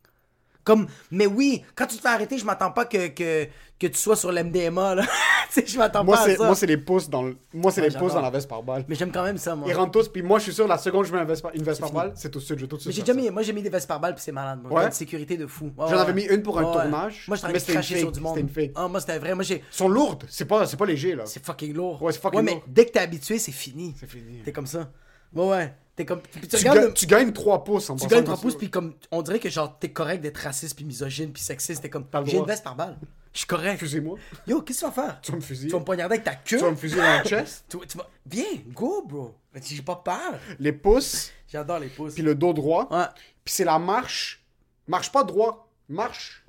Comme, 0.65 0.87
mais 1.11 1.27
oui, 1.27 1.63
quand 1.75 1.85
tu 1.87 1.95
te 1.95 2.01
fais 2.01 2.09
arrêter, 2.09 2.37
je 2.37 2.43
m'attends 2.45 2.71
pas 2.71 2.85
que, 2.85 3.07
que, 3.07 3.47
que 3.79 3.87
tu 3.87 3.97
sois 3.97 4.15
sur 4.15 4.31
l'MDMA, 4.31 4.95
là. 4.95 5.03
tu 5.53 5.61
sais, 5.61 5.67
je 5.67 5.77
m'attends 5.77 6.03
Moi 6.03 6.15
pas 6.17 6.23
à 6.23 6.25
c'est 6.25 6.35
ça. 6.37 6.45
moi 6.45 6.55
c'est 6.55 6.65
les 6.65 6.77
pouces 6.77 7.07
dans 7.07 7.21
le 7.21 7.37
moi 7.53 7.71
c'est 7.71 7.81
Ouais, 7.81 7.89
les 7.89 7.95
pouces 7.97 8.13
dans 8.15 8.21
la 8.21 8.31
veste 8.31 8.49
par 8.49 8.63
balle. 8.63 8.83
Mais 8.87 8.95
j'aime 8.95 9.11
quand 9.11 9.23
même 9.23 9.37
ça, 9.37 9.55
moi. 9.55 9.67
Ils 9.69 9.75
rentrent 9.75 9.91
tous 9.91 10.09
puis 10.09 10.23
moi 10.23 10.39
je 10.39 10.45
suis 10.45 10.53
sûr 10.53 10.67
la 10.67 10.77
seconde 10.79 11.03
que 11.03 11.09
je 11.09 11.13
mets 11.13 11.21
une 11.21 11.27
veste 11.27 11.43
par, 11.43 11.53
une 11.53 11.61
veste 11.63 11.81
par 11.81 11.91
balle, 11.91 12.13
c'est 12.15 12.31
tout 12.31 12.39
de 12.39 12.43
suite 12.43 12.57
je 12.57 12.63
vais 12.63 12.67
tout 12.67 12.77
de 12.77 12.81
Mais 12.81 12.91
suite. 12.91 12.95
j'ai 12.95 13.01
déjà 13.03 13.13
ça. 13.13 13.19
mis, 13.21 13.29
moi 13.29 13.43
j'ai 13.43 13.53
mis 13.53 13.61
des 13.61 13.69
vestes 13.69 13.87
par 13.87 13.99
balle 13.99 14.15
puis 14.15 14.23
c'est 14.23 14.31
malade. 14.31 14.59
Moi. 14.63 14.71
Ouais? 14.71 14.81
J'ai 14.81 14.87
une 14.87 14.93
sécurité 14.93 15.37
de 15.37 15.45
fou. 15.45 15.65
Ouais, 15.65 15.85
J'en 15.87 15.95
ouais. 15.95 16.01
avais 16.01 16.13
mis 16.13 16.23
une 16.23 16.41
pour 16.41 16.57
un 16.57 16.63
ouais. 16.65 16.71
tournage, 16.71 17.25
Moi 17.27 17.37
mais 17.43 17.53
de 17.53 17.57
une 17.59 17.63
cracher 17.73 17.99
sur 17.99 18.11
du 18.11 18.19
monde. 18.19 18.35
c'était 18.35 18.47
une 18.47 18.53
fake. 18.67 18.71
Ah, 18.75 18.87
moi 18.87 18.99
c'était 19.01 19.19
vrai. 19.19 19.35
Moi 19.35 19.43
j'ai. 19.43 19.57
Ils 19.57 19.63
sont 19.69 19.87
lourdes, 19.87 20.25
c'est 20.29 20.45
pas 20.45 20.65
pas 20.65 20.85
léger 20.87 21.13
là. 21.15 21.23
C'est 21.27 21.45
fucking 21.45 21.73
lourd. 21.73 22.01
Ouais, 22.01 22.11
c'est 22.11 22.21
fucking 22.21 22.41
mais 22.41 22.53
lourd. 22.53 22.63
dès 22.67 22.85
que 22.85 22.91
t'es 22.91 22.99
habitué, 22.99 23.37
c'est 23.37 23.51
fini. 23.51 23.93
C'est 23.99 24.09
fini. 24.09 24.41
T'es 24.43 24.51
comme 24.51 24.65
ça. 24.67 24.89
Ouais, 25.33 25.47
ouais. 25.47 25.73
T'es 25.95 26.05
comme. 26.05 26.21
Puis 26.21 26.41
tu, 26.41 26.47
Tu, 26.47 26.55
regardes 26.57 26.77
ga- 26.79 26.85
le- 26.87 26.93
tu 26.93 27.05
gagnes 27.05 27.31
3 27.31 27.63
pouces 27.63 27.89
en 27.89 27.95
tu 27.95 28.07
gagnes 28.07 28.19
comme 28.25 28.33
3 28.35 28.41
pouces, 28.41 28.55
puis 28.57 28.69
comme. 28.69 28.93
On 29.11 29.21
dirait 29.21 29.39
que 29.39 29.49
genre 29.49 29.77
t'es 29.79 29.91
correct 29.91 30.21
d'être 30.21 30.37
raciste, 30.37 30.75
puis 30.75 30.83
misogyne, 30.85 31.31
puis 31.31 31.41
sexiste. 31.41 31.81
T'es 31.81 31.89
comme. 31.89 32.05
J'ai 32.25 32.31
une 32.31 32.37
droit. 32.39 32.47
veste 32.47 32.63
par 32.63 32.75
balle. 32.75 32.97
Je 33.31 33.39
suis 33.39 33.47
correct. 33.47 33.73
Excusez-moi. 33.73 34.17
Yo, 34.47 34.61
qu'est-ce 34.61 34.81
que 34.81 34.85
tu 34.91 34.91
vas 34.95 35.03
faire? 35.03 35.21
Tu 35.21 35.31
vas 35.31 35.37
me 35.37 35.41
fusiller. 35.41 35.67
Tu 35.69 35.73
vas 35.73 35.79
me 35.79 35.85
poignarder 35.85 36.15
avec 36.15 36.25
ta 36.25 36.35
queue? 36.35 36.57
Tu 36.57 36.63
vas 36.63 36.71
me 36.71 36.75
fusiller 36.75 37.01
dans 37.01 37.17
le 37.19 37.23
chest? 37.29 37.65
Tu, 37.69 37.77
tu 37.87 37.97
vas... 37.97 38.09
Viens, 38.25 38.45
go, 38.73 39.03
bro. 39.07 39.35
J'ai 39.61 39.81
pas 39.81 39.95
peur. 39.97 40.39
Les 40.59 40.71
pouces, 40.73 41.31
J'adore 41.51 41.79
les 41.79 41.87
pouces. 41.87 42.13
puis 42.13 42.23
le 42.23 42.33
dos 42.35 42.53
droit. 42.53 42.87
Ouais. 42.91 43.05
Puis 43.43 43.53
c'est 43.53 43.63
la 43.65 43.77
marche. 43.79 44.43
Marche 44.87 45.11
pas 45.11 45.23
droit. 45.23 45.69
Marche. 45.89 46.45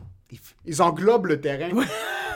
Ils 0.65 0.83
englobent 0.83 1.27
le 1.27 1.41
terrain. 1.41 1.71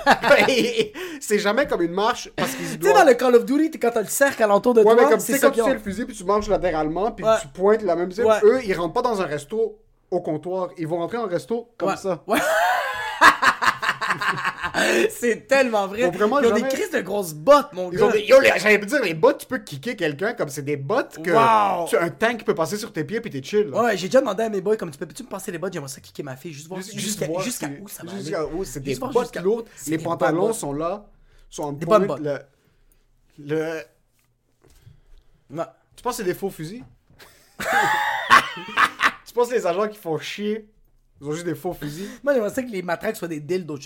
c'est 1.20 1.38
jamais 1.38 1.66
comme 1.66 1.82
une 1.82 1.92
marche 1.92 2.30
parce 2.36 2.54
qu'ils 2.54 2.66
se 2.66 2.74
Tu 2.76 2.82
sais, 2.82 2.88
dans 2.88 2.94
doivent. 2.94 3.08
le 3.08 3.14
Call 3.14 3.34
of 3.36 3.44
Duty, 3.44 3.78
quand 3.78 3.90
t'as 3.92 4.00
le 4.02 4.06
cercle 4.08 4.42
alentour 4.42 4.74
de 4.74 4.82
Ouais, 4.82 4.94
mais 4.94 5.02
toi, 5.02 5.10
comme 5.10 5.20
c'est 5.20 5.38
comme 5.40 5.52
tu 5.52 5.62
sais 5.62 5.72
le 5.74 5.78
fusil, 5.80 6.04
puis 6.04 6.14
tu 6.16 6.24
marches 6.24 6.48
latéralement, 6.48 7.12
puis 7.12 7.24
Ouais. 7.24 7.36
tu 7.40 7.48
pointes 7.48 7.82
la 7.82 7.96
même 7.96 8.10
cible. 8.12 8.26
Ouais. 8.26 8.38
Eux, 8.44 8.60
ils 8.64 8.74
rentrent 8.74 8.94
pas 8.94 9.02
dans 9.02 9.20
un 9.20 9.26
resto 9.26 9.78
au 10.10 10.20
comptoir. 10.20 10.70
Ils 10.78 10.86
vont 10.88 10.98
rentrer 10.98 11.18
en 11.18 11.26
resto 11.26 11.68
comme 11.78 11.96
ça. 11.96 12.22
Ouais. 12.26 12.38
c'est 15.10 15.46
tellement 15.46 15.86
vrai. 15.86 16.00
Ils 16.00 16.06
ont 16.06 16.10
vraiment 16.10 16.40
Ils 16.40 16.46
ont 16.46 16.56
jamais- 16.56 16.62
des 16.62 16.68
crises 16.68 16.90
de 16.90 17.00
grosses 17.00 17.34
bottes, 17.34 17.72
mon 17.72 17.90
Ils 17.92 17.98
gars. 17.98 18.10
des... 18.12 18.26
J'allais 18.58 18.78
dire, 18.78 19.02
les 19.02 19.14
bottes, 19.14 19.38
tu 19.38 19.46
peux 19.46 19.58
kicker 19.58 19.96
quelqu'un 19.96 20.32
comme 20.34 20.48
c'est 20.48 20.62
des 20.62 20.76
bottes 20.76 21.18
que. 21.22 21.30
Wow. 21.30 21.86
Tu 21.88 21.96
un 21.96 22.10
tank 22.10 22.44
peut 22.44 22.54
passer 22.54 22.76
sur 22.76 22.92
tes 22.92 23.04
pieds, 23.04 23.20
puis 23.20 23.30
t'es 23.30 23.42
chill. 23.42 23.68
là. 23.68 23.82
Ouais, 23.84 23.96
j'ai 23.96 24.08
déjà 24.08 24.20
demandé 24.20 24.42
à 24.44 24.48
mes 24.48 24.60
boys, 24.60 24.76
comme 24.76 24.90
tu 24.90 24.98
peux, 24.98 25.06
peux-tu 25.06 25.22
me 25.24 25.28
passer 25.28 25.50
les 25.52 25.58
bottes, 25.58 25.72
j'aimerais 25.72 25.88
ça 25.88 26.00
kicker 26.00 26.22
ma 26.22 26.36
fille, 26.36 26.52
juste 26.52 26.68
voir 26.68 26.80
jusqu'à 26.80 27.26
où 27.68 27.88
ça 27.88 28.02
va 28.04 28.16
jusqu'à 28.16 28.46
où, 28.46 28.64
c'est 28.64 28.80
des 28.80 28.96
bottes 28.96 29.36
lourdes. 29.36 29.66
Les 29.86 29.98
pantalons 29.98 30.48
bottes. 30.48 30.54
sont 30.56 30.72
là, 30.72 31.06
sont 31.48 31.62
en 31.64 31.72
Des 31.72 31.86
pointe. 31.86 32.06
bonnes 32.06 32.22
Le, 33.38 33.54
le... 33.56 33.82
Ouais. 35.56 35.64
Tu 35.96 36.02
penses 36.02 36.16
que 36.16 36.22
c'est 36.22 36.28
des 36.28 36.34
faux 36.34 36.50
fusils? 36.50 36.84
tu 39.26 39.34
penses 39.34 39.48
que 39.48 39.54
les 39.54 39.66
agents 39.66 39.88
qui 39.88 39.98
font 39.98 40.18
chier, 40.18 40.68
ils 41.20 41.26
ont 41.26 41.32
juste 41.32 41.44
des 41.44 41.54
faux 41.54 41.74
fusils? 41.74 42.08
Moi, 42.22 42.32
j'aimerais 42.34 42.50
ça 42.50 42.62
que 42.62 42.70
les 42.70 42.82
matraques 42.82 43.16
soient 43.16 43.28
des 43.28 43.40
dildos. 43.40 43.78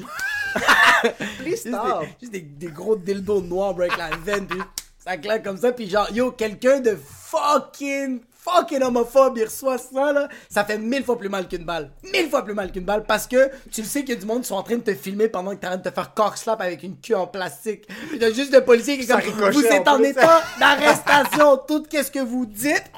Juste, 0.54 1.16
Please 1.38 1.50
juste 1.50 1.68
stop! 1.68 2.00
des, 2.00 2.08
juste 2.20 2.32
des, 2.32 2.40
des 2.40 2.66
gros 2.68 2.96
dildos 2.96 3.42
noirs, 3.42 3.74
bro, 3.74 3.82
avec 3.82 3.96
la 3.96 4.10
veine, 4.16 4.46
puis 4.46 4.60
ça 4.98 5.16
claque 5.16 5.44
comme 5.44 5.58
ça, 5.58 5.72
puis 5.72 5.88
genre, 5.88 6.10
yo, 6.12 6.30
quelqu'un 6.30 6.80
de 6.80 6.96
fucking, 6.96 8.20
fucking 8.32 8.82
homophobe, 8.82 9.36
il 9.36 9.44
reçoit 9.44 9.76
ça, 9.76 10.12
là, 10.12 10.28
ça 10.48 10.64
fait 10.64 10.78
mille 10.78 11.04
fois 11.04 11.18
plus 11.18 11.28
mal 11.28 11.46
qu'une 11.46 11.64
balle. 11.64 11.90
Mille 12.10 12.30
fois 12.30 12.42
plus 12.42 12.54
mal 12.54 12.72
qu'une 12.72 12.84
balle, 12.84 13.04
parce 13.04 13.26
que 13.26 13.50
tu 13.70 13.82
le 13.82 13.86
sais 13.86 14.00
qu'il 14.00 14.14
y 14.14 14.16
a 14.16 14.20
du 14.20 14.26
monde 14.26 14.42
qui 14.42 14.48
sont 14.48 14.54
en 14.54 14.62
train 14.62 14.76
de 14.76 14.82
te 14.82 14.94
filmer 14.94 15.28
pendant 15.28 15.50
que 15.50 15.56
t'es 15.56 15.66
en 15.66 15.70
train 15.70 15.78
de 15.78 15.88
te 15.88 15.94
faire 15.94 16.14
cock 16.14 16.38
slap 16.38 16.60
avec 16.60 16.82
une 16.82 16.96
queue 16.98 17.16
en 17.16 17.26
plastique. 17.26 17.86
Puis 18.08 18.18
t'as 18.18 18.32
juste 18.32 18.52
le 18.52 18.64
policier 18.64 18.96
qui 18.96 19.04
est 19.04 19.06
comme, 19.06 19.50
vous 19.50 19.64
êtes 19.66 19.88
en 19.88 19.96
en 19.96 20.02
état 20.02 20.42
d'arrestation, 20.58 21.56
tout 21.68 21.82
qu'est-ce 21.82 22.10
que 22.10 22.20
vous 22.20 22.46
dites. 22.46 22.90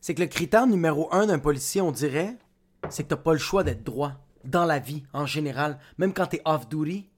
C'est 0.00 0.14
que 0.14 0.20
le 0.20 0.28
critère 0.28 0.66
numéro 0.66 1.08
un 1.12 1.26
d'un 1.26 1.38
policier, 1.38 1.80
on 1.80 1.90
dirait, 1.90 2.36
c'est 2.90 3.02
que 3.02 3.08
t'as 3.08 3.16
pas 3.16 3.32
le 3.32 3.38
choix 3.38 3.64
d'être 3.64 3.82
droit 3.82 4.12
dans 4.46 4.64
la 4.64 4.78
vie 4.78 5.04
en 5.12 5.26
général. 5.26 5.78
Même 5.98 6.12
quand 6.12 6.26
t'es 6.26 6.42
off-duty, 6.44 7.08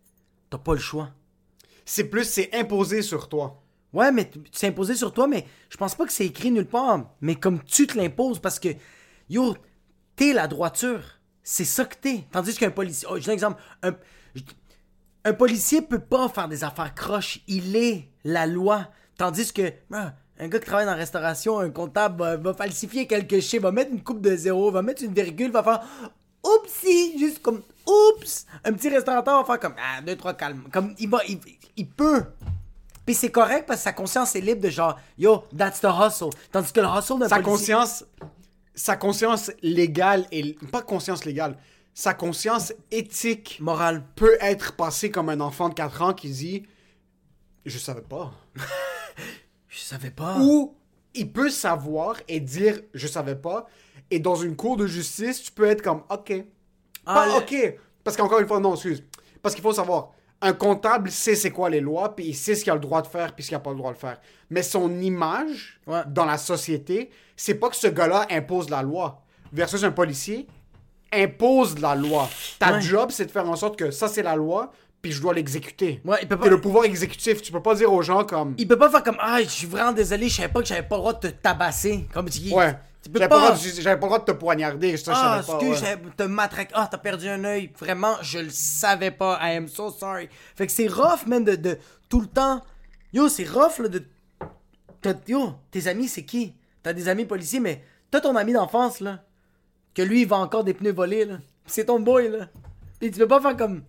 t'as 0.51 0.59
pas 0.59 0.75
le 0.75 0.81
choix. 0.81 1.11
C'est 1.85 2.05
plus, 2.05 2.25
c'est 2.25 2.55
imposé 2.55 3.03
sur 3.03 3.29
toi. 3.29 3.62
Ouais, 3.93 4.12
mais 4.12 4.31
c'est 4.53 4.69
imposé 4.69 4.95
sur 4.95 5.12
toi, 5.14 5.27
mais 5.27 5.47
je 5.71 5.77
pense 5.77 5.95
pas 5.95 6.05
que 6.05 6.12
c'est 6.12 6.27
écrit 6.27 6.51
nulle 6.51 6.67
part. 6.67 7.14
Mais 7.21 7.35
comme 7.35 7.62
tu 7.64 7.87
te 7.87 7.97
l'imposes, 7.97 8.38
parce 8.38 8.59
que, 8.59 8.69
yo, 9.31 9.57
t'es 10.14 10.33
la 10.33 10.47
droiture. 10.47 11.03
C'est 11.43 11.64
ça 11.64 11.87
que 11.87 11.97
t'es. 11.97 12.27
Tandis 12.31 12.55
qu'un 12.57 12.71
policier. 12.71 13.09
Oh, 13.11 13.17
je 13.17 13.23
donne 13.23 13.31
un 13.31 13.35
exemple. 13.35 13.62
Un, 15.25 15.33
policier 15.33 15.81
peut 15.81 15.99
pas 15.99 16.29
faire 16.29 16.49
des 16.49 16.64
affaires 16.64 16.95
croches. 16.95 17.41
Il 17.49 17.75
est 17.77 18.11
la 18.25 18.47
loi. 18.47 18.88
Tandis 19.17 19.53
que, 19.53 19.73
ah, 19.93 20.12
un 20.38 20.49
gars 20.49 20.59
qui 20.59 20.67
travaille 20.67 20.85
dans 20.85 20.93
la 20.93 20.99
restauration, 20.99 21.59
un 21.59 21.71
comptable, 21.71 22.23
va, 22.23 22.37
va 22.37 22.55
falsifier 22.55 23.07
quelque 23.07 23.41
chose, 23.41 23.61
va 23.61 23.73
mettre 23.73 23.93
une 23.93 24.03
coupe 24.03 24.21
de 24.21 24.37
zéro, 24.37 24.71
va 24.71 24.83
mettre 24.83 25.03
une 25.03 25.14
virgule, 25.14 25.51
va 25.51 25.62
faire 25.62 25.81
oupsie, 26.57 27.19
juste 27.19 27.41
comme 27.43 27.63
oups. 27.87 28.47
Un 28.65 28.73
petit 28.73 28.89
restaurateur 28.89 29.39
va 29.41 29.45
faire 29.45 29.61
comme 29.61 29.75
ah, 29.79 30.01
deux, 30.03 30.17
trois 30.17 30.35
calmes. 30.35 30.65
Comme 30.73 30.95
il 30.99 31.09
va, 31.09 31.21
il, 31.29 31.39
il 31.77 31.87
peut. 31.89 32.25
Puis 33.07 33.15
c'est 33.15 33.31
correct 33.31 33.65
parce 33.67 33.81
que 33.81 33.85
sa 33.85 33.93
conscience 33.93 34.37
est 34.37 34.41
libre 34.41 34.61
de 34.63 34.69
genre 34.71 34.99
yo, 35.17 35.45
that's 35.57 35.81
the 35.81 35.87
hustle. 35.87 36.31
Tandis 36.53 36.73
que 36.73 36.81
le 36.81 36.87
hustle 36.87 37.19
d'un 37.21 37.29
Sa 37.29 37.37
policier- 37.41 37.43
conscience, 37.75 38.05
sa 38.75 38.97
conscience 38.97 39.51
légale, 39.63 40.27
et 40.31 40.55
pas 40.71 40.83
conscience 40.83 41.25
légale, 41.25 41.57
sa 41.95 42.15
conscience 42.15 42.73
éthique 42.90 43.59
morale. 43.61 44.05
peut 44.15 44.37
être 44.40 44.77
passée 44.77 45.11
comme 45.11 45.31
un 45.31 45.40
enfant 45.40 45.69
de 45.71 45.75
4 45.75 46.03
ans 46.03 46.13
qui 46.13 46.29
dit 46.31 46.67
Je 47.65 47.79
savais 47.79 48.03
pas. 48.03 48.33
Je 49.69 49.79
savais 49.81 50.11
pas. 50.11 50.38
Ou 50.40 50.75
il 51.15 51.31
peut 51.33 51.51
savoir 51.51 52.17
et 52.29 52.40
dire 52.40 52.81
je 52.94 53.07
savais 53.07 53.35
pas. 53.37 53.67
Et 54.11 54.19
dans 54.19 54.35
une 54.37 54.56
cour 54.56 54.77
de 54.77 54.87
justice, 54.87 55.42
tu 55.42 55.52
peux 55.52 55.67
être 55.67 55.83
comme 55.83 56.02
ok. 56.11 56.44
Ah, 57.06 57.15
pas 57.15 57.37
ok. 57.38 57.75
Parce 58.04 58.17
qu'encore 58.17 58.40
une 58.40 58.46
fois, 58.48 58.61
non, 58.61 58.75
excuse. 58.75 59.02
Parce 59.42 59.54
qu'il 59.54 59.63
faut 59.63 59.73
savoir, 59.73 60.11
un 60.40 60.52
comptable 60.52 61.11
sait 61.11 61.35
c'est 61.35 61.50
quoi 61.50 61.69
les 61.69 61.81
lois, 61.81 62.15
puis 62.15 62.27
il 62.27 62.35
sait 62.35 62.54
ce 62.54 62.63
qu'il 62.63 62.71
a 62.71 62.75
le 62.75 62.81
droit 62.81 63.02
de 63.02 63.06
faire, 63.06 63.35
puis 63.35 63.42
ce 63.44 63.48
qu'il 63.48 63.56
a 63.56 63.61
pas 63.61 63.71
le 63.71 63.77
droit 63.77 63.92
de 63.92 63.98
faire. 63.98 64.21
Mais 64.50 64.63
son 64.63 65.00
image 65.00 65.81
Ouais. 65.87 66.00
dans 66.06 66.25
la 66.25 66.38
société, 66.38 67.11
c'est 67.37 67.54
pas 67.54 67.69
que 67.69 67.77
ce 67.77 67.87
gars-là 67.88 68.27
impose 68.31 68.71
la 68.71 68.83
loi. 68.83 69.23
Versus 69.52 69.83
un 69.85 69.90
policier 69.90 70.46
impose 71.13 71.79
la 71.81 71.94
loi. 71.94 72.29
Ta 72.59 72.75
Ouais. 72.75 72.81
job, 72.81 73.11
c'est 73.11 73.27
de 73.27 73.31
faire 73.31 73.48
en 73.48 73.56
sorte 73.56 73.77
que 73.79 73.90
ça, 73.90 74.09
c'est 74.09 74.23
la 74.23 74.37
loi, 74.37 74.73
puis 75.00 75.13
je 75.13 75.21
dois 75.23 75.33
l'exécuter. 75.35 76.00
Ouais, 76.04 76.19
il 76.23 76.29
peut 76.29 76.37
pas- 76.37 76.48
le 76.48 76.61
pouvoir 76.61 76.85
exécutif. 76.85 77.40
Tu 77.40 77.50
peux 77.52 77.63
pas 77.63 77.75
dire 77.75 77.92
aux 77.92 78.02
gens 78.02 78.25
comme. 78.25 78.54
Il 78.59 78.69
peut 78.69 78.77
pas 78.79 78.90
faire 78.90 79.02
comme 79.02 79.17
ah, 79.21 79.38
je 79.42 79.48
suis 79.48 79.67
vraiment 79.67 79.92
désolé, 79.92 80.29
je 80.29 80.37
savais 80.37 80.48
pas 80.52 80.61
que 80.61 80.67
j'avais 80.67 80.83
pas 80.83 80.96
le 80.96 81.00
droit 81.00 81.13
de 81.15 81.21
te 81.21 81.27
tabasser. 81.29 82.06
Comme 82.13 82.29
tu 82.29 82.40
dis. 82.40 82.52
Ouais. 82.52 82.77
Tu 83.09 83.13
peux 83.13 83.19
J'avais 83.21 83.29
pas. 83.31 83.37
pas, 83.40 83.50
le 83.52 83.56
droit 83.56 83.65
de- 83.73 83.81
j'avais 83.81 83.96
pas 84.00 84.06
le 84.06 84.11
droit 84.11 84.19
de 84.19 84.25
te 84.25 84.33
poignarder. 84.33 84.96
Ça, 84.98 85.13
je 85.15 85.19
Ah, 85.19 85.42
pas. 85.46 85.54
excuse, 85.65 85.83
ouais. 85.83 85.98
te 86.17 86.23
matraqué. 86.25 86.73
Ah, 86.75 86.88
t'as 86.90 86.98
perdu 86.98 87.27
un 87.29 87.42
œil. 87.44 87.73
Vraiment, 87.79 88.17
je 88.21 88.38
le 88.38 88.50
savais 88.50 89.11
pas. 89.11 89.38
I 89.42 89.56
am 89.56 89.67
so 89.67 89.90
sorry. 89.90 90.29
Fait 90.56 90.67
que 90.67 90.73
c'est 90.73 90.88
rough, 90.88 91.27
man, 91.27 91.42
de, 91.42 91.56
de 91.56 91.79
tout 92.11 92.21
le 92.21 92.27
temps. 92.27 92.63
Yo, 93.15 93.29
c'est 93.31 93.48
rough, 93.48 93.79
là, 93.79 93.88
de. 93.88 94.04
Yo, 95.27 95.54
tes 95.71 95.87
amis, 95.87 96.09
c'est 96.09 96.25
qui? 96.25 96.54
T'as 96.83 96.92
des 96.92 97.09
amis 97.09 97.25
policiers, 97.25 97.61
mais 97.61 97.83
T'as 98.11 98.21
ton 98.21 98.37
ami 98.37 98.52
d'enfance, 98.54 99.00
là, 99.00 99.23
que 99.94 100.02
lui, 100.02 100.23
il 100.23 100.29
vend 100.29 100.40
encore 100.42 100.65
des 100.65 100.75
pneus 100.75 100.92
volés, 100.92 101.25
là. 101.27 101.38
C'est 101.67 101.87
ton 101.87 102.00
boy, 102.00 102.29
là. 102.31 102.48
Pis 103.00 103.11
tu 103.11 103.19
peux 103.19 103.29
pas 103.29 103.40
faire 103.40 103.56
comme. 103.56 103.85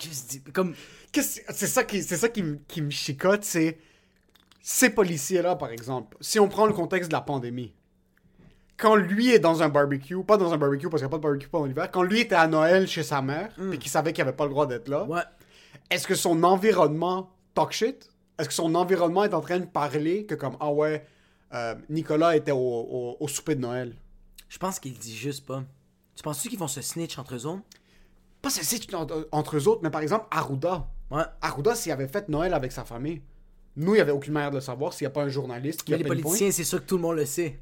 Juste 0.00 0.30
dis- 0.30 0.42
comme. 0.52 0.74
C'est 1.12 1.66
ça 1.66 1.84
qui, 1.84 2.02
c'est 2.02 2.16
ça 2.16 2.28
qui, 2.28 2.42
me- 2.42 2.58
qui 2.68 2.82
me 2.82 2.90
chicote, 2.90 3.44
c'est 3.44 3.78
ces 4.70 4.90
policiers-là, 4.90 5.56
par 5.56 5.70
exemple. 5.70 6.18
Si 6.20 6.38
on 6.38 6.46
prend 6.46 6.66
le 6.66 6.74
contexte 6.74 7.08
de 7.10 7.14
la 7.14 7.22
pandémie, 7.22 7.72
quand 8.76 8.96
lui 8.96 9.30
est 9.30 9.38
dans 9.38 9.62
un 9.62 9.70
barbecue, 9.70 10.22
pas 10.22 10.36
dans 10.36 10.52
un 10.52 10.58
barbecue 10.58 10.90
parce 10.90 11.00
qu'il 11.00 11.08
n'y 11.08 11.14
a 11.14 11.16
pas 11.16 11.16
de 11.16 11.22
barbecue 11.22 11.48
pendant 11.48 11.64
l'hiver, 11.64 11.90
quand 11.90 12.02
lui 12.02 12.20
était 12.20 12.34
à 12.34 12.46
Noël 12.46 12.86
chez 12.86 13.02
sa 13.02 13.22
mère, 13.22 13.48
puis 13.70 13.78
qu'il 13.78 13.90
savait 13.90 14.12
qu'il 14.12 14.20
avait 14.20 14.34
pas 14.36 14.44
le 14.44 14.50
droit 14.50 14.66
d'être 14.66 14.88
là, 14.88 15.04
Ouais. 15.04 15.22
est-ce 15.88 16.06
que 16.06 16.14
son 16.14 16.42
environnement 16.44 17.30
talk 17.54 17.72
shit? 17.72 18.10
Est-ce 18.38 18.48
que 18.48 18.54
son 18.54 18.74
environnement 18.74 19.24
est 19.24 19.32
en 19.32 19.40
train 19.40 19.58
de 19.58 19.64
parler 19.64 20.26
que 20.26 20.34
comme, 20.34 20.56
ah 20.60 20.70
ouais, 20.70 21.06
euh, 21.54 21.74
Nicolas 21.88 22.36
était 22.36 22.52
au, 22.52 22.58
au- 22.58 23.16
au 23.18 23.26
souper 23.26 23.54
de 23.54 23.60
Noël? 23.62 23.96
Je 24.50 24.58
pense 24.58 24.78
qu'il 24.78 24.98
dit 24.98 25.16
juste 25.16 25.46
pas. 25.46 25.64
Tu 26.14 26.22
penses-tu 26.22 26.50
qu'ils 26.50 26.58
vont 26.58 26.68
se 26.68 26.82
snitch 26.82 27.18
entre 27.18 27.34
eux 27.36 27.46
autres? 27.46 27.62
Pas 28.42 28.50
ceci 28.50 28.86
entre 29.32 29.56
eux 29.56 29.66
autres, 29.66 29.80
mais 29.82 29.90
par 29.90 30.02
exemple, 30.02 30.26
Arruda. 30.30 30.86
Ouais. 31.10 31.22
Arruda, 31.40 31.74
s'il 31.74 31.90
avait 31.90 32.06
fait 32.06 32.28
Noël 32.28 32.52
avec 32.52 32.70
sa 32.70 32.84
famille, 32.84 33.22
nous, 33.78 33.92
il 33.94 33.96
n'y 33.96 34.00
avait 34.02 34.12
aucune 34.12 34.32
manière 34.34 34.50
de 34.50 34.56
le 34.56 34.60
savoir 34.60 34.92
s'il 34.92 35.06
n'y 35.06 35.10
a 35.10 35.14
pas 35.14 35.22
un 35.22 35.28
journaliste 35.28 35.82
qui 35.84 35.92
Mais 35.92 35.96
a 35.96 35.98
les 36.02 36.04
politiciens, 36.04 36.50
c'est 36.50 36.64
sûr 36.64 36.80
que 36.80 36.86
tout 36.86 36.96
le 36.96 37.02
monde 37.02 37.16
le 37.16 37.24
sait. 37.24 37.58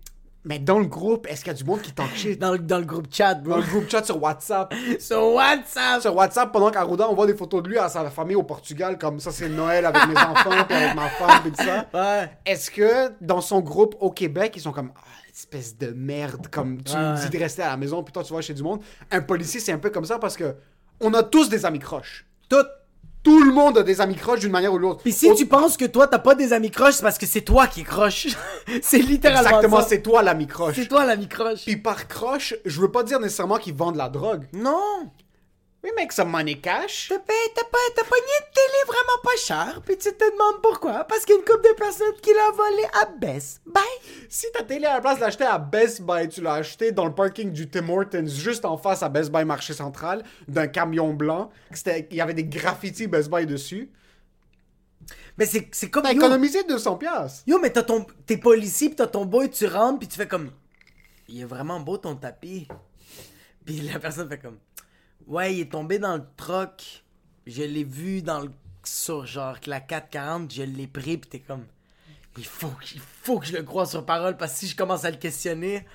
Mais 0.49 0.61
dans 0.61 0.79
le 0.79 0.87
groupe, 0.87 1.27
est-ce 1.29 1.41
qu'il 1.43 1.49
y 1.53 1.57
a 1.57 1.59
du 1.59 1.65
monde 1.65 1.83
qui 1.83 1.91
talk 1.93 2.15
shit? 2.15 2.39
Dans 2.41 2.53
le, 2.53 2.59
dans 2.59 2.79
le 2.79 2.85
groupe 2.85 3.09
chat, 3.13 3.35
Dans 3.35 3.51
bro. 3.51 3.57
le 3.61 3.67
groupe 3.67 3.91
chat 3.91 4.05
sur 4.05 4.23
WhatsApp. 4.23 4.73
Sur 5.01 5.33
WhatsApp! 5.35 6.01
Sur 6.03 6.15
WhatsApp, 6.15 6.53
pendant 6.53 6.71
qu'Arruda, 6.71 7.11
on 7.11 7.15
voit 7.17 7.27
des 7.27 7.35
photos 7.35 7.65
de 7.65 7.69
lui 7.69 7.79
à 7.79 7.89
sa 7.89 8.09
famille 8.11 8.37
au 8.37 8.45
Portugal, 8.45 8.97
comme 8.97 9.19
ça, 9.19 9.33
c'est 9.33 9.49
Noël 9.49 9.85
avec 9.87 10.07
mes 10.07 10.17
enfants, 10.21 10.65
puis 10.69 10.77
avec 10.77 10.95
ma 10.95 11.09
femme, 11.09 11.41
puis 11.43 11.51
tout 11.51 11.65
ça. 11.65 11.87
Ouais. 11.93 12.31
Est-ce 12.47 12.71
que 12.71 13.11
dans 13.21 13.41
son 13.41 13.59
groupe 13.61 13.97
au 13.99 14.13
Québec, 14.13 14.53
ils 14.55 14.61
sont 14.63 14.71
comme 14.71 14.93
ah, 14.95 15.01
espèce 15.35 15.77
de 15.77 15.89
merde, 15.89 16.47
comme 16.49 16.81
tu 16.81 16.93
Ouais. 16.95 17.15
dis 17.23 17.29
de 17.29 17.39
rester 17.43 17.63
à 17.63 17.71
la 17.71 17.77
maison, 17.77 18.05
puis 18.05 18.13
toi 18.13 18.23
tu 18.23 18.33
vas 18.33 18.41
chez 18.41 18.55
du 18.55 18.63
monde. 18.63 18.81
Un 19.11 19.23
policier, 19.23 19.59
c'est 19.59 19.73
un 19.73 19.79
peu 19.79 19.91
comme 19.91 20.05
ça 20.05 20.21
parce 20.21 20.37
que 20.37 20.55
on 21.01 21.13
a 21.15 21.25
tous 21.25 21.49
des 21.49 21.67
amis 21.67 21.81
croches. 21.81 22.25
Tout. 22.49 22.65
Tout 23.27 23.43
le 23.43 23.53
monde 23.53 23.79
a 23.79 23.83
des 23.83 24.01
amis 24.01 24.15
croches 24.15 24.39
d'une 24.39 24.53
manière 24.53 24.73
ou 24.73 24.79
l'autre. 24.79 25.03
Pis 25.03 25.11
si 25.11 25.35
tu 25.35 25.47
penses 25.47 25.77
que 25.77 25.85
toi, 25.85 26.07
t'as 26.07 26.21
pas 26.21 26.37
des 26.37 26.53
amis 26.53 26.71
croches, 26.71 26.95
c'est 26.95 27.03
parce 27.03 27.19
que 27.19 27.27
c'est 27.27 27.41
toi 27.41 27.67
qui 27.67 27.83
croche. 27.83 28.29
c'est 28.83 28.99
littéralement 28.99 29.49
Exactement, 29.49 29.81
c'est 29.83 30.01
toi 30.01 30.23
l'ami 30.23 30.47
croche. 30.47 30.77
C'est 30.77 30.87
toi 30.87 31.05
l'ami 31.05 31.27
croche. 31.27 31.65
Puis 31.65 31.77
par 31.77 32.07
croche, 32.07 32.55
je 32.65 32.81
veux 32.81 32.93
pas 32.93 33.03
dire 33.03 33.19
nécessairement 33.19 33.57
qu'ils 33.57 33.75
vendent 33.75 33.97
la 33.97 34.09
drogue. 34.09 34.45
Non! 34.53 35.11
We 35.87 35.93
make 35.95 36.11
some 36.11 36.31
money 36.31 36.57
cash. 36.57 37.07
T'as 37.11 37.19
pas, 37.21 38.03
pogné 38.09 38.33
une 38.41 38.53
télé 38.53 38.83
vraiment 38.89 39.23
pas 39.23 39.37
cher, 39.39 39.81
puis 39.87 39.97
tu 39.97 40.13
te 40.13 40.33
demandes 40.33 40.61
pourquoi? 40.61 41.05
Parce 41.05 41.25
qu'il 41.25 41.37
y 41.37 41.39
a 41.39 41.41
une 41.41 41.45
couple 41.45 41.69
de 41.69 41.75
personnes 41.77 42.13
qui 42.21 42.31
l'a 42.35 42.51
volé 42.51 42.83
à 42.93 43.07
Best 43.07 43.63
Buy. 43.65 44.27
Si 44.29 44.47
ta 44.53 44.65
télé 44.65 44.87
à 44.87 44.95
la 44.95 45.01
place 45.01 45.19
de 45.19 45.21
l'acheter 45.21 45.45
à 45.45 45.59
Best 45.59 46.03
Buy, 46.03 46.29
tu 46.29 46.41
l'as 46.41 46.55
acheté 46.55 46.91
dans 46.91 47.07
le 47.07 47.15
parking 47.15 47.53
du 47.53 47.71
Tim 47.71 47.89
Hortons, 47.89 48.27
juste 48.27 48.65
en 48.65 48.77
face 48.77 49.05
à 49.05 49.09
Best 49.09 49.31
Buy 49.31 49.45
Marché 49.45 49.75
Central, 49.75 50.25
d'un 50.49 50.67
camion 50.67 51.15
blanc. 51.15 51.51
Il 52.11 52.17
y 52.17 52.21
avait 52.21 52.35
des 52.35 52.47
graffitis 52.47 53.07
Best 53.07 53.31
Buy 53.31 53.47
dessus. 53.47 53.93
Mais 55.39 55.47
c'est, 55.47 55.69
c'est 55.71 55.89
comme. 55.89 56.03
T'as 56.03 56.15
Yo, 56.15 56.19
économisé 56.19 56.65
200$. 56.65 56.99
piastres. 56.99 57.45
yo, 57.47 57.61
mais 57.61 57.71
t'as 57.71 57.85
ton, 57.85 58.05
t'es 58.27 58.39
policier, 58.39 58.89
pis 58.89 58.97
t'as 58.97 59.07
ton 59.07 59.25
boy, 59.25 59.51
tu 59.51 59.67
rentres, 59.69 60.01
pis 60.01 60.09
tu 60.09 60.17
fais 60.17 60.27
comme. 60.27 60.51
Il 61.29 61.43
est 61.43 61.45
vraiment 61.45 61.79
beau 61.79 61.97
ton 61.97 62.17
tapis. 62.17 62.67
Puis 63.65 63.83
la 63.83 64.01
personne 64.01 64.29
fait 64.29 64.39
comme. 64.39 64.59
Ouais, 65.27 65.55
il 65.55 65.61
est 65.61 65.73
tombé 65.73 65.99
dans 65.99 66.17
le 66.17 66.25
troc. 66.37 67.05
Je 67.47 67.63
l'ai 67.63 67.85
vu 67.85 68.23
dans 68.23 68.41
le. 68.41 68.51
Sur 68.85 69.27
genre 69.27 69.57
la 69.67 69.81
440, 69.81 70.53
je 70.53 70.63
l'ai 70.63 70.87
pris, 70.87 71.19
pis 71.19 71.29
t'es 71.29 71.41
comme. 71.41 71.65
Il 72.39 72.45
faut, 72.45 72.69
que- 72.69 72.85
il 72.95 73.01
faut 73.01 73.41
que 73.41 73.47
je 73.47 73.57
le 73.57 73.63
croie 73.65 73.87
sur 73.87 74.05
parole, 74.07 74.37
parce 74.37 74.53
que 74.53 74.59
si 74.61 74.69
je 74.69 74.77
commence 74.77 75.05
à 75.05 75.11
le 75.11 75.17
questionner. 75.17 75.87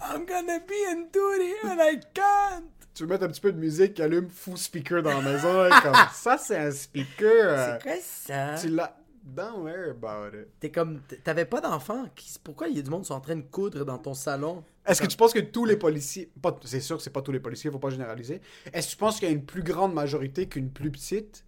I'm 0.00 0.24
gonna 0.24 0.58
be 0.60 0.72
in 0.90 1.08
duty 1.12 1.54
and 1.64 1.76
I 1.80 1.98
can't. 2.14 2.64
Tu 2.94 3.02
veux 3.02 3.08
mettre 3.08 3.24
un 3.24 3.28
petit 3.28 3.40
peu 3.40 3.52
de 3.52 3.58
musique 3.58 3.98
allume 4.00 4.28
fou 4.30 4.56
speaker 4.56 5.02
dans 5.02 5.20
la 5.20 5.32
maison. 5.32 5.68
comme, 5.82 5.94
ça, 6.14 6.38
c'est 6.38 6.56
un 6.56 6.70
speaker. 6.70 7.78
C'est 7.82 7.82
quoi 7.82 8.00
ça? 8.02 8.54
tu 8.60 8.68
l'as. 8.68 8.96
Don't 9.28 9.62
worry 9.62 9.90
about 9.90 10.34
it. 10.36 10.48
T'es 10.58 10.70
comme. 10.70 11.00
T'avais 11.22 11.44
pas 11.44 11.60
d'enfant. 11.60 12.06
Pourquoi 12.42 12.68
il 12.68 12.76
y 12.76 12.78
a 12.78 12.82
du 12.82 12.88
monde 12.90 13.02
qui 13.02 13.08
sont 13.08 13.14
en 13.14 13.20
train 13.20 13.36
de 13.36 13.42
coudre 13.42 13.84
dans 13.84 13.98
ton 13.98 14.14
salon? 14.14 14.64
Est-ce 14.86 15.02
que 15.02 15.06
tu 15.06 15.16
penses 15.18 15.34
que 15.34 15.38
tous 15.40 15.66
les 15.66 15.76
policiers. 15.76 16.32
C'est 16.64 16.80
sûr 16.80 16.96
que 16.96 17.02
c'est 17.02 17.10
pas 17.10 17.20
tous 17.20 17.32
les 17.32 17.40
policiers, 17.40 17.70
faut 17.70 17.78
pas 17.78 17.90
généraliser. 17.90 18.40
Est-ce 18.72 18.86
que 18.86 18.90
tu 18.92 18.96
penses 18.96 19.18
qu'il 19.18 19.28
y 19.28 19.30
a 19.30 19.34
une 19.34 19.44
plus 19.44 19.62
grande 19.62 19.92
majorité 19.92 20.46
qu'une 20.46 20.70
plus 20.70 20.90
petite? 20.90 21.44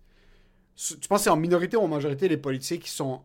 Tu 0.76 0.96
penses 1.08 1.20
que 1.20 1.24
c'est 1.24 1.30
en 1.30 1.36
minorité 1.36 1.76
ou 1.76 1.80
en 1.80 1.88
majorité 1.88 2.28
les 2.28 2.36
policiers 2.36 2.78
qui 2.78 2.90
sont 2.90 3.22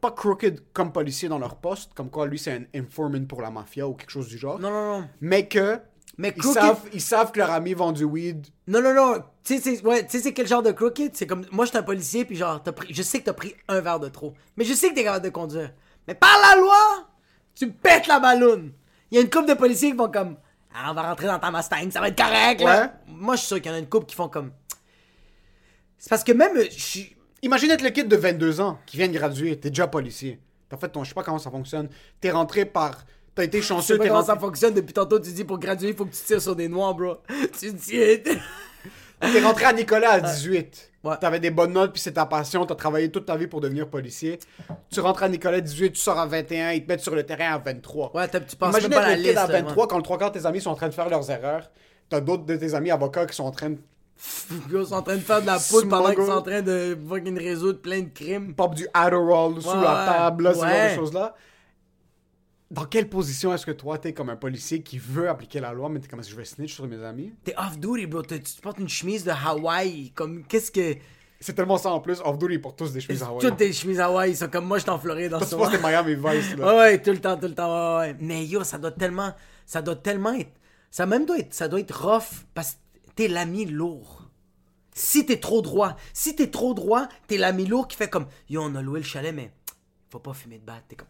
pas 0.00 0.10
crooked 0.12 0.60
comme 0.72 0.92
policiers 0.92 1.28
dans 1.28 1.38
leur 1.38 1.56
poste, 1.56 1.92
comme 1.94 2.08
quoi 2.08 2.26
lui 2.26 2.38
c'est 2.38 2.52
un 2.52 2.64
informant 2.74 3.26
pour 3.26 3.42
la 3.42 3.50
mafia 3.50 3.86
ou 3.86 3.94
quelque 3.94 4.10
chose 4.10 4.28
du 4.28 4.38
genre, 4.38 4.58
Non, 4.58 4.70
non, 4.70 5.00
non. 5.00 5.08
mais 5.20 5.48
que. 5.48 5.78
Mais 6.20 6.32
Ils 6.36 6.42
crooked- 6.42 6.54
savent, 6.60 6.80
ils 6.92 7.00
savent 7.00 7.30
que 7.32 7.38
leur 7.38 7.50
ami 7.52 7.74
vend 7.74 7.92
du 7.92 8.02
weed. 8.04 8.46
Non, 8.66 8.82
non, 8.82 8.92
non. 8.92 9.22
Tu 9.44 9.58
sais, 9.58 9.76
c'est 9.76 9.84
ouais, 9.86 10.04
quel 10.34 10.46
genre 10.48 10.62
de 10.64 10.72
crooked? 10.72 11.12
C'est 11.14 11.26
comme. 11.28 11.46
Moi, 11.52 11.64
je 11.64 11.70
suis 11.70 11.78
un 11.78 11.82
policier, 11.84 12.24
puis 12.24 12.34
genre, 12.36 12.60
pris, 12.62 12.92
je 12.92 13.02
sais 13.02 13.20
que 13.20 13.24
t'as 13.26 13.32
pris 13.32 13.54
un 13.68 13.80
verre 13.80 14.00
de 14.00 14.08
trop. 14.08 14.34
Mais 14.56 14.64
je 14.64 14.74
sais 14.74 14.90
que 14.90 14.94
t'es 14.96 15.04
capable 15.04 15.24
de 15.24 15.30
conduire. 15.30 15.72
Mais 16.08 16.14
par 16.14 16.36
la 16.42 16.60
loi, 16.60 17.08
tu 17.54 17.70
pètes 17.70 18.08
la 18.08 18.18
balloune. 18.18 18.72
Il 19.10 19.14
y 19.14 19.18
a 19.18 19.20
une 19.22 19.30
couple 19.30 19.48
de 19.48 19.54
policiers 19.54 19.90
qui 19.92 19.96
vont 19.96 20.10
comme. 20.10 20.36
Ah, 20.74 20.88
on 20.90 20.94
va 20.94 21.02
rentrer 21.02 21.26
dans 21.26 21.38
ta 21.38 21.50
Mustang, 21.50 21.90
ça 21.90 22.00
va 22.00 22.08
être 22.08 22.18
correct, 22.18 22.60
là. 22.62 22.82
Ouais. 22.82 22.90
Moi, 23.06 23.34
je 23.36 23.40
suis 23.40 23.46
sûr 23.48 23.56
qu'il 23.62 23.70
y 23.70 23.74
en 23.74 23.76
a 23.76 23.80
une 23.80 23.88
couple 23.88 24.06
qui 24.06 24.14
font 24.16 24.28
comme. 24.28 24.50
C'est 25.98 26.10
parce 26.10 26.24
que 26.24 26.32
même. 26.32 26.56
euh, 26.56 26.64
Je. 26.70 27.00
Imagine 27.42 27.70
être 27.70 27.82
le 27.82 27.90
kid 27.90 28.08
de 28.08 28.16
22 28.16 28.60
ans 28.60 28.80
qui 28.84 28.96
vient 28.96 29.06
de 29.06 29.12
graduer, 29.12 29.58
t'es 29.60 29.68
déjà 29.70 29.86
policier. 29.86 30.40
T'as 30.68 30.76
fait 30.76 30.88
ton. 30.88 31.04
Je 31.04 31.10
sais 31.10 31.14
pas 31.14 31.22
comment 31.22 31.38
ça 31.38 31.50
fonctionne. 31.52 31.88
T'es 32.20 32.30
rentré 32.32 32.64
par. 32.64 33.04
T'as 33.38 33.44
été 33.44 33.62
chanceux, 33.62 33.96
t'es 33.98 34.08
comment 34.08 34.18
rentré, 34.18 34.34
ça 34.34 34.40
fonctionne 34.40 34.74
depuis 34.74 34.92
tantôt. 34.92 35.20
Tu 35.20 35.30
dis 35.30 35.44
pour 35.44 35.60
graduer, 35.60 35.90
il 35.90 35.94
faut 35.94 36.04
que 36.04 36.12
tu 36.12 36.20
tires 36.24 36.42
sur 36.42 36.56
des 36.56 36.66
noirs, 36.66 36.92
bro. 36.92 37.18
Tu 37.56 37.72
tires. 37.72 38.18
t'es 39.20 39.40
rentré 39.40 39.64
à 39.66 39.72
Nicolas 39.72 40.10
à 40.14 40.20
18. 40.20 40.90
Ouais. 41.04 41.14
T'avais 41.20 41.38
des 41.38 41.52
bonnes 41.52 41.72
notes, 41.72 41.92
puis 41.92 42.00
c'est 42.02 42.14
ta 42.14 42.26
passion. 42.26 42.66
T'as 42.66 42.74
travaillé 42.74 43.12
toute 43.12 43.26
ta 43.26 43.36
vie 43.36 43.46
pour 43.46 43.60
devenir 43.60 43.86
policier. 43.88 44.40
Tu 44.90 44.98
rentres 44.98 45.22
à 45.22 45.28
Nicolas 45.28 45.58
à 45.58 45.60
18, 45.60 45.92
tu 45.92 46.00
sors 46.00 46.18
à 46.18 46.26
21, 46.26 46.72
ils 46.72 46.82
te 46.84 46.88
mettent 46.90 47.00
sur 47.00 47.14
le 47.14 47.22
terrain 47.22 47.52
à 47.54 47.58
23. 47.58 48.10
Ouais, 48.16 48.26
t'as- 48.26 48.40
tu 48.40 48.56
penses 48.56 48.70
Imagine 48.70 48.90
pas 48.90 49.02
la 49.02 49.10
le 49.10 49.16
kid 49.18 49.26
liste. 49.26 49.38
à 49.38 49.46
là, 49.46 49.60
23 49.62 49.86
quand 49.86 49.96
le 49.98 50.02
trois 50.02 50.18
quarts 50.18 50.32
de 50.32 50.40
tes 50.40 50.44
amis 50.44 50.60
sont 50.60 50.70
en 50.70 50.74
train 50.74 50.88
de 50.88 50.94
faire 50.94 51.08
leurs 51.08 51.30
erreurs. 51.30 51.70
T'as 52.10 52.20
d'autres 52.20 52.44
de 52.44 52.56
tes 52.56 52.74
amis 52.74 52.90
avocats 52.90 53.26
qui 53.26 53.36
sont 53.36 53.44
en 53.44 53.52
train 53.52 53.70
de 53.70 53.78
Ils 54.72 54.84
sont 54.86 54.94
en 54.94 55.02
train 55.02 55.14
de 55.14 55.20
faire 55.20 55.40
de 55.42 55.46
la 55.46 55.60
poudre 55.60 55.88
pendant 55.88 56.12
qu'ils 56.12 56.24
sont 56.26 56.32
en 56.32 56.42
train 56.42 56.62
de 56.62 56.98
fucking 57.08 57.38
résoudre 57.38 57.80
plein 57.80 58.00
de 58.00 58.08
crimes. 58.12 58.52
pop 58.52 58.74
du 58.74 58.88
Adderall 58.92 59.62
sous 59.62 59.68
Ouais, 59.68 59.76
la 59.84 60.04
table, 60.08 60.42
là, 60.42 60.54
ce 60.54 60.58
genre 60.58 60.66
ouais. 60.68 60.90
de 60.90 60.96
choses-là. 60.96 61.36
Dans 62.70 62.84
quelle 62.84 63.08
position 63.08 63.54
est-ce 63.54 63.64
que 63.64 63.70
toi, 63.70 63.96
t'es 63.96 64.12
comme 64.12 64.28
un 64.28 64.36
policier 64.36 64.82
qui 64.82 64.98
veut 64.98 65.30
appliquer 65.30 65.58
la 65.58 65.72
loi, 65.72 65.88
mais 65.88 66.00
t'es 66.00 66.08
comme 66.08 66.22
je 66.22 66.36
vais 66.36 66.44
snitch 66.44 66.74
sur 66.74 66.86
mes 66.86 67.02
amis? 67.02 67.32
T'es 67.42 67.54
off-duty, 67.56 68.06
bro. 68.06 68.22
Tu 68.22 68.40
portes 68.60 68.78
une 68.78 68.90
chemise 68.90 69.24
de 69.24 69.30
Hawaï. 69.30 70.10
Comme, 70.10 70.44
qu'est-ce 70.44 70.70
que. 70.70 70.96
C'est 71.40 71.54
tellement 71.54 71.78
ça 71.78 71.90
en 71.90 72.00
plus. 72.00 72.20
Off-duty 72.22 72.58
pour 72.58 72.76
tous 72.76 72.92
des 72.92 73.00
chemises 73.00 73.22
Hawaii. 73.22 73.40
Toutes 73.40 73.56
tes 73.56 73.72
chemises 73.72 74.00
Hawaï 74.00 74.36
sont 74.36 74.48
comme 74.48 74.66
moi, 74.66 74.76
je 74.76 74.82
suis 74.82 74.90
en 74.90 74.98
Floride 74.98 75.30
dans 75.30 75.40
ce 75.40 75.54
moment. 75.54 75.70
t'es 75.70 75.78
Miami 75.78 76.14
Vice, 76.14 76.56
là. 76.56 76.66
Ouais, 76.66 76.78
ouais, 76.78 77.02
tout 77.02 77.10
le 77.10 77.20
temps, 77.20 77.36
tout 77.38 77.46
le 77.48 77.54
temps, 77.54 78.00
ouais, 78.00 78.08
ouais. 78.08 78.16
Mais 78.20 78.44
yo, 78.44 78.62
ça 78.64 78.76
doit 78.76 78.90
tellement. 78.92 79.32
Ça 79.64 79.80
doit 79.80 79.96
tellement 79.96 80.34
être. 80.34 80.52
Ça 80.90 81.06
même 81.06 81.24
doit 81.24 81.38
être. 81.38 81.54
Ça 81.54 81.68
doit 81.68 81.80
être 81.80 82.06
rough 82.06 82.44
parce 82.52 82.72
que 82.72 82.78
t'es 83.14 83.28
l'ami 83.28 83.64
lourd. 83.64 84.28
Si 84.92 85.24
t'es 85.24 85.38
trop 85.38 85.62
droit, 85.62 85.96
si 86.12 86.34
t'es 86.34 86.50
trop 86.50 86.74
droit, 86.74 87.06
t'es 87.28 87.38
l'ami 87.38 87.64
lourd 87.64 87.88
qui 87.88 87.96
fait 87.96 88.10
comme 88.10 88.26
Yo, 88.50 88.60
on 88.62 88.74
a 88.74 88.82
loué 88.82 89.00
le 89.00 89.06
chalet, 89.06 89.34
mais 89.34 89.52
faut 90.10 90.18
pas 90.18 90.34
fumer 90.34 90.58
de 90.58 90.64
batte. 90.64 90.84
T'es 90.88 90.96
comme 90.96 91.08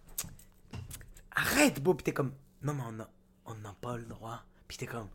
Arrête, 1.39 1.83
bro. 1.83 1.95
Puis 1.95 2.05
t'es 2.05 2.13
comme 2.13 2.33
Non, 2.63 2.75
mais 2.75 2.83
on 2.89 3.01
a, 3.01 3.09
on 3.47 3.55
n'a 3.57 3.75
pas 3.81 3.97
le 3.97 4.05
droit. 4.05 4.41
Puis 4.67 4.77
t'es 4.79 4.87
comme 4.87 5.09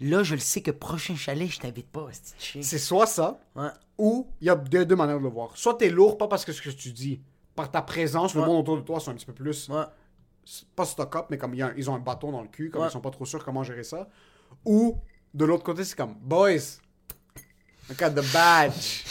Là, 0.00 0.22
je 0.24 0.34
le 0.34 0.40
sais 0.40 0.62
que 0.62 0.70
prochain 0.72 1.14
chalet, 1.14 1.48
je 1.48 1.60
t'invite 1.60 1.88
pas, 1.88 2.08
c'est. 2.10 2.62
C'est 2.62 2.78
soit 2.78 3.06
ça, 3.06 3.38
Ouais. 3.54 3.68
ou 3.98 4.26
il 4.40 4.48
y 4.48 4.50
a 4.50 4.56
deux, 4.56 4.84
deux 4.84 4.96
manières 4.96 5.18
de 5.18 5.22
le 5.22 5.28
voir. 5.28 5.56
Soit 5.56 5.74
t'es 5.74 5.90
lourd, 5.90 6.18
pas 6.18 6.26
parce 6.26 6.44
que 6.44 6.52
ce 6.52 6.60
que 6.60 6.70
tu 6.70 6.90
dis, 6.90 7.20
par 7.54 7.70
ta 7.70 7.82
présence, 7.82 8.34
le 8.34 8.40
monde 8.40 8.58
autour 8.62 8.76
de 8.78 8.82
toi 8.82 8.98
sont 8.98 9.12
un 9.12 9.14
petit 9.14 9.26
peu 9.26 9.32
plus, 9.34 9.68
Ouais. 9.68 9.84
pas 10.74 10.84
stock-up, 10.86 11.26
mais 11.30 11.38
comme 11.38 11.54
y 11.54 11.62
a- 11.62 11.72
ils 11.76 11.88
ont 11.88 11.94
un 11.94 12.00
bâton 12.00 12.32
dans 12.32 12.42
le 12.42 12.48
cul, 12.48 12.68
comme 12.70 12.84
ils 12.84 12.90
sont 12.90 13.00
pas 13.00 13.10
trop 13.12 13.24
sûrs 13.26 13.44
comment 13.44 13.62
gérer 13.62 13.84
ça. 13.84 14.08
Ou, 14.64 14.98
de 15.34 15.44
l'autre 15.44 15.62
côté, 15.62 15.84
c'est 15.84 15.94
comme, 15.96 16.14
boys, 16.14 16.50
I 17.88 17.94
got 17.96 18.10
the 18.10 18.32
badge. 18.32 19.04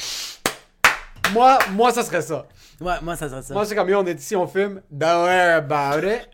Moi, 1.32 1.58
moi, 1.72 1.94
ça 1.94 2.04
serait 2.04 2.22
ça. 2.22 2.48
Ouais, 2.82 2.96
moi, 3.02 3.16
ça 3.16 3.30
serait 3.30 3.42
ça. 3.42 3.54
Moi, 3.54 3.66
c'est 3.66 3.76
comme, 3.76 3.90
yo, 3.90 4.00
on 4.00 4.06
est 4.06 4.20
ici, 4.20 4.36
on 4.36 4.48
filme, 4.48 4.82
don't 4.90 5.08
worry 5.24 5.52
about 5.54 6.06
it. 6.06 6.30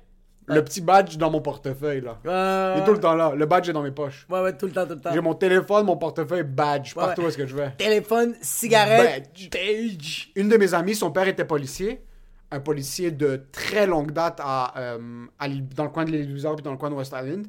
Le 0.49 0.63
petit 0.63 0.79
badge 0.79 1.17
dans 1.17 1.29
mon 1.29 1.41
portefeuille, 1.41 1.99
là. 1.99 2.19
Il 2.23 2.81
est 2.81 2.85
tout 2.85 2.93
le 2.93 3.01
temps 3.01 3.15
là. 3.15 3.33
Le 3.35 3.45
badge 3.45 3.67
est 3.67 3.73
dans 3.73 3.83
mes 3.83 3.91
poches. 3.91 4.25
ouais, 4.29 4.41
ouais, 4.41 4.55
tout 4.55 4.65
le 4.67 4.71
temps, 4.71 4.85
tout 4.85 4.93
le 4.93 5.01
temps. 5.01 5.11
J'ai 5.13 5.19
mon 5.19 5.33
téléphone, 5.33 5.85
mon 5.85 5.97
portefeuille, 5.97 6.43
badge, 6.43 6.95
Ouais, 6.95 7.03
partout 7.03 7.19
ouais. 7.19 7.25
où 7.25 7.29
est-ce 7.29 7.37
que 7.37 7.45
je 7.45 7.53
vais. 7.53 7.71
Téléphone, 7.77 8.33
cigarette, 8.41 9.29
Badge. 9.35 9.49
page. 9.49 10.31
Une 10.37 10.47
de 10.47 10.55
mes 10.55 10.73
amies, 10.73 10.95
son 10.95 11.11
père 11.11 11.27
était 11.27 11.43
policier. 11.43 12.01
Un 12.49 12.61
policier 12.61 13.11
de 13.11 13.41
très 13.51 13.85
longue 13.87 14.11
date 14.13 14.39
à, 14.41 14.73
euh, 14.79 15.25
à 15.37 15.49
dans 15.49 15.83
le 15.83 15.89
coin 15.89 16.05
de 16.05 16.11
l'île 16.11 16.33
puis 16.33 16.41
dans 16.63 16.71
le 16.71 16.77
coin 16.77 16.89
de 16.89 16.95
West 16.95 17.13
Island. 17.13 17.45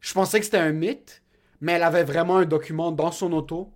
Je 0.00 0.12
pensais 0.12 0.38
que 0.38 0.44
c'était 0.44 0.58
un 0.58 0.72
mythe, 0.72 1.22
mais 1.62 1.72
elle 1.72 1.82
avait 1.82 2.04
vraiment 2.04 2.36
un 2.36 2.44
document 2.44 2.92
dans 2.92 3.10
son 3.10 3.32
auto, 3.32 3.72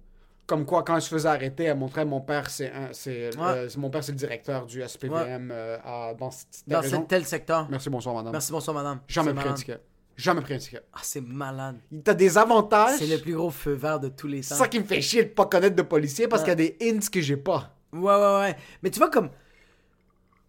comme 0.53 0.67
quoi, 0.67 0.83
quand 0.83 0.95
elle 0.97 1.01
se 1.01 1.09
faisait 1.09 1.29
arrêter, 1.31 1.65
elle 1.65 1.79
montrait 1.79 2.05
mon 2.05 2.21
père, 2.21 2.51
c'est 2.51 2.71
c'est 2.93 3.35
Ouais. 3.39 3.43
euh, 3.43 3.69
c'est- 3.71 3.79
mon 3.79 3.89
père, 3.89 4.05
c'est 4.05 4.13
le 4.13 4.19
directeur 4.19 4.67
du 4.67 4.83
SPVM 4.83 5.51
euh, 5.51 5.79
à- 5.83 6.13
dans 6.13 6.29
Dans 6.67 7.03
tel 7.05 7.25
secteur. 7.25 7.67
Merci, 7.71 7.89
bonsoir, 7.89 8.15
madame. 8.15 8.33
Merci, 8.33 8.53
bonsoir, 8.53 8.75
madame. 8.77 9.01
Jamais 9.09 9.31
C'est 9.31 9.35
pris 9.37 9.49
un 9.49 9.55
ticket. 9.55 9.79
Jamais 10.15 10.43
pris 10.43 10.53
un 10.55 10.59
ticket. 10.59 10.83
Ah, 10.93 10.99
c'est 11.03 11.23
malade. 11.23 11.77
T'as 12.05 12.13
des 12.13 12.37
avantages. 12.37 12.99
C'est 12.99 13.07
le 13.07 13.17
plus 13.19 13.35
gros 13.35 13.49
feu 13.51 13.73
vert 13.73 13.99
de 13.99 14.09
tous 14.11 14.27
les 14.27 14.43
C'est 14.43 14.51
temps. 14.51 14.57
ça 14.65 14.69
qui 14.69 14.79
me 14.79 14.85
fait 14.85 15.01
chier 15.01 15.25
de 15.25 15.31
pas 15.31 15.47
connaître 15.47 15.75
de 15.75 15.81
policiers 15.83 16.29
parce 16.29 16.43
Ouais. 16.43 16.55
qu'il 16.55 16.63
y 16.65 16.67
a 16.67 16.71
des 16.77 16.91
hints 16.99 17.09
que 17.11 17.23
j'ai 17.23 17.39
pas. 17.39 17.75
Ouais, 17.95 18.01
ouais, 18.15 18.39
ouais. 18.41 18.57
Mais 18.83 18.91
tu 18.91 18.99
vois, 18.99 19.09
comme. 19.09 19.31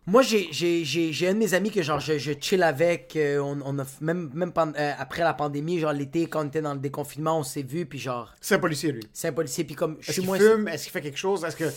Moi, 0.06 0.22
j'ai, 0.22 0.49
un 1.30 1.34
de 1.34 1.38
mes 1.39 1.54
amis 1.54 1.72
que, 1.72 1.82
genre, 1.82 1.99
je, 2.01 2.18
je 2.18 2.34
chill 2.39 2.62
avec. 2.62 3.16
euh, 3.16 3.39
on, 3.39 3.60
on 3.64 3.80
a. 3.80 3.86
Même, 4.01 4.30
même 4.34 4.51
euh, 4.58 4.91
après 4.97 5.24
la 5.24 5.34
pandémie, 5.34 5.80
genre, 5.80 5.93
l'été, 5.93 6.26
quand 6.28 6.43
on 6.43 6.47
était 6.47 6.62
dans 6.62 6.74
le 6.74 6.80
déconfinement, 6.80 7.39
on 7.39 7.43
s'est 7.43 7.64
vu, 7.64 7.86
puis 7.86 7.99
genre, 7.99 8.34
C'est 8.41 8.56
un 8.56 8.60
policier, 8.60 8.91
lui. 8.91 9.04
c'est 9.14 9.30
un 9.30 9.34
policier, 9.34 9.64
puis 9.64 9.76
comme. 9.76 9.95
Je 10.01 10.10
Est-ce 10.10 10.12
suis 10.14 10.22
qu'il 10.22 10.28
moins. 10.28 10.38
fume? 10.39 10.68
Est-ce 10.68 10.84
qu'il 10.84 10.91
fait 10.91 11.01
quelque 11.01 11.18
chose? 11.18 11.45
Est-ce 11.45 11.56
que. 11.56 11.72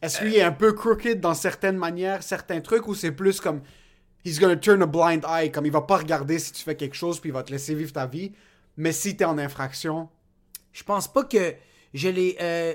Est-ce 0.00 0.18
qu'il 0.18 0.34
est 0.34 0.42
un 0.42 0.52
peu 0.52 0.72
crooked 0.72 1.20
dans 1.20 1.34
certaines 1.34 1.76
manières, 1.76 2.22
certains 2.22 2.60
trucs, 2.60 2.86
ou 2.86 2.94
c'est 2.94 3.12
plus 3.12 3.40
comme. 3.40 3.62
He's 4.24 4.38
gonna 4.38 4.54
turn 4.56 4.80
a 4.82 4.86
blind 4.86 5.24
eye, 5.28 5.50
comme 5.50 5.66
il 5.66 5.72
va 5.72 5.80
pas 5.82 5.96
regarder 5.96 6.38
si 6.38 6.52
tu 6.52 6.62
fais 6.62 6.76
quelque 6.76 6.94
chose, 6.94 7.18
puis 7.18 7.30
il 7.30 7.32
va 7.32 7.42
te 7.42 7.50
laisser 7.50 7.74
vivre 7.74 7.92
ta 7.92 8.06
vie. 8.06 8.32
Mais 8.76 8.92
si 8.92 9.16
t'es 9.16 9.24
en 9.24 9.38
infraction. 9.38 10.08
Je 10.72 10.84
pense 10.84 11.12
pas 11.12 11.24
que 11.24 11.54
je 11.92 12.08
l'ai. 12.08 12.36
euh, 12.40 12.74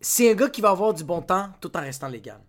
C'est 0.00 0.30
un 0.32 0.34
gars 0.34 0.48
qui 0.50 0.60
va 0.60 0.70
avoir 0.70 0.92
du 0.92 1.04
bon 1.04 1.22
temps 1.22 1.50
tout 1.60 1.74
en 1.76 1.80
restant 1.80 2.08
légal. 2.08 2.40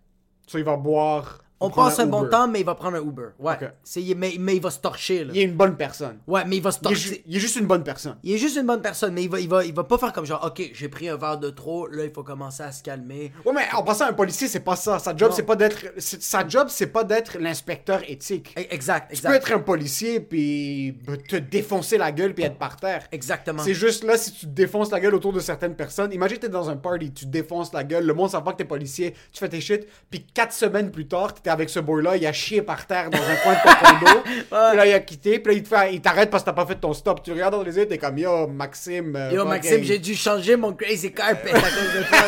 Ça, 0.46 0.58
il 0.58 0.64
va 0.64 0.76
boire. 0.76 1.43
On 1.60 1.70
passe 1.70 1.98
un 1.98 2.06
bon 2.06 2.28
temps, 2.28 2.46
mais 2.48 2.60
il 2.60 2.66
va 2.66 2.74
prendre 2.74 2.96
un 2.96 3.00
Uber. 3.02 3.28
Ouais. 3.38 3.54
C'est, 3.82 4.02
mais, 4.16 4.34
mais 4.38 4.56
il 4.56 4.62
va 4.62 4.70
se 4.70 4.80
torcher, 4.80 5.24
là. 5.24 5.32
Il 5.34 5.40
est 5.40 5.44
une 5.44 5.54
bonne 5.54 5.76
personne. 5.76 6.18
Ouais, 6.26 6.44
mais 6.44 6.56
il 6.56 6.62
va 6.62 6.70
se 6.72 6.78
Il 6.82 6.86
est, 6.86 6.88
torcher. 6.90 7.24
il 7.26 7.36
est 7.36 7.40
juste 7.40 7.56
une 7.56 7.66
bonne 7.66 7.82
personne. 7.84 8.16
Il 8.22 8.32
est 8.32 8.38
juste 8.38 8.56
une 8.56 8.66
bonne 8.66 8.82
personne, 8.82 9.14
mais 9.14 9.22
il 9.24 9.30
va, 9.30 9.40
il 9.40 9.48
va, 9.48 9.64
il 9.64 9.72
va 9.72 9.84
pas 9.84 9.96
faire 9.96 10.12
comme 10.12 10.26
genre, 10.26 10.44
ok, 10.44 10.70
j'ai 10.74 10.88
pris 10.88 11.08
un 11.08 11.16
verre 11.16 11.38
de 11.38 11.50
trop, 11.50 11.86
là, 11.86 12.04
il 12.04 12.10
faut 12.12 12.22
commencer 12.24 12.62
à 12.62 12.72
se 12.72 12.82
calmer. 12.82 13.32
Ouais, 13.44 13.52
mais 13.54 13.62
en 13.72 13.82
passant, 13.82 14.06
un 14.06 14.12
policier, 14.12 14.48
c'est 14.48 14.60
pas 14.60 14.76
ça. 14.76 14.98
Sa 14.98 15.16
job, 15.16 15.32
c'est 15.34 15.44
pas 15.44 15.56
d'être. 15.56 15.78
Sa 15.98 16.46
job, 16.46 16.66
c'est 16.70 16.88
pas 16.88 17.04
d'être 17.04 17.38
l'inspecteur 17.38 18.00
éthique. 18.08 18.54
E- 18.58 18.62
Exact, 18.70 19.14
Tu 19.14 19.22
peux 19.22 19.32
être 19.34 19.52
un 19.52 19.60
policier, 19.60 20.20
puis 20.20 20.98
te 21.28 21.36
défoncer 21.36 21.96
la 21.98 22.12
gueule, 22.12 22.34
puis 22.34 22.44
être 22.44 22.58
par 22.58 22.76
terre. 22.76 23.06
Exactement. 23.12 23.62
C'est 23.62 23.74
juste 23.74 24.04
là, 24.04 24.16
si 24.18 24.32
tu 24.32 24.46
te 24.46 24.50
défonces 24.52 24.90
la 24.90 25.00
gueule 25.00 25.14
autour 25.14 25.32
de 25.32 25.40
certaines 25.40 25.76
personnes, 25.76 26.12
imagine 26.12 26.38
t'es 26.38 26.48
dans 26.48 26.68
un 26.68 26.76
party, 26.76 27.12
tu 27.12 27.24
te 27.26 27.30
défonces 27.30 27.72
la 27.72 27.84
gueule, 27.84 28.04
le 28.04 28.12
monde 28.14 28.30
sait 28.30 28.40
pas 28.42 28.52
que 28.52 28.58
t'es 28.58 28.64
policier, 28.64 29.12
tu 29.32 29.38
fais 29.38 29.48
tes 29.48 29.60
shit, 29.60 29.86
puis 30.10 30.26
quatre 30.26 30.52
semaines 30.52 30.90
plus 30.90 31.06
tard, 31.06 31.32
t'étais 31.44 31.50
avec 31.52 31.68
ce 31.68 31.78
boy-là, 31.78 32.16
il 32.16 32.26
a 32.26 32.32
chié 32.32 32.62
par 32.62 32.86
terre 32.86 33.10
dans 33.10 33.18
un 33.18 33.36
coin 33.36 33.52
de 33.54 33.60
ton 33.62 33.98
condo, 33.98 34.20
puis 34.24 34.46
là, 34.50 34.86
il 34.86 34.92
a 34.94 35.00
quitté, 35.00 35.38
puis 35.38 35.52
là, 35.52 35.58
il 35.58 35.62
te 35.62 35.68
fait- 35.68 35.94
il 35.94 36.00
t'arrête 36.00 36.30
parce 36.30 36.42
que 36.42 36.46
t'as 36.46 36.54
pas 36.54 36.64
fait 36.64 36.76
ton 36.76 36.94
stop. 36.94 37.22
Tu 37.22 37.32
regardes 37.32 37.54
dans 37.54 37.62
les 37.62 37.76
yeux, 37.76 37.86
t'es 37.86 37.98
comme, 37.98 38.16
yo, 38.16 38.46
Maxime. 38.46 39.14
euh, 39.14 39.30
Yo, 39.32 39.44
Maxime, 39.44 39.82
j'ai 39.82 39.98
dû 39.98 40.14
changer 40.14 40.56
mon 40.56 40.72
crazy 40.72 41.12
carpet 41.12 41.50
à 41.52 41.60
cause 41.60 41.94
de 41.94 42.02
toi, 42.08 42.18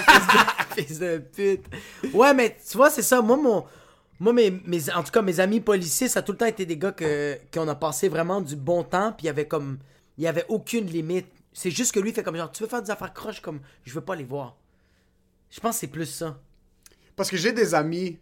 fils 0.77 0.99
de, 0.99 1.19
pute. 1.19 1.64
Ouais, 2.12 2.35
mais 2.35 2.55
tu 2.71 2.77
vois, 2.77 2.91
c'est 2.91 3.03
ça. 3.03 3.23
Moi, 3.23 3.37
mon. 3.39 3.64
Moi, 4.21 4.33
mes, 4.35 4.51
mes- 4.64 4.91
en 4.95 5.03
tout 5.03 5.11
cas, 5.11 5.23
mes 5.23 5.41
amis 5.41 5.61
policiers, 5.61 6.09
ça 6.09 6.21
a 6.21 6.23
tout 6.23 6.33
le 6.33 6.39
temps 6.39 6.47
été 6.47 6.64
des 6.67 6.77
gars 6.77 6.93
que, 6.93 7.39
qu'on 7.53 7.67
a 7.69 7.75
passé 7.75 8.09
vraiment 8.09 8.41
du 8.43 8.55
bon 8.57 8.83
temps, 8.83 9.12
puis 9.12 9.25
il 9.25 9.27
y 9.27 9.31
avait 9.31 9.47
comme. 9.47 9.79
Il 10.19 10.25
y 10.25 10.27
avait 10.27 10.45
aucune 10.49 10.87
limite. 10.87 11.27
C'est 11.55 11.71
juste 11.71 11.93
que 11.93 12.01
lui, 12.01 12.12
fait 12.12 12.23
comme 12.23 12.37
genre, 12.37 12.53
tu 12.53 12.62
veux 12.62 12.69
faire 12.69 12.83
des 12.83 12.91
affaires 12.91 13.12
croches, 13.14 13.41
comme, 13.41 13.61
je 13.85 13.95
veux 13.95 14.01
pas 14.03 14.14
les 14.14 14.25
voir. 14.25 14.57
Je 15.51 15.59
pense 15.61 15.77
que 15.77 15.81
c'est 15.81 15.87
plus 15.87 16.07
ça. 16.07 16.39
Parce 17.17 17.31
que 17.31 17.37
j'ai 17.39 17.53
des 17.53 17.75
amis 17.75 18.19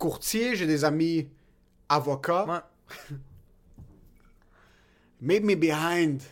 courtiers, 0.00 0.56
j'ai 0.56 0.66
des 0.66 0.84
amis 0.84 1.28
avocats, 1.88 2.46
Ouais, 2.46 2.60
meet 5.20 5.44
me 5.44 5.54
behind. 5.54 6.22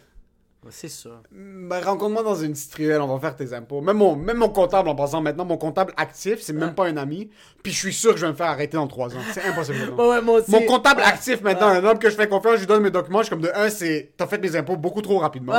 C'est 0.70 0.88
ça. 0.88 1.22
Ben, 1.32 1.80
rencontre-moi 1.82 2.22
dans 2.22 2.34
une 2.34 2.52
ruelle, 2.76 3.00
on 3.00 3.06
va 3.16 3.20
faire 3.20 3.34
tes 3.36 3.54
impôts. 3.54 3.80
Même 3.80 3.96
mon, 3.96 4.16
même 4.16 4.36
mon 4.36 4.48
comptable, 4.50 4.88
en 4.88 4.94
passant 4.94 5.22
maintenant, 5.22 5.44
mon 5.46 5.56
comptable 5.56 5.94
actif, 5.96 6.40
c'est 6.42 6.52
même 6.52 6.74
pas 6.74 6.86
un 6.88 6.96
ami. 6.98 7.30
Puis 7.62 7.72
je 7.72 7.78
suis 7.78 7.92
sûr 7.94 8.12
que 8.12 8.18
je 8.20 8.26
vais 8.26 8.32
me 8.32 8.36
faire 8.36 8.48
arrêter 8.48 8.76
dans 8.76 8.86
trois 8.86 9.09
ans. 9.16 9.20
C'est 9.32 9.44
impossible. 9.44 9.78
non. 9.90 9.96
Ouais, 9.96 10.09
ouais, 10.16 10.20
moi 10.20 10.40
aussi. 10.40 10.50
Mon 10.50 10.61
comptable 10.62 11.00
actif 11.02 11.40
maintenant, 11.42 11.68
un 11.68 11.82
homme 11.84 11.98
que 11.98 12.11
je 12.11 12.16
fais 12.16 12.28
confiance, 12.28 12.56
je 12.56 12.61
lui 12.61 12.66
donne 12.66 12.82
mes 12.82 12.90
documents, 12.90 13.20
je 13.20 13.24
suis 13.26 13.30
comme 13.30 13.40
de 13.40 13.50
un, 13.54 13.70
c'est 13.70 14.12
t'as 14.16 14.26
fait 14.26 14.38
mes 14.38 14.54
impôts 14.56 14.76
beaucoup 14.76 15.00
trop 15.00 15.18
rapidement. 15.18 15.54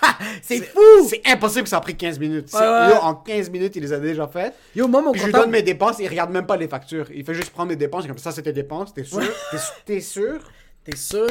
c'est 0.42 0.62
fou! 0.64 0.78
C'est 1.08 1.20
impossible 1.26 1.64
que 1.64 1.68
ça 1.70 1.78
a 1.78 1.80
pris 1.80 1.96
15 1.96 2.18
minutes. 2.18 2.48
C'est- 2.48 2.56
Ouais, 2.56 2.62
ouais. 2.62 2.68
là, 2.90 3.04
en 3.04 3.14
15 3.16 3.50
minutes, 3.50 3.76
il 3.76 3.82
les 3.82 3.92
a 3.92 3.98
déjà 3.98 4.26
faites. 4.28 4.54
Yo, 4.74 4.86
moi, 4.88 5.02
mon 5.02 5.12
Puis 5.12 5.20
je 5.20 5.26
lui 5.26 5.32
comptable. 5.32 5.50
donne 5.50 5.58
mes 5.60 5.62
dépenses, 5.62 5.96
il 5.98 6.08
regarde 6.08 6.30
même 6.30 6.46
pas 6.46 6.56
les 6.56 6.68
factures. 6.68 7.06
Il 7.12 7.24
fait 7.24 7.34
juste 7.34 7.50
prendre 7.50 7.68
mes 7.70 7.76
dépenses, 7.76 8.06
comme 8.06 8.18
ça, 8.18 8.30
c'était 8.32 8.52
dépenses, 8.52 8.94
t'es 8.94 9.04
sûr? 9.04 9.20
T'es 9.50 9.58
su- 9.58 9.72
T'es 9.84 10.00
sûr? 10.00 10.38
T'es 10.84 10.96
sûr? 10.96 11.26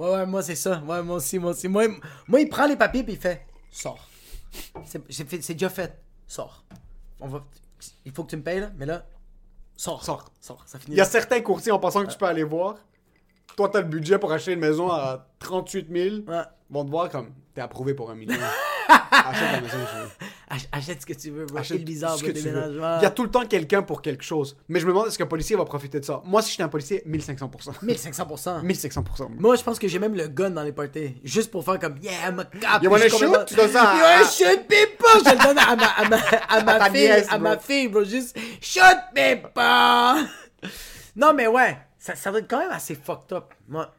Ouais, 0.00 0.10
ouais, 0.12 0.26
moi 0.26 0.42
c'est 0.42 0.54
ça. 0.54 0.80
Ouais, 0.86 1.02
moi 1.02 1.16
aussi, 1.16 1.38
moi 1.38 1.50
aussi. 1.50 1.68
Moi, 1.68 1.84
il- 1.84 2.00
moi 2.26 2.40
il 2.40 2.48
prend 2.48 2.66
les 2.66 2.76
papiers 2.76 3.02
puis 3.04 3.12
il 3.14 3.18
fait 3.18 3.46
Sors. 3.70 4.08
C'est 4.84 5.52
déjà 5.52 5.68
fait. 5.68 6.00
Sors. 6.26 6.64
On 7.20 7.28
va... 7.28 7.44
Il 8.04 8.12
faut 8.12 8.24
que 8.24 8.30
tu 8.30 8.36
me 8.36 8.42
payes 8.42 8.60
là, 8.60 8.70
mais 8.76 8.86
là, 8.86 9.04
sors. 9.76 10.02
Sors. 10.04 10.30
Sors. 10.40 10.62
Ça 10.66 10.78
finit. 10.78 10.94
Il 10.94 10.98
y 10.98 11.00
a 11.00 11.04
là. 11.04 11.10
certains 11.10 11.40
courtiers 11.40 11.72
en 11.72 11.78
pensant 11.78 12.04
que 12.04 12.10
tu 12.10 12.18
peux 12.18 12.24
aller 12.26 12.44
voir. 12.44 12.76
Toi, 13.56 13.68
t'as 13.68 13.80
le 13.80 13.86
budget 13.88 14.18
pour 14.18 14.32
acheter 14.32 14.52
une 14.52 14.60
maison 14.60 14.90
à 14.90 15.26
38 15.38 15.88
000. 15.90 16.16
Ouais. 16.26 16.42
Ils 16.70 16.74
vont 16.74 16.84
te 16.84 16.90
voir 16.90 17.10
comme 17.10 17.32
t'es 17.54 17.60
approuvé 17.60 17.94
pour 17.94 18.10
un 18.10 18.14
million. 18.14 18.38
Achète 19.10 19.52
la 19.52 19.60
maison 19.60 19.76
que 19.78 19.90
tu 19.90 19.96
veux. 19.96 20.29
Ach- 20.52 20.66
Achète 20.72 21.00
ce 21.02 21.06
que 21.06 21.12
tu 21.12 21.30
veux, 21.30 21.46
bro. 21.46 21.58
Achète 21.58 21.84
bizarre, 21.84 22.16
ce 22.18 22.24
que 22.24 22.32
tu 22.32 22.40
veux. 22.48 22.72
Il 22.98 23.02
y 23.02 23.06
a 23.06 23.10
tout 23.10 23.22
le 23.22 23.30
temps 23.30 23.46
quelqu'un 23.46 23.82
pour 23.82 24.02
quelque 24.02 24.24
chose. 24.24 24.56
Mais 24.68 24.80
je 24.80 24.84
me 24.84 24.90
demande 24.90 25.06
est-ce 25.06 25.16
qu'un 25.16 25.26
policier 25.26 25.54
va 25.54 25.64
profiter 25.64 26.00
de 26.00 26.04
ça? 26.04 26.20
Moi, 26.24 26.42
si 26.42 26.50
j'étais 26.50 26.64
un 26.64 26.68
policier, 26.68 27.04
1500%. 27.06 27.70
1500%. 27.84 28.60
1500%. 28.64 29.28
Moi, 29.38 29.54
je 29.54 29.62
pense 29.62 29.78
que 29.78 29.86
j'ai 29.86 30.00
même 30.00 30.14
le 30.16 30.26
gun 30.26 30.50
dans 30.50 30.64
les 30.64 30.72
parties. 30.72 31.14
Juste 31.22 31.52
pour 31.52 31.64
faire 31.64 31.78
comme 31.78 31.98
Yeah, 32.02 32.28
I'm 32.30 32.40
a 32.40 32.44
cop. 32.46 32.82
You 32.82 32.90
wanna 32.90 33.08
shoot? 33.08 33.46
Tu 33.46 33.54
donnes 33.54 33.70
ça 33.70 33.90
à- 33.90 33.94
You 33.96 34.02
wanna 34.02 34.28
shoot 34.28 34.66
people? 34.66 35.24
Je 35.24 35.30
le 35.30 35.38
donne 35.46 35.58
à 35.58 35.76
ma, 35.76 35.86
à 35.86 36.08
ma, 36.08 36.16
à 36.16 36.64
ma 36.64 36.72
À 36.84 36.90
fille. 36.90 37.00
nièce, 37.00 37.26
à 37.30 37.38
ma 37.38 37.56
fille, 37.56 37.86
bro. 37.88 38.02
Juste 38.02 38.36
shoot 38.60 38.98
people! 39.14 40.28
non, 41.16 41.32
mais 41.32 41.46
ouais. 41.46 41.78
Ça, 41.98 42.16
ça 42.16 42.30
doit 42.30 42.40
être 42.40 42.48
quand 42.50 42.58
même 42.58 42.72
assez 42.72 42.96
fucked 42.96 43.32
up. 43.36 43.54
Moi, 43.68 43.92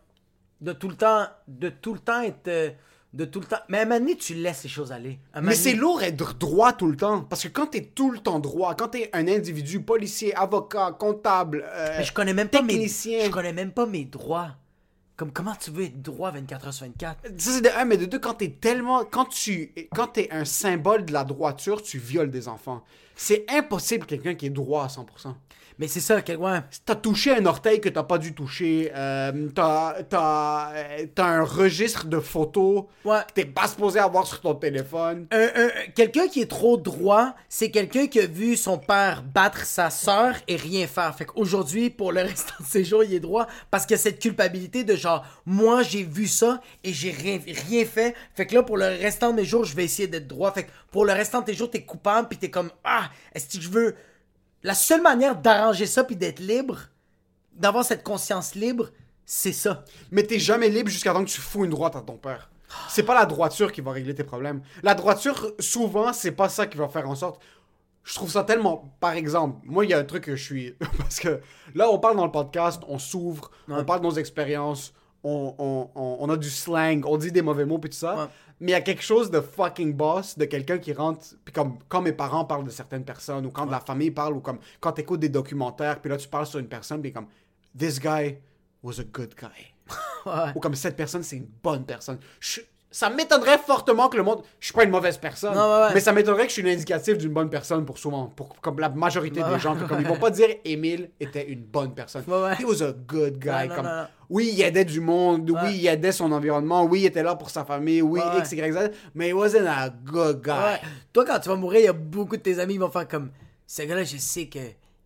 de 0.60 0.74
tout 0.74 0.90
le 0.90 0.96
temps, 0.96 1.28
de 1.48 1.70
tout 1.70 1.94
le 1.94 2.00
temps 2.00 2.22
être. 2.22 2.76
De 3.14 3.26
tout 3.26 3.42
le 3.42 3.46
temps. 3.46 3.58
Mais 3.68 3.80
à 3.80 3.82
un 3.82 3.86
moment 3.86 4.00
donné, 4.00 4.16
tu 4.16 4.34
laisses 4.36 4.64
les 4.64 4.70
choses 4.70 4.92
aller. 4.94 5.20
Mais 5.42 5.54
c'est 5.54 5.74
lourd 5.74 6.02
être 6.02 6.38
droit 6.38 6.72
tout 6.72 6.88
le 6.88 6.96
temps. 6.96 7.22
Parce 7.22 7.44
que 7.44 7.50
quand 7.50 7.68
t'es 7.68 7.82
tout 7.82 8.10
le 8.10 8.20
temps 8.20 8.40
droit, 8.40 8.74
quand 8.76 8.88
t'es 8.90 9.10
un 9.12 9.28
individu, 9.28 9.82
policier, 9.82 10.34
avocat, 10.34 10.96
comptable, 10.98 11.66
euh, 11.68 11.96
Mais 11.98 12.04
je 12.06 12.14
connais 12.14 12.34
même 12.34 12.48
pas 12.48 12.62
mes. 12.62 12.70
technicien. 12.70 13.26
Je 13.26 13.30
connais 13.30 13.52
même 13.52 13.72
pas 13.72 13.86
mes 13.86 14.06
droits. 14.06 14.52
Comme 15.18 15.32
comment 15.34 15.54
tu 15.56 15.72
veux 15.72 15.84
être 15.84 16.02
droit 16.02 16.32
24 16.32 16.70
h 16.70 16.72
sur 16.72 16.86
24? 16.86 17.20
Ça, 17.38 17.52
c'est 17.52 17.62
de 17.62 17.70
un, 17.78 17.84
mais 17.86 17.98
de 17.98 18.06
deux, 18.06 18.18
quand 18.18 18.36
t'es 18.36 18.50
tellement. 18.50 19.04
Quand 19.04 19.26
tu 19.26 19.72
quand 19.94 20.08
t'es 20.08 20.30
un 20.32 20.46
symbole 20.46 21.04
de 21.06 21.12
la 21.12 21.26
droiture, 21.26 21.82
tu 21.84 21.98
violes 22.00 22.32
des 22.32 22.48
enfants. 22.48 22.82
C'est 23.16 23.46
impossible 23.52 24.06
quelqu'un 24.06 24.36
qui 24.36 24.46
est 24.48 24.50
droit 24.52 24.86
à 24.86 24.88
100%. 24.88 25.36
Mais 25.82 25.88
c'est 25.88 26.00
ça, 26.00 26.22
quel 26.22 26.38
ouais. 26.38 26.60
T'as 26.86 26.94
touché 26.94 27.36
un 27.36 27.44
orteil 27.48 27.82
que 27.82 27.90
t'as 27.90 28.04
pas 28.04 28.20
dû 28.20 28.36
toucher. 28.36 28.92
Euh, 28.96 29.50
t'as, 29.56 29.96
euh, 29.98 31.06
t'as 31.16 31.26
un 31.26 31.44
registre 31.44 32.06
de 32.06 32.20
photos 32.20 32.84
Ouais. 33.04 33.18
que 33.28 33.34
t'es 33.34 33.46
pas 33.46 33.68
supposé 33.68 33.98
avoir 33.98 34.28
sur 34.28 34.42
ton 34.42 34.54
téléphone. 34.54 35.26
Un- 35.32 35.50
un- 35.56 35.70
quelqu'un 35.96 36.28
qui 36.28 36.42
est 36.42 36.50
trop 36.52 36.78
droit, 36.78 37.34
c'est 37.50 37.72
quelqu'un 37.72 38.06
qui 38.06 38.20
a 38.20 38.28
vu 38.28 38.56
son 38.58 38.78
père 38.78 39.24
battre 39.24 39.66
sa 39.66 39.90
sœur 39.90 40.36
et 40.48 40.56
rien 40.56 40.86
faire. 40.86 41.16
Fait 41.18 41.26
qu'aujourd'hui, 41.26 41.90
pour 41.90 42.12
le 42.12 42.22
restant 42.30 42.54
de 42.60 42.66
ses 42.68 42.84
jours, 42.84 43.04
il 43.04 43.16
est 43.16 43.20
droit 43.20 43.48
parce 43.72 43.88
qu'il 43.88 43.96
y 43.96 44.00
a 44.00 44.04
cette 44.04 44.20
culpabilité 44.20 44.84
de 44.84 44.96
genre, 44.96 45.26
moi 45.48 45.82
j'ai 45.82 46.04
vu 46.04 46.28
ça 46.28 46.62
et 46.84 46.94
j'ai 46.94 47.10
rien, 47.10 47.40
rien 47.68 47.86
fait. 47.86 48.14
Fait 48.36 48.46
que 48.46 48.54
là, 48.54 48.62
pour 48.62 48.78
le 48.78 48.86
restant 48.86 49.32
de 49.32 49.38
mes 49.38 49.46
jours, 49.46 49.66
je 49.66 49.76
vais 49.76 49.86
essayer 49.86 50.08
d'être 50.08 50.28
droit. 50.28 50.52
Fait 50.54 50.66
que 50.66 50.70
pour 50.92 51.06
le 51.06 51.14
restant 51.14 51.40
de 51.40 51.46
tes 51.46 51.56
jours, 51.56 51.72
t'es 51.72 51.82
coupable 51.82 52.28
puis 52.28 52.38
t'es 52.38 52.52
comme, 52.52 52.70
ah, 52.84 53.10
est-ce 53.34 53.58
que 53.58 53.64
je 53.64 53.68
veux. 53.70 53.96
La 54.64 54.74
seule 54.74 55.02
manière 55.02 55.36
d'arranger 55.36 55.86
ça 55.86 56.04
puis 56.04 56.16
d'être 56.16 56.40
libre, 56.40 56.80
d'avoir 57.54 57.84
cette 57.84 58.04
conscience 58.04 58.56
libre, 58.56 58.90
c'est 59.26 59.54
ça. 59.54 59.86
Mais 60.12 60.24
t'es 60.24 60.40
jamais 60.40 60.70
libre 60.70 60.90
jusqu'à 60.90 61.14
temps 61.14 61.24
que 61.24 61.30
tu 61.30 61.42
fous 61.42 61.66
une 61.66 61.72
droite 61.72 61.96
à 61.96 62.02
ton 62.02 62.18
père. 62.18 62.50
C'est 62.88 63.04
pas 63.04 63.16
la 63.16 63.26
droiture 63.26 63.72
qui 63.72 63.82
va 63.82 63.92
régler 63.92 64.16
tes 64.16 64.24
problèmes. 64.24 64.62
La 64.84 64.96
droiture, 64.96 65.54
souvent, 65.60 66.14
c'est 66.14 66.32
pas 66.32 66.48
ça 66.48 66.68
qui 66.68 66.78
va 66.78 66.88
faire 66.88 67.10
en 67.10 67.16
sorte. 67.16 67.42
Je 68.04 68.16
trouve 68.16 68.32
ça 68.32 68.44
tellement. 68.44 68.96
Par 69.00 69.14
exemple, 69.14 69.60
moi, 69.64 69.86
il 69.86 69.92
y 69.92 69.94
a 69.94 69.98
un 69.98 70.04
truc 70.04 70.26
que 70.26 70.36
je 70.36 70.44
suis. 70.44 70.76
Parce 70.98 71.20
que 71.20 71.42
là, 71.76 71.90
on 71.90 72.00
parle 72.00 72.18
dans 72.18 72.26
le 72.26 72.32
podcast, 72.32 72.82
on 72.88 73.00
s'ouvre, 73.00 73.52
on 73.68 73.84
parle 73.84 74.02
de 74.02 74.06
nos 74.06 74.14
expériences, 74.14 74.94
on, 75.24 75.56
on- 75.58 76.18
on- 76.20 76.30
a 76.30 76.38
du 76.38 76.50
slang, 76.50 77.04
on 77.06 77.18
dit 77.18 77.32
des 77.32 77.42
mauvais 77.42 77.66
mots, 77.66 77.78
puis 77.80 77.90
tout 77.90 77.98
ça. 77.98 78.16
Ouais. 78.16 78.26
Mais 78.60 78.68
il 78.72 78.74
y 78.74 78.78
a 78.78 78.82
quelque 78.82 79.02
chose 79.04 79.32
de 79.32 79.42
fucking 79.42 79.94
boss, 79.94 80.38
de 80.38 80.46
quelqu'un 80.46 80.78
qui 80.78 80.94
rentre. 80.94 81.26
Puis 81.44 81.54
comme 81.54 81.80
quand 81.90 82.02
mes 82.02 82.12
parents 82.14 82.46
parlent 82.46 82.64
de 82.66 82.70
certaines 82.70 83.04
personnes, 83.06 83.46
ou 83.46 83.50
quand 83.52 83.66
de 83.66 83.72
la 83.72 83.80
famille 83.80 84.12
parle, 84.12 84.34
ou 84.36 84.40
comme 84.40 84.60
quand 84.80 84.92
t'écoutes 84.94 85.20
des 85.20 85.30
documentaires, 85.30 86.00
puis 86.00 86.10
là, 86.10 86.18
tu 86.18 86.28
parles 86.28 86.46
sur 86.48 86.60
une 86.60 86.68
personne, 86.68 87.02
puis 87.02 87.12
comme. 87.12 87.28
This 87.78 88.00
guy 88.00 88.38
was 88.84 89.00
a 89.00 89.04
good 89.04 89.34
guy. 89.40 89.48
Ouais. 90.26 90.52
Ou 90.56 90.60
comme 90.60 90.76
cette 90.76 90.96
personne, 90.96 91.24
c'est 91.24 91.38
une 91.38 91.50
bonne 91.64 91.84
personne. 91.84 92.20
Je- 92.40 92.62
ça 92.92 93.10
m'étonnerait 93.10 93.58
fortement 93.58 94.10
que 94.10 94.18
le 94.18 94.24
monde. 94.24 94.44
Je 94.60 94.66
suis 94.68 94.74
pas 94.74 94.84
une 94.84 94.90
mauvaise 94.90 95.18
personne, 95.18 95.56
Non, 95.56 95.62
ouais, 95.62 95.82
ouais. 95.88 95.94
mais 95.94 96.00
ça 96.02 96.12
m'étonnerait 96.12 96.44
que 96.44 96.50
je 96.50 96.54
suis 96.54 96.62
une 96.62 96.68
indicatif 96.68 97.18
d'une 97.18 97.32
bonne 97.32 97.50
personne 97.50 97.86
pour 97.86 97.98
souvent, 97.98 98.26
pour 98.28 98.60
comme 98.60 98.80
la 98.80 98.90
majorité 98.90 99.42
des 99.42 99.60
gens. 99.60 99.76
Comme 99.88 100.02
ils 100.02 100.08
vont 100.08 100.18
pas 100.18 100.30
dire 100.30 100.50
Émile 100.66 101.10
était 101.20 101.48
une 101.50 101.62
bonne 101.64 101.94
personne. 101.94 102.24
Ouais, 102.28 102.42
ouais. 102.42 102.56
He 102.60 102.66
was 102.66 102.84
a 102.84 102.92
good 102.92 103.40
guy. 103.40 103.48
Ouais, 103.50 103.68
non, 103.70 103.76
comme, 103.76 103.86
non. 103.86 104.08
Oui, 104.30 104.52
il 104.54 104.62
aidait 104.62 104.86
du 104.86 105.00
monde. 105.00 105.50
Ouais. 105.50 105.60
Oui, 105.64 105.78
il 105.78 105.88
aidait 105.88 106.12
son 106.12 106.32
environnement. 106.32 106.84
Oui, 106.84 107.02
il 107.02 107.06
était 107.06 107.24
là 107.24 107.36
pour 107.36 107.50
sa 107.50 107.64
famille. 107.66 108.02
Oui, 108.02 108.20
Ouais, 108.20 108.40
X, 108.40 108.52
Y, 108.52 108.74
Z. 108.74 108.92
Mais 109.16 109.30
he 109.30 109.34
wasn't 109.34 109.68
a 109.68 109.90
good 109.90 110.42
guy. 110.44 110.52
Ouais. 110.52 110.82
Toi, 111.14 111.26
quand 111.26 111.40
tu 111.40 111.50
vas 111.50 111.56
mourir, 111.56 111.80
il 111.80 111.86
y 111.86 111.90
a 111.90 111.94
beaucoup 111.94 112.36
de 112.38 112.42
tes 112.42 112.60
amis 112.60 112.74
qui 112.74 112.80
vont 112.80 112.92
faire 112.92 113.08
comme 113.08 113.32
ce 113.66 113.84
gars-là, 113.84 114.04
je 114.04 114.18
sais 114.18 114.48
que 114.48 114.60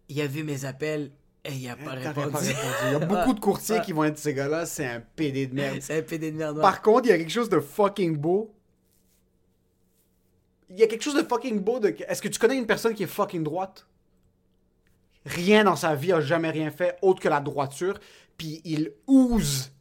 il 0.09 0.19
a 0.21 0.27
vu 0.27 0.43
mes 0.43 0.65
appels 0.65 1.11
et 1.47 1.53
il 1.53 1.69
a 1.69 1.75
pas 1.75 1.91
répondu. 1.91 2.31
pas 2.31 2.39
répondu. 2.39 2.55
Il 2.85 2.91
y 2.91 2.95
a 2.95 2.99
beaucoup 3.05 3.33
de 3.33 3.39
courtiers 3.39 3.81
qui 3.81 3.91
vont 3.91 4.03
être 4.03 4.17
ces 4.17 4.33
gars-là. 4.33 4.65
C'est 4.65 4.85
un 4.85 5.01
PD 5.15 5.47
de 5.47 5.55
merde. 5.55 5.77
C'est 5.81 5.99
un 5.99 6.01
PD 6.01 6.31
de 6.31 6.37
merde. 6.37 6.57
ouais. 6.57 6.61
Par 6.61 6.81
contre, 6.81 7.05
il 7.07 7.09
y 7.09 7.13
a 7.13 7.17
quelque 7.17 7.31
chose 7.31 7.49
de 7.49 7.59
fucking 7.59 8.17
beau. 8.17 8.53
Il 10.69 10.77
y 10.79 10.83
a 10.83 10.87
quelque 10.87 11.03
chose 11.03 11.15
de 11.15 11.23
fucking 11.23 11.59
beau 11.59 11.79
de. 11.79 11.95
Est-ce 12.07 12.21
que 12.21 12.27
tu 12.27 12.39
connais 12.39 12.57
une 12.57 12.65
personne 12.65 12.93
qui 12.93 13.03
est 13.03 13.07
fucking 13.07 13.43
droite? 13.43 13.87
Rien 15.25 15.63
dans 15.63 15.75
sa 15.75 15.95
vie 15.95 16.11
a 16.11 16.21
jamais 16.21 16.49
rien 16.51 16.71
fait 16.71 16.97
autre 17.01 17.21
que 17.21 17.29
la 17.29 17.39
droiture. 17.39 17.99
Puis 18.37 18.61
il 18.65 18.91
ouse. 19.07 19.71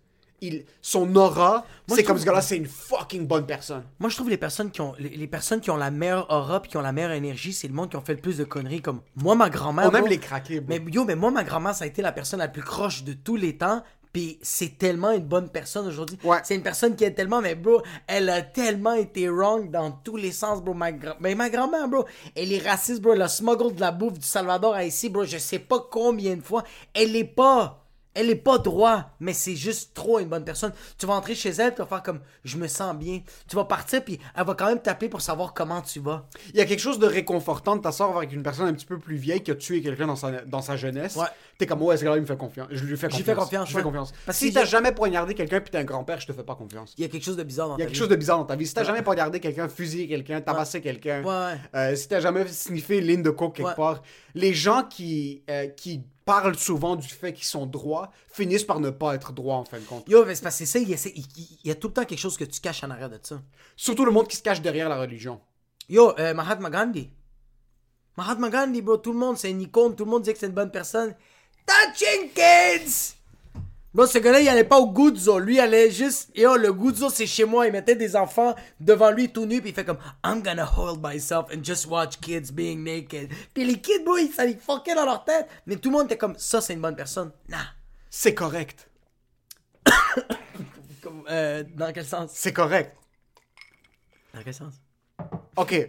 Il, 0.44 0.64
son 0.82 1.16
aura, 1.16 1.64
c'est 1.88 2.04
comme 2.04 2.18
ce 2.18 2.24
gars-là, 2.24 2.42
c'est 2.42 2.56
une 2.56 2.66
fucking 2.66 3.26
bonne 3.26 3.46
personne. 3.46 3.84
Moi, 3.98 4.10
je 4.10 4.16
trouve 4.16 4.28
les 4.28 4.36
personnes 4.36 4.70
qui 4.70 4.80
ont 4.80 4.94
les, 4.98 5.10
les 5.10 5.26
personnes 5.26 5.60
qui 5.60 5.70
ont 5.70 5.76
la 5.76 5.90
meilleure 5.90 6.30
aura 6.30 6.60
puis 6.60 6.70
qui 6.70 6.76
ont 6.76 6.82
la 6.82 6.92
meilleure 6.92 7.12
énergie, 7.12 7.52
c'est 7.52 7.68
le 7.68 7.74
monde 7.74 7.90
qui 7.90 7.96
ont 7.96 8.02
fait 8.02 8.14
le 8.14 8.20
plus 8.20 8.36
de 8.36 8.44
conneries. 8.44 8.82
Comme 8.82 9.00
moi, 9.16 9.34
ma 9.34 9.48
grand-mère. 9.48 9.88
On 9.90 9.94
aime 9.94 10.02
bro, 10.02 10.10
les 10.10 10.18
craquer, 10.18 10.60
bro. 10.60 10.68
Mais 10.68 10.92
yo, 10.92 11.04
mais 11.04 11.16
moi, 11.16 11.30
ma 11.30 11.44
grand-mère, 11.44 11.74
ça 11.74 11.84
a 11.84 11.86
été 11.86 12.02
la 12.02 12.12
personne 12.12 12.40
la 12.40 12.48
plus 12.48 12.62
croche 12.62 13.04
de 13.04 13.12
tous 13.12 13.36
les 13.36 13.56
temps. 13.56 13.82
Puis 14.12 14.38
c'est 14.42 14.78
tellement 14.78 15.10
une 15.10 15.24
bonne 15.24 15.48
personne 15.48 15.88
aujourd'hui. 15.88 16.16
Ouais. 16.22 16.38
C'est 16.44 16.54
une 16.54 16.62
personne 16.62 16.94
qui 16.94 17.02
est 17.02 17.10
tellement, 17.10 17.40
mais 17.40 17.56
bro, 17.56 17.82
elle 18.06 18.28
a 18.28 18.42
tellement 18.42 18.94
été 18.94 19.28
wrong 19.28 19.72
dans 19.72 19.90
tous 19.90 20.16
les 20.16 20.30
sens, 20.30 20.62
bro. 20.62 20.72
Ma, 20.72 20.90
mais 21.18 21.34
ma 21.34 21.50
grand-mère, 21.50 21.88
bro, 21.88 22.04
elle 22.36 22.52
est 22.52 22.64
raciste, 22.64 23.02
bro. 23.02 23.14
Elle 23.14 23.22
a 23.22 23.28
smuggle 23.28 23.74
de 23.74 23.80
la 23.80 23.90
bouffe 23.90 24.20
du 24.20 24.26
Salvador 24.26 24.74
à 24.74 24.84
ici, 24.84 25.08
bro. 25.08 25.24
Je 25.24 25.38
sais 25.38 25.58
pas 25.58 25.84
combien 25.90 26.36
de 26.36 26.42
fois. 26.42 26.62
Elle 26.94 27.16
est 27.16 27.24
pas. 27.24 27.83
Elle 28.14 28.30
est 28.30 28.36
pas 28.36 28.58
droit, 28.58 29.10
mais 29.20 29.32
c'est 29.32 29.56
juste 29.56 29.92
trop 29.94 30.20
une 30.20 30.28
bonne 30.28 30.44
personne. 30.44 30.72
Tu 30.98 31.04
vas 31.06 31.14
entrer 31.14 31.34
chez 31.34 31.50
elle, 31.50 31.72
tu 31.74 31.78
vas 31.82 31.86
faire 31.86 32.02
comme 32.02 32.20
je 32.44 32.56
me 32.56 32.68
sens 32.68 32.94
bien. 32.96 33.20
Tu 33.48 33.56
vas 33.56 33.64
partir, 33.64 34.04
puis 34.04 34.18
elle 34.36 34.44
va 34.44 34.54
quand 34.54 34.66
même 34.66 34.80
t'appeler 34.80 35.08
pour 35.08 35.20
savoir 35.20 35.52
comment 35.52 35.80
tu 35.82 35.98
vas. 36.00 36.26
Il 36.50 36.56
y 36.56 36.60
a 36.60 36.64
quelque 36.64 36.80
chose 36.80 36.98
de 36.98 37.06
réconfortant 37.06 37.76
de 37.76 37.82
t'asseoir 37.82 38.16
avec 38.16 38.32
une 38.32 38.42
personne 38.42 38.66
un 38.68 38.72
petit 38.72 38.86
peu 38.86 38.98
plus 38.98 39.16
vieille 39.16 39.42
qui 39.42 39.50
a 39.50 39.54
tué 39.56 39.82
quelqu'un 39.82 40.06
dans 40.06 40.16
sa, 40.16 40.30
dans 40.42 40.62
sa 40.62 40.76
jeunesse. 40.76 41.16
Ouais. 41.16 41.26
T'es 41.58 41.66
comme, 41.66 41.82
ouais, 41.82 41.96
ce 41.96 42.04
gars-là, 42.04 42.16
il 42.16 42.22
me 42.22 42.26
fait 42.26 42.36
confiance? 42.36 42.68
Je 42.70 42.84
lui 42.84 42.96
fais 42.96 43.08
confiance. 43.08 43.24
fais 43.26 43.34
confiance, 43.34 43.68
Je 43.68 43.74
lui 43.74 43.80
fais 43.82 43.86
ouais. 43.86 43.92
confiance. 43.92 44.12
Parce 44.26 44.38
si 44.38 44.52
t'as 44.52 44.64
jamais 44.64 44.92
poignardé 44.92 45.34
quelqu'un 45.34 45.60
puis 45.60 45.70
t'es 45.70 45.78
un 45.78 45.84
grand-père, 45.84 46.20
je 46.20 46.26
te 46.26 46.32
fais 46.32 46.42
pas 46.44 46.54
confiance. 46.54 46.94
Il 46.96 47.02
y 47.02 47.04
a 47.04 47.08
quelque 47.08 47.24
chose 47.24 47.36
de 47.36 47.42
bizarre 47.42 47.68
dans 47.68 47.76
Il 47.76 47.80
y 47.80 47.82
a 47.82 47.86
ta 47.86 47.88
quelque 47.88 47.94
vie. 47.94 47.98
chose 48.00 48.08
de 48.08 48.16
bizarre 48.16 48.38
dans 48.38 48.44
ta 48.44 48.56
vie. 48.56 48.66
Si 48.66 48.74
t'as 48.74 48.84
jamais 48.84 49.02
poignardé 49.02 49.40
quelqu'un, 49.40 49.68
fusillé 49.68 50.06
quelqu'un, 50.08 50.40
tabassé 50.40 50.80
quelqu'un, 50.80 51.22
Ouais. 51.24 51.58
euh, 51.74 51.96
si 51.96 52.08
t'as 52.08 52.20
jamais 52.20 52.46
sniffé 52.46 52.98
une 52.98 53.06
ligne 53.06 53.22
de 53.22 53.30
coke 53.30 53.56
quelque 53.56 53.68
Ouais. 53.70 53.74
part, 53.74 54.02
les 54.34 54.54
gens 54.54 54.82
qui, 54.84 55.42
euh, 55.50 55.66
qui 55.68 56.02
parlent 56.24 56.56
souvent 56.58 56.96
du 56.96 57.06
fait 57.08 57.32
qu'ils 57.32 57.44
sont 57.44 57.66
droits 57.66 58.10
finissent 58.32 58.64
par 58.64 58.80
ne 58.80 58.90
pas 58.90 59.14
être 59.14 59.32
droits 59.32 59.56
en 59.56 59.64
fin 59.64 59.78
de 59.78 59.84
compte. 59.84 60.08
Yo, 60.08 60.24
mais 60.24 60.34
c'est 60.34 60.42
parce 60.42 60.58
que 60.58 60.64
c'est 60.64 60.78
ça, 60.78 60.78
il 60.78 60.88
y, 60.88 60.94
a, 60.94 60.96
il- 61.14 61.26
il- 61.36 61.58
il 61.64 61.68
y 61.68 61.70
a 61.70 61.74
tout 61.74 61.88
le 61.88 61.92
temps 61.94 62.04
quelque 62.04 62.18
chose 62.18 62.36
que 62.36 62.44
tu 62.44 62.60
caches 62.60 62.82
en 62.84 62.90
arrière 62.90 63.10
de 63.10 63.18
ça. 63.22 63.40
Surtout 63.76 64.04
le 64.04 64.10
monde 64.12 64.26
qui 64.28 64.36
se 64.36 64.42
cache 64.42 64.60
derrière 64.62 64.88
la 64.88 64.98
religion. 64.98 65.40
Yo, 65.88 66.18
euh, 66.18 66.32
Mahatma 66.34 66.70
Gandhi. 66.70 67.10
Mahatma 68.16 68.48
Gandhi, 68.48 68.80
bro, 68.80 68.96
tout 68.96 69.12
le 69.12 69.18
monde, 69.18 69.36
c'est 69.36 69.50
une 69.50 69.60
icône, 69.60 69.94
tout 69.96 70.04
le 70.04 70.10
monde 70.10 70.22
dit 70.22 70.32
que 70.32 70.38
c'est 70.38 70.46
une 70.46 70.52
bonne 70.52 70.70
personne. 70.70 71.14
Touching 71.66 72.30
kids! 72.34 73.14
Bro, 73.94 74.06
ce 74.06 74.18
gars-là, 74.18 74.40
il 74.40 74.48
allait 74.48 74.64
pas 74.64 74.78
au 74.80 74.90
Guzzo. 74.92 75.38
Lui, 75.38 75.54
il 75.54 75.60
allait 75.60 75.88
juste. 75.90 76.30
Yo, 76.36 76.56
le 76.56 76.72
Guzzo, 76.72 77.10
c'est 77.10 77.26
chez 77.26 77.44
moi. 77.44 77.66
Il 77.66 77.72
mettait 77.72 77.94
des 77.94 78.16
enfants 78.16 78.54
devant 78.80 79.10
lui 79.12 79.32
tout 79.32 79.46
nus, 79.46 79.60
puis 79.60 79.70
il 79.70 79.74
fait 79.74 79.84
comme 79.84 79.98
I'm 80.24 80.42
gonna 80.42 80.68
hold 80.76 81.00
myself 81.00 81.44
and 81.54 81.62
just 81.62 81.86
watch 81.86 82.18
kids 82.20 82.50
being 82.52 82.82
naked. 82.82 83.30
Puis 83.54 83.64
les 83.64 83.80
kids, 83.80 84.02
ils, 84.18 84.32
ça 84.34 84.44
les 84.44 84.56
fuckait 84.56 84.96
dans 84.96 85.04
leur 85.04 85.24
tête. 85.24 85.46
Mais 85.66 85.76
tout 85.76 85.90
le 85.90 85.96
monde 85.98 86.06
était 86.06 86.18
comme 86.18 86.34
ça, 86.36 86.60
c'est 86.60 86.72
une 86.74 86.80
bonne 86.80 86.96
personne. 86.96 87.30
Nah. 87.48 87.58
C'est 88.10 88.34
correct. 88.34 88.88
Comme, 91.02 91.24
euh, 91.28 91.62
dans 91.74 91.92
quel 91.92 92.04
sens? 92.06 92.30
C'est 92.34 92.52
correct. 92.52 92.96
Dans 94.32 94.42
quel 94.42 94.54
sens? 94.54 94.74
Ok. 95.56 95.88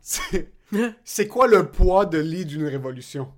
C'est- 0.00 0.52
C'est 1.04 1.28
quoi 1.28 1.46
le 1.46 1.70
poids 1.70 2.06
de 2.06 2.18
lit 2.18 2.44
d'une 2.44 2.66
révolution? 2.66 3.32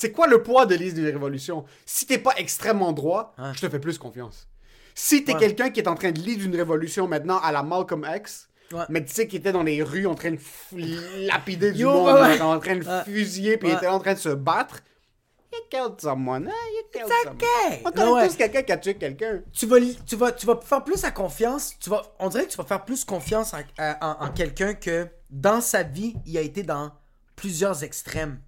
C'est 0.00 0.12
quoi 0.12 0.28
le 0.28 0.42
poids 0.44 0.64
de 0.64 0.76
lit 0.76 0.92
d'une 0.92 1.06
révolution? 1.06 1.64
Si 1.84 2.06
t'es 2.06 2.18
pas 2.18 2.34
extrêmement 2.36 2.92
droit, 2.92 3.34
Ouais. 3.36 3.50
je 3.54 3.60
te 3.62 3.68
fais 3.68 3.80
plus 3.80 3.98
confiance. 3.98 4.46
Si 4.94 5.24
t'es 5.24 5.32
Ouais. 5.34 5.40
quelqu'un 5.40 5.70
qui 5.70 5.80
est 5.80 5.88
en 5.88 5.96
train 5.96 6.12
de 6.12 6.20
lire 6.20 6.38
d'une 6.38 6.54
révolution 6.54 7.08
maintenant 7.08 7.38
à 7.40 7.50
la 7.50 7.64
Malcolm 7.64 8.06
X, 8.16 8.48
Ouais. 8.72 8.84
mais 8.90 9.04
tu 9.04 9.12
sais 9.12 9.26
qui 9.26 9.36
était 9.36 9.50
dans 9.50 9.64
les 9.64 9.82
rues 9.82 10.06
en 10.06 10.14
train 10.14 10.30
de 10.30 10.38
lapider 11.26 11.72
du 11.72 11.80
Yo, 11.80 11.90
monde, 11.92 12.40
en 12.42 12.60
train 12.60 12.76
de 12.76 12.84
fusiller, 13.04 13.56
puis 13.56 13.70
il 13.70 13.74
était 13.74 13.88
en 13.88 13.98
train 13.98 14.14
de 14.14 14.18
se 14.18 14.28
battre, 14.28 14.80
you 15.52 15.58
killed 15.70 16.00
someone, 16.00 16.46
hein? 16.48 16.52
You 16.76 16.82
killed 16.92 17.06
It's 17.08 17.22
someone. 17.24 17.36
okay. 17.42 17.82
On 17.84 17.90
connaît 17.90 18.04
Non, 18.06 18.14
ouais. 18.14 18.28
tous 18.28 18.36
quelqu'un 18.36 18.62
qui 18.62 18.72
a 18.72 18.76
tué 18.76 18.94
quelqu'un. 18.94 19.40
tu 19.52 19.66
vas, 19.66 19.78
tu 20.06 20.14
vas, 20.16 20.30
tu 20.32 20.46
vas 20.46 20.60
faire 20.62 20.84
plus 20.84 21.02
à 21.04 21.10
confiance. 21.10 21.74
Tu 21.80 21.90
vas, 21.90 22.02
on 22.20 22.28
dirait 22.28 22.44
que 22.46 22.50
tu 22.52 22.56
vas 22.56 22.64
faire 22.64 22.84
plus 22.84 23.04
confiance 23.04 23.52
en, 23.52 23.60
en 24.00 24.30
quelqu'un 24.30 24.74
que 24.74 25.08
dans 25.30 25.60
sa 25.60 25.82
vie, 25.82 26.14
il 26.24 26.38
a 26.38 26.40
été 26.42 26.62
dans 26.62 26.92
plusieurs 27.34 27.82
extrêmes. 27.82 28.40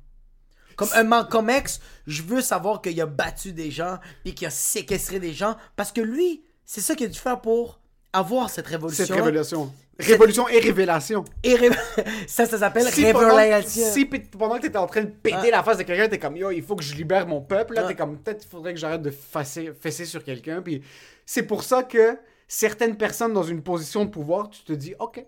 Comme 0.80 0.88
un 0.94 1.04
Malcolm 1.04 1.50
X, 1.50 1.80
je 2.06 2.22
veux 2.22 2.40
savoir 2.40 2.80
qu'il 2.82 3.00
a 3.00 3.06
battu 3.06 3.52
des 3.52 3.70
gens 3.70 3.98
puis 4.24 4.34
qu'il 4.34 4.46
a 4.46 4.50
séquestré 4.50 5.20
des 5.20 5.32
gens 5.32 5.56
parce 5.76 5.92
que 5.92 6.00
lui, 6.00 6.42
c'est 6.64 6.80
ça 6.80 6.94
qu'il 6.94 7.06
a 7.06 7.10
dû 7.10 7.18
faire 7.18 7.40
pour 7.40 7.80
avoir 8.12 8.50
cette 8.50 8.66
révolution. 8.66 9.04
Cette 9.04 9.14
révolution. 9.14 9.72
Révolution 9.98 10.48
et 10.48 10.58
révélation. 10.58 11.24
Et 11.44 11.54
ré- 11.54 11.68
ça, 12.26 12.46
ça 12.46 12.58
s'appelle 12.58 12.90
si 12.90 13.02
pendant, 13.12 13.36
révélation. 13.36 13.84
si 13.92 14.06
pendant 14.06 14.56
que 14.56 14.62
t'étais 14.62 14.78
en 14.78 14.86
train 14.86 15.02
de 15.02 15.10
péter 15.10 15.50
la 15.50 15.62
face 15.62 15.76
de 15.76 15.82
quelqu'un, 15.82 16.08
t'es 16.08 16.18
comme 16.18 16.36
yo, 16.36 16.50
il 16.50 16.62
faut 16.62 16.74
que 16.74 16.82
je 16.82 16.94
libère 16.94 17.26
mon 17.26 17.42
peuple. 17.42 17.74
Là, 17.74 17.82
Ouais. 17.82 17.88
t'es 17.88 17.94
comme 17.96 18.18
peut-être 18.18 18.44
il 18.44 18.48
faudrait 18.48 18.72
que 18.72 18.80
j'arrête 18.80 19.02
de 19.02 19.10
fesser, 19.10 19.72
fesser 19.78 20.06
sur 20.06 20.24
quelqu'un. 20.24 20.62
Puis 20.62 20.82
c'est 21.26 21.42
pour 21.42 21.62
ça 21.62 21.82
que 21.82 22.16
certaines 22.48 22.96
personnes 22.96 23.34
dans 23.34 23.42
une 23.42 23.62
position 23.62 24.04
de 24.06 24.10
pouvoir, 24.10 24.48
tu 24.48 24.62
te 24.64 24.72
dis 24.72 24.94
ok, 24.98 25.22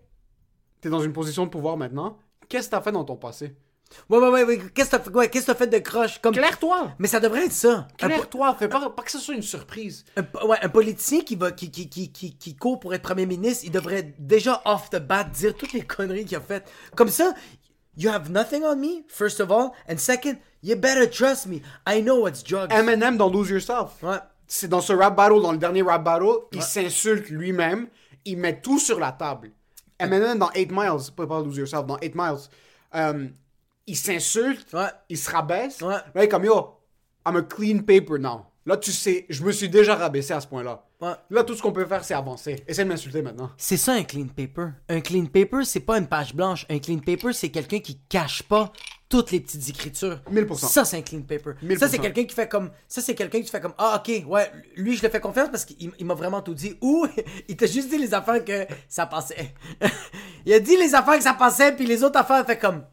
t'es 0.81 0.89
dans 0.89 1.01
une 1.03 1.13
position 1.13 1.45
de 1.45 1.51
pouvoir 1.51 1.77
maintenant. 1.77 2.17
Qu'est-ce 2.49 2.67
que 2.69 2.71
t'as 2.73 2.81
fait 2.81 2.93
dans 2.93 3.05
ton 3.05 3.17
passé? 3.17 3.55
Ouais, 4.09 4.18
ouais, 4.18 4.28
ouais, 4.28 4.45
ouais. 4.45 4.59
Qu'est-ce 4.74 4.90
que 4.90 4.97
t'as 4.97 5.11
ouais, 5.11 5.28
que 5.28 5.40
fait 5.40 5.66
de 5.66 5.78
croche? 5.78 6.20
Comme... 6.20 6.34
Claire-toi. 6.34 6.93
Mais 6.99 7.09
ça 7.09 7.20
devrait 7.20 7.47
être 7.47 7.53
ça. 7.53 7.88
Claire-toi. 7.99 8.57
Fais 8.59 8.68
pas, 8.68 8.90
pas 8.90 9.03
que 9.03 9.11
ce 9.11 9.18
soit 9.18 9.34
une 9.34 9.43
surprise. 9.43 10.05
un, 10.16 10.47
ouais, 10.47 10.59
un 10.62 10.68
politicien 10.68 11.20
qui, 11.20 11.36
va, 11.36 11.53
qui, 11.53 11.70
qui, 11.70 11.88
qui, 11.88 12.12
qui, 12.12 12.36
qui 12.36 12.57
court 12.57 12.80
pour 12.80 12.95
être 12.95 13.03
premier 13.03 13.26
ministre, 13.26 13.64
il 13.64 13.70
devrait 13.70 14.14
déjà 14.18 14.62
off 14.64 14.90
the 14.90 14.99
bat 14.99 15.24
dire 15.24 15.55
toutes 15.55 15.72
les 15.72 15.82
conneries 15.82 16.24
qu'il 16.24 16.36
a 16.36 16.40
faites. 16.40 16.70
Comme 16.97 17.09
ça, 17.09 17.34
you 17.97 18.11
have 18.11 18.30
nothing 18.30 18.64
on 18.64 18.76
me, 18.76 19.05
first 19.09 19.40
of 19.40 19.51
all, 19.51 19.72
and 19.88 19.99
second, 19.99 20.36
you 20.62 20.76
better 20.76 21.09
trust 21.09 21.47
me. 21.47 21.62
I 21.86 22.03
know 22.03 22.20
what's 22.20 22.43
drugs. 22.43 22.72
Eminem 22.72 23.16
dans 23.16 23.30
Lose 23.30 23.51
Yourself. 23.51 24.03
Ouais. 24.03 24.18
C'est 24.47 24.68
dans 24.68 24.80
ce 24.80 24.93
rap 24.93 25.16
battle, 25.16 25.40
dans 25.40 25.53
le 25.53 25.59
dernier 25.59 25.82
rap 25.82 26.05
battle, 26.05 26.47
il 26.53 26.62
s'insulte 26.62 27.30
lui-même, 27.30 27.88
il 28.24 28.36
met 28.38 28.61
tout 28.61 28.78
sur 28.78 28.99
la 29.01 29.12
table. 29.12 29.53
Eminem 29.99 30.38
dans 30.38 30.51
8 30.55 30.70
Miles, 30.70 31.12
pas, 31.16 31.26
pas 31.26 31.40
Lose 31.40 31.57
Yourself, 31.57 31.86
dans 31.86 31.97
8 31.97 32.14
Miles, 32.14 32.38
euh, 32.95 33.28
il 33.87 33.97
s'insulte, 33.97 34.72
Ouais. 34.72 34.89
il 35.09 35.18
se 35.18 35.30
rabaisse, 35.30 35.80
Ouais. 35.80 35.95
là, 35.95 36.05
il 36.16 36.22
est 36.22 36.28
comme 36.28 36.45
yo, 36.45 36.78
I'm 37.26 37.37
a 37.37 37.43
clean 37.43 37.78
paper 37.80 38.18
now. 38.18 38.47
Là, 38.64 38.76
tu 38.76 38.93
sais, 38.93 39.26
je 39.28 39.43
me 39.43 39.51
suis 39.51 39.68
déjà 39.68 39.97
rabaissé 39.97 40.33
à 40.33 40.41
ce 40.41 40.47
point-là. 40.47 40.85
Ouais. 41.01 41.14
Là, 41.30 41.43
tout 41.43 41.57
ce 41.57 41.62
qu'on 41.62 41.72
peut 41.72 41.85
faire, 41.85 42.05
c'est 42.05 42.14
avancer. 42.14 42.62
Essaye 42.68 42.85
de 42.85 42.91
m'insulter 42.91 43.20
maintenant. 43.20 43.51
C'est 43.57 43.76
ça 43.76 43.93
un 43.93 44.05
clean 44.05 44.28
paper. 44.28 44.68
Un 44.89 45.01
clean 45.01 45.26
paper, 45.26 45.64
c'est 45.64 45.80
pas 45.80 45.99
une 45.99 46.07
page 46.07 46.33
blanche. 46.33 46.64
Un 46.70 46.78
clean 46.78 46.99
paper, 47.01 47.33
c'est 47.33 47.49
quelqu'un 47.49 47.80
qui 47.80 47.99
cache 48.09 48.45
pas 48.45 48.72
toutes 49.09 49.33
les 49.33 49.41
petites 49.41 49.68
écritures. 49.68 50.20
1000%. 50.30 50.68
Ça, 50.68 50.85
c'est 50.85 50.97
un 50.97 51.03
clean 51.03 51.22
paper. 51.22 51.55
1000%. 51.61 51.78
Ça, 51.80 51.89
c'est 51.89 51.99
quelqu'un 51.99 52.22
qui 52.24 52.35
fait 52.37 52.49
comme. 52.49 52.70
Ça, 52.87 53.01
c'est 53.01 53.16
quelqu'un 53.16 53.41
qui 53.43 53.49
fait 53.51 53.61
comme. 53.61 53.74
Ah, 53.78 54.01
ok, 54.01 54.22
ouais, 54.28 54.49
lui, 54.76 54.97
je 54.97 55.03
le 55.03 55.09
fais 55.09 55.20
confiance 55.20 55.49
parce 55.51 55.64
qu'il 55.64 55.91
il 55.99 56.07
m'a 56.07 56.14
vraiment 56.14 56.41
tout 56.41 56.55
dit. 56.55 56.76
Ou 56.80 57.05
il 57.49 57.57
t'a 57.57 57.66
juste 57.66 57.89
dit 57.91 57.99
les 57.99 58.14
affaires 58.14 58.45
que 58.45 58.64
ça 58.89 59.07
passait. 59.07 59.55
il 60.47 60.53
a 60.53 60.61
dit 60.61 60.76
les 60.76 60.95
affaires 60.95 61.16
que 61.16 61.24
ça 61.24 61.35
passait, 61.35 61.74
puis 61.74 61.85
les 61.85 62.05
autres 62.05 62.18
affaires, 62.20 62.45
il 62.45 62.47
fait 62.47 62.59
comme. 62.61 62.85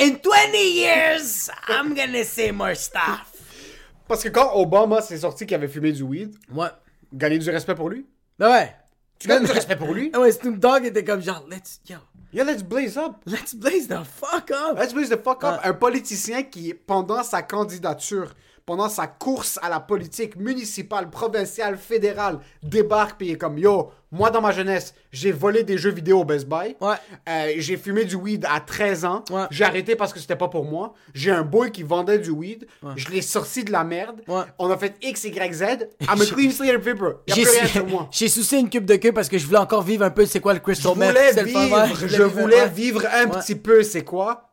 In 0.00 0.16
20 0.20 0.56
years, 0.74 1.50
I'm 1.68 1.94
gonna 1.94 2.24
say 2.24 2.52
more 2.52 2.74
stuff. 2.76 3.32
Parce 4.06 4.22
que 4.22 4.28
quand 4.28 4.52
Obama 4.54 5.00
s'est 5.02 5.18
sorti 5.18 5.44
qu'il 5.46 5.54
avait 5.56 5.68
fumé 5.68 5.92
du 5.92 6.02
weed, 6.02 6.34
Ouais. 6.54 6.68
gagner 7.12 7.38
du 7.38 7.50
respect 7.50 7.74
pour 7.74 7.90
lui? 7.90 8.06
Ben 8.38 8.50
ouais. 8.50 8.74
Tu 9.18 9.26
gagnes 9.28 9.44
du 9.44 9.50
respect 9.52 9.76
pour 9.76 9.92
lui? 9.92 10.10
Ah 10.14 10.20
ouais, 10.20 10.30
Snoop 10.32 10.58
Dogg 10.58 10.84
était 10.84 11.02
comme 11.04 11.20
genre, 11.20 11.44
let's, 11.50 11.80
yo, 11.88 11.96
Yeah, 12.32 12.44
let's 12.44 12.62
blaze 12.62 12.96
up. 12.96 13.16
let's 13.26 13.54
blaze 13.54 13.88
the 13.88 14.04
fuck 14.04 14.50
up. 14.52 14.78
Let's 14.78 14.92
blaze 14.94 15.08
the 15.10 15.16
fuck 15.22 15.42
up. 15.42 15.60
Ouais. 15.62 15.68
Un 15.70 15.72
politicien 15.74 16.42
qui, 16.44 16.72
pendant 16.74 17.22
sa 17.24 17.42
candidature, 17.42 18.32
pendant 18.68 18.90
sa 18.90 19.06
course 19.06 19.58
à 19.62 19.70
la 19.70 19.80
politique 19.80 20.36
municipale, 20.36 21.08
provinciale, 21.08 21.78
fédérale, 21.78 22.38
débarque 22.62 23.16
puis 23.16 23.28
il 23.28 23.32
est 23.32 23.38
comme 23.38 23.56
yo, 23.56 23.90
moi 24.12 24.28
dans 24.28 24.42
ma 24.42 24.52
jeunesse, 24.52 24.92
j'ai 25.10 25.32
volé 25.32 25.62
des 25.64 25.78
jeux 25.78 25.90
vidéo 25.90 26.20
au 26.20 26.24
Best 26.26 26.46
Buy. 26.46 26.76
Ouais. 26.78 26.96
Euh, 27.30 27.52
j'ai 27.56 27.78
fumé 27.78 28.04
du 28.04 28.16
weed 28.16 28.44
à 28.46 28.60
13 28.60 29.06
ans. 29.06 29.24
Ouais. 29.30 29.44
J'ai 29.50 29.64
arrêté 29.64 29.96
parce 29.96 30.12
que 30.12 30.20
c'était 30.20 30.36
pas 30.36 30.48
pour 30.48 30.66
moi. 30.66 30.92
J'ai 31.14 31.30
un 31.30 31.44
boy 31.44 31.72
qui 31.72 31.82
vendait 31.82 32.18
du 32.18 32.28
weed. 32.28 32.66
Je 32.96 33.08
l'ai 33.08 33.22
sorti 33.22 33.64
de 33.64 33.72
la 33.72 33.84
merde. 33.84 34.20
On 34.58 34.70
a 34.70 34.76
fait 34.76 34.96
X, 35.00 35.24
Y, 35.24 35.54
Z. 35.54 35.62
I'm 36.02 36.20
a 36.20 36.26
clean 36.26 36.50
slate 36.50 36.84
paper. 36.84 37.12
J'ai 37.26 37.44
j'ai 38.10 38.28
soucié 38.28 38.58
une 38.58 38.68
cube 38.68 38.84
de 38.84 38.96
queue 38.96 39.12
parce 39.12 39.30
que 39.30 39.38
je 39.38 39.46
voulais 39.46 39.58
encore 39.58 39.82
vivre 39.82 40.04
un 40.04 40.10
peu 40.10 40.26
c'est 40.26 40.40
quoi 40.40 40.52
le 40.52 40.58
Je 40.58 40.62
crystal 40.64 40.94
meth. 40.94 41.08
voulais 41.08 41.32
le 41.32 41.46
fun, 41.48 41.64
vivre, 41.64 42.06
je 42.06 42.22
voulais 42.22 42.68
vivre 42.68 43.02
un 43.14 43.28
petit 43.28 43.54
peu, 43.54 43.82
c'est 43.82 44.04
quoi? 44.04 44.47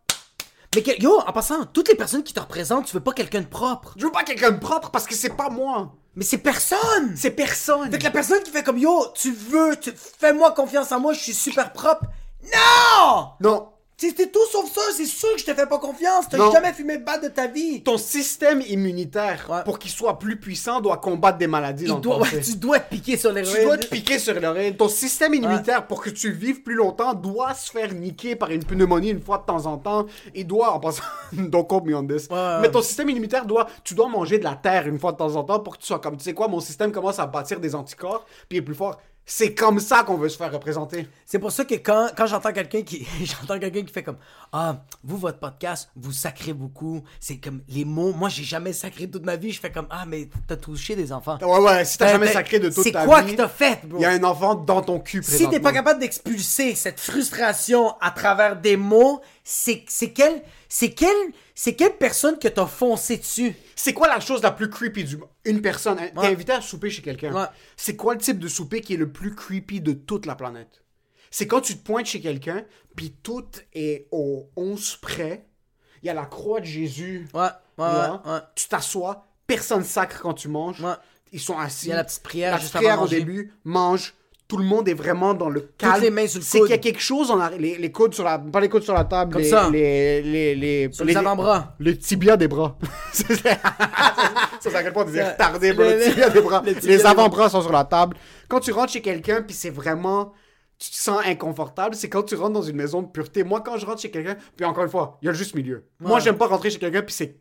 Mais 0.76 0.84
que- 0.84 1.02
yo, 1.02 1.20
en 1.26 1.32
passant, 1.32 1.66
toutes 1.66 1.88
les 1.90 1.96
personnes 1.96 2.24
qui 2.24 2.34
te 2.34 2.40
représentent, 2.40 2.86
tu 2.86 2.94
veux 2.94 3.04
pas 3.04 3.14
quelqu'un 3.14 3.42
de 3.42 3.48
propre. 3.48 3.94
Je 3.98 4.06
veux 4.06 4.12
pas 4.12 4.24
quelqu'un 4.24 4.52
de 4.52 4.60
propre 4.60 4.92
parce 4.92 5.06
que 5.06 5.16
c'est 5.16 5.30
pas 5.36 5.50
moi. 5.50 5.94
Mais 6.16 6.24
c'est 6.24 6.38
personne! 6.38 7.14
C'est 7.16 7.32
personne. 7.32 7.92
Fait 7.92 7.98
que 7.98 8.04
la 8.04 8.12
personne 8.12 8.42
qui 8.44 8.52
fait 8.52 8.64
comme 8.64 8.78
yo, 8.78 9.06
tu 9.16 9.32
veux, 9.34 9.76
tu, 9.78 9.92
fais-moi 9.96 10.52
confiance 10.52 10.92
en 10.92 11.00
moi, 11.00 11.14
je 11.14 11.20
suis 11.20 11.34
super 11.34 11.74
propre. 11.74 12.06
Non! 12.54 13.30
Non. 13.42 13.70
C'était 13.98 14.28
tout 14.28 14.46
sauf 14.52 14.70
ça, 14.74 14.82
c'est 14.94 15.06
sûr 15.06 15.32
que 15.34 15.40
je 15.40 15.46
te 15.46 15.54
fais 15.54 15.66
pas 15.66 15.78
confiance. 15.80 16.26
T'as 16.30 16.52
jamais 16.52 16.74
fumé 16.74 16.98
de 16.98 17.04
batte 17.06 17.24
de 17.24 17.30
ta 17.30 17.48
vie. 17.48 17.82
Ton 17.82 17.98
système 17.98 18.62
immunitaire, 18.68 19.48
Ouais. 19.50 19.64
pour 19.64 19.80
qu'il 19.80 19.90
soit 19.92 20.20
plus 20.20 20.38
puissant, 20.38 20.82
doit 20.82 20.98
combattre 20.98 21.38
des 21.38 21.48
maladies. 21.48 21.86
dans 21.86 22.00
doit, 22.00 22.20
ouais, 22.20 22.42
tu 22.44 22.58
dois 22.58 22.80
te 22.80 22.90
piquer 22.94 23.16
sur 23.16 23.32
les 23.32 23.44
Tu 23.44 23.64
dois 23.64 23.78
te 23.78 23.88
piquer 23.88 24.20
sur 24.20 24.38
l'oreille. 24.40 24.76
Ton 24.76 24.90
système 24.90 25.34
immunitaire, 25.34 25.88
pour 25.88 26.02
que 26.02 26.10
tu 26.10 26.32
vives 26.32 26.62
plus 26.62 26.76
longtemps, 26.76 27.14
doit 27.14 27.54
se 27.54 27.72
faire 27.72 27.94
niquer 27.94 28.36
par 28.36 28.52
une 28.52 28.66
pneumonie 28.66 29.10
une 29.12 29.22
fois 29.22 29.38
de 29.38 29.46
temps 29.46 29.66
en 29.66 29.78
temps. 29.78 30.06
Il 30.34 30.46
doit, 30.46 30.72
en 30.74 30.80
passant, 30.82 31.04
me 31.32 31.50
on 31.96 32.06
this. 32.08 32.28
Mais 32.62 32.70
ton 32.70 32.82
système 32.82 33.10
immunitaire 33.10 33.46
doit, 33.46 33.68
tu 33.84 33.94
dois 33.94 34.10
manger 34.10 34.40
de 34.40 34.44
la 34.44 34.56
terre 34.56 34.88
une 34.88 35.00
fois 35.00 35.14
de 35.14 35.18
temps 35.18 35.36
en 35.36 35.44
temps 35.44 35.60
pour 35.62 35.78
que 35.78 35.82
tu 35.82 35.88
sois 35.88 36.00
comme, 36.00 36.18
tu 36.18 36.24
sais 36.24 36.34
quoi, 36.34 36.48
mon 36.50 36.60
système 36.60 36.92
commence 36.92 37.20
à 37.20 37.28
bâtir 37.28 37.60
des 37.60 37.76
anticorps, 37.76 38.26
puis 38.50 38.58
il 38.58 38.58
est 38.58 38.62
plus 38.62 38.76
fort. 38.76 39.00
C'est 39.28 39.56
comme 39.56 39.80
ça 39.80 40.04
qu'on 40.04 40.18
veut 40.18 40.30
se 40.30 40.38
faire 40.38 40.52
représenter. 40.52 41.08
C'est 41.26 41.40
pour 41.40 41.52
ça 41.52 41.66
que 41.66 41.74
quand, 41.76 42.10
quand 42.16 42.28
j'entends 42.28 42.54
quelqu'un 42.54 42.84
qui 42.84 43.08
j'entends 43.24 43.58
quelqu'un 43.60 43.82
qui 43.82 43.92
fait 43.92 44.04
comme 44.04 44.18
ah 44.54 44.84
vous 45.04 45.18
votre 45.18 45.40
podcast 45.40 45.90
vous 45.96 46.12
sacrez 46.12 46.54
beaucoup. 46.54 47.02
C'est 47.20 47.38
comme 47.38 47.62
les 47.68 47.86
mots. 47.86 48.14
Moi 48.14 48.30
j'ai 48.30 48.44
jamais 48.44 48.72
sacré 48.72 49.10
toute 49.10 49.26
ma 49.26 49.36
vie 49.36 49.52
je 49.52 49.60
fais 49.60 49.72
comme 49.72 49.88
ah 49.90 50.06
mais 50.08 50.30
t'as 50.48 50.58
touché 50.58 50.96
des 50.96 51.12
enfants 51.12 51.40
Ouais, 51.42 51.60
ouais, 51.60 51.86
si 51.86 51.98
t'as 51.98 52.06
Ben, 52.06 52.12
jamais 52.12 52.28
ben, 52.28 52.34
sacré 52.34 52.60
de 52.60 52.70
toute 52.70 52.76
ta 52.76 52.82
vie. 52.84 52.92
c'est 53.00 53.06
quoi 53.06 53.24
que 53.24 53.32
t'as 53.32 53.48
fait 53.48 53.80
bro? 53.84 53.98
Il 54.00 54.04
y 54.04 54.06
a 54.06 54.12
un 54.12 54.24
enfant 54.24 54.54
dans 54.54 54.82
ton 54.84 55.00
cul 55.00 55.24
si 55.24 55.50
t'es 55.50 55.60
pas 55.60 55.74
capable 55.74 56.00
d'expulser 56.00 56.76
cette 56.76 57.00
frustration 57.00 57.96
à 58.02 58.12
travers 58.12 58.56
des 58.58 58.78
mots 58.78 59.22
c'est 59.44 59.84
c'est 59.88 60.12
quelle 60.12 60.44
c'est 60.70 60.92
quelle 60.92 61.10
c'est 61.56 61.74
quelle 61.76 61.98
personne 61.98 62.38
que 62.38 62.48
t'as 62.50 62.66
foncé 62.68 63.18
dessus? 63.18 63.56
C'est 63.76 63.94
quoi 63.94 64.08
la 64.08 64.20
chose 64.20 64.44
la 64.44 64.52
plus 64.52 64.70
creepy 64.70 65.04
du 65.06 65.18
monde? 65.18 65.30
Une 65.46 65.62
personne, 65.62 65.98
t'es 65.98 66.12
Ouais. 66.20 66.28
invité 66.28 66.52
à 66.52 66.62
souper 66.62 66.90
chez 66.90 67.02
quelqu'un. 67.02 67.34
Ouais. 67.34 67.48
C'est 67.78 67.96
quoi 67.96 68.14
le 68.14 68.20
type 68.20 68.40
de 68.40 68.48
souper 68.48 68.82
qui 68.82 68.94
est 68.94 68.98
le 68.98 69.12
plus 69.12 69.34
creepy 69.34 69.80
de 69.82 69.94
toute 69.94 70.26
la 70.26 70.36
planète? 70.36 70.84
C'est 71.32 71.48
quand 71.48 71.62
tu 71.62 71.76
te 71.78 71.84
pointes 71.84 72.06
chez 72.06 72.22
quelqu'un, 72.22 72.64
puis 72.96 73.16
tout 73.24 73.48
est 73.74 74.08
au 74.12 74.50
11 74.56 74.98
près. 75.02 75.48
Il 76.04 76.08
y 76.08 76.10
a 76.10 76.14
la 76.14 76.26
croix 76.26 76.60
de 76.60 76.66
Jésus. 76.66 77.28
ouais 77.34 77.42
ouais 77.42 77.50
là. 77.78 78.22
ouais. 78.26 78.40
Tu 78.56 78.68
t'assois, 78.68 79.26
personne 79.48 79.84
sacre 79.84 80.22
quand 80.22 80.34
tu 80.34 80.48
manges. 80.50 80.84
Ils 81.32 81.40
sont 81.42 81.58
assis. 81.58 81.88
Il 81.88 81.90
y 81.90 81.94
a 81.94 81.96
la 81.98 82.04
petite 82.04 82.24
prière 82.24 82.52
La 82.52 82.58
juste 82.58 82.72
petite 82.72 82.78
prière 82.82 82.94
avant 82.94 83.06
de 83.06 83.16
au 83.16 83.20
début, 83.20 83.54
mange. 83.64 84.14
Tout 84.48 84.58
le 84.58 84.64
monde 84.64 84.88
est 84.88 84.94
vraiment 84.94 85.34
dans 85.34 85.50
le 85.50 85.62
calme. 85.76 86.02
les 86.04 86.12
mains 86.12 86.28
sur 86.28 86.40
le 86.40 86.46
C'est 86.46 86.60
coude. 86.60 86.68
qu'il 86.68 86.76
y 86.76 86.80
a 86.80 86.82
quelque 86.82 87.02
chose 87.02 87.32
arri- 87.32 87.58
les, 87.58 87.78
les 87.80 87.92
coudes 87.92 88.14
sur 88.14 88.24
la 88.24 88.38
pas 88.38 88.60
les 88.60 88.70
coudes 88.70 88.84
sur 88.84 88.94
la 88.94 89.04
table, 89.04 89.34
Comme 89.34 89.42
les, 89.42 89.50
ça. 89.50 89.70
les 89.72 90.22
les 90.22 90.54
les 90.56 90.90
Sur 90.92 91.04
les 91.04 91.18
avant-bras. 91.18 91.76
le 91.80 91.98
tibia 91.98 92.38
des 92.38 92.48
bras. 92.48 92.78
C'est- 93.12 93.34
ça, 93.36 93.58
c'est 94.60 94.76
à 94.76 94.84
quel 94.84 94.94
point 94.94 95.06
on 95.08 95.14
est 95.14 95.32
retardé, 95.32 95.74
bro. 95.74 95.84
Le 95.84 95.96
le- 95.98 96.04
tibia 96.04 96.30
des 96.30 96.42
bras. 96.42 96.62
tibia 96.62 96.80
Les 96.84 96.98
bras. 96.98 97.10
avant-bras 97.12 97.50
sont 97.50 97.62
sur 97.62 97.72
la 97.72 97.84
table. 97.86 98.16
Quand 98.48 98.60
tu 98.60 98.72
rentres 98.72 98.92
chez 98.94 99.02
quelqu'un, 99.02 99.42
puis 99.42 99.56
c'est 99.56 99.70
vraiment. 99.72 100.34
Tu 100.78 100.90
te 100.92 100.96
sens 100.96 101.22
inconfortable, 101.26 101.96
c'est 101.96 102.10
quand 102.10 102.24
tu 102.24 102.36
rentres 102.36 102.52
dans 102.54 102.62
une 102.62 102.76
maison 102.76 103.02
de 103.02 103.08
pureté. 103.08 103.44
Moi, 103.46 103.62
quand 103.62 103.78
je 103.78 103.86
rentre 103.86 104.02
chez 104.02 104.12
quelqu'un, 104.12 104.36
puis 104.58 104.66
encore 104.66 104.84
une 104.84 104.90
fois, 104.90 105.18
il 105.22 105.26
y 105.26 105.30
a 105.30 105.32
le 105.32 105.38
juste 105.38 105.56
milieu. 105.56 105.86
Moi, 106.02 106.20
j'aime 106.20 106.36
pas 106.38 106.48
rentrer 106.48 106.70
chez 106.70 106.80
quelqu'un, 106.80 107.02
puis 107.02 107.14
c'est. 107.16 107.38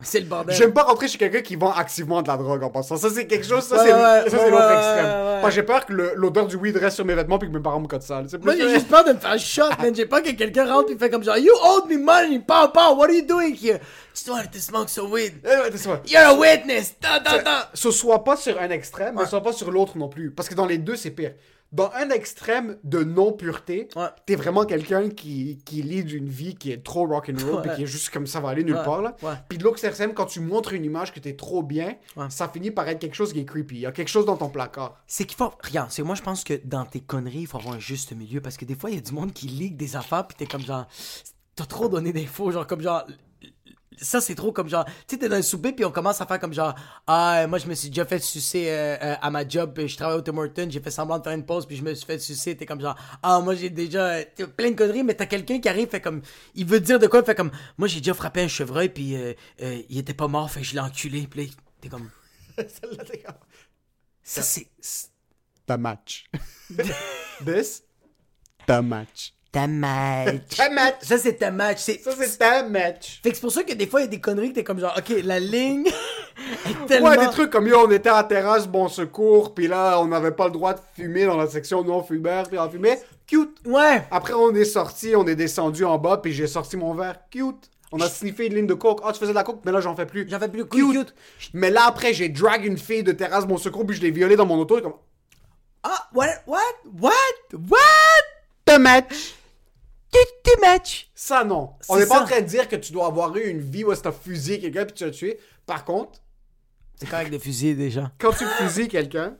C'est 0.00 0.20
le 0.20 0.26
bordel 0.26 0.54
J'aime 0.54 0.72
pas 0.72 0.84
rentrer 0.84 1.08
chez 1.08 1.18
quelqu'un 1.18 1.40
qui 1.40 1.56
vend 1.56 1.72
activement 1.72 2.22
de 2.22 2.28
la 2.28 2.36
drogue 2.36 2.62
en 2.62 2.70
passant. 2.70 2.96
Ça, 2.96 3.10
c'est 3.10 3.26
quelque 3.26 3.46
chose, 3.46 3.64
ça, 3.64 3.82
c'est 3.82 3.90
ça, 3.90 4.48
l'autre 4.48 4.70
extrême. 4.70 5.50
j'ai 5.50 5.62
peur 5.64 5.86
que 5.86 5.92
l'odeur 5.92 6.46
du 6.46 6.56
weed 6.56 6.76
reste 6.76 6.96
sur 6.96 7.04
mes 7.04 7.14
vêtements, 7.14 7.38
puis 7.38 7.48
que 7.48 7.54
mes 7.56 7.62
parents 7.62 7.80
me 7.80 7.88
codent. 7.88 8.02
C'est 8.02 8.44
Moi, 8.44 8.54
j'ai 8.56 8.68
juste 8.68 8.88
peur 8.88 9.04
de 9.04 9.12
me 9.12 9.18
faire 9.18 9.38
shot, 9.38 9.70
man. 9.80 9.94
J'ai 9.94 10.06
peur 10.06 10.22
que 10.22 10.30
quelqu'un 10.30 10.72
rentre 10.72 10.92
et 10.92 10.96
fait 10.96 11.10
comme 11.10 11.24
genre, 11.24 11.38
You 11.38 11.52
owed 11.64 11.90
me 11.90 11.98
money, 11.98 12.38
pow, 12.38 12.68
pow, 12.68 12.94
what 12.96 13.06
are 13.06 13.12
you 13.12 13.26
doing 13.26 13.54
here? 13.54 13.80
Just 14.14 14.28
wanted 14.28 14.52
to 14.52 14.60
smoke 14.60 14.88
some 14.88 15.10
weed. 15.10 15.34
Eh 15.44 15.76
ça. 15.76 16.00
You're 16.06 16.26
a 16.26 16.34
witness! 16.34 16.94
Da, 17.00 17.18
da, 17.18 17.38
da. 17.42 17.70
Ce 17.74 17.90
soit 17.90 18.22
pas 18.22 18.36
sur 18.36 18.60
un 18.60 18.70
extrême, 18.70 19.16
mais 19.18 19.26
soit 19.26 19.42
pas 19.42 19.52
sur 19.52 19.70
l'autre 19.70 19.98
non 19.98 20.08
plus. 20.08 20.30
Parce 20.30 20.48
que 20.48 20.54
dans 20.54 20.66
les 20.66 20.78
deux, 20.78 20.96
c'est 20.96 21.10
pire. 21.10 21.32
Dans 21.70 21.90
un 21.94 22.08
extrême 22.08 22.78
de 22.82 23.02
non-pureté, 23.04 23.88
Ouais. 23.94 24.06
t'es 24.24 24.36
vraiment 24.36 24.64
quelqu'un 24.64 25.10
qui, 25.10 25.58
qui 25.66 25.82
lead 25.82 26.10
une 26.10 26.28
vie 26.28 26.54
qui 26.54 26.72
est 26.72 26.82
trop 26.82 27.06
rock'n'roll, 27.06 27.60
puis 27.60 27.70
qui 27.76 27.82
est 27.82 27.86
juste 27.86 28.08
comme 28.08 28.26
ça 28.26 28.40
va 28.40 28.48
aller 28.48 28.64
nulle 28.64 28.76
Ouais. 28.76 28.84
part. 28.84 29.02
Là. 29.02 29.14
Ouais. 29.22 29.34
Puis 29.50 29.58
de 29.58 29.64
l'autre 29.64 29.84
extrême, 29.84 30.14
quand 30.14 30.24
tu 30.26 30.40
montres 30.40 30.72
une 30.72 30.84
image 30.84 31.12
que 31.12 31.20
t'es 31.20 31.34
trop 31.36 31.62
bien, 31.62 31.96
ça 32.30 32.48
finit 32.48 32.70
par 32.70 32.88
être 32.88 32.98
quelque 32.98 33.14
chose 33.14 33.32
qui 33.34 33.40
est 33.40 33.44
creepy. 33.44 33.74
Il 33.76 33.80
y 33.80 33.86
a 33.86 33.92
quelque 33.92 34.08
chose 34.08 34.24
dans 34.24 34.36
ton 34.38 34.48
placard. 34.48 34.96
C'est 35.06 35.24
qu'il 35.24 35.36
faut. 35.36 35.52
Regarde, 35.62 35.90
c'est 35.90 36.02
moi, 36.02 36.14
je 36.14 36.22
pense 36.22 36.42
que 36.42 36.54
dans 36.64 36.86
tes 36.86 37.00
conneries, 37.00 37.40
il 37.40 37.46
faut 37.46 37.58
avoir 37.58 37.74
un 37.74 37.78
juste 37.80 38.12
milieu 38.16 38.40
parce 38.40 38.56
que 38.56 38.64
des 38.64 38.74
fois, 38.74 38.88
il 38.90 38.96
y 38.96 38.98
a 38.98 39.02
du 39.02 39.12
monde 39.12 39.32
qui 39.34 39.48
ligue 39.48 39.76
des 39.76 39.94
affaires, 39.96 40.26
puis 40.26 40.36
t'es 40.38 40.46
comme 40.46 40.62
genre. 40.62 40.86
T'as 41.54 41.66
trop 41.66 41.88
donné 41.88 42.12
d'infos, 42.12 42.50
genre 42.50 42.66
comme 42.66 42.80
genre. 42.80 43.04
Ça, 44.00 44.20
c'est 44.20 44.34
trop 44.34 44.52
comme 44.52 44.68
genre. 44.68 44.84
Tu 44.84 44.92
sais, 45.08 45.18
t'es 45.18 45.28
dans 45.28 45.36
un 45.36 45.42
souper, 45.42 45.72
puis 45.72 45.84
on 45.84 45.90
commence 45.90 46.20
à 46.20 46.26
faire 46.26 46.38
comme 46.38 46.52
genre. 46.52 46.74
Ah, 47.06 47.46
moi, 47.48 47.58
je 47.58 47.66
me 47.66 47.74
suis 47.74 47.88
déjà 47.88 48.04
fait 48.04 48.18
sucer 48.18 48.68
euh, 48.68 48.96
euh, 49.02 49.14
à 49.20 49.30
ma 49.30 49.46
job, 49.46 49.72
puis 49.74 49.88
je 49.88 49.96
travaille 49.96 50.18
au 50.18 50.22
Tim 50.22 50.36
Hortons, 50.36 50.68
j'ai 50.70 50.80
fait 50.80 50.90
semblant 50.90 51.18
de 51.18 51.24
faire 51.24 51.32
une 51.32 51.44
pause, 51.44 51.66
puis 51.66 51.76
je 51.76 51.82
me 51.82 51.94
suis 51.94 52.06
fait 52.06 52.18
sucer. 52.18 52.56
T'es 52.56 52.66
comme 52.66 52.80
genre. 52.80 52.96
Ah, 53.22 53.40
moi, 53.40 53.54
j'ai 53.54 53.70
déjà. 53.70 54.24
plein 54.56 54.70
de 54.70 54.76
conneries, 54.76 55.04
mais 55.04 55.14
t'as 55.14 55.26
quelqu'un 55.26 55.60
qui 55.60 55.68
arrive, 55.68 55.88
fait 55.88 56.00
comme. 56.00 56.22
Il 56.54 56.66
veut 56.66 56.80
dire 56.80 56.98
de 56.98 57.06
quoi, 57.06 57.22
fait 57.22 57.34
comme. 57.34 57.50
Moi, 57.76 57.88
j'ai 57.88 58.00
déjà 58.00 58.14
frappé 58.14 58.42
un 58.42 58.48
chevreuil, 58.48 58.88
puis 58.88 59.16
euh, 59.16 59.34
il 59.58 59.98
était 59.98 60.14
pas 60.14 60.28
mort, 60.28 60.50
fait 60.50 60.62
je 60.62 60.74
l'ai 60.74 60.80
enculé, 60.80 61.26
puis 61.28 61.50
t'es 61.80 61.88
comme, 61.88 62.10
Ça, 64.22 64.42
c'est. 64.42 64.68
Ta 65.66 65.76
match. 65.76 66.30
This, 67.44 67.82
ta 68.66 68.82
match. 68.82 69.34
Ta 69.50 69.66
match. 69.66 70.56
Ta 70.56 70.68
match. 70.68 70.96
Ça, 71.02 71.16
c'est 71.16 71.34
ta 71.34 71.50
match. 71.50 71.78
C'est... 71.80 72.00
Ça, 72.02 72.10
c'est 72.18 72.36
ta 72.36 72.62
match. 72.62 73.20
Fait 73.22 73.30
que 73.30 73.36
c'est 73.36 73.40
pour 73.40 73.52
ça 73.52 73.62
que 73.62 73.72
des 73.72 73.86
fois, 73.86 74.00
il 74.00 74.04
y 74.04 74.06
a 74.06 74.10
des 74.10 74.20
conneries 74.20 74.50
que 74.50 74.56
t'es 74.56 74.64
comme 74.64 74.78
genre, 74.78 74.94
ok, 74.96 75.22
la 75.24 75.40
ligne 75.40 75.86
est 76.66 76.86
tellement... 76.86 77.08
Ouais, 77.08 77.16
des 77.16 77.30
trucs 77.30 77.50
comme 77.50 77.66
yo, 77.66 77.78
on 77.86 77.90
était 77.90 78.10
à 78.10 78.22
terrasse 78.24 78.66
Bon 78.68 78.88
Secours, 78.88 79.54
puis 79.54 79.66
là, 79.66 79.98
on 80.00 80.06
n'avait 80.06 80.32
pas 80.32 80.46
le 80.46 80.52
droit 80.52 80.74
de 80.74 80.80
fumer 80.94 81.24
dans 81.24 81.36
la 81.36 81.46
section 81.46 81.82
non-fumeur, 81.82 82.46
puis 82.48 82.58
on 82.58 82.68
fumait. 82.70 83.00
Cute. 83.26 83.56
Ouais. 83.64 84.02
Après, 84.10 84.34
on 84.34 84.54
est 84.54 84.66
sorti, 84.66 85.16
on 85.16 85.26
est 85.26 85.34
descendu 85.36 85.84
en 85.84 85.96
bas, 85.96 86.18
puis 86.18 86.32
j'ai 86.32 86.46
sorti 86.46 86.76
mon 86.76 86.92
verre. 86.94 87.16
Cute. 87.30 87.70
On 87.90 88.00
a 88.00 88.08
sniffé 88.08 88.48
une 88.48 88.54
ligne 88.54 88.66
de 88.66 88.74
coke. 88.74 89.00
Ah, 89.02 89.12
tu 89.14 89.18
faisais 89.18 89.32
de 89.32 89.34
la 89.36 89.44
coke, 89.44 89.60
mais 89.64 89.72
là, 89.72 89.80
j'en 89.80 89.96
fais 89.96 90.04
plus. 90.04 90.28
J'en 90.28 90.38
fais 90.38 90.48
plus. 90.48 90.66
Cute. 90.66 90.92
Cute. 90.92 91.14
Mais 91.54 91.70
là, 91.70 91.84
après, 91.86 92.12
j'ai 92.12 92.28
drag 92.28 92.66
une 92.66 92.76
fille 92.76 93.02
de 93.02 93.12
terrasse 93.12 93.46
Bon 93.46 93.56
Secours, 93.56 93.86
puis 93.86 93.96
je 93.96 94.02
l'ai 94.02 94.10
violée 94.10 94.36
dans 94.36 94.44
mon 94.44 94.58
auto. 94.58 94.76
et 94.78 94.82
Comme, 94.82 94.92
Ah, 95.82 96.06
what, 96.14 96.26
what, 96.46 96.58
what, 97.00 97.12
what? 97.70 97.78
ta 98.66 98.78
match. 98.78 99.34
Tu, 100.10 100.18
tu 100.44 100.60
match. 100.60 101.10
Ça, 101.14 101.44
non. 101.44 101.72
On 101.88 101.98
n'est 101.98 102.06
pas 102.06 102.22
en 102.22 102.24
train 102.26 102.40
de 102.40 102.46
dire 102.46 102.68
que 102.68 102.76
tu 102.76 102.92
dois 102.92 103.06
avoir 103.06 103.36
eu 103.36 103.46
une 103.48 103.60
vie 103.60 103.84
où 103.84 103.94
tu 103.94 104.08
as 104.08 104.12
fusillé 104.12 104.58
quelqu'un, 104.60 104.84
puis 104.84 104.94
tu 104.94 105.04
l'as 105.04 105.10
tué. 105.10 105.38
Par 105.66 105.84
contre, 105.84 106.20
C'est 106.96 107.08
correct 107.08 107.30
de 107.32 107.38
fusiller 107.38 107.74
déjà. 107.74 108.10
quand 108.18 108.32
tu 108.32 108.44
fusilles 108.44 108.88
quelqu'un, 108.88 109.36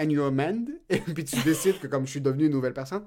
and 0.00 0.10
you 0.10 0.22
amend, 0.22 0.66
et 0.88 0.98
puis 1.00 1.24
tu 1.24 1.36
décides 1.42 1.78
que 1.80 1.86
comme 1.86 2.06
je 2.06 2.10
suis 2.12 2.20
devenu 2.20 2.46
une 2.46 2.52
nouvelle 2.52 2.72
personne, 2.74 3.04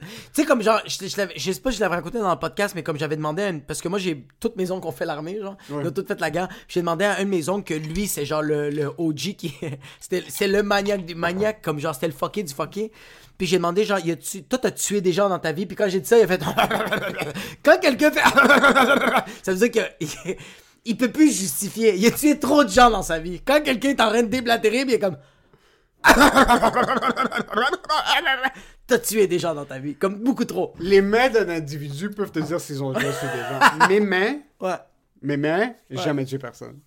Tu 0.00 0.06
sais, 0.42 0.44
comme 0.44 0.60
genre, 0.62 0.80
je, 0.86 1.06
je, 1.06 1.16
l'avais- 1.16 1.34
je 1.38 1.52
sais 1.52 1.60
pas 1.60 1.70
si 1.70 1.76
je 1.78 1.82
l'avais 1.82 1.94
raconté 1.94 2.18
dans 2.18 2.30
le 2.30 2.38
podcast, 2.38 2.74
mais 2.74 2.82
comme 2.82 2.98
j'avais 2.98 3.16
demandé 3.16 3.42
à 3.42 3.48
une. 3.48 3.62
Parce 3.62 3.80
que 3.80 3.88
moi, 3.88 3.98
j'ai 3.98 4.26
toutes 4.40 4.56
mes 4.56 4.70
oncles 4.70 4.82
qui 4.82 4.88
ont 4.88 4.92
fait 4.92 5.06
l'armée, 5.06 5.38
genre. 5.40 5.56
Ils 5.70 5.86
ont 5.86 5.90
toutes 5.92 6.08
fait 6.08 6.20
la 6.20 6.30
guerre. 6.30 6.48
J'ai 6.68 6.80
demandé 6.80 7.04
à 7.04 7.16
un 7.18 7.24
de 7.24 7.28
mes 7.30 7.48
oncles 7.48 7.64
que 7.64 7.74
lui, 7.74 8.06
c'est 8.06 8.26
genre 8.26 8.42
le, 8.42 8.68
le 8.70 8.92
OG 8.98 9.34
qui. 9.36 9.54
c'est 10.28 10.48
le 10.48 10.62
maniaque 10.62 11.06
du 11.06 11.14
maniaque, 11.14 11.62
comme 11.62 11.78
genre, 11.78 11.94
c'était 11.94 12.08
le 12.08 12.12
fucké 12.12 12.42
du 12.42 12.52
fucké. 12.52 12.92
Puis 13.36 13.46
j'ai 13.48 13.56
demandé, 13.56 13.84
genre, 13.84 13.98
y 13.98 14.12
a-tu, 14.12 14.44
toi, 14.44 14.58
t'as 14.58 14.70
tué 14.70 15.00
des 15.00 15.12
gens 15.12 15.28
dans 15.28 15.38
ta 15.40 15.52
vie? 15.52 15.66
Puis 15.66 15.76
quand 15.76 15.88
j'ai 15.88 16.00
dit 16.00 16.08
ça, 16.08 16.18
il 16.18 16.22
a 16.24 16.26
fait. 16.26 16.40
quand 17.64 17.78
quelqu'un 17.80 18.10
fait. 18.12 18.20
ça 19.42 19.52
veut 19.52 19.68
dire 19.68 19.70
que. 19.70 20.04
il 20.84 20.96
peut 20.96 21.10
plus 21.10 21.36
justifier. 21.36 21.96
Il 21.96 22.06
a 22.06 22.10
tué 22.10 22.38
trop 22.38 22.62
de 22.64 22.68
gens 22.70 22.90
dans 22.90 23.02
sa 23.02 23.18
vie. 23.18 23.40
Quand 23.44 23.60
quelqu'un 23.62 23.90
est 23.90 24.00
en 24.00 24.08
train 24.08 24.22
de 24.22 24.28
déblatérer, 24.28 24.82
il 24.82 24.92
est 24.92 24.98
comme. 24.98 25.16
T'as 28.86 28.98
tué 28.98 29.26
des 29.26 29.38
gens 29.38 29.54
dans 29.54 29.64
ta 29.64 29.78
vie, 29.78 29.94
comme 29.94 30.16
beaucoup 30.16 30.44
trop. 30.44 30.74
les 30.78 31.00
mains 31.00 31.30
d'un 31.30 31.48
individu 31.48 32.10
peuvent 32.10 32.30
te 32.30 32.40
dire 32.40 32.60
s'ils 32.60 32.82
ont 32.82 32.92
déjà 32.92 33.10
tué 33.12 33.26
des 33.32 33.40
gens. 33.40 33.88
Mes 33.88 34.00
mains, 34.00 34.36
Ouais. 34.60 34.76
mes 35.22 35.36
mains, 35.38 35.72
j'ai 35.90 36.02
jamais 36.02 36.24
tué 36.26 36.38
personne. 36.38 36.78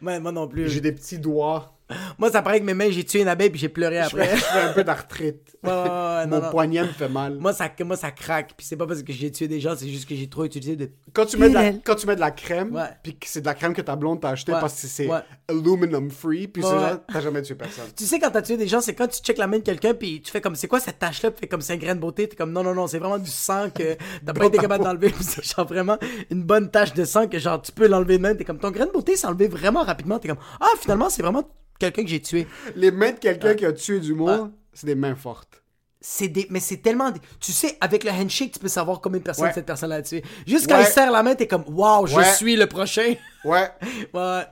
Ouais, 0.00 0.20
moi 0.20 0.30
non 0.32 0.46
plus. 0.48 0.68
J'ai 0.68 0.80
des 0.80 0.92
petits 0.92 1.18
doigts 1.18 1.76
Moi, 2.18 2.30
ça 2.30 2.40
paraît 2.40 2.60
que 2.60 2.64
mes 2.64 2.72
mains, 2.74 2.90
j'ai 2.90 3.04
tué 3.04 3.20
une 3.20 3.28
abeille 3.28 3.50
puis 3.50 3.60
j'ai 3.60 3.68
pleuré 3.68 3.98
après. 3.98 4.34
je 4.36 4.42
fais 4.42 4.60
un 4.60 4.72
peu 4.72 4.84
d'arthrite. 4.84 5.38
Ouais, 5.62 5.70
ouais, 5.70 6.26
non, 6.26 6.38
Mon 6.38 6.42
non. 6.42 6.50
poignet 6.50 6.82
me 6.82 6.88
fait 6.88 7.08
mal. 7.08 7.36
Moi 7.38 7.52
ça, 7.52 7.70
moi, 7.84 7.94
ça 7.96 8.10
craque. 8.10 8.54
Puis 8.56 8.66
c'est 8.66 8.76
pas 8.76 8.84
parce 8.84 9.04
que 9.04 9.12
j'ai 9.12 9.30
tué 9.30 9.46
des 9.46 9.60
gens, 9.60 9.76
c'est 9.76 9.86
juste 9.88 10.08
que 10.08 10.14
j'ai 10.16 10.28
trop 10.28 10.44
utilisé 10.44 10.74
de. 10.74 10.90
Quand 11.12 11.24
tu, 11.24 11.36
mets 11.36 11.48
de 11.50 11.54
la, 11.54 11.72
quand 11.74 11.94
tu 11.94 12.08
mets 12.08 12.16
de 12.16 12.20
la 12.20 12.32
crème, 12.32 12.74
Ouais. 12.74 12.88
puis 13.00 13.14
que 13.16 13.28
c'est 13.28 13.42
de 13.42 13.46
la 13.46 13.54
crème 13.54 13.72
que 13.72 13.80
ta 13.80 13.94
blonde 13.94 14.20
t'a 14.20 14.30
acheté 14.30 14.52
Ouais. 14.52 14.58
parce 14.60 14.80
que 14.80 14.88
c'est 14.88 15.06
Ouais. 15.06 15.20
aluminum 15.48 16.10
free, 16.10 16.48
puis 16.48 16.62
là, 16.62 17.00
t'as 17.12 17.20
jamais 17.20 17.42
tué 17.42 17.54
personne. 17.54 17.84
Tu 17.96 18.04
sais, 18.06 18.18
quand 18.18 18.30
t'as 18.32 18.42
tué 18.42 18.56
des 18.56 18.66
gens, 18.66 18.80
c'est 18.80 18.94
quand 18.96 19.06
tu 19.06 19.20
checkes 19.22 19.38
la 19.38 19.46
main 19.46 19.58
de 19.58 19.62
quelqu'un, 19.62 19.94
puis 19.94 20.20
tu 20.20 20.32
fais 20.32 20.40
comme, 20.40 20.56
c'est 20.56 20.66
quoi 20.66 20.80
cette 20.80 20.98
tache-là? 20.98 21.30
Puis 21.30 21.36
tu 21.36 21.40
fais 21.42 21.48
comme, 21.48 21.60
c'est 21.60 21.74
un 21.74 21.76
grain 21.76 21.94
de 21.94 22.00
beauté. 22.00 22.28
T'es 22.28 22.34
comme, 22.34 22.50
non, 22.50 22.64
non, 22.64 22.74
non, 22.74 22.88
c'est 22.88 22.98
vraiment 22.98 23.18
du 23.18 23.30
sang 23.30 23.70
que 23.70 23.96
t'as 24.26 24.32
pas 24.32 24.46
été 24.46 24.58
capable 24.58 24.82
d'enlever. 24.82 25.10
Puis 25.10 25.22
c'est 25.24 25.44
genre 25.44 25.64
vraiment 25.68 25.96
une 26.30 26.42
bonne 26.42 26.72
tache 26.72 26.92
de 26.92 27.04
sang 27.04 27.28
que 27.28 27.38
genre, 27.38 27.62
tu 27.62 27.70
peux 27.70 27.86
l'enlever 27.86 28.16
de 28.18 28.22
même. 28.22 28.36
T'es 28.36 28.44
comme, 28.44 28.58
ton 28.58 28.72
grain 28.72 28.86
de 28.86 28.90
beauté 28.92 29.14
s'est 29.14 29.28
enlevé 29.28 29.46
vraiment 29.46 29.84
rapidement. 29.84 30.18
T'es 30.18 30.26
comme, 30.26 30.38
ah, 30.60 30.66
finalement, 30.80 31.08
c'est 31.08 31.22
vraiment 31.22 31.44
quelqu'un 31.90 32.02
que 32.04 32.08
j'ai 32.08 32.20
tué. 32.22 32.46
Les 32.76 32.90
mains 32.90 33.12
de 33.12 33.18
quelqu'un 33.18 33.54
qui 33.54 33.64
a 33.66 33.72
tué 33.72 34.00
du 34.00 34.14
monde, 34.14 34.52
c'est 34.72 34.86
des 34.86 34.94
mains 34.94 35.14
fortes. 35.16 35.62
C'est 36.00 36.26
des, 36.28 36.46
mais 36.50 36.58
c'est 36.60 36.78
tellement, 36.78 37.10
des- 37.10 37.20
tu 37.38 37.52
sais, 37.52 37.76
avec 37.80 38.02
le 38.04 38.10
handshake, 38.10 38.52
tu 38.52 38.58
peux 38.58 38.66
savoir 38.68 39.00
combien 39.00 39.18
de 39.20 39.24
personnes 39.24 39.46
Ouais. 39.46 39.52
cette 39.52 39.66
personne 39.66 39.92
a 39.92 40.02
tué. 40.02 40.24
Juste 40.46 40.66
quand 40.68 40.76
Ouais. 40.76 40.82
il 40.82 40.86
serre 40.92 41.12
la 41.12 41.22
main, 41.22 41.34
t'es 41.36 41.46
comme, 41.46 41.64
waouh, 41.68 42.06
je 42.08 42.16
Ouais. 42.16 42.24
suis 42.34 42.56
le 42.56 42.66
prochain. 42.66 43.14
Ouais. 43.44 43.68
ouais. 44.14 44.42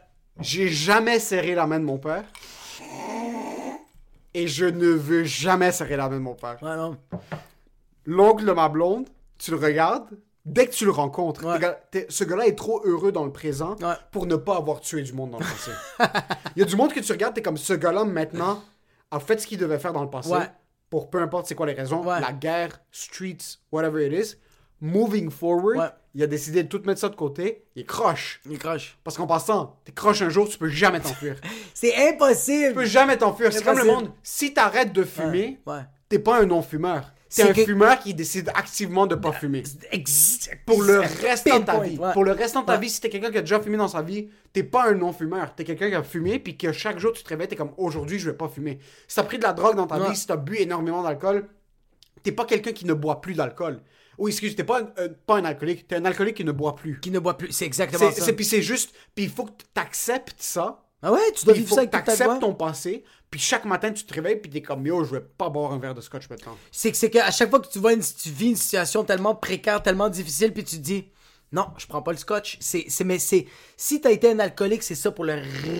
J'ai 0.41 0.69
jamais 0.69 1.19
serré 1.19 1.55
la 1.57 1.67
main 1.67 1.79
de 1.81 1.85
mon 1.85 1.99
père. 1.99 2.25
Et 4.33 4.47
je 4.47 4.65
ne 4.65 4.87
veux 4.87 5.25
jamais 5.25 5.73
serrer 5.73 5.97
la 5.97 6.09
main 6.09 6.17
de 6.19 6.23
mon 6.23 6.35
père. 6.35 6.57
Ouais, 6.63 6.77
non. 6.77 6.97
L'oncle 8.07 8.45
de 8.45 8.53
ma 8.53 8.69
blonde, 8.69 9.09
tu 9.39 9.51
le 9.51 9.57
regardes, 9.57 10.09
dès 10.45 10.67
que 10.67 10.73
tu 10.73 10.85
le 10.85 10.91
rencontres, 10.91 11.45
Ouais. 11.45 11.55
t'es 11.55 11.61
gars- 11.61 11.81
t'es- 11.91 12.07
ce 12.09 12.25
gars-là 12.25 12.47
est 12.47 12.55
trop 12.57 12.81
heureux 12.85 13.13
dans 13.13 13.25
le 13.25 13.33
présent 13.33 13.77
Ouais. 13.81 13.95
pour 14.13 14.27
ne 14.27 14.37
pas 14.37 14.57
avoir 14.57 14.81
tué 14.81 15.03
du 15.03 15.13
monde 15.13 15.31
dans 15.33 15.39
le 15.39 15.45
passé. 15.45 15.71
Il 16.57 16.61
y 16.61 16.63
a 16.63 16.67
du 16.67 16.77
monde 16.77 16.93
que 16.93 17.01
tu 17.01 17.13
regardes, 17.13 17.35
t'es 17.35 17.43
comme 17.43 17.57
ce 17.57 17.73
gars-là 17.75 18.05
maintenant 18.05 18.63
a 19.11 19.21
fait 19.21 19.39
ce 19.41 19.47
qu'il 19.47 19.59
devait 19.59 19.79
faire 19.79 19.93
dans 19.93 20.03
le 20.03 20.11
passé 20.11 20.31
Ouais. 20.33 20.51
pour 20.89 21.11
peu 21.11 21.21
importe 21.21 21.47
c'est 21.47 21.55
quoi 21.55 21.67
les 21.67 21.73
raisons, 21.75 22.03
la 22.05 22.33
guerre, 22.33 22.81
streets, 22.93 23.59
whatever 23.73 24.07
it 24.07 24.13
is. 24.13 24.37
Moving 24.83 25.31
forward, 25.31 25.93
il 26.15 26.23
a 26.23 26.27
décidé 26.27 26.63
de 26.63 26.69
tout 26.69 26.81
mettre 26.87 27.01
ça 27.01 27.11
de 27.11 27.15
côté. 27.15 27.67
Il 27.77 27.85
croche. 27.85 28.41
Il 28.49 28.59
croche. 28.59 28.97
Parce 29.05 29.19
qu'en 29.19 29.27
passant, 29.27 29.79
t'es 29.85 29.93
croche 29.93 30.23
un 30.23 30.31
jour, 30.31 30.49
tu 30.49 30.57
peux 30.57 30.71
jamais 30.71 31.01
t'enfuir. 31.01 31.37
C'est 31.75 31.93
Tu 31.93 32.01
impossible. 32.01 32.73
peux 32.75 32.85
jamais 32.87 33.19
t'enfuir. 33.19 33.53
C'est 33.53 33.63
comme 33.63 33.77
le 33.77 33.85
monde. 33.85 34.11
Si 34.23 34.55
t'arrêtes 34.55 34.95
de 34.95 35.05
fumer, 35.05 35.61
t'es 36.09 36.19
pas 36.19 36.41
un 36.41 36.47
non-fumeur. 36.47 37.13
C'est 37.33 37.43
un 37.49 37.53
que- 37.53 37.65
fumeur 37.65 37.99
qui 38.01 38.13
décide 38.13 38.51
activement 38.55 39.07
de 39.07 39.15
pas 39.15 39.31
fumer. 39.33 39.63
Ex- 39.93 40.51
Pour 40.67 40.83
le 40.83 40.99
restant 40.99 41.61
de 41.61 41.65
ta 41.65 41.79
vie. 41.79 41.97
ouais. 41.97 42.13
Pour 42.13 42.25
le 42.25 42.33
restant 42.33 42.63
de 42.63 42.67
ta 42.67 42.73
Ouais. 42.75 42.81
vie, 42.81 42.91
si 42.91 43.01
t'es 43.01 43.09
quelqu'un 43.09 43.31
qui 43.31 43.39
a 43.39 43.43
déjà 43.43 43.61
fumé 43.61 43.77
dans 43.77 43.87
sa 43.89 44.03
vie, 44.03 44.29
t'es 44.53 44.65
pas 44.65 44.89
un 44.91 44.95
non-fumeur. 44.95 45.55
T'es 45.55 45.63
quelqu'un 45.65 45.89
qui 45.89 45.95
a 45.95 46.03
fumé, 46.03 46.39
puis 46.41 46.57
que 46.59 46.73
chaque 46.73 46.99
jour 46.99 47.13
tu 47.13 47.23
te 47.23 47.29
réveilles, 47.29 47.47
t'es 47.49 47.57
comme 47.57 47.73
aujourd'hui, 47.77 48.19
je 48.19 48.29
vais 48.31 48.37
pas 48.37 48.49
fumer. 48.49 48.81
Si 49.07 49.15
t'as 49.17 49.23
pris 49.23 49.39
de 49.39 49.45
la 49.45 49.53
drogue 49.53 49.77
dans 49.77 49.87
ta 49.87 49.99
Ouais. 49.99 50.11
vie, 50.11 50.17
si 50.17 50.27
t'as 50.27 50.37
bu 50.37 50.57
énormément 50.57 51.03
d'alcool, 51.05 51.49
t'es 52.25 52.33
pas 52.33 52.45
quelqu'un 52.45 52.73
qui 52.73 52.85
ne 52.85 52.95
boit 52.95 53.21
plus 53.21 53.35
d'alcool. 53.35 53.81
Oui, 54.19 54.33
excuse, 54.33 54.55
t'es 54.57 54.65
pas 54.65 54.81
un, 54.83 54.89
euh, 54.99 55.09
pas 55.27 55.37
un 55.37 55.45
alcoolique, 55.45 55.87
t'es 55.87 55.95
un 55.97 56.05
alcoolique 56.05 56.37
qui 56.37 56.45
ne 56.45 56.53
boit 56.53 56.75
plus. 56.77 56.99
Qui 57.01 57.11
ne 57.13 57.21
boit 57.21 57.39
plus. 57.39 57.53
C'est 57.53 57.65
exactement 57.65 58.11
ça. 58.11 58.23
c'est- 58.25 58.33
puis 58.35 58.45
c'est 58.45 58.61
juste, 58.61 58.93
puis 59.15 59.25
il 59.25 59.31
faut 59.31 59.45
que 59.45 59.53
t'acceptes 59.73 60.35
ça. 60.43 60.83
Ah 61.03 61.13
ouais, 61.13 61.19
tu 61.35 61.47
dois 61.47 61.55
il 61.55 61.59
vivre 61.61 61.71
faut 61.71 61.77
ça 61.77 61.87
que 61.87 61.95
avec 61.95 62.05
toute 62.05 62.05
ta 62.19 62.25
t'acceptes 62.25 62.41
ton 62.41 62.53
passé, 62.55 63.05
puis 63.31 63.41
chaque 63.41 63.65
matin 63.65 63.93
tu 63.93 64.05
te 64.05 64.13
réveilles, 64.15 64.37
puis 64.41 64.51
t'es 64.51 64.63
comme 64.63 64.85
yo, 64.87 65.05
je 65.05 65.13
vais 65.17 65.21
pas 65.21 65.49
boire 65.49 65.73
un 65.73 65.79
verre 65.79 65.95
de 65.95 66.01
scotch 66.01 66.29
maintenant. 66.31 66.57
C'est 66.73 66.91
que 66.91 66.97
c'est 66.97 67.11
qu'à 67.11 67.31
chaque 67.31 67.51
fois 67.51 67.61
que 67.61 67.69
tu 67.69 67.79
vois 67.79 67.93
une, 67.93 68.01
tu 68.03 68.31
vis 68.31 68.51
une 68.51 68.57
situation 68.57 69.05
tellement 69.05 69.35
précaire, 69.35 69.83
tellement 69.83 70.09
difficile, 70.09 70.53
puis 70.53 70.65
tu 70.65 70.77
te 70.77 70.83
dis 70.83 71.09
non, 71.53 71.67
je 71.79 71.87
prends 71.89 72.01
pas 72.01 72.13
le 72.13 72.17
scotch. 72.19 72.59
C'est, 72.61 72.85
c'est, 72.89 73.03
mais 73.03 73.19
c'est, 73.19 73.45
si 73.77 74.01
t'as 74.01 74.13
été 74.13 74.31
un 74.31 74.39
alcoolique, 74.39 74.85
c'est 74.85 74.95
ça 74.95 75.11
pour 75.11 75.25
le 75.25 75.35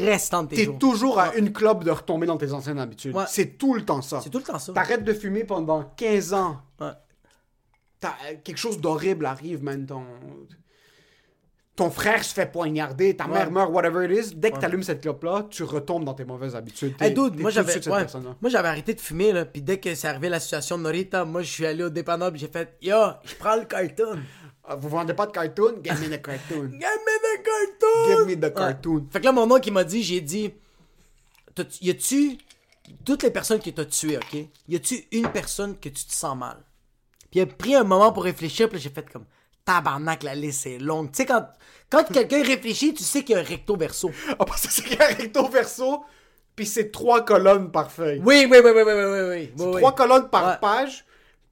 restant 0.05 0.43
de 0.43 0.49
tes 0.49 0.57
T'es 0.57 0.65
jours. 0.65 0.79
toujours 0.81 1.21
à 1.21 1.37
une 1.37 1.53
clope 1.53 1.85
de 1.85 1.93
retomber 1.93 2.27
dans 2.27 2.37
tes 2.37 2.53
anciennes 2.53 2.81
habitudes. 2.81 3.15
Ouais. 3.15 3.23
C'est 3.29 3.57
tout 3.57 3.75
le 3.75 3.85
temps 3.85 4.03
ça. 4.03 4.21
C'est 4.21 4.31
tout 4.31 4.39
le 4.39 4.45
temps 4.45 4.59
ça. 4.59 4.73
T'arrêtes 4.73 5.05
de 5.05 5.13
fumer 5.15 5.45
pendant 5.45 5.85
15 5.97 6.35
ans. 6.35 6.61
Ouais. 6.81 6.91
T'as- 8.01 8.17
quelque 8.43 8.57
chose 8.57 8.81
d'horrible 8.81 9.27
arrive, 9.27 9.63
man. 9.63 9.87
Ton, 9.87 10.05
ton 11.81 11.91
frère 11.91 12.23
se 12.23 12.35
fait 12.35 12.45
poignarder, 12.45 13.17
ta 13.17 13.27
mère 13.27 13.51
meurt, 13.51 13.73
whatever 13.73 14.05
it 14.05 14.11
is. 14.11 14.35
Dès 14.35 14.51
que 14.51 14.59
t'allumes 14.59 14.83
cette 14.83 15.01
clope-là, 15.01 15.47
tu 15.49 15.63
retombes 15.63 16.05
dans 16.05 16.13
tes 16.13 16.27
mauvaises 16.27 16.55
habitudes. 16.55 16.95
Hey 17.01 17.15
dude, 17.15 17.41
moi 17.41 17.51
j'avais, 17.51 17.89
ouais, 17.89 18.07
moi 18.43 18.55
arrêté 18.57 18.93
de 18.93 19.01
fumer 19.01 19.33
là, 19.33 19.47
puis 19.47 19.63
dès 19.63 19.81
que 19.81 19.95
c'est 19.95 20.07
arrivé 20.07 20.29
la 20.29 20.41
situation 20.41 20.77
de 20.77 20.83
Norita, 20.83 21.25
moi 21.25 21.41
je 21.41 21.51
suis 21.51 21.65
allé 21.65 21.83
au 21.83 21.89
dépanneur, 21.89 22.33
j'ai 22.35 22.49
fait 22.49 22.77
yo, 22.83 22.99
je 23.25 23.35
prends 23.35 23.57
le 23.57 23.65
carton. 23.65 24.19
Ah, 24.63 24.77
Vous 24.77 24.91
vendez 24.91 25.15
pas 25.15 25.25
de 25.25 25.33
cartoon? 25.33 25.77
Give 25.83 25.99
me 26.03 26.15
the 26.15 26.21
cartoon. 26.21 26.69
Give 26.73 27.01
me 27.07 27.17
the 27.25 27.43
carton. 27.43 28.27
Give 28.27 28.27
me 28.27 28.37
the 28.39 28.55
cartoon. 28.55 29.07
Fait 29.11 29.21
que 29.21 29.25
là, 29.25 29.33
mon 29.33 29.51
oncle, 29.51 29.69
il 29.69 29.73
m'a 29.73 29.85
dit, 29.85 30.03
j'ai 30.03 30.21
dit, 30.21 30.53
y 31.81 31.91
a-tu, 31.91 32.37
toutes 33.07 33.23
les 33.23 33.31
personnes 33.31 33.59
qui 33.59 33.73
t'ont 33.73 33.87
tué, 33.87 34.19
ok? 34.19 34.39
Y 34.69 34.77
a-tu 34.77 35.03
une 35.13 35.29
personne 35.29 35.79
que 35.79 35.89
tu 35.89 36.05
te 36.05 36.13
sens 36.13 36.37
mal? 36.37 36.59
Puis 37.31 37.41
il 37.41 37.43
a 37.43 37.47
pris 37.47 37.75
un 37.75 37.85
moment 37.85 38.13
pour 38.13 38.25
réfléchir, 38.25 38.69
puis 38.69 38.79
j'ai 38.79 38.91
fait 38.91 39.11
comme, 39.11 39.25
tabarnak, 39.75 40.23
la 40.25 40.35
liste 40.35 40.67
est 40.67 40.79
longue. 40.79 41.13
Tu 41.13 41.19
sais, 41.19 41.27
quand, 41.27 41.47
quand 41.91 42.05
quelqu'un 42.13 42.43
réfléchit, 42.43 42.93
tu 42.95 43.05
sais 43.05 43.23
qu'il 43.23 43.37
y 43.37 43.39
a 43.39 43.43
un 43.43 43.45
recto 43.45 43.77
verso. 43.77 44.11
Ah, 44.39 44.45
parce 44.45 44.67
que 44.67 44.73
c'est 44.73 44.83
qu'il 44.83 44.99
y 44.99 45.01
a 45.01 45.07
un 45.11 45.15
recto 45.15 45.49
verso, 45.49 46.05
puis 46.57 46.67
c'est 46.67 46.91
trois 46.91 47.25
colonnes 47.25 47.71
par 47.71 47.91
feuille. 47.91 48.21
Oui, 48.25 48.47
oui, 48.51 48.59
oui, 48.65 48.71
oui, 48.75 48.83
oui, 48.85 48.93
oui, 48.93 49.21
oui. 49.29 49.53
C'est 49.57 49.65
oui, 49.65 49.77
trois 49.77 49.91
oui. 49.91 49.97
colonnes 49.97 50.29
par 50.29 50.47
Ouais. 50.47 50.59
page. 50.61 51.05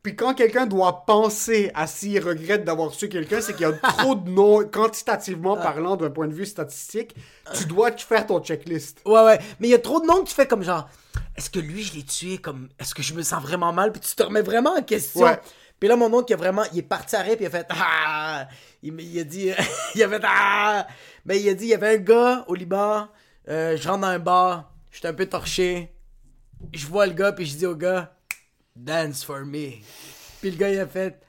Puis 0.03 0.15
quand 0.17 0.33
quelqu'un 0.33 0.65
doit 0.67 1.05
penser 1.07 1.71
à 1.75 1.87
s'il 1.87 2.25
regrette 2.25 2.65
d'avoir 2.65 2.91
tué 2.93 3.09
quelqu'un, 3.09 3.41
c'est 3.41 3.53
qu'il 3.53 3.63
y 3.63 3.65
a 3.71 3.73
trop 3.73 4.15
de 4.15 4.31
noms, 4.31 4.65
quantitativement 4.65 5.57
parlant, 5.57 5.97
d'un 5.97 6.09
point 6.11 6.29
de 6.29 6.33
vue 6.33 6.47
statistique, 6.47 7.15
tu 7.53 7.67
dois 7.67 7.91
faire 7.93 8.27
ton 8.27 8.41
checklist. 8.41 9.01
Ouais, 9.05 9.23
ouais. 9.25 9.39
Mais 9.61 9.69
il 9.69 9.71
y 9.71 9.75
a 9.75 9.79
trop 9.79 10.01
de 10.01 10.07
monde 10.07 10.25
qui 10.25 10.35
fait 10.35 10.47
comme 10.47 10.63
genre, 10.63 10.89
est-ce 11.37 11.51
que 11.51 11.59
lui, 11.59 11.83
je 11.83 11.95
l'ai 11.95 12.05
tué 12.05 12.39
comme, 12.39 12.69
est-ce 12.79 12.95
que 12.95 13.03
je 13.03 13.13
me 13.13 13.23
sens 13.23 13.43
vraiment 13.43 13.73
mal? 13.73 13.91
Puis 13.93 14.01
tu 14.01 14.15
te 14.15 14.23
remets 14.23 14.41
vraiment 14.43 14.75
en 14.77 14.83
question. 14.83 15.23
Ouais. 15.27 15.39
Puis 15.79 15.89
là, 15.89 15.97
mon 15.97 16.13
oncle, 16.13 16.31
il 16.31 16.35
a 16.35 16.37
vraiment, 16.37 16.65
il 16.73 16.79
est 16.79 16.83
parti 16.83 17.15
à 17.15 17.23
puis 17.23 17.37
il 17.41 17.47
a 17.47 17.51
fait, 17.51 17.67
ah! 17.71 18.49
Il, 18.83 19.19
a 19.19 19.25
dit, 19.25 19.51
il 19.95 20.03
a 20.03 20.09
fait, 20.09 20.23
ah! 20.25 20.87
Ben, 21.25 21.35
il 21.35 21.49
a 21.49 21.55
dit, 21.55 21.67
il 21.67 21.71
y 21.71 21.75
avait 21.75 21.95
un 21.95 21.99
gars 21.99 22.45
au 22.49 22.55
Liban, 22.55 23.09
euh, 23.49 23.77
je 23.77 23.89
rentre 23.89 24.01
dans 24.01 24.09
un 24.09 24.19
bar, 24.19 24.73
j'étais 24.91 25.09
un 25.09 25.15
peu 25.15 25.27
torché. 25.27 25.93
Je 26.73 26.87
vois 26.87 27.07
le 27.07 27.13
gars, 27.13 27.33
puis 27.33 27.47
je 27.47 27.57
dis 27.57 27.67
au 27.67 27.77
gars, 27.77 28.13
dance 28.75 29.23
for 29.25 29.45
me. 29.45 29.75
Puis 30.41 30.51
le 30.51 30.57
gars, 30.57 30.71
il 30.71 30.81
a 30.81 30.87
fait, 30.87 31.21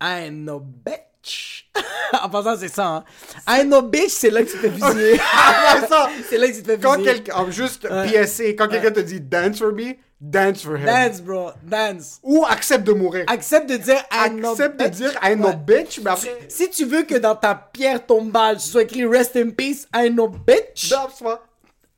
I 0.00 0.26
ain't 0.26 0.44
no 0.44 0.60
bitch. 0.60 1.70
en 2.22 2.28
passant, 2.28 2.56
c'est 2.56 2.68
ça, 2.68 2.86
hein. 2.88 3.04
I 3.46 3.60
ain't 3.60 3.68
no 3.68 3.82
bitch, 3.82 4.10
c'est 4.10 4.30
là 4.30 4.42
que 4.42 4.50
tu 4.50 4.56
te 4.56 4.68
fais 4.68 4.70
fusiller. 4.70 5.16
C'est 5.80 5.88
ça. 5.88 6.10
c'est 6.28 6.38
là 6.38 6.48
que 6.48 6.52
tu 6.54 6.62
te 6.62 6.70
fais 6.70 6.78
Quand 6.78 6.94
fusiller. 6.94 7.14
quelqu'un, 7.14 7.34
en 7.36 7.50
juste 7.50 7.88
quand 7.88 8.68
quelqu'un 8.68 8.90
te 8.90 9.00
dit 9.00 9.20
dance 9.20 9.58
for 9.58 9.72
me, 9.72 9.94
dance 10.20 10.62
for 10.62 10.76
him. 10.76 10.86
Dance, 10.86 11.20
bro, 11.20 11.50
dance. 11.62 12.18
Ou 12.22 12.44
accepte 12.48 12.84
de 12.84 12.92
mourir. 12.92 13.24
Accepte 13.28 13.68
de 13.68 13.76
dire 13.76 14.02
I 14.12 14.30
no 14.30 14.52
Accepte 14.52 14.78
de 14.80 14.84
bitch. 14.84 14.94
dire 14.96 15.12
I 15.22 15.34
know 15.36 15.48
Ouais. 15.48 15.56
bitch, 15.56 16.00
mais 16.02 16.10
après, 16.10 16.46
Si 16.48 16.70
tu 16.70 16.84
veux 16.86 17.02
que 17.02 17.14
dans 17.16 17.36
ta 17.36 17.54
pierre 17.54 18.04
tombale, 18.06 18.58
ce 18.60 18.70
soit 18.70 18.82
écrit 18.82 19.04
Rest 19.04 19.36
in 19.36 19.50
peace, 19.50 19.86
I 19.94 20.10
know 20.10 20.28
bitch, 20.28 20.90
Dance-moi. 20.90 21.42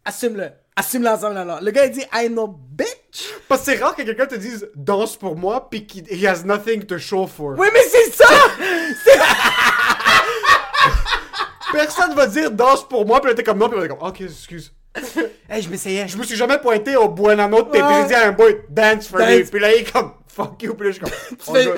assume-le. 0.04 0.50
Assume-le 0.78 1.08
ensemble 1.08 1.38
alors. 1.38 1.60
Le 1.62 1.70
gars 1.70 1.86
il 1.86 1.92
dit 1.92 2.04
I 2.12 2.28
know 2.28 2.48
bitch. 2.48 3.30
Parce 3.48 3.62
que 3.64 3.72
c'est 3.72 3.82
rare 3.82 3.94
que 3.96 4.02
quelqu'un 4.02 4.26
te 4.26 4.34
dise 4.34 4.68
danse 4.74 5.16
pour 5.16 5.34
moi, 5.34 5.70
puis 5.70 5.86
qu'il 5.86 6.04
he 6.10 6.26
has 6.26 6.42
nothing 6.44 6.84
to 6.84 6.98
show 6.98 7.26
for. 7.26 7.54
Oui, 7.58 7.68
mais 7.72 7.80
c'est 7.90 8.12
ça! 8.12 8.26
Personne 11.72 12.14
va 12.14 12.26
dire 12.26 12.50
danse 12.50 12.86
pour 12.88 13.06
moi, 13.06 13.20
puis 13.20 13.30
là 13.30 13.34
t'es 13.34 13.42
comme 13.42 13.58
non, 13.58 13.68
puis 13.68 13.76
là 13.78 13.82
t'es 13.82 13.88
comme 13.94 14.06
ok, 14.06 14.20
excuse. 14.20 14.72
hey, 15.50 15.62
je 15.62 15.68
m'essayais. 15.68 16.08
Je 16.08 16.16
me 16.16 16.22
suis 16.24 16.36
jamais 16.36 16.58
pointé 16.58 16.96
au 16.96 17.08
Buenano 17.08 17.62
de 17.62 17.70
puis 17.70 17.80
j'ai 17.80 18.06
dit 18.08 18.14
à 18.14 18.28
un 18.28 18.32
boy 18.32 18.56
dance 18.68 19.08
for 19.08 19.18
Dance. 19.18 19.28
me, 19.28 19.44
puis 19.50 19.60
là 19.60 19.72
il 19.74 19.80
est 19.82 19.92
comme 19.92 20.12
fuck 20.26 20.62
you, 20.62 20.74
puis 20.74 20.88
là 20.88 20.92
je 20.92 20.96
suis 20.96 21.04
comme 21.04 21.56
all 21.56 21.62
fais- 21.62 21.70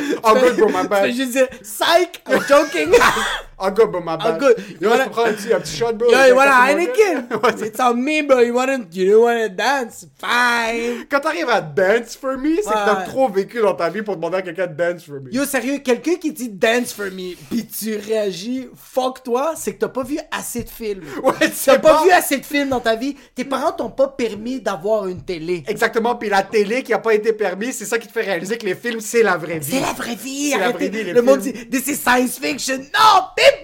good, 0.43 0.57
good 0.57 0.57
bro, 0.57 0.69
my 0.83 0.89
bad. 0.89 1.11
juste 1.13 1.33
dire 1.33 1.49
Psych, 1.63 2.23
I'm 2.29 2.41
joking. 2.49 2.93
All 3.61 3.73
good 3.73 3.91
bro, 3.91 4.01
my 4.01 4.17
bad. 4.17 4.39
good. 4.39 4.57
Yo, 4.81 4.89
Voilà. 4.89 5.05
je 5.05 5.09
peux 5.09 5.11
prendre 5.15 5.29
un 5.29 5.33
petit, 5.35 5.53
un 5.53 5.61
petit 5.61 5.77
shot 5.77 5.93
bro. 5.95 6.09
Yo, 6.11 6.17
you 6.17 6.33
un 6.33 6.35
want 6.37 6.43
a 6.43 6.47
café 6.47 6.73
Heineken? 6.73 7.29
Ouais, 7.43 7.67
It's 7.69 7.81
on 7.81 7.95
me, 7.95 8.23
bro. 8.23 8.41
You 8.41 8.55
want 8.55 8.67
to, 8.67 8.87
you 8.93 9.11
don't 9.13 9.25
want 9.25 9.49
to 9.49 9.49
dance? 9.49 10.07
Fine. 10.21 11.07
Quand 11.11 11.21
t'arrives 11.21 11.49
à 11.51 11.61
dance 11.61 12.17
for 12.17 12.37
me, 12.39 12.57
c'est 12.57 12.63
que 12.63 12.73
t'as 12.73 12.99
Ouais. 13.01 13.05
trop 13.07 13.29
vécu 13.29 13.61
dans 13.61 13.75
ta 13.75 13.89
vie 13.89 14.03
pour 14.03 14.17
demander 14.17 14.37
à 14.39 14.43
quelqu'un 14.43 14.67
de 14.69 14.75
dance 14.75 15.05
for 15.05 15.17
me. 15.21 15.33
Yo, 15.33 15.45
sérieux, 15.45 15.79
quelqu'un 15.79 16.15
qui 16.17 16.33
dit 16.33 16.49
dance 16.49 16.93
for 16.93 17.07
me, 17.07 17.35
pis 17.51 17.67
tu 17.67 17.97
réagis, 17.97 18.69
fuck 18.77 19.23
toi, 19.23 19.55
c'est 19.57 19.75
que 19.75 19.79
t'as 19.81 19.89
pas 19.89 20.05
vu 20.05 20.19
assez 20.31 20.63
de 20.65 20.71
films. 20.71 21.03
Ouais, 21.23 21.33
T'as 21.65 21.79
pas 21.79 21.95
pas 21.95 22.05
vu 22.05 22.11
assez 22.11 22.39
de 22.39 22.45
films 22.47 22.69
dans 22.69 22.81
ta 22.81 22.95
vie. 22.95 23.17
Tes 23.35 23.45
parents 23.45 23.73
t'ont 23.73 23.91
pas 23.91 24.09
permis 24.09 24.61
d'avoir 24.61 25.07
une 25.09 25.23
télé. 25.23 25.65
Exactement, 25.67 26.15
puis 26.17 26.29
la 26.29 26.43
télé 26.43 26.83
qui 26.83 26.93
a 26.93 26.99
pas 26.99 27.13
été 27.15 27.33
permise, 27.33 27.77
c'est 27.77 27.85
ça 27.85 27.99
qui 27.99 28.07
te 28.07 28.13
fait 28.13 28.23
réaliser 28.23 28.57
que 28.57 28.65
les 28.67 28.75
films, 28.75 29.01
c'est 29.01 29.23
la 29.23 29.37
vraie 29.37 29.59
vie. 29.59 29.73
C'est 29.73 29.81
la 29.81 29.93
vraie 29.93 30.15
vie, 30.15 30.51
la 30.51 30.67
arrêtez. 30.67 30.89
vraie 30.91 31.03
vie, 31.05 31.13
Le 31.13 31.23
monde 31.23 31.41
dit, 31.41 31.53
this 31.69 31.87
is 31.89 31.97
science 31.97 32.39
fiction. 32.39 32.79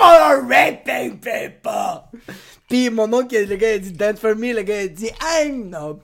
Are 0.00 0.42
raping 0.46 1.18
people. 1.18 2.02
Puis 2.68 2.90
mon 2.90 3.10
oncle, 3.12 3.34
le 3.46 3.56
gars, 3.56 3.72
il 3.72 3.74
a 3.74 3.78
dit 3.78 3.92
dance 3.92 4.18
for 4.18 4.34
me. 4.36 4.52
Le 4.52 4.62
gars, 4.62 4.82
il 4.82 4.84
a 4.84 4.88
dit 4.88 5.10
I'm 5.22 5.70
no. 5.70 6.00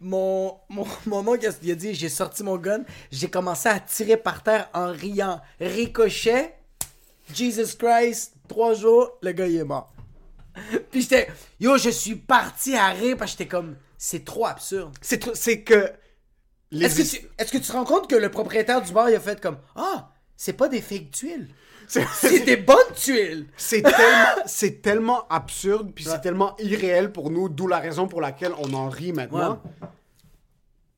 Mon, 0.00 0.58
mon, 0.68 0.86
mon 1.06 1.26
oncle, 1.26 1.50
il 1.62 1.70
a 1.70 1.74
dit, 1.74 1.94
j'ai 1.94 2.10
sorti 2.10 2.42
mon 2.42 2.56
gun, 2.58 2.82
j'ai 3.10 3.28
commencé 3.30 3.68
à 3.68 3.80
tirer 3.80 4.18
par 4.18 4.42
terre 4.42 4.68
en 4.74 4.92
riant. 4.92 5.40
Ricochet, 5.58 6.54
Jesus 7.32 7.76
Christ, 7.78 8.34
trois 8.46 8.74
jours, 8.74 9.12
le 9.22 9.32
gars, 9.32 9.46
il 9.46 9.56
est 9.56 9.64
mort. 9.64 9.92
Puis 10.90 11.02
j'étais, 11.02 11.28
yo, 11.60 11.78
je 11.78 11.88
suis 11.90 12.16
parti 12.16 12.76
à 12.76 12.88
rire 12.88 13.16
parce 13.16 13.32
que 13.32 13.38
j'étais 13.38 13.48
comme, 13.48 13.76
c'est 13.96 14.24
trop 14.24 14.46
absurde. 14.46 14.94
C'est 15.00 15.22
tr- 15.24 15.34
c'est 15.34 15.62
que. 15.62 15.90
les 16.70 16.84
Est-ce 16.86 16.96
que, 16.96 17.16
tu, 17.16 17.28
est-ce 17.38 17.52
que 17.52 17.58
tu 17.58 17.64
te 17.68 17.72
rends 17.72 17.84
compte 17.84 18.10
que 18.10 18.16
le 18.16 18.30
propriétaire 18.30 18.82
du 18.82 18.92
bar, 18.92 19.08
il 19.08 19.14
a 19.14 19.20
fait 19.20 19.40
comme, 19.40 19.58
ah, 19.76 20.10
c'est 20.40 20.52
pas 20.52 20.68
des 20.68 20.80
fake 20.80 21.10
tuiles. 21.10 21.48
c'est- 21.88 22.44
des 22.44 22.56
bonnes 22.56 22.76
tuiles. 22.94 23.46
C'est 23.56 23.82
tellement, 24.80 25.26
absurde, 25.28 25.90
puis 25.94 26.04
c'est 26.04 26.20
tellement 26.20 26.54
irréel 26.60 27.12
pour 27.12 27.30
nous, 27.30 27.48
d'où 27.48 27.66
la 27.66 27.78
raison 27.80 28.06
pour 28.08 28.20
laquelle 28.20 28.52
on 28.58 28.72
en 28.72 28.88
rit 28.88 29.12
maintenant. 29.12 29.60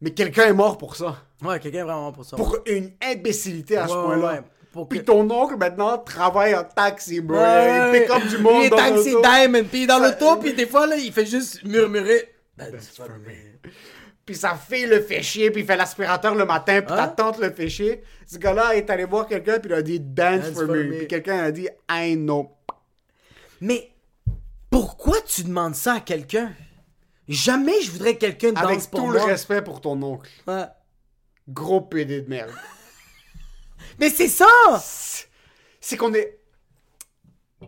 Mais 0.03 0.11
quelqu'un 0.12 0.45
est 0.47 0.53
mort 0.53 0.78
pour 0.78 0.95
ça. 0.97 1.16
Ouais, 1.43 1.59
quelqu'un 1.59 1.80
est 1.80 1.84
vraiment 1.84 2.12
pour 2.12 2.24
ça. 2.24 2.36
Pour 2.36 2.59
une 2.66 2.93
imbécilité 3.03 3.76
à 3.78 3.88
ce 3.88 3.95
Ouais, 3.95 4.03
point-là. 4.05 4.45
Pour 4.72 4.88
Puis 4.88 5.01
que- 5.01 5.05
ton 5.05 5.28
oncle 5.30 5.57
maintenant 5.57 5.99
travaille 5.99 6.55
en 6.55 6.64
taxi, 6.64 7.20
bro. 7.20 7.36
Il 7.36 8.01
pick 8.01 8.11
up 8.11 8.26
du 8.28 8.38
monde. 8.38 8.62
Il 8.62 8.66
est 8.66 8.70
dans 8.70 8.76
taxi 8.76 9.14
diamond, 9.22 9.64
puis 9.68 9.80
il 9.80 9.82
est 9.84 9.86
dans 9.86 9.99
l'auto, 9.99 10.36
puis 10.36 10.53
des 10.55 10.66
fois, 10.66 10.86
là, 10.86 10.97
il 10.97 11.12
fait 11.12 11.26
juste 11.26 11.64
murmurer. 11.64 12.32
That's 12.59 12.88
for 12.88 13.09
me. 13.09 13.70
Puis 14.30 14.38
sa 14.38 14.54
fille 14.54 14.86
le 14.86 15.00
fait 15.00 15.24
chier, 15.24 15.50
puis 15.50 15.62
il 15.62 15.66
fait 15.66 15.76
l'aspirateur 15.76 16.36
le 16.36 16.44
matin, 16.44 16.82
puis 16.82 16.86
ta 16.94 17.02
Hein? 17.02 17.08
tante 17.08 17.38
le 17.38 17.50
fait 17.50 17.68
chier. 17.68 18.04
Ce 18.28 18.38
gars-là 18.38 18.76
est 18.76 18.88
allé 18.88 19.04
voir 19.04 19.26
quelqu'un, 19.26 19.58
puis 19.58 19.68
il 19.68 19.74
a 19.74 19.82
dit 19.82 19.98
dance, 19.98 20.42
Dance 20.44 20.54
for, 20.54 20.68
me. 20.68 20.84
me. 20.84 20.98
Puis 20.98 21.08
quelqu'un 21.08 21.38
a 21.42 21.50
dit 21.50 21.68
I 21.90 22.14
know. 22.14 22.56
Mais 23.60 23.90
pourquoi 24.70 25.20
tu 25.22 25.42
demandes 25.42 25.74
ça 25.74 25.94
à 25.94 26.00
quelqu'un? 26.00 26.52
Jamais 27.26 27.80
je 27.82 27.90
voudrais 27.90 28.14
que 28.14 28.20
quelqu'un 28.20 28.52
danse 28.52 28.62
Avec 28.62 28.80
pour 28.88 29.00
tout 29.00 29.10
le 29.10 29.20
respect 29.20 29.62
pour 29.62 29.80
ton 29.80 30.00
oncle. 30.00 30.30
Ouais. 30.46 30.66
Gros 31.48 31.80
pédé 31.80 32.20
de 32.22 32.28
merde. 32.30 32.52
Mais 33.98 34.10
c'est 34.10 34.28
ça! 34.28 34.46
C'est 35.80 35.96
qu'on 35.96 36.14
est. 36.14 36.38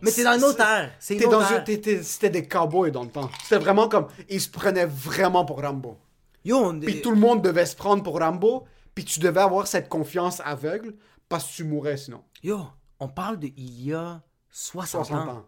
Mais 0.01 0.11
c'est 0.11 0.23
dans 0.23 0.37
une 0.37 0.45
autre 0.45 0.61
ère. 0.61 0.91
C'était 0.97 2.29
des 2.29 2.47
cowboys 2.47 2.89
dans 2.89 3.03
le 3.03 3.09
temps. 3.09 3.29
C'était 3.43 3.57
vraiment 3.57 3.89
comme. 3.89 4.07
Ils 4.29 4.39
se 4.39 4.47
prenaient 4.49 4.85
vraiment 4.85 5.43
pour 5.43 5.61
Rambo. 5.61 5.97
Yo, 6.45 6.57
on 6.57 6.79
Puis 6.79 7.01
tout 7.01 7.11
le 7.11 7.17
monde 7.17 7.41
devait 7.41 7.65
se 7.65 7.75
prendre 7.75 8.03
pour 8.03 8.19
Rambo. 8.19 8.65
Puis 8.95 9.05
tu 9.05 9.19
devais 9.19 9.41
avoir 9.41 9.67
cette 9.67 9.89
confiance 9.89 10.41
aveugle 10.45 10.95
parce 11.29 11.45
que 11.49 11.55
tu 11.55 11.63
mourrais 11.63 11.97
sinon. 11.97 12.23
Yo, 12.43 12.59
on 12.99 13.07
parle 13.07 13.39
de 13.39 13.47
il 13.57 13.85
y 13.85 13.93
a 13.93 14.21
60, 14.49 15.05
60 15.05 15.29
ans. 15.29 15.31
ans. 15.37 15.45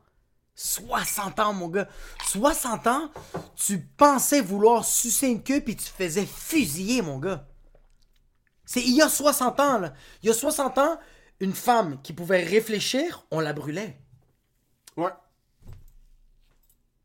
60 0.56 1.39
ans, 1.39 1.54
mon 1.54 1.68
gars. 1.68 1.88
60 2.26 2.88
ans, 2.88 3.10
tu 3.56 3.80
pensais 3.80 4.41
vouloir 4.41 4.86
sucer 4.86 5.28
une 5.28 5.43
queue 5.43 5.62
puis 5.62 5.76
tu 5.76 5.86
faisais 5.86 6.26
fusiller, 6.26 7.02
mon 7.02 7.20
gars. 7.20 7.48
C'est 8.66 8.82
il 8.82 8.96
y 8.96 9.02
a 9.02 9.10
60 9.10 9.60
ans, 9.60 9.80
là. 9.80 9.93
Il 10.24 10.28
y 10.28 10.32
a 10.32 10.34
60 10.34 10.78
ans, 10.78 10.98
une 11.39 11.54
femme 11.54 12.02
qui 12.02 12.14
pouvait 12.14 12.43
réfléchir, 12.43 13.26
on 13.32 13.39
la 13.39 13.54
brûlait. 13.54 14.00
Ouais. 14.98 15.12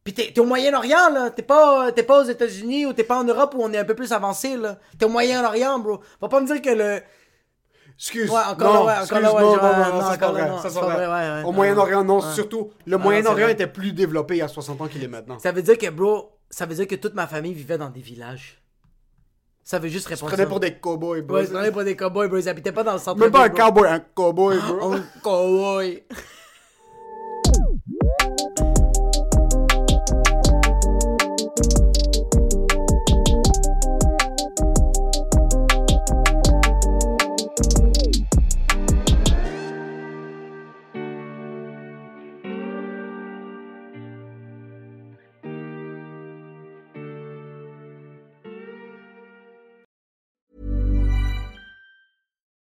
Puis 0.04 0.14
t'es, 0.14 0.32
t'es 0.32 0.40
au 0.40 0.44
Moyen-Orient, 0.46 1.10
là. 1.12 1.30
T'es 1.30 1.42
pas, 1.42 1.92
t'es 1.92 2.02
pas 2.02 2.20
aux 2.22 2.26
États-Unis 2.28 2.86
ou 2.86 2.92
t'es 2.92 3.04
pas 3.04 3.18
en 3.18 3.24
Europe 3.24 3.54
où 3.56 3.62
on 3.62 3.72
est 3.72 3.78
un 3.78 3.84
peu 3.84 3.94
plus 3.94 4.12
avancé, 4.12 4.56
là. 4.56 4.78
T'es 4.98 5.04
au 5.04 5.10
Moyen-Orient, 5.10 5.78
bro. 5.78 6.00
Va 6.20 6.28
pas 6.28 6.40
me 6.40 6.46
dire 6.46 6.62
que 6.62 6.70
le. 6.70 7.00
Excuse. 7.96 8.30
Ouais, 8.30 8.40
encore 8.48 8.74
non, 8.74 8.84
là, 8.86 9.02
ouais, 9.02 9.04
encore 9.04 9.18
excuse, 9.18 9.22
là, 9.22 9.34
ouais, 9.34 9.42
non, 9.42 9.54
genre, 9.54 9.62
non, 9.62 9.68
non, 9.68 9.92
non, 9.92 10.00
c'est 10.00 10.14
encore 10.14 10.32
là, 10.32 10.40
vrai, 10.40 10.50
non, 10.50 10.58
ça, 10.58 10.68
vrai. 10.70 11.06
ouais, 11.06 11.42
Au 11.42 11.46
non, 11.48 11.52
Moyen-Orient, 11.52 12.04
non, 12.04 12.20
ouais. 12.20 12.32
surtout. 12.34 12.70
Le 12.86 12.96
non, 12.96 13.02
Moyen-Orient 13.02 13.48
était 13.48 13.66
plus 13.66 13.92
développé 13.92 14.36
il 14.36 14.38
y 14.38 14.42
a 14.42 14.48
60 14.48 14.80
ans 14.80 14.86
qu'il 14.88 15.04
est 15.04 15.08
maintenant. 15.08 15.38
Ça 15.38 15.52
veut 15.52 15.60
dire 15.60 15.76
que, 15.76 15.90
bro, 15.90 16.30
ça 16.48 16.64
veut 16.64 16.74
dire 16.74 16.86
que 16.88 16.94
toute 16.94 17.12
ma 17.14 17.26
famille 17.26 17.52
vivait 17.52 17.76
dans 17.76 17.90
des 17.90 18.00
villages. 18.00 18.56
Ça 19.62 19.78
veut 19.78 19.88
juste 19.88 20.06
répondre. 20.06 20.28
prenaient 20.28 20.44
ça. 20.44 20.48
pour 20.48 20.60
des 20.60 20.74
cowboys, 20.78 21.20
bro. 21.20 21.36
Ouais, 21.36 21.42
ils 21.44 21.48
se 21.48 21.52
prenaient 21.52 21.70
pour 21.70 21.84
des 21.84 21.94
cowboys, 21.94 22.26
bro. 22.28 22.38
Ils 22.38 22.48
habitaient 22.48 22.72
pas 22.72 22.82
dans 22.84 22.94
le 22.94 22.98
centre 22.98 23.20
Même 23.20 23.30
pas 23.30 23.44
un 23.44 23.48
bro. 23.48 23.58
cowboy, 23.58 23.88
un 23.90 24.00
cowboy, 24.00 24.58
bro. 24.58 24.92
Un 24.94 25.02
cowboy. 25.22 26.02